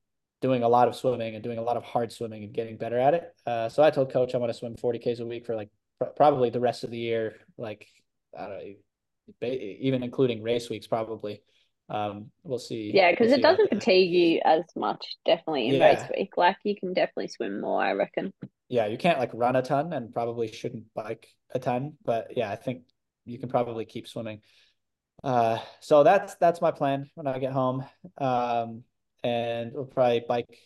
doing 0.42 0.64
a 0.64 0.70
lot 0.70 0.88
of 0.88 0.96
swimming 0.96 1.36
and 1.36 1.44
doing 1.44 1.58
a 1.58 1.62
lot 1.62 1.78
of 1.78 1.84
hard 1.84 2.12
swimming 2.12 2.44
and 2.44 2.54
getting 2.54 2.78
better 2.78 2.98
at 2.98 3.14
it 3.14 3.34
uh, 3.46 3.68
so 3.70 3.84
i 3.84 3.90
told 3.90 4.12
coach 4.12 4.34
i 4.36 4.38
want 4.38 4.52
to 4.52 4.58
swim 4.58 4.76
40ks 4.76 5.20
a 5.20 5.26
week 5.26 5.46
for 5.46 5.56
like 5.56 5.70
pr- 6.00 6.06
probably 6.16 6.50
the 6.50 6.60
rest 6.60 6.84
of 6.84 6.92
the 6.92 6.98
year 6.98 7.36
like 7.58 7.88
i 8.38 8.48
don't 8.48 8.58
know 8.60 8.74
ba- 9.42 9.86
even 9.86 10.04
including 10.04 10.42
race 10.42 10.70
weeks 10.70 10.88
probably 10.88 11.42
um 11.90 12.30
we'll 12.44 12.60
see 12.60 12.92
Yeah, 12.94 13.10
because 13.10 13.30
we'll 13.30 13.40
it 13.40 13.42
doesn't 13.42 13.70
fatigue 13.70 14.12
you 14.12 14.42
as 14.46 14.62
much, 14.76 15.18
definitely 15.26 15.70
in 15.70 15.76
Yeah. 15.76 15.86
race 15.88 16.10
week. 16.16 16.38
Like 16.38 16.58
you 16.64 16.76
can 16.76 16.94
definitely 16.94 17.30
swim 17.30 17.60
more, 17.62 17.82
I 17.82 17.94
reckon. 17.94 18.32
yeah, 18.68 18.86
you 18.86 18.96
can't 19.00 19.18
like 19.18 19.32
run 19.34 19.56
a 19.56 19.64
ton 19.64 19.92
and 19.94 20.14
probably 20.14 20.52
shouldn't 20.52 20.84
bike 20.94 21.26
a 21.52 21.58
ton, 21.58 21.94
but 22.06 22.38
yeah, 22.38 22.52
I 22.52 22.58
think 22.58 22.84
you 23.26 23.40
can 23.40 23.50
probably 23.50 23.86
keep 23.86 24.08
swimming. 24.08 24.42
Uh, 25.24 25.58
so 25.80 26.04
that's 26.04 26.36
that's 26.36 26.62
my 26.62 26.70
plan 26.70 27.10
when 27.16 27.26
I 27.26 27.40
get 27.40 27.54
home. 27.54 27.84
Um, 28.20 28.84
and 29.24 29.72
we'll 29.74 29.86
probably 29.86 30.24
bike 30.28 30.58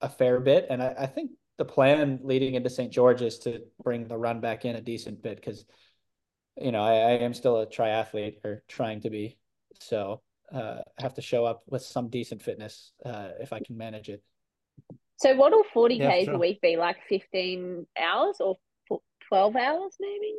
a 0.00 0.08
fair 0.08 0.40
bit. 0.40 0.66
And 0.70 0.82
I, 0.82 0.94
I 0.98 1.06
think 1.06 1.32
the 1.58 1.64
plan 1.64 2.20
leading 2.22 2.54
into 2.54 2.70
St. 2.70 2.92
George 2.92 3.22
is 3.22 3.38
to 3.40 3.62
bring 3.82 4.08
the 4.08 4.16
run 4.18 4.40
back 4.40 4.64
in 4.64 4.76
a 4.76 4.80
decent 4.80 5.22
bit 5.22 5.36
because 5.36 5.64
you 6.60 6.70
know, 6.70 6.82
I, 6.82 6.92
I 6.94 7.10
am 7.18 7.34
still 7.34 7.60
a 7.60 7.66
triathlete 7.66 8.44
or 8.44 8.62
trying 8.68 9.00
to 9.02 9.10
be. 9.10 9.38
So 9.80 10.22
uh 10.52 10.82
I 10.98 11.02
have 11.02 11.14
to 11.14 11.22
show 11.22 11.44
up 11.44 11.62
with 11.66 11.82
some 11.82 12.08
decent 12.10 12.42
fitness 12.42 12.92
uh 13.04 13.30
if 13.40 13.52
I 13.52 13.60
can 13.60 13.76
manage 13.76 14.08
it. 14.08 14.22
So 15.16 15.34
what 15.36 15.52
will 15.52 15.64
40 15.72 15.96
Yeah, 15.96 16.18
Ks 16.20 16.24
sure. 16.26 16.34
a 16.34 16.38
week 16.38 16.60
be? 16.60 16.76
Like 16.76 16.96
15 17.08 17.86
hours 17.98 18.36
or 18.40 18.56
12 19.28 19.56
hours 19.56 19.96
maybe? 20.00 20.34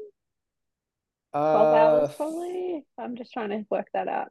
12 1.33 1.45
Uh, 1.45 1.77
hours 1.77 2.15
probably. 2.15 2.85
I'm 2.97 3.15
just 3.15 3.33
trying 3.33 3.49
to 3.49 3.65
work 3.69 3.87
that 3.93 4.07
out. 4.07 4.29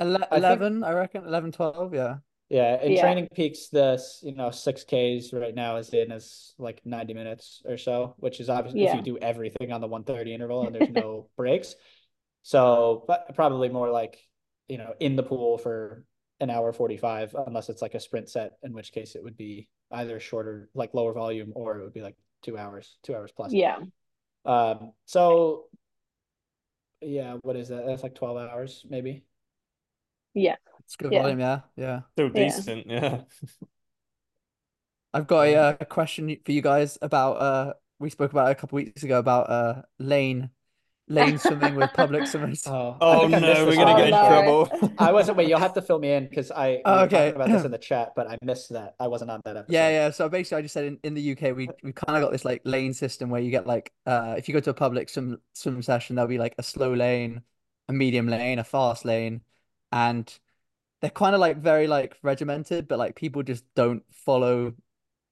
Ele- 0.00 0.18
think- 0.18 0.32
11, 0.32 0.84
I 0.84 0.92
reckon. 0.92 1.24
11, 1.24 1.52
12, 1.52 1.94
yeah. 1.94 2.16
Yeah, 2.48 2.80
in 2.80 2.92
Yeah. 2.92 3.00
training 3.00 3.28
peaks, 3.34 3.68
the 3.68 4.00
you 4.22 4.32
know 4.34 4.50
six 4.50 4.84
Ks 4.84 5.32
right 5.32 5.54
now 5.54 5.76
is 5.76 5.90
in 5.90 6.12
as 6.12 6.54
like 6.58 6.80
ninety 6.86 7.12
minutes 7.12 7.62
or 7.64 7.76
so, 7.76 8.14
which 8.18 8.38
is 8.40 8.48
obviously 8.48 8.82
if 8.84 8.94
you 8.94 9.02
do 9.02 9.18
everything 9.18 9.72
on 9.72 9.80
the 9.80 9.88
one 9.88 10.04
thirty 10.04 10.32
interval 10.32 10.64
and 10.66 10.74
there's 10.74 10.88
no 10.90 11.28
breaks. 11.36 11.74
So, 12.42 13.04
but 13.08 13.34
probably 13.34 13.68
more 13.68 13.90
like 13.90 14.18
you 14.68 14.78
know 14.78 14.94
in 15.00 15.16
the 15.16 15.24
pool 15.24 15.58
for 15.58 16.04
an 16.38 16.50
hour 16.50 16.72
forty 16.72 16.96
five, 16.96 17.34
unless 17.46 17.68
it's 17.68 17.82
like 17.82 17.94
a 17.94 18.00
sprint 18.00 18.28
set, 18.28 18.52
in 18.62 18.72
which 18.72 18.92
case 18.92 19.16
it 19.16 19.24
would 19.24 19.36
be 19.36 19.68
either 19.90 20.20
shorter, 20.20 20.68
like 20.74 20.94
lower 20.94 21.12
volume, 21.12 21.52
or 21.56 21.78
it 21.78 21.82
would 21.82 21.94
be 21.94 22.02
like 22.02 22.16
two 22.42 22.56
hours, 22.56 22.96
two 23.02 23.14
hours 23.14 23.32
plus. 23.32 23.52
Yeah. 23.52 23.78
Um, 24.44 24.92
so 25.06 25.64
Yeah, 27.00 27.38
what 27.42 27.56
is 27.56 27.68
that? 27.68 27.86
That's 27.86 28.02
like 28.02 28.14
12 28.14 28.36
hours, 28.38 28.84
maybe. 28.88 29.24
Yeah. 30.34 30.56
It's 30.86 30.96
good 30.96 31.12
Yeah. 31.12 31.12
volume, 31.12 31.40
yeah, 31.40 31.62
yeah. 31.76 32.02
Still 32.14 32.30
Yeah. 32.32 32.62
decent, 32.62 32.86
yeah. 32.86 33.22
I've 35.14 35.26
got 35.26 35.42
a, 35.46 35.54
uh, 35.54 35.84
question 35.86 36.36
for 36.44 36.52
you 36.52 36.62
guys 36.62 36.98
about 37.02 37.32
uh 37.40 37.74
we 37.98 38.10
spoke 38.10 38.32
about 38.32 38.50
a 38.50 38.54
couple 38.54 38.76
weeks 38.76 39.02
ago 39.02 39.18
about 39.18 39.48
uh 39.50 39.82
lane 39.98 40.50
lane 41.08 41.38
swimming 41.38 41.74
with 41.74 41.92
public 41.92 42.26
swimmers. 42.28 42.68
Oh, 42.68 43.04
Oh 43.18 43.18
think 43.18 43.32
I 43.34 43.40
missed 43.40 43.64
no, 43.64 43.66
we're 43.66 43.76
gonna 43.76 43.94
one. 43.94 43.94
get 43.94 44.08
in 44.08 44.14
Oh, 44.14 44.18
no. 44.18 44.28
trouble. 44.28 44.70
I 44.98 45.12
wasn't. 45.12 45.38
Wait, 45.38 45.48
you'll 45.48 45.60
have 45.60 45.74
to 45.74 45.82
fill 45.82 45.98
me 45.98 46.12
in 46.12 46.28
because 46.28 46.50
I 46.50 46.82
Oh, 46.84 47.00
were 47.00 47.06
okay. 47.06 47.28
talking 47.28 47.36
about 47.36 47.50
this 47.52 47.64
in 47.64 47.70
the 47.70 47.78
chat, 47.78 48.12
but 48.16 48.28
I 48.28 48.38
missed 48.42 48.70
that. 48.70 48.94
I 49.00 49.08
wasn't 49.08 49.30
on 49.30 49.40
that 49.44 49.56
episode. 49.56 49.72
Yeah, 49.74 49.88
yeah. 49.90 50.10
So 50.10 50.28
basically, 50.28 50.58
I 50.58 50.62
just 50.62 50.74
said 50.74 50.84
in, 50.84 51.00
in 51.02 51.14
the 51.14 51.20
UK, 51.22 51.52
we 51.52 51.74
we 51.82 51.92
kind 51.92 52.16
of 52.16 52.22
got 52.22 52.30
this 52.32 52.44
like 52.44 52.62
lane 52.64 52.94
system 52.94 53.30
where 53.30 53.40
you 53.40 53.50
get 53.50 53.66
like 53.66 53.92
uh 54.06 54.34
if 54.38 54.48
you 54.48 54.54
go 54.54 54.60
to 54.60 54.70
a 54.70 54.74
public 54.74 55.08
swim 55.08 55.40
swim 55.54 55.82
session, 55.82 56.14
there'll 56.16 56.28
be 56.28 56.38
like 56.38 56.54
a 56.58 56.62
slow 56.62 56.94
lane, 56.94 57.42
a 57.88 57.92
medium 57.92 58.28
lane, 58.28 58.58
a 58.60 58.64
fast 58.64 59.04
lane, 59.04 59.42
and 59.90 60.38
they're 61.00 61.10
kind 61.10 61.34
of 61.34 61.40
like 61.40 61.58
very 61.58 61.86
like 61.86 62.16
regimented, 62.22 62.88
but 62.88 62.98
like 62.98 63.14
people 63.16 63.42
just 63.42 63.64
don't 63.74 64.02
follow 64.12 64.74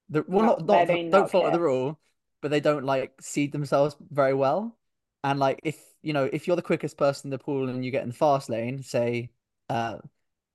the 0.08 0.24
well 0.28 0.46
Not- 0.46 0.66
not 0.66 0.66
not 0.66 0.86
do 0.88 1.10
don't 1.10 1.30
follow 1.30 1.50
the 1.50 1.60
rule, 1.60 2.00
but 2.42 2.50
they 2.50 2.60
don't 2.60 2.84
like 2.84 3.12
seed 3.20 3.52
themselves 3.52 3.96
very 4.10 4.34
well. 4.34 4.76
And 5.22 5.38
like 5.40 5.60
if 5.64 5.78
you 6.02 6.12
know 6.12 6.28
if 6.32 6.46
you're 6.46 6.56
the 6.56 6.62
quickest 6.62 6.96
person 6.98 7.28
in 7.28 7.30
the 7.30 7.38
pool 7.38 7.68
and 7.68 7.84
you 7.84 7.90
get 7.90 8.02
in 8.02 8.10
the 8.10 8.14
fast 8.14 8.48
lane, 8.50 8.82
say 8.82 9.30
uh 9.70 9.98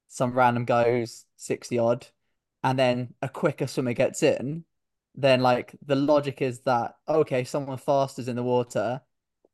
some 0.08 0.34
random 0.34 0.66
guy 0.66 0.92
who's 0.92 1.26
60 1.38 1.78
odd, 1.80 2.08
and 2.64 2.78
then 2.80 3.14
a 3.22 3.30
quicker 3.30 3.68
swimmer 3.68 3.94
gets 3.94 4.24
in, 4.24 4.66
then 5.16 5.42
like 5.42 5.76
the 5.86 5.96
logic 5.96 6.42
is 6.42 6.62
that 6.62 6.96
okay, 7.08 7.44
someone 7.44 7.78
fast 7.78 8.20
is 8.20 8.28
in 8.28 8.36
the 8.36 8.44
water, 8.44 9.02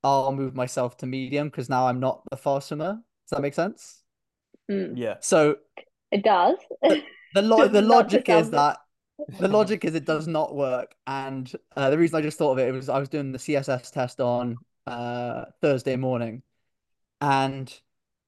I'll 0.03 0.31
move 0.33 0.55
myself 0.55 0.97
to 0.97 1.05
medium 1.05 1.49
because 1.49 1.69
now 1.69 1.87
I'm 1.87 1.99
not 1.99 2.23
the 2.29 2.37
fast 2.37 2.67
swimmer. 2.67 2.93
Does 3.25 3.31
that 3.31 3.41
make 3.41 3.53
sense? 3.53 4.03
Mm, 4.69 4.93
Yeah. 4.97 5.17
So 5.21 5.57
it 6.11 6.23
does. 6.23 6.57
the 7.33 7.41
lo 7.41 7.67
the 7.67 7.81
logic 7.81 8.29
is 8.29 8.51
that 8.53 8.77
the 9.39 9.47
logic 9.47 9.83
is 9.85 9.95
it 9.95 10.05
does 10.05 10.27
not 10.27 10.55
work, 10.55 10.95
and 11.07 11.51
uh, 11.75 11.89
the 11.89 11.97
reason 11.97 12.17
I 12.17 12.21
just 12.21 12.37
thought 12.37 12.53
of 12.53 12.59
it, 12.59 12.67
it 12.69 12.71
was 12.71 12.89
I 12.89 12.99
was 12.99 13.09
doing 13.09 13.31
the 13.31 13.39
CSS 13.39 13.91
test 13.91 14.19
on 14.21 14.59
uh 14.87 15.45
Thursday 15.61 15.95
morning, 15.95 16.43
and 17.21 17.73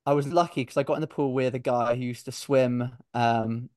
I 0.06 0.14
was 0.14 0.32
lucky 0.34 0.62
because 0.64 0.78
I 0.78 0.84
got 0.84 0.96
in 0.96 1.02
the 1.02 1.08
pool 1.08 1.34
with 1.34 1.56
a 1.56 1.60
guy 1.60 1.96
who 1.96 2.04
used 2.04 2.26
to 2.26 2.32
swim 2.34 2.92
um 3.14 3.70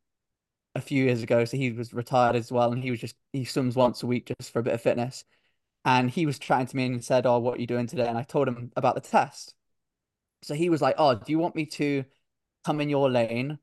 a 0.75 0.81
few 0.81 1.05
years 1.05 1.23
ago, 1.23 1.45
so 1.45 1.57
he 1.57 1.73
was 1.73 1.93
retired 1.95 2.37
as 2.37 2.53
well, 2.53 2.73
and 2.73 2.83
he 2.83 2.91
was 2.91 3.01
just 3.01 3.17
he 3.33 3.45
swims 3.45 3.77
once 3.77 4.03
a 4.03 4.07
week 4.07 4.33
just 4.41 4.53
for 4.53 4.61
a 4.61 4.63
bit 4.65 4.75
of 4.75 4.83
fitness, 4.83 5.25
and 5.85 6.11
he 6.11 6.27
was 6.27 6.39
chatting 6.39 6.67
to 6.69 6.77
me 6.77 6.87
and 6.87 7.05
said, 7.05 7.27
"Oh, 7.27 7.39
what 7.41 7.59
are 7.59 7.61
you 7.63 7.67
doing 7.69 7.87
today?" 7.89 8.09
And 8.09 8.19
I 8.19 8.25
told 8.25 8.49
him 8.49 8.73
about 8.77 8.95
the 8.97 9.01
test, 9.03 9.55
so 10.43 10.55
he 10.55 10.71
was 10.71 10.83
like, 10.83 10.95
"Oh, 10.99 11.15
do 11.15 11.33
you 11.33 11.39
want 11.39 11.57
me 11.57 11.67
to 11.67 12.05
come 12.65 12.81
in 12.81 12.89
your 12.89 13.11
lane?" 13.11 13.59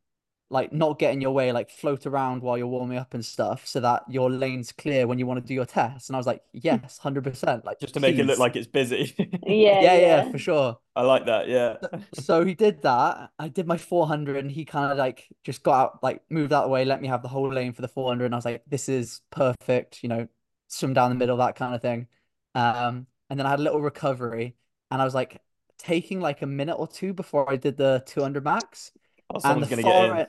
like 0.50 0.72
not 0.72 0.98
get 0.98 1.14
in 1.14 1.20
your 1.20 1.32
way, 1.32 1.52
like 1.52 1.70
float 1.70 2.06
around 2.06 2.42
while 2.42 2.58
you're 2.58 2.68
warming 2.68 2.98
up 2.98 3.14
and 3.14 3.24
stuff, 3.26 3.68
so 3.68 3.80
that 3.82 4.04
your 4.10 4.30
lane's 4.30 4.72
clear 4.72 5.06
when 5.06 5.20
you 5.20 5.26
want 5.26 5.42
to 5.42 5.46
do 5.46 5.54
your 5.54 5.66
test. 5.66 6.10
And 6.10 6.16
I 6.16 6.20
was 6.20 6.28
like, 6.28 6.42
yes, 6.54 6.98
hundred 6.98 7.24
percent. 7.24 7.66
Like 7.66 7.80
Just 7.80 7.94
to 7.96 8.00
make 8.00 8.18
it 8.18 8.26
look 8.26 8.40
like 8.40 8.56
it's 8.56 8.68
busy. 8.68 9.14
Yeah, 9.46 9.82
yeah, 9.82 9.82
yeah, 9.82 10.00
yeah. 10.00 10.32
for 10.32 10.38
sure. 10.38 10.78
I 10.96 11.04
like 11.04 11.26
that, 11.26 11.48
yeah. 11.48 11.78
So 12.14 12.44
he 12.44 12.54
did 12.54 12.82
that. 12.84 13.30
I 13.40 13.48
did 13.50 13.68
my 13.68 13.78
400, 13.78 14.38
and 14.38 14.52
he 14.52 14.66
kind 14.66 14.92
of 14.92 14.98
like 14.98 15.28
just 15.44 15.64
got 15.64 15.80
out, 15.80 16.04
like 16.04 16.22
moved 16.30 16.54
out 16.54 16.64
of 16.64 16.70
the 16.70 16.74
way, 16.74 16.86
let 16.86 17.02
me 17.02 17.08
have 17.08 17.22
the 17.22 17.28
whole 17.28 17.52
lane 17.52 17.74
for 17.74 17.82
the 17.82 17.88
400. 17.88 18.26
And 18.26 18.34
I 18.34 18.38
was 18.38 18.46
like, 18.46 18.64
this 18.68 18.90
is 18.90 19.22
perfect, 19.32 20.04
you 20.04 20.10
know, 20.10 20.28
swim 20.68 20.94
down 20.94 21.10
the 21.10 21.16
middle, 21.16 21.38
that 21.38 21.56
kind 21.56 21.76
of 21.76 21.82
thing. 21.82 22.08
Um, 22.56 23.08
and 23.30 23.40
then 23.40 23.46
I 23.46 23.52
had 23.52 23.60
a 23.60 23.64
little 23.64 23.82
recovery, 23.82 24.56
and 24.92 25.02
I 25.02 25.06
was 25.06 25.14
like 25.16 25.42
taking 25.78 26.20
like 26.22 26.42
a 26.42 26.48
minute 26.48 26.76
or 26.76 26.88
two 26.88 27.14
before 27.14 27.50
I 27.52 27.56
did 27.56 27.78
the 27.78 28.04
200 28.06 28.44
max. 28.44 28.92
Oh, 29.30 29.40
and 29.44 29.62
the 29.62 29.68
gonna 29.68 29.84
far 29.84 29.84
get 29.84 30.12
in. 30.12 30.18
end, 30.22 30.28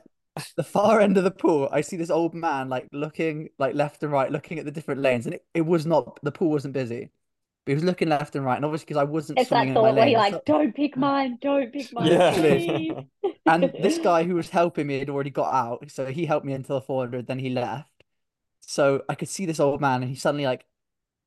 the 0.57 0.65
far 0.65 1.01
end 1.01 1.17
of 1.17 1.25
the 1.25 1.31
pool, 1.31 1.69
I 1.73 1.81
see 1.83 1.97
this 1.97 2.11
old 2.11 2.35
man 2.35 2.69
like 2.69 2.89
looking 2.93 3.49
like 3.59 3.75
left 3.75 4.03
and 4.03 4.13
right, 4.13 4.31
looking 4.31 4.59
at 4.59 4.65
the 4.65 4.71
different 4.73 5.01
lanes, 5.01 5.27
and 5.27 5.35
it, 5.35 5.47
it 5.55 5.63
was 5.63 5.87
not 5.87 6.19
the 6.23 6.33
pool 6.33 6.51
wasn't 6.51 6.75
busy, 6.75 7.11
but 7.65 7.71
he 7.73 7.75
was 7.75 7.85
looking 7.85 8.09
left 8.09 8.37
and 8.37 8.45
right, 8.45 8.57
and 8.57 8.65
obviously 8.65 8.87
because 8.87 8.97
I 8.99 9.05
wasn't 9.05 9.39
It's 9.39 9.51
that 9.51 9.67
swimming 9.67 9.75
in 9.75 9.81
my 9.81 9.91
thought 9.91 9.95
where 9.97 10.07
lane, 10.07 10.13
you're 10.13 10.21
like, 10.21 10.33
thought- 10.33 10.45
don't 10.47 10.75
pick 10.75 10.97
mine, 10.97 11.39
don't 11.41 11.73
pick 11.73 11.93
mine, 11.93 12.19
Yeah. 12.19 13.03
and 13.47 13.73
this 13.81 13.99
guy 13.99 14.25
who 14.25 14.35
was 14.35 14.51
helping 14.51 14.87
me 14.87 14.99
had 14.99 15.11
already 15.11 15.31
got 15.31 15.53
out, 15.55 15.91
so 15.91 16.07
he 16.07 16.27
helped 16.27 16.47
me 16.47 16.53
until 16.53 16.77
the 16.81 16.87
400, 16.87 17.27
then 17.27 17.39
he 17.39 17.51
left. 17.51 17.89
So 18.63 19.03
I 19.09 19.15
could 19.15 19.29
see 19.29 19.47
this 19.47 19.61
old 19.61 19.81
man, 19.81 20.03
and 20.03 20.11
he 20.11 20.17
suddenly 20.17 20.45
like 20.47 20.65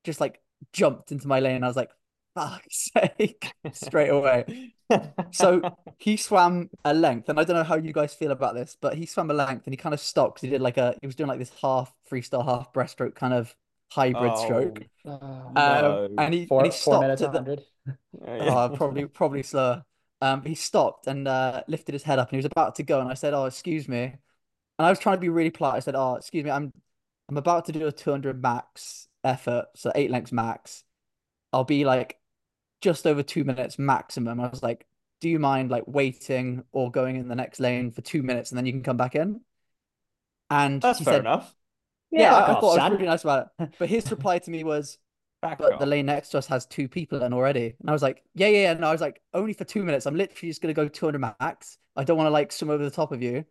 just 0.04 0.22
like 0.22 0.42
jumped 0.74 1.12
into 1.12 1.28
my 1.28 1.40
lane. 1.40 1.56
And 1.58 1.66
I 1.66 1.68
was 1.68 1.78
like, 1.78 1.92
fuck's 2.36 2.90
sake, 2.94 3.54
straight 3.74 4.10
away. 4.10 4.74
So 5.32 5.62
he 5.98 6.18
swam 6.18 6.70
a 6.86 6.94
length, 6.94 7.30
and 7.30 7.40
I 7.40 7.44
don't 7.44 7.56
know 7.56 7.64
how 7.64 7.76
you 7.78 7.94
guys 7.94 8.14
feel 8.14 8.32
about 8.32 8.56
this, 8.56 8.78
but 8.80 8.96
he 8.98 9.06
swam 9.06 9.32
a 9.32 9.34
length 9.34 9.66
and 9.68 9.74
he 9.74 9.78
kind 9.78 9.94
of 9.94 10.00
stopped 10.00 10.36
'cause 10.38 10.42
he 10.42 10.50
did 10.50 10.62
like 10.62 10.78
a 10.78 10.96
he 11.02 11.08
was 11.08 11.16
doing 11.16 11.28
like 11.28 11.40
this 11.40 11.52
half 11.62 11.94
freestyle, 12.10 12.46
half 12.46 12.74
breaststroke 12.74 13.16
kind 13.16 13.34
of 13.34 13.56
hybrid 13.92 14.38
stroke. 14.38 14.84
Oh, 15.06 15.52
Uh, 15.56 15.82
no. 15.82 16.06
Um, 16.06 16.16
and 16.20 16.34
he 16.34 16.46
four 16.46 16.60
and 16.62 16.66
he 16.68 16.72
four 16.72 16.78
stopped 16.80 17.02
minutes, 17.04 17.22
at 17.22 17.32
the- 17.32 17.40
100. 17.40 17.66
oh, 18.28 18.70
probably 18.76 19.06
probably 19.20 19.44
slower. 19.44 19.84
Um, 20.22 20.44
he 20.44 20.56
stopped 20.56 21.08
and 21.08 21.28
uh, 21.28 21.64
lifted 21.68 21.94
his 21.94 22.04
head 22.04 22.20
up, 22.20 22.30
and 22.30 22.34
he 22.34 22.38
was 22.38 22.46
about 22.46 22.76
to 22.76 22.84
go, 22.84 23.00
and 23.00 23.10
I 23.10 23.16
said, 23.16 23.34
"Oh, 23.34 23.46
excuse 23.46 23.88
me," 23.88 24.04
and 24.04 24.18
I 24.80 24.90
was 24.90 25.00
trying 25.00 25.18
to 25.18 25.22
be 25.22 25.30
really 25.30 25.50
polite. 25.52 25.76
I 25.76 25.80
said, 25.80 25.96
"Oh, 25.96 26.16
excuse 26.16 26.44
me, 26.44 26.52
I'm 26.52 26.72
I'm 27.30 27.38
about 27.38 27.66
to 27.66 27.72
do 27.72 27.88
a 27.88 27.92
200 27.92 28.42
max 28.42 29.08
effort, 29.24 29.68
so 29.76 29.92
eight 29.96 30.12
lengths 30.12 30.32
max. 30.32 30.84
I'll 31.54 31.64
be 31.66 31.86
like 31.86 32.20
just 32.82 33.08
over 33.08 33.24
two 33.24 33.44
minutes 33.44 33.80
maximum." 33.80 34.40
I 34.40 34.50
was 34.50 34.64
like, 34.64 34.88
"Do 35.22 35.30
you 35.30 35.40
mind 35.40 35.72
like 35.72 35.86
waiting 35.88 36.66
or 36.72 36.92
going 36.92 37.16
in 37.18 37.28
the 37.28 37.36
next 37.36 37.60
lane 37.60 37.92
for 37.92 38.02
two 38.02 38.24
minutes, 38.24 38.52
and 38.52 38.58
then 38.58 38.66
you 38.66 38.74
can 38.74 38.84
come 38.84 38.98
back 38.98 39.16
in?" 39.16 39.42
And 40.50 40.84
That's 40.84 41.00
he 41.00 41.06
fair 41.06 41.20
said, 41.20 41.20
enough. 41.20 41.56
"Yeah, 42.12 42.36
I, 42.36 42.42
Fuck 42.42 42.50
I 42.52 42.56
off, 42.56 42.62
thought 42.62 42.74
I 42.74 42.78
was 42.78 42.88
really 42.88 43.06
nice 43.06 43.24
about 43.24 43.52
it." 43.60 43.70
But 43.80 43.90
his 43.90 44.10
reply 44.12 44.40
to 44.40 44.52
me 44.52 44.64
was, 44.64 44.98
Back 45.42 45.60
but 45.60 45.70
off. 45.72 45.80
the 45.80 45.88
lane 45.88 46.08
next 46.08 46.30
to 46.32 46.40
us 46.40 46.48
has 46.48 46.66
two 46.68 46.88
people 46.90 47.24
in 47.24 47.34
already. 47.34 47.76
And 47.80 47.90
I 47.90 47.94
was 47.94 48.04
like, 48.04 48.24
yeah, 48.36 48.48
yeah, 48.48 48.62
yeah. 48.64 48.74
No, 48.76 48.88
I 48.90 48.94
was 48.94 49.02
like, 49.02 49.22
only 49.34 49.54
for 49.54 49.66
two 49.66 49.84
minutes. 49.84 50.06
I'm 50.08 50.16
literally 50.16 50.50
just 50.52 50.62
gonna 50.62 50.74
go 50.76 50.88
200 50.90 51.20
max. 51.20 51.78
I 51.96 52.04
don't 52.06 52.18
want 52.18 52.28
to 52.28 52.32
like 52.32 52.52
swim 52.54 52.72
over 52.72 52.84
the 52.84 52.92
top 52.92 53.12
of 53.12 53.22
you. 53.24 53.46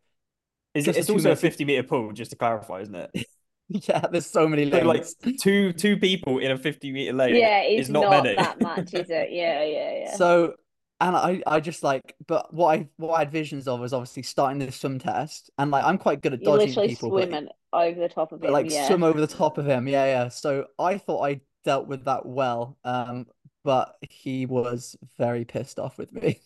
Is 0.75 0.87
just 0.87 0.97
it, 0.97 0.97
it's 0.97 1.09
the 1.09 1.13
two 1.15 1.19
also 1.19 1.33
a 1.33 1.37
50 1.37 1.65
meter 1.65 1.83
pool, 1.83 2.13
just 2.13 2.31
to 2.33 2.37
clarify, 2.37 2.81
isn't 2.81 2.95
it? 2.95 3.27
yeah, 3.89 4.07
there's 4.11 4.27
so 4.27 4.49
many 4.49 4.71
So 4.71 4.83
like 4.83 5.07
two 5.41 5.73
two 5.73 5.97
people 5.97 6.39
in 6.39 6.51
a 6.51 6.59
50 6.59 6.93
meter 6.93 7.13
lane 7.13 7.37
Yeah, 7.37 7.63
is 7.63 7.89
it's 7.89 7.89
not, 7.89 8.09
not, 8.09 8.11
many. 8.11 8.37
that 8.37 8.61
much, 8.61 8.95
is 8.95 9.11
it? 9.11 9.31
Yeah, 9.33 9.65
yeah, 9.65 9.93
yeah. 10.05 10.17
So, 10.17 10.55
and 11.01 11.17
I, 11.17 11.43
I 11.47 11.61
just 11.61 11.83
like, 11.83 12.15
but 12.27 12.53
what 12.53 12.79
I, 12.79 12.89
what 12.97 13.15
I 13.15 13.21
had 13.21 13.31
visions 13.33 13.69
of 13.69 13.81
was 13.81 13.93
obviously 13.93 14.23
starting 14.25 14.59
this 14.59 14.77
swim 14.77 14.99
test, 14.99 15.51
and 15.59 15.71
like 15.71 15.85
I'm 15.85 15.99
quite 15.99 16.21
good 16.21 16.35
at 16.35 16.43
You're 16.43 16.59
dodging 16.59 16.75
literally 16.75 16.89
people, 16.89 17.11
but, 17.11 17.31
swimming 17.31 17.49
over 17.73 18.01
the 18.01 18.09
top 18.09 18.33
of 18.33 18.41
but 18.41 18.49
him. 18.49 18.53
like 18.53 18.71
yeah. 18.71 18.87
swim 18.87 19.03
over 19.03 19.21
the 19.21 19.27
top 19.27 19.59
of 19.59 19.67
him. 19.67 19.87
Yeah, 19.89 20.05
yeah. 20.07 20.29
So 20.29 20.67
I 20.79 20.99
thought 20.99 21.23
I 21.25 21.41
dealt 21.65 21.87
with 21.87 22.05
that 22.07 22.27
well, 22.27 22.79
um, 22.85 23.27
but 23.65 23.97
he 24.03 24.47
was 24.47 24.97
very 25.19 25.45
pissed 25.45 25.79
off 25.79 25.99
with 25.99 26.13
me. 26.13 26.41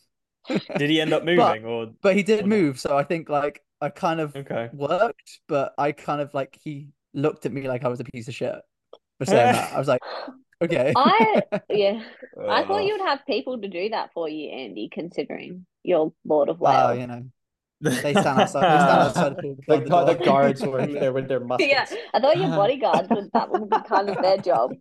Did 0.76 0.90
he 0.90 1.00
end 1.00 1.12
up 1.12 1.24
moving 1.24 1.64
or 1.64 1.92
But 2.02 2.16
he 2.16 2.22
did 2.22 2.44
Or 2.44 2.46
move, 2.46 2.78
so 2.80 2.96
I 2.96 3.04
think 3.04 3.28
like 3.28 3.62
I 3.80 3.88
kind 3.90 4.20
of 4.20 4.36
okay? 4.36 4.70
worked, 4.72 5.40
but 5.48 5.74
I 5.78 5.92
kind 5.92 6.20
of 6.20 6.34
like 6.34 6.58
he 6.62 6.88
looked 7.14 7.46
at 7.46 7.52
me 7.52 7.68
like 7.68 7.84
I 7.84 7.88
was 7.88 8.00
a 8.00 8.04
piece 8.04 8.28
of 8.28 8.34
shit 8.34 8.54
for 9.18 9.26
saying 9.26 9.52
that. 9.52 9.72
I 9.72 9.78
was 9.78 9.88
like, 9.88 10.02
okay. 10.62 10.92
I 10.96 11.42
yeah, 11.70 12.02
I 12.48 12.62
Uh, 12.62 12.66
thought 12.66 12.84
you'd 12.84 13.00
have 13.00 13.26
people 13.26 13.60
to 13.60 13.68
do 13.68 13.88
that 13.90 14.12
for 14.12 14.28
you, 14.28 14.50
Andy, 14.50 14.88
considering 14.92 15.66
you're 15.82 16.12
Lord 16.24 16.48
of 16.48 16.60
Well, 16.60 16.88
Wales. 16.88 17.00
you 17.00 17.06
know, 17.06 17.24
they 17.80 18.12
stand 18.12 18.40
outside. 18.40 18.62
They 18.62 18.78
stand 18.78 19.00
outside 19.02 19.36
the 19.36 19.42
pool. 19.42 19.56
The, 19.66 19.78
beside 19.78 20.06
gu- 20.06 20.06
the 20.18 20.24
guards 20.24 20.62
were 20.62 20.86
there 20.86 21.12
with 21.12 21.28
their 21.28 21.40
muskets. 21.40 21.92
Yeah, 21.92 21.98
I 22.14 22.20
thought 22.20 22.38
your 22.38 22.48
bodyguards 22.50 23.08
would 23.10 23.30
that 23.32 23.50
would 23.50 23.70
be 23.70 23.76
kind 23.82 24.08
of 24.08 24.20
their 24.20 24.38
job. 24.38 24.72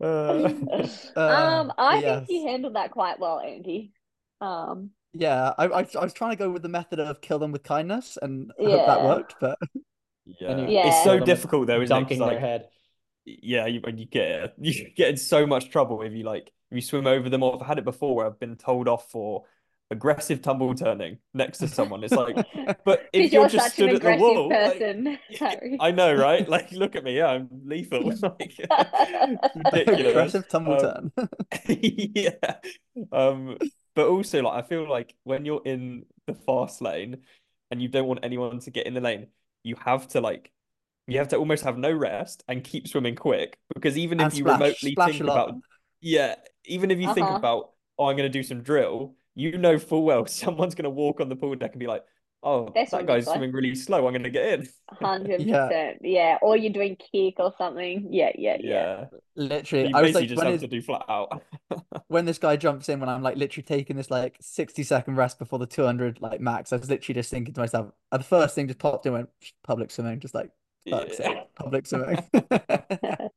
uh, 0.00 0.48
Um, 1.16 1.72
I 1.78 2.00
but 2.00 2.26
think 2.26 2.28
you 2.28 2.46
handled 2.48 2.74
that 2.76 2.90
quite 2.90 3.18
well, 3.18 3.40
Andy. 3.40 3.92
Um, 4.40 4.90
Yeah, 5.14 5.52
I, 5.58 5.66
I 5.66 5.80
I 5.80 6.04
was 6.04 6.12
trying 6.12 6.30
to 6.30 6.36
go 6.36 6.50
with 6.50 6.62
the 6.62 6.68
method 6.68 6.98
of 7.00 7.20
kill 7.20 7.38
them 7.38 7.52
with 7.52 7.62
kindness, 7.62 8.18
and 8.20 8.50
I 8.60 8.70
hope 8.70 8.86
that 8.86 9.04
worked. 9.04 9.36
But 9.40 9.58
yeah. 10.24 10.56
You 10.56 10.66
Yeah. 10.68 10.88
It's 10.88 11.04
so 11.04 11.20
difficult 11.20 11.66
though, 11.66 11.80
isn't 11.82 11.96
it? 11.96 12.08
'Cause, 12.08 12.18
dunking 12.18 12.24
their 12.24 12.34
like, 12.34 12.40
head. 12.40 12.68
yeah, 13.24 13.66
you, 13.66 13.80
you 13.96 14.06
get 14.06 14.54
you 14.60 14.90
get 14.96 15.10
in 15.10 15.16
so 15.16 15.46
much 15.46 15.70
trouble 15.70 16.02
if 16.02 16.12
you 16.12 16.24
like 16.24 16.50
if 16.70 16.76
you 16.76 16.82
swim 16.82 17.06
over 17.06 17.28
them. 17.28 17.42
Or 17.42 17.60
I've 17.60 17.66
had 17.66 17.78
it 17.78 17.84
before 17.84 18.16
where 18.16 18.26
I've 18.26 18.40
been 18.40 18.56
told 18.56 18.88
off 18.88 19.10
for 19.10 19.44
aggressive 19.90 20.40
tumble 20.42 20.74
turning 20.74 21.18
next 21.34 21.58
to 21.58 21.68
someone. 21.68 22.02
It's 22.04 22.14
like, 22.14 22.36
but 22.84 23.08
if 23.12 23.32
you're 23.32 23.42
you're 23.42 23.48
just 23.48 23.74
stood 23.74 23.94
at 23.94 24.02
the 24.02 24.16
wall, 24.16 24.48
person, 24.48 25.18
Harry. 25.38 25.76
I 25.80 25.90
know, 25.90 26.14
right? 26.14 26.48
Like, 26.48 26.72
look 26.72 26.96
at 26.96 27.04
me, 27.04 27.16
yeah, 27.18 27.26
I'm 27.28 27.48
lethal. 27.66 28.10
Like, 28.22 28.54
ridiculous. 29.54 30.08
aggressive 30.10 30.48
tumble 30.48 30.74
Um, 30.74 31.12
turn. 31.16 31.28
yeah. 31.68 32.54
Um, 33.12 33.58
but 33.94 34.06
also 34.08 34.42
like 34.42 34.64
I 34.64 34.66
feel 34.66 34.88
like 34.88 35.14
when 35.24 35.44
you're 35.44 35.62
in 35.64 36.06
the 36.26 36.34
fast 36.34 36.80
lane 36.80 37.18
and 37.70 37.82
you 37.82 37.88
don't 37.88 38.06
want 38.06 38.20
anyone 38.22 38.60
to 38.60 38.70
get 38.70 38.86
in 38.86 38.94
the 38.94 39.00
lane, 39.00 39.26
you 39.64 39.76
have 39.84 40.08
to 40.08 40.20
like 40.20 40.52
you 41.08 41.18
have 41.18 41.28
to 41.28 41.36
almost 41.36 41.64
have 41.64 41.78
no 41.78 41.92
rest 41.92 42.44
and 42.48 42.64
keep 42.64 42.88
swimming 42.88 43.16
quick 43.16 43.58
because 43.74 43.98
even 43.98 44.18
And 44.18 44.32
if 44.32 44.34
you 44.34 44.44
splash, 44.44 44.46
remotely 44.46 44.94
splash 44.94 45.20
think 45.20 45.20
about 45.20 45.58
yeah, 46.00 46.36
even 46.64 46.90
if 46.90 46.98
you 46.98 47.08
think 47.08 47.30
Uh-huh. 47.30 47.30
about 47.30 47.72
oh, 47.98 48.06
I'm 48.06 48.16
going 48.16 48.30
to 48.30 48.38
do 48.38 48.42
some 48.42 48.62
drill, 48.62 49.14
you 49.34 49.58
know 49.58 49.78
full 49.78 50.04
well 50.04 50.26
someone's 50.28 50.74
going 50.74 50.84
to 50.84 50.90
walk 50.90 51.20
on 51.20 51.28
the 51.28 51.36
pool 51.36 51.54
deck 51.56 51.72
and 51.72 51.80
be 51.80 51.86
like, 51.86 52.04
oh, 52.42 52.68
That's 52.74 52.90
that 52.90 52.98
what 52.98 53.06
guy's 53.06 53.18
it's 53.20 53.26
like. 53.28 53.36
swimming 53.36 53.54
really 53.54 53.74
slow. 53.74 54.06
I'm 54.06 54.12
going 54.12 54.22
to 54.24 54.30
get 54.30 54.60
in. 54.60 54.68
100%. 55.00 55.96
Yeah. 56.02 56.38
Or 56.42 56.56
you're 56.56 56.72
doing 56.72 56.96
kick 56.96 57.34
or 57.38 57.52
something. 57.56 58.08
Yeah, 58.10 58.30
yeah, 58.36 58.56
yeah. 58.60 59.06
Yeah. 59.12 59.18
Literally, 59.36 59.88
You 59.88 59.96
I 59.96 60.02
was 60.02 60.12
basically 60.12 60.20
like, 60.20 60.28
just 60.28 60.38
when, 60.38 60.46
have 60.46 60.52
his- 60.54 60.60
to 60.62 60.68
do 60.68 60.82
flat 60.82 61.04
out. 61.08 61.42
when 62.08 62.24
this 62.24 62.38
guy 62.38 62.56
jumps 62.56 62.88
in, 62.88 63.00
when 63.00 63.08
I'm 63.08 63.22
like 63.22 63.36
literally 63.36 63.62
taking 63.64 63.96
this 63.96 64.10
like 64.10 64.36
60 64.40 64.82
second 64.82 65.16
rest 65.16 65.38
before 65.38 65.58
the 65.58 65.66
200 65.66 66.20
like 66.20 66.40
max, 66.40 66.72
I 66.72 66.76
was 66.76 66.90
literally 66.90 67.14
just 67.20 67.30
thinking 67.30 67.54
to 67.54 67.60
myself, 67.60 67.92
uh, 68.10 68.18
the 68.18 68.24
first 68.24 68.54
thing 68.54 68.66
just 68.66 68.78
popped 68.78 69.06
in, 69.06 69.12
went 69.12 69.28
public 69.64 69.90
swimming, 69.90 70.20
just 70.20 70.34
like 70.34 70.50
fuck's 70.88 71.18
Yeah. 71.20 71.26
sake, 71.28 71.54
public 71.54 71.86
swimming. 71.88 72.18
I 72.34 73.30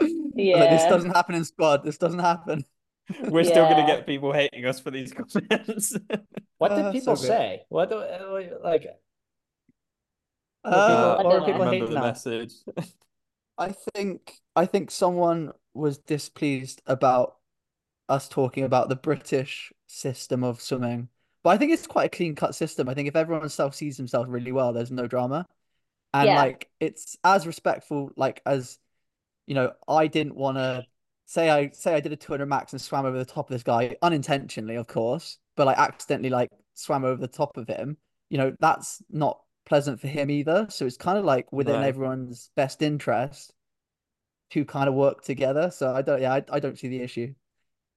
was 0.00 0.60
like, 0.60 0.70
this 0.70 0.84
doesn't 0.84 1.10
happen 1.10 1.34
in 1.34 1.44
squad. 1.44 1.84
This 1.84 1.98
doesn't 1.98 2.20
happen. 2.20 2.64
We're 3.28 3.44
still 3.44 3.64
going 3.66 3.76
to 3.76 3.84
get 3.84 4.06
people 4.06 4.32
hating 4.32 4.64
us 4.66 4.80
for 4.80 4.90
these 4.90 5.12
comments. 5.12 5.96
What 6.58 6.74
Uh, 6.74 6.74
did 6.74 6.90
so 6.94 7.14
people 7.14 7.16
good. 7.16 7.26
say? 7.26 7.64
What 7.68 7.88
do 7.88 7.98
uh, 7.98 8.58
like? 8.62 8.86
What, 10.68 10.86
Uh, 10.86 10.86
people, 10.86 11.18
I 11.18 11.22
don't 11.24 11.44
people 11.44 11.60
remember 11.60 11.86
hating 11.86 11.90
the 11.90 11.98
message. 11.98 12.52
I 13.58 13.72
think 13.94 14.40
I 14.56 14.66
think 14.66 14.90
someone 14.90 15.52
was 15.74 15.98
displeased 15.98 16.82
about 16.86 17.36
us 18.08 18.28
talking 18.28 18.64
about 18.64 18.88
the 18.88 18.96
British 18.96 19.72
system 19.86 20.44
of 20.44 20.60
swimming. 20.62 21.10
But 21.44 21.50
I 21.50 21.58
think 21.58 21.72
it's 21.72 21.86
quite 21.86 22.06
a 22.06 22.16
clean 22.16 22.34
cut 22.36 22.54
system. 22.54 22.88
I 22.88 22.94
think 22.94 23.08
if 23.08 23.16
everyone 23.16 23.48
self 23.50 23.74
sees 23.74 23.96
themselves 23.96 24.30
really 24.30 24.52
well, 24.52 24.72
there's 24.72 24.90
no 24.92 25.06
drama. 25.06 25.46
And 26.14 26.32
Yeah. 26.32 26.34
like 26.34 26.70
it's 26.80 27.18
as 27.24 27.46
respectful, 27.46 28.12
like 28.16 28.42
as 28.46 28.78
you 29.46 29.54
know, 29.54 29.74
I 29.88 30.08
didn't 30.08 30.36
want 30.36 30.58
to 30.58 30.86
say 31.28 31.50
I 31.50 31.70
say 31.72 31.94
I 31.94 32.00
did 32.00 32.12
a 32.12 32.16
200 32.16 32.46
max 32.46 32.72
and 32.74 32.82
swam 32.82 33.06
over 33.06 33.18
the 33.18 33.26
top 33.26 33.50
of 33.50 33.54
this 33.54 33.64
guy 33.64 33.96
unintentionally, 34.02 34.76
of 34.76 34.88
course, 34.88 35.38
but 35.56 35.66
like 35.66 35.78
accidentally 35.78 36.30
like 36.30 36.50
swam 36.74 37.04
over 37.06 37.20
the 37.20 37.28
top 37.28 37.58
of 37.58 37.68
him. 37.68 37.98
You 38.30 38.38
know, 38.38 38.56
that's 38.60 39.02
not 39.10 39.40
pleasant 39.66 40.00
for 40.00 40.08
him 40.08 40.30
either. 40.30 40.68
So 40.70 40.86
it's 40.86 40.98
kind 40.98 41.18
of 41.18 41.26
like 41.26 41.52
within 41.52 41.82
No. 41.82 41.82
everyone's 41.84 42.50
best 42.56 42.82
interest 42.82 43.54
to 44.50 44.64
kind 44.64 44.88
of 44.88 44.94
work 44.94 45.22
together. 45.22 45.70
So 45.70 45.94
I 45.94 46.02
don't, 46.02 46.22
yeah, 46.22 46.34
I, 46.34 46.44
I 46.52 46.60
don't 46.60 46.78
see 46.78 46.88
the 46.88 47.02
issue. 47.02 47.34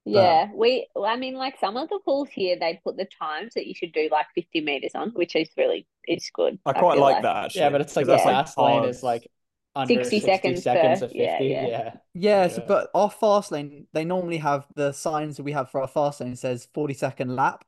Yeah, 0.06 0.50
we, 0.54 0.88
I 1.02 1.16
mean, 1.16 1.36
like 1.36 1.60
some 1.60 1.78
of 1.78 1.90
the 1.90 2.00
pools 2.04 2.30
here, 2.32 2.58
they 2.60 2.82
put 2.84 2.98
the 2.98 3.08
times 3.22 3.54
that 3.54 3.68
you 3.68 3.76
should 3.76 3.94
do 3.94 4.10
like 4.12 4.26
50 4.34 4.62
meters 4.62 4.92
on, 4.96 5.12
which 5.12 5.36
is 5.36 5.50
really, 5.58 5.88
it's 6.06 6.32
good. 6.32 6.60
I 6.66 6.74
quite 6.74 6.96
feel 6.96 7.02
like 7.02 7.22
that 7.24 7.46
actually. 7.46 7.62
Yeah, 7.62 7.70
but 7.70 7.82
it's 7.82 7.96
like 7.96 8.06
'cause 8.06 8.08
the 8.08 8.18
that's 8.18 8.54
fast 8.54 8.58
lane 8.58 8.84
is 8.84 9.04
like 9.04 9.28
under 9.76 10.04
60 10.04 10.20
60 10.20 10.56
seconds 10.56 10.64
seconds 10.64 11.00
per- 11.00 11.06
of 11.06 11.14
50. 11.14 11.20
yeah, 11.20 11.42
yeah. 11.42 11.68
yeah. 11.68 11.98
Yes, 12.14 12.58
Yeah. 12.58 12.66
but 12.68 12.90
our 12.94 13.10
fast 13.10 13.52
lane, 13.52 13.88
they 13.94 14.06
normally 14.06 14.38
have 14.38 14.68
the 14.76 14.92
signs 14.92 15.38
that 15.38 15.44
we 15.44 15.54
have 15.54 15.70
for 15.72 15.82
our 15.82 15.88
fast 15.88 16.22
lane 16.22 16.36
says 16.36 16.68
40 16.74 16.94
second 16.94 17.36
lap. 17.36 17.64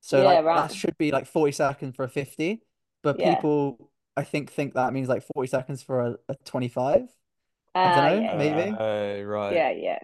So 0.00 0.22
Yeah, 0.22 0.24
like 0.24 0.44
right. 0.44 0.68
that 0.68 0.74
should 0.74 0.96
be 0.98 1.10
like 1.12 1.26
40 1.26 1.52
seconds 1.52 1.96
for 1.96 2.04
a 2.04 2.08
50. 2.08 2.62
But 3.02 3.18
Yeah. 3.18 3.34
people 3.36 3.90
I 4.16 4.24
think 4.24 4.50
think 4.50 4.74
that 4.74 4.92
means 4.92 5.08
like 5.08 5.22
40 5.34 5.48
seconds 5.48 5.82
for 5.82 6.00
a, 6.00 6.18
a 6.28 6.34
25. 6.44 7.08
I 7.74 7.88
Uh, 7.88 7.94
dunno, 7.94 8.22
yeah, 8.22 8.36
maybe. 8.36 8.76
Oh, 8.78 9.22
right. 9.22 9.54
yeah, 9.54 9.70
yeah. 9.70 9.98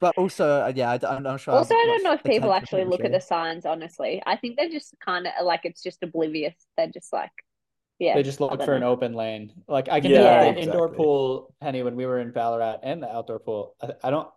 But 0.00 0.18
also, 0.18 0.62
uh, 0.64 0.72
yeah, 0.74 0.98
I'm 1.08 1.22
not 1.22 1.40
sure. 1.40 1.54
Also, 1.54 1.74
I 1.74 1.84
don't 1.86 2.02
know 2.02 2.12
if 2.14 2.24
people 2.24 2.52
actually 2.52 2.84
look 2.84 3.04
at 3.04 3.12
the 3.12 3.20
signs, 3.20 3.64
honestly. 3.64 4.22
I 4.26 4.36
think 4.36 4.56
they're 4.56 4.68
just 4.68 4.94
kind 5.00 5.26
of 5.26 5.32
like, 5.44 5.60
it's 5.64 5.82
just 5.82 6.02
oblivious. 6.02 6.54
They're 6.76 6.88
just 6.88 7.12
like, 7.12 7.30
yeah. 7.98 8.14
They 8.14 8.22
just 8.22 8.40
look 8.40 8.62
for 8.62 8.74
an 8.74 8.82
open 8.82 9.14
lane. 9.14 9.52
Like 9.68 9.88
I 9.88 10.00
can 10.00 10.10
Yeah, 10.10 10.22
tell 10.22 10.44
Yeah. 10.46 10.52
the 10.52 10.60
indoor 10.60 10.88
pool, 10.88 11.54
Penny, 11.60 11.82
when 11.82 11.96
we 11.96 12.06
were 12.06 12.18
in 12.18 12.32
Ballarat 12.32 12.78
and 12.82 13.02
the 13.02 13.08
outdoor 13.10 13.38
pool, 13.38 13.74
I, 13.80 13.90
I 14.04 14.10
don't. 14.10 14.28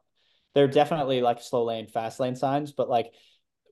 They're 0.54 0.68
definitely 0.68 1.22
like 1.22 1.42
slow 1.42 1.66
lane, 1.66 1.88
fast 1.88 2.20
lane 2.20 2.36
signs, 2.36 2.72
but 2.72 2.90
like 2.90 3.12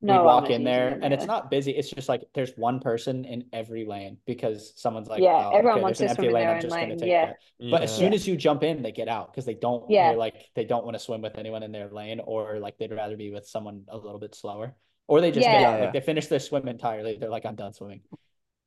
we 0.01 0.09
walk 0.09 0.49
in 0.49 0.63
there 0.65 0.99
and 1.01 1.13
it's 1.13 1.25
not 1.25 1.49
busy. 1.49 1.71
It's 1.71 1.89
just 1.89 2.09
like 2.09 2.23
there's 2.33 2.51
one 2.57 2.81
person 2.81 3.23
in 3.23 3.45
every 3.53 3.85
lane 3.85 4.17
because 4.25 4.73
someone's 4.75 5.07
like, 5.07 5.21
Yeah, 5.21 5.49
oh, 5.53 5.55
everyone 5.55 5.75
okay, 5.77 5.81
wants 5.83 5.99
there's 5.99 6.11
an 6.11 6.17
to 6.17 6.21
empty 6.21 6.23
swim 6.23 6.29
in 6.29 6.33
lane. 6.33 6.47
their 6.47 6.55
I'm 6.55 6.61
just 6.61 6.79
gonna 6.79 6.87
lane, 6.87 6.97
take 6.97 7.09
yeah. 7.09 7.25
that. 7.27 7.35
But 7.71 7.83
as 7.83 7.95
soon 7.95 8.13
as 8.13 8.27
you 8.27 8.35
jump 8.35 8.63
in, 8.63 8.81
they 8.81 8.91
get 8.91 9.07
out 9.07 9.31
because 9.31 9.45
they 9.45 9.53
don't. 9.53 9.89
Yeah. 9.89 10.09
They're 10.09 10.17
like 10.17 10.35
they 10.55 10.65
don't 10.65 10.83
want 10.83 10.95
to 10.95 10.99
swim 10.99 11.21
with 11.21 11.37
anyone 11.37 11.63
in 11.63 11.71
their 11.71 11.89
lane, 11.89 12.19
or 12.19 12.59
like 12.59 12.77
they'd 12.77 12.91
rather 12.91 13.15
be 13.15 13.31
with 13.31 13.47
someone 13.47 13.83
a 13.87 13.95
little 13.97 14.19
bit 14.19 14.35
slower, 14.35 14.75
or 15.07 15.21
they 15.21 15.31
just 15.31 15.45
Yeah. 15.45 15.53
get 15.53 15.61
Yeah, 15.61 15.67
out. 15.69 15.75
yeah. 15.77 15.83
Like 15.85 15.93
they 15.93 16.01
finish 16.01 16.27
their 16.27 16.39
swim 16.39 16.67
entirely. 16.67 17.15
They're 17.17 17.29
like, 17.29 17.45
I'm 17.45 17.55
done 17.55 17.73
swimming. 17.73 18.01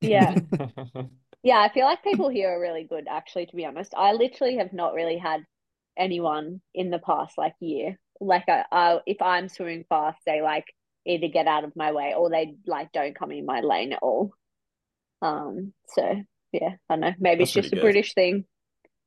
Yeah. 0.06 0.36
Yeah, 1.42 1.58
I 1.60 1.72
feel 1.72 1.84
like 1.84 2.02
people 2.02 2.28
here 2.28 2.50
are 2.50 2.60
really 2.60 2.84
good, 2.84 3.06
actually, 3.08 3.46
to 3.46 3.56
be 3.56 3.64
honest. 3.64 3.94
I 3.96 4.12
literally 4.12 4.56
have 4.58 4.72
not 4.72 4.94
really 4.94 5.18
had 5.18 5.44
anyone 5.96 6.60
in 6.74 6.90
the 6.90 6.98
past 6.98 7.38
like 7.38 7.54
year. 7.60 7.98
Like 8.20 8.48
I, 8.48 8.64
I 8.72 9.00
if 9.06 9.22
I'm 9.22 9.48
swimming 9.48 9.84
fast, 9.88 10.18
they 10.26 10.42
like 10.42 10.66
either 11.06 11.28
get 11.28 11.46
out 11.46 11.64
of 11.64 11.76
my 11.76 11.92
way 11.92 12.14
or 12.16 12.30
they 12.30 12.56
like 12.66 12.92
don't 12.92 13.14
come 13.18 13.30
in 13.32 13.46
my 13.46 13.60
lane 13.60 13.92
at 13.92 14.00
all. 14.02 14.32
Um, 15.22 15.74
so 15.88 16.22
yeah, 16.52 16.76
I 16.90 16.94
don't 16.94 17.00
know. 17.00 17.14
Maybe 17.20 17.44
That's 17.44 17.52
it's 17.54 17.54
just 17.54 17.72
a 17.72 17.76
good. 17.76 17.78
British 17.78 18.14
thing. 18.14 18.46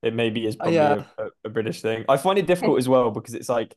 It 0.01 0.13
maybe 0.13 0.45
is 0.45 0.55
Uh, 0.59 0.67
probably 0.67 0.69
yeah. 0.69 0.97
a, 1.17 1.23
a, 1.25 1.29
a 1.45 1.49
British 1.49 1.81
thing. 1.81 2.05
I 2.07 2.17
find 2.17 2.39
it 2.39 2.47
difficult 2.47 2.77
as 2.79 2.87
well 2.87 3.11
because 3.11 3.33
it's 3.33 3.49
like 3.49 3.75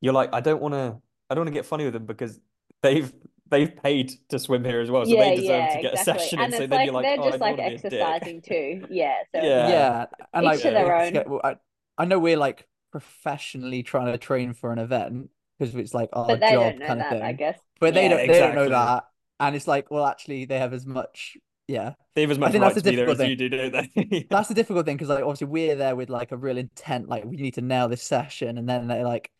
you're 0.00 0.14
like, 0.14 0.34
I 0.34 0.40
don't 0.40 0.62
want 0.62 0.74
to, 0.74 0.98
I 1.30 1.34
don't 1.34 1.42
want 1.44 1.48
to 1.48 1.54
get 1.58 1.66
funny 1.66 1.84
with 1.84 1.94
them 1.94 2.06
because 2.06 2.40
they've 2.82 3.12
they've 3.50 3.74
paid 3.76 4.12
to 4.30 4.38
swim 4.38 4.64
here 4.64 4.80
as 4.80 4.90
well, 4.90 5.06
so 5.06 5.16
yeah, 5.16 5.16
they 5.16 5.32
deserve 5.32 5.66
yeah, 5.66 5.68
to 5.68 5.78
get 5.78 5.94
exactly. 5.94 5.94
a 5.94 5.96
session, 5.96 6.38
And 6.38 6.52
and 6.52 6.54
so 6.54 6.64
it's 6.64 6.70
then 6.70 6.80
like 6.80 6.84
you're 6.84 6.92
like, 6.94 7.04
they're 7.04 7.16
oh, 7.16 7.24
I 7.26 7.30
just 7.30 7.38
don't 7.38 7.40
like 7.40 7.50
wanna 7.50 7.62
be 7.62 7.62
exercising 7.62 8.42
too. 8.42 8.86
Yeah, 8.90 9.14
so 9.34 9.40
Yeah. 9.40 9.68
Yeah, 9.68 10.06
and 10.32 10.44
Each 10.44 10.44
like 10.44 10.60
to 10.62 10.70
their 10.70 10.94
own. 10.94 11.12
get- 11.12 11.28
well, 11.28 11.40
I, 11.44 11.56
I 11.96 12.04
know 12.04 12.18
we're 12.18 12.36
like 12.36 12.66
professionally 12.92 13.82
trying 13.82 14.12
to 14.12 14.18
train 14.18 14.52
for 14.54 14.72
an 14.72 14.78
event 14.78 15.30
because 15.58 15.74
it's 15.74 15.94
like 15.94 16.10
our 16.12 16.26
but 16.26 16.40
they 16.40 16.50
job 16.50 16.52
don't 16.56 16.78
know 16.78 16.86
kind 16.86 17.00
of 17.00 17.06
thing. 17.08 17.22
I 17.22 17.32
guess. 17.32 17.58
But 17.80 17.94
they 17.94 18.04
Yeah. 18.04 18.08
don't 18.08 18.26
they 18.26 18.38
don't 18.38 18.54
know 18.54 18.68
that. 18.70 19.04
And 19.40 19.54
it's 19.56 19.68
like, 19.68 19.90
well, 19.90 20.06
actually, 20.06 20.44
they 20.46 20.58
have 20.58 20.72
as 20.72 20.86
much. 20.86 21.36
Yeah, 21.68 21.94
They 22.14 22.22
have 22.22 22.30
as 22.30 22.38
much 22.38 22.52
think 22.52 22.62
right 22.62 22.74
that's 22.74 22.76
to 22.76 22.80
the 22.82 22.90
be 22.90 22.96
there 22.96 23.08
as 23.08 23.18
difficult 23.18 23.28
you 23.28 23.36
do, 23.36 23.48
don't 23.48 23.72
they? 23.72 24.26
that's 24.30 24.48
the 24.48 24.54
difficult 24.54 24.86
thing 24.86 24.96
because 24.96 25.08
like 25.08 25.22
obviously 25.22 25.46
we're 25.48 25.76
there 25.76 25.96
with 25.96 26.10
like 26.10 26.32
a 26.32 26.36
real 26.36 26.58
intent, 26.58 27.08
like 27.08 27.24
we 27.24 27.36
need 27.36 27.54
to 27.54 27.60
nail 27.62 27.88
this 27.88 28.02
session, 28.02 28.58
and 28.58 28.68
then 28.68 28.86
they're 28.88 29.04
like, 29.04 29.30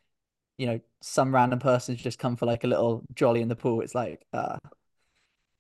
you 0.59 0.67
know, 0.67 0.81
some 1.01 1.35
random 1.35 1.59
person's 1.61 2.01
just 2.03 2.19
come 2.19 2.37
for 2.37 2.47
like 2.47 2.65
a 2.65 2.67
little 2.67 3.05
jolly 3.15 3.41
in 3.41 3.49
the 3.49 3.57
pool. 3.57 3.81
It's 3.81 3.95
like, 3.95 4.25
uh, 4.33 4.59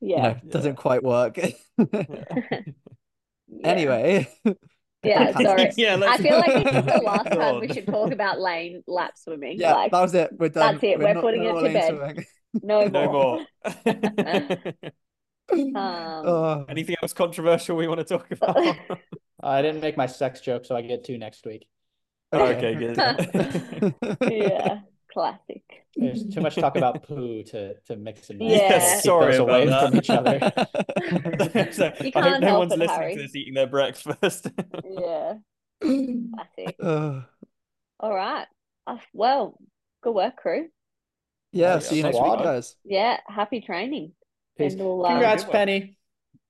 you 0.00 0.16
Yeah. 0.16 0.40
doesn't 0.48 0.76
quite 0.76 1.02
work. 1.02 1.38
Yeah. 3.50 3.64
Anyway, 3.64 4.28
Yeah, 5.02 5.32
sorry. 5.42 5.70
yeah, 5.76 5.92
I 5.92 5.96
let's 5.96 6.22
feel 6.22 6.36
like 6.38 6.64
this 6.64 6.74
is 6.76 6.84
the 6.84 7.00
last 7.04 7.26
time 7.32 7.60
we 7.60 7.68
should 7.72 7.86
talk 7.86 8.12
about 8.12 8.38
lane 8.40 8.82
lap 8.86 9.12
swimming. 9.16 9.58
yeah, 9.58 9.72
Like 9.74 9.90
that 9.92 10.00
was 10.02 10.14
it. 10.14 10.30
We're 10.38 10.48
done. 10.50 10.74
that's 10.74 10.84
it, 10.84 10.98
we're 10.98 11.14
putting 11.20 11.44
no 11.44 11.58
it 11.58 11.68
to 11.68 11.72
bed. 11.72 11.96
swimming. 11.96 12.24
no 12.62 12.86
No 12.88 13.12
more. 13.12 13.46
more. 13.86 14.74
Um, 15.50 16.22
Oh. 16.26 16.66
Anything 16.68 16.96
else 17.02 17.12
controversial 17.14 17.76
we 17.76 17.88
want 17.88 17.98
to 18.00 18.04
talk 18.04 18.30
about? 18.30 18.76
I 19.42 19.62
didn't 19.62 19.80
make 19.80 19.96
my 19.96 20.06
sex 20.06 20.40
joke, 20.40 20.66
so 20.66 20.76
I 20.76 20.82
get 20.82 21.04
two 21.04 21.16
next 21.16 21.46
week. 21.46 21.66
Okay, 22.32 22.74
good. 22.74 22.96
yeah, 24.30 24.80
classic. 25.12 25.62
There's 25.96 26.24
too 26.26 26.40
much 26.40 26.56
talk 26.58 26.76
about 26.76 27.02
poo 27.02 27.42
to 27.44 27.74
to 27.86 27.96
mix 27.96 28.30
and 28.30 28.40
match. 28.40 28.62
Yeah. 28.62 28.68
Let's 28.70 29.02
sorry 29.02 29.38
those 29.38 29.38
away 29.38 29.64
about 29.64 29.88
from 29.88 29.96
each 29.96 30.10
other. 30.10 30.38
so, 31.72 31.92
You 32.00 32.12
I 32.14 32.20
hope 32.22 32.40
can't 32.40 32.40
no 32.40 32.48
help 32.48 32.58
one's 32.58 32.72
it, 32.72 32.78
listening 32.78 32.88
Harry. 33.00 33.14
to 33.14 33.22
this 33.22 33.34
eating 33.36 33.54
their 33.54 33.66
breakfast. 33.66 34.48
Yeah, 34.84 35.34
classic. 35.80 36.76
Uh, 36.82 37.22
All 38.00 38.14
right. 38.14 38.46
Uh, 38.86 38.98
well, 39.12 39.58
good 40.02 40.14
work, 40.14 40.36
crew. 40.36 40.68
yeah, 41.52 41.74
Yeah, 41.74 41.78
see 41.80 41.96
you 41.98 42.02
next 42.04 42.20
week, 42.22 42.38
guys. 42.38 42.76
Yeah, 42.84 43.18
happy 43.26 43.60
training. 43.60 44.12
Peace. 44.56 44.74
And 44.74 44.82
we'll, 44.82 45.04
um, 45.06 45.12
Congrats, 45.12 45.44
Good. 45.44 45.52
Penny. 45.52 45.96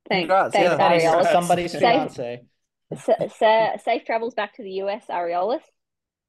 Thanks, 0.09 0.28
Congrats, 0.28 0.53
thanks, 0.55 0.70
yeah. 0.70 0.77
Penny's 0.77 1.03
Ariolis. 1.05 1.32
somebody's 1.32 1.74
fiance. 1.77 2.43
Sa- 2.97 3.28
sa- 3.28 3.77
safe 3.78 4.05
travels 4.05 4.35
back 4.35 4.55
to 4.56 4.62
the 4.62 4.70
US, 4.82 5.05
Ariolis. 5.09 5.62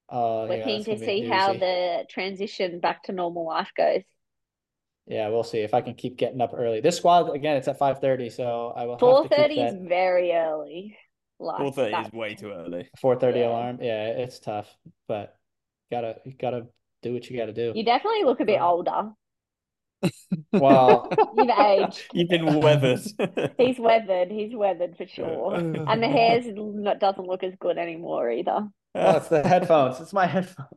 Oh, 0.09 0.47
We're 0.47 0.57
yeah, 0.57 0.63
keen 0.63 0.83
to 0.85 0.97
see 0.97 1.27
how 1.27 1.53
the 1.53 2.05
transition 2.09 2.79
back 2.79 3.03
to 3.03 3.11
normal 3.11 3.45
life 3.45 3.71
goes. 3.77 4.01
Yeah, 5.05 5.29
we'll 5.29 5.43
see 5.43 5.59
if 5.59 5.73
I 5.73 5.81
can 5.81 5.95
keep 5.95 6.17
getting 6.17 6.41
up 6.41 6.51
early. 6.55 6.81
This 6.81 6.97
squad 6.97 7.35
again, 7.35 7.57
it's 7.57 7.67
at 7.67 7.77
five 7.79 7.99
thirty, 7.99 8.29
so 8.29 8.73
I 8.75 8.85
will 8.85 8.93
have 8.93 8.99
Four 8.99 9.23
to 9.23 9.29
keep 9.29 9.37
thirty 9.37 9.61
is 9.61 9.75
very 9.87 10.31
early. 10.33 10.97
Four 11.37 11.71
thirty 11.71 11.95
is 11.95 12.11
way 12.11 12.35
too 12.35 12.51
early. 12.51 12.89
four 12.99 13.15
thirty 13.15 13.39
Yeah. 13.39 13.49
alarm. 13.49 13.79
Yeah, 13.81 14.07
it's 14.07 14.39
tough, 14.39 14.67
but 15.07 15.35
gotta 15.91 16.17
you 16.25 16.33
gotta 16.33 16.67
do 17.01 17.13
what 17.13 17.29
you 17.29 17.37
gotta 17.37 17.53
do. 17.53 17.71
You 17.75 17.83
definitely 17.85 18.23
look 18.23 18.39
a 18.39 18.45
bit 18.45 18.59
Uh, 18.59 18.67
older. 18.67 19.11
Well, 20.51 21.09
You've 21.37 21.49
aged. 21.49 22.03
You've 22.13 22.29
been 22.29 22.59
weathered. 22.59 23.01
He's 23.57 23.79
weathered. 23.79 24.31
He's 24.31 24.55
weathered 24.55 24.95
for 24.97 25.07
sure. 25.07 25.55
And 25.55 26.03
the 26.03 26.07
hair's 26.07 26.45
not, 26.47 26.99
doesn't 26.99 27.25
look 27.25 27.43
as 27.43 27.53
good 27.59 27.77
anymore 27.77 28.31
either. 28.31 28.67
oh, 28.95 29.17
it's 29.17 29.27
the 29.27 29.47
headphones. 29.47 29.99
It's 29.99 30.13
my 30.13 30.25
headphones. 30.25 30.69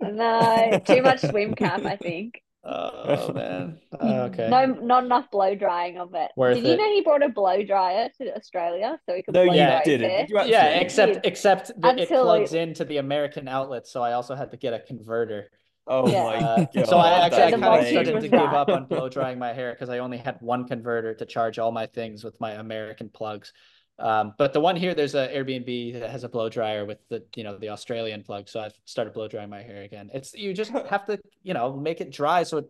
No, 0.00 0.80
too 0.86 1.02
much 1.02 1.20
swim 1.20 1.54
cap, 1.54 1.84
I 1.84 1.96
think. 1.96 2.42
Oh 2.64 3.32
man. 3.32 3.78
Uh, 3.98 4.28
okay. 4.30 4.48
No, 4.50 4.66
not 4.66 5.04
enough 5.04 5.30
blow 5.30 5.54
drying 5.54 5.98
of 5.98 6.14
it. 6.14 6.30
Worth 6.36 6.56
Did 6.56 6.66
you 6.66 6.72
it. 6.72 6.76
know 6.76 6.92
he 6.92 7.00
brought 7.02 7.22
a 7.22 7.28
blow 7.28 7.62
dryer 7.62 8.10
to 8.20 8.36
Australia 8.36 8.98
so 9.06 9.14
he 9.14 9.22
could 9.22 9.32
no, 9.32 9.44
blow 9.44 9.54
you 9.54 9.64
dry 9.64 9.78
his 9.78 9.84
didn't. 9.84 10.28
Did? 10.28 10.48
Yeah, 10.48 10.66
except 10.80 11.24
except 11.24 11.80
that 11.80 11.98
it 11.98 12.08
plugs 12.08 12.54
into 12.54 12.84
the 12.84 12.98
American 12.98 13.48
outlet, 13.48 13.86
so 13.86 14.02
I 14.02 14.12
also 14.12 14.34
had 14.34 14.50
to 14.50 14.56
get 14.56 14.74
a 14.74 14.80
converter. 14.80 15.50
Oh 15.88 16.12
Yeah. 16.12 16.22
my 16.22 16.36
Uh, 16.36 16.60
god. 16.74 16.86
so 16.86 16.98
I 16.98 17.12
actually 17.24 17.44
I 17.44 17.52
kind 17.52 17.74
of 17.74 17.86
started 17.86 18.14
was 18.14 18.22
to 18.22 18.28
give 18.28 18.52
up 18.54 18.72
on 18.72 18.86
blow 18.86 19.08
drying 19.10 19.38
my 19.38 19.52
hair 19.52 19.72
because 19.72 19.88
I 19.88 19.98
only 19.98 20.18
had 20.18 20.40
one 20.40 20.66
converter 20.68 21.14
to 21.14 21.26
charge 21.26 21.58
all 21.58 21.72
my 21.72 21.86
things 21.86 22.24
with 22.24 22.38
my 22.40 22.52
American 22.52 23.08
plugs. 23.08 23.52
Um, 23.98 24.34
but 24.38 24.52
the 24.52 24.60
one 24.60 24.76
here, 24.76 24.94
there's 24.94 25.14
an 25.16 25.28
Airbnb 25.30 25.98
that 26.00 26.10
has 26.10 26.22
a 26.24 26.28
blow 26.28 26.48
dryer 26.48 26.84
with 26.84 26.98
the 27.08 27.24
you 27.34 27.42
know 27.42 27.58
the 27.58 27.70
Australian 27.70 28.22
plug. 28.22 28.48
So 28.48 28.60
I've 28.60 28.74
started 28.84 29.14
blow 29.14 29.28
drying 29.28 29.50
my 29.50 29.62
hair 29.62 29.82
again. 29.82 30.10
It's 30.14 30.34
you 30.34 30.52
just 30.54 30.70
have 30.90 31.06
to 31.06 31.18
you 31.42 31.54
know 31.54 31.74
make 31.76 32.00
it 32.00 32.12
dry 32.12 32.42
so 32.44 32.58
it 32.58 32.66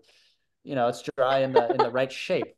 you 0.64 0.74
know 0.74 0.88
it's 0.88 1.02
dry 1.16 1.40
in 1.40 1.52
the 1.52 1.70
in 1.74 1.80
the 1.82 1.90
right 1.90 2.12
shape. 2.12 2.54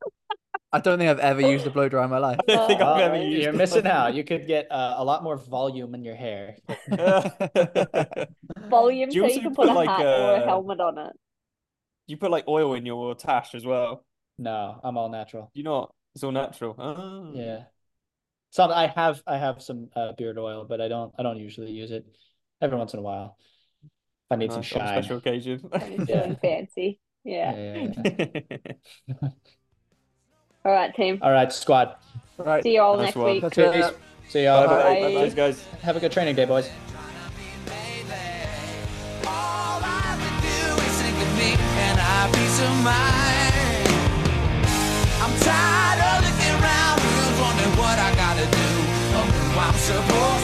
I 0.72 0.78
don't 0.78 0.98
think 0.98 1.10
I've 1.10 1.18
ever 1.18 1.40
used 1.40 1.66
a 1.66 1.70
blow 1.70 1.88
dryer 1.88 2.04
in 2.04 2.10
my 2.10 2.18
life. 2.18 2.38
I 2.48 2.52
don't 2.54 2.66
think 2.68 2.80
I've 2.80 2.96
Uh, 3.00 3.02
ever 3.02 3.16
used 3.16 3.42
you're 3.42 3.52
one. 3.52 3.58
missing 3.58 3.86
out. 3.86 4.14
You 4.14 4.22
could 4.22 4.46
get 4.46 4.70
uh, 4.70 4.94
a 4.98 5.04
lot 5.04 5.24
more 5.24 5.36
volume 5.36 5.94
in 5.96 6.04
your 6.04 6.14
hair. 6.14 6.56
Volume 8.70 9.10
you 9.10 9.22
so 9.22 9.34
you 9.34 9.40
can 9.40 9.54
put, 9.54 9.66
put, 9.66 9.68
a 9.68 9.72
like, 9.74 9.88
hat 9.88 10.06
or 10.06 10.34
a 10.34 10.40
helmet 10.46 10.80
on 10.80 10.98
it. 10.98 11.12
you 12.06 12.16
put 12.16 12.30
like 12.30 12.46
oil 12.46 12.74
in 12.74 12.86
your 12.86 13.14
tash 13.16 13.54
as 13.54 13.64
well. 13.66 14.04
No, 14.38 14.80
I'm 14.84 14.96
all 14.96 15.08
natural. 15.08 15.50
You 15.54 15.64
not? 15.64 15.92
It's 16.14 16.22
all 16.24 16.32
natural. 16.32 16.74
Ah. 16.78 17.30
Yeah. 17.34 17.64
Some 18.50 18.70
I 18.70 18.86
have 18.88 19.22
I 19.26 19.38
have 19.38 19.62
some 19.62 19.90
uh, 19.94 20.12
beard 20.18 20.38
oil, 20.38 20.66
but 20.68 20.80
I 20.80 20.88
don't 20.88 21.12
I 21.18 21.22
don't 21.22 21.38
usually 21.38 21.70
use 21.72 21.90
it. 21.90 22.04
Every 22.60 22.76
once 22.78 22.92
in 22.94 22.98
a 22.98 23.02
while. 23.02 23.36
If 23.84 23.90
I 24.32 24.36
need 24.36 24.52
some 24.52 24.60
Nice, 24.62 24.72
on 24.74 24.80
a 24.82 24.86
shine. 24.86 25.02
special 25.02 25.16
occasion. 25.18 25.60
When 25.62 26.06
Yeah. 26.06 26.34
fancy. 26.42 26.98
Yeah. 27.24 27.54
Yeah, 27.54 27.88
yeah, 28.16 28.26
yeah. 29.06 29.28
All 30.64 30.72
right, 30.72 30.94
team. 30.94 31.18
All 31.22 31.32
right, 31.32 31.50
squad. 31.52 31.96
All 32.38 32.44
right. 32.44 32.62
See 32.62 32.74
you 32.74 32.82
all 32.82 32.96
nice 32.96 33.16
next 33.16 33.16
week. 33.16 33.44
Uh, 33.44 33.90
See 34.28 34.42
you 34.42 34.48
all. 34.48 34.66
Bye. 34.66 35.00
Bye. 35.00 35.14
Bye. 35.14 35.28
Guys. 35.30 35.66
Have 35.82 35.96
a 35.96 36.00
good 36.00 36.12
training 36.12 36.36
day, 36.36 36.44
boys. 36.44 36.70
I'm 45.22 45.34
tired 45.40 46.00
of 46.00 46.24
looking 46.24 46.54
around, 46.60 47.00
wondering 47.40 47.74
what 47.78 47.98
I 47.98 48.14
gotta 48.14 48.44
do, 48.44 48.68
oh, 49.16 49.58
I'm 49.58 49.74
supposed. 49.74 50.39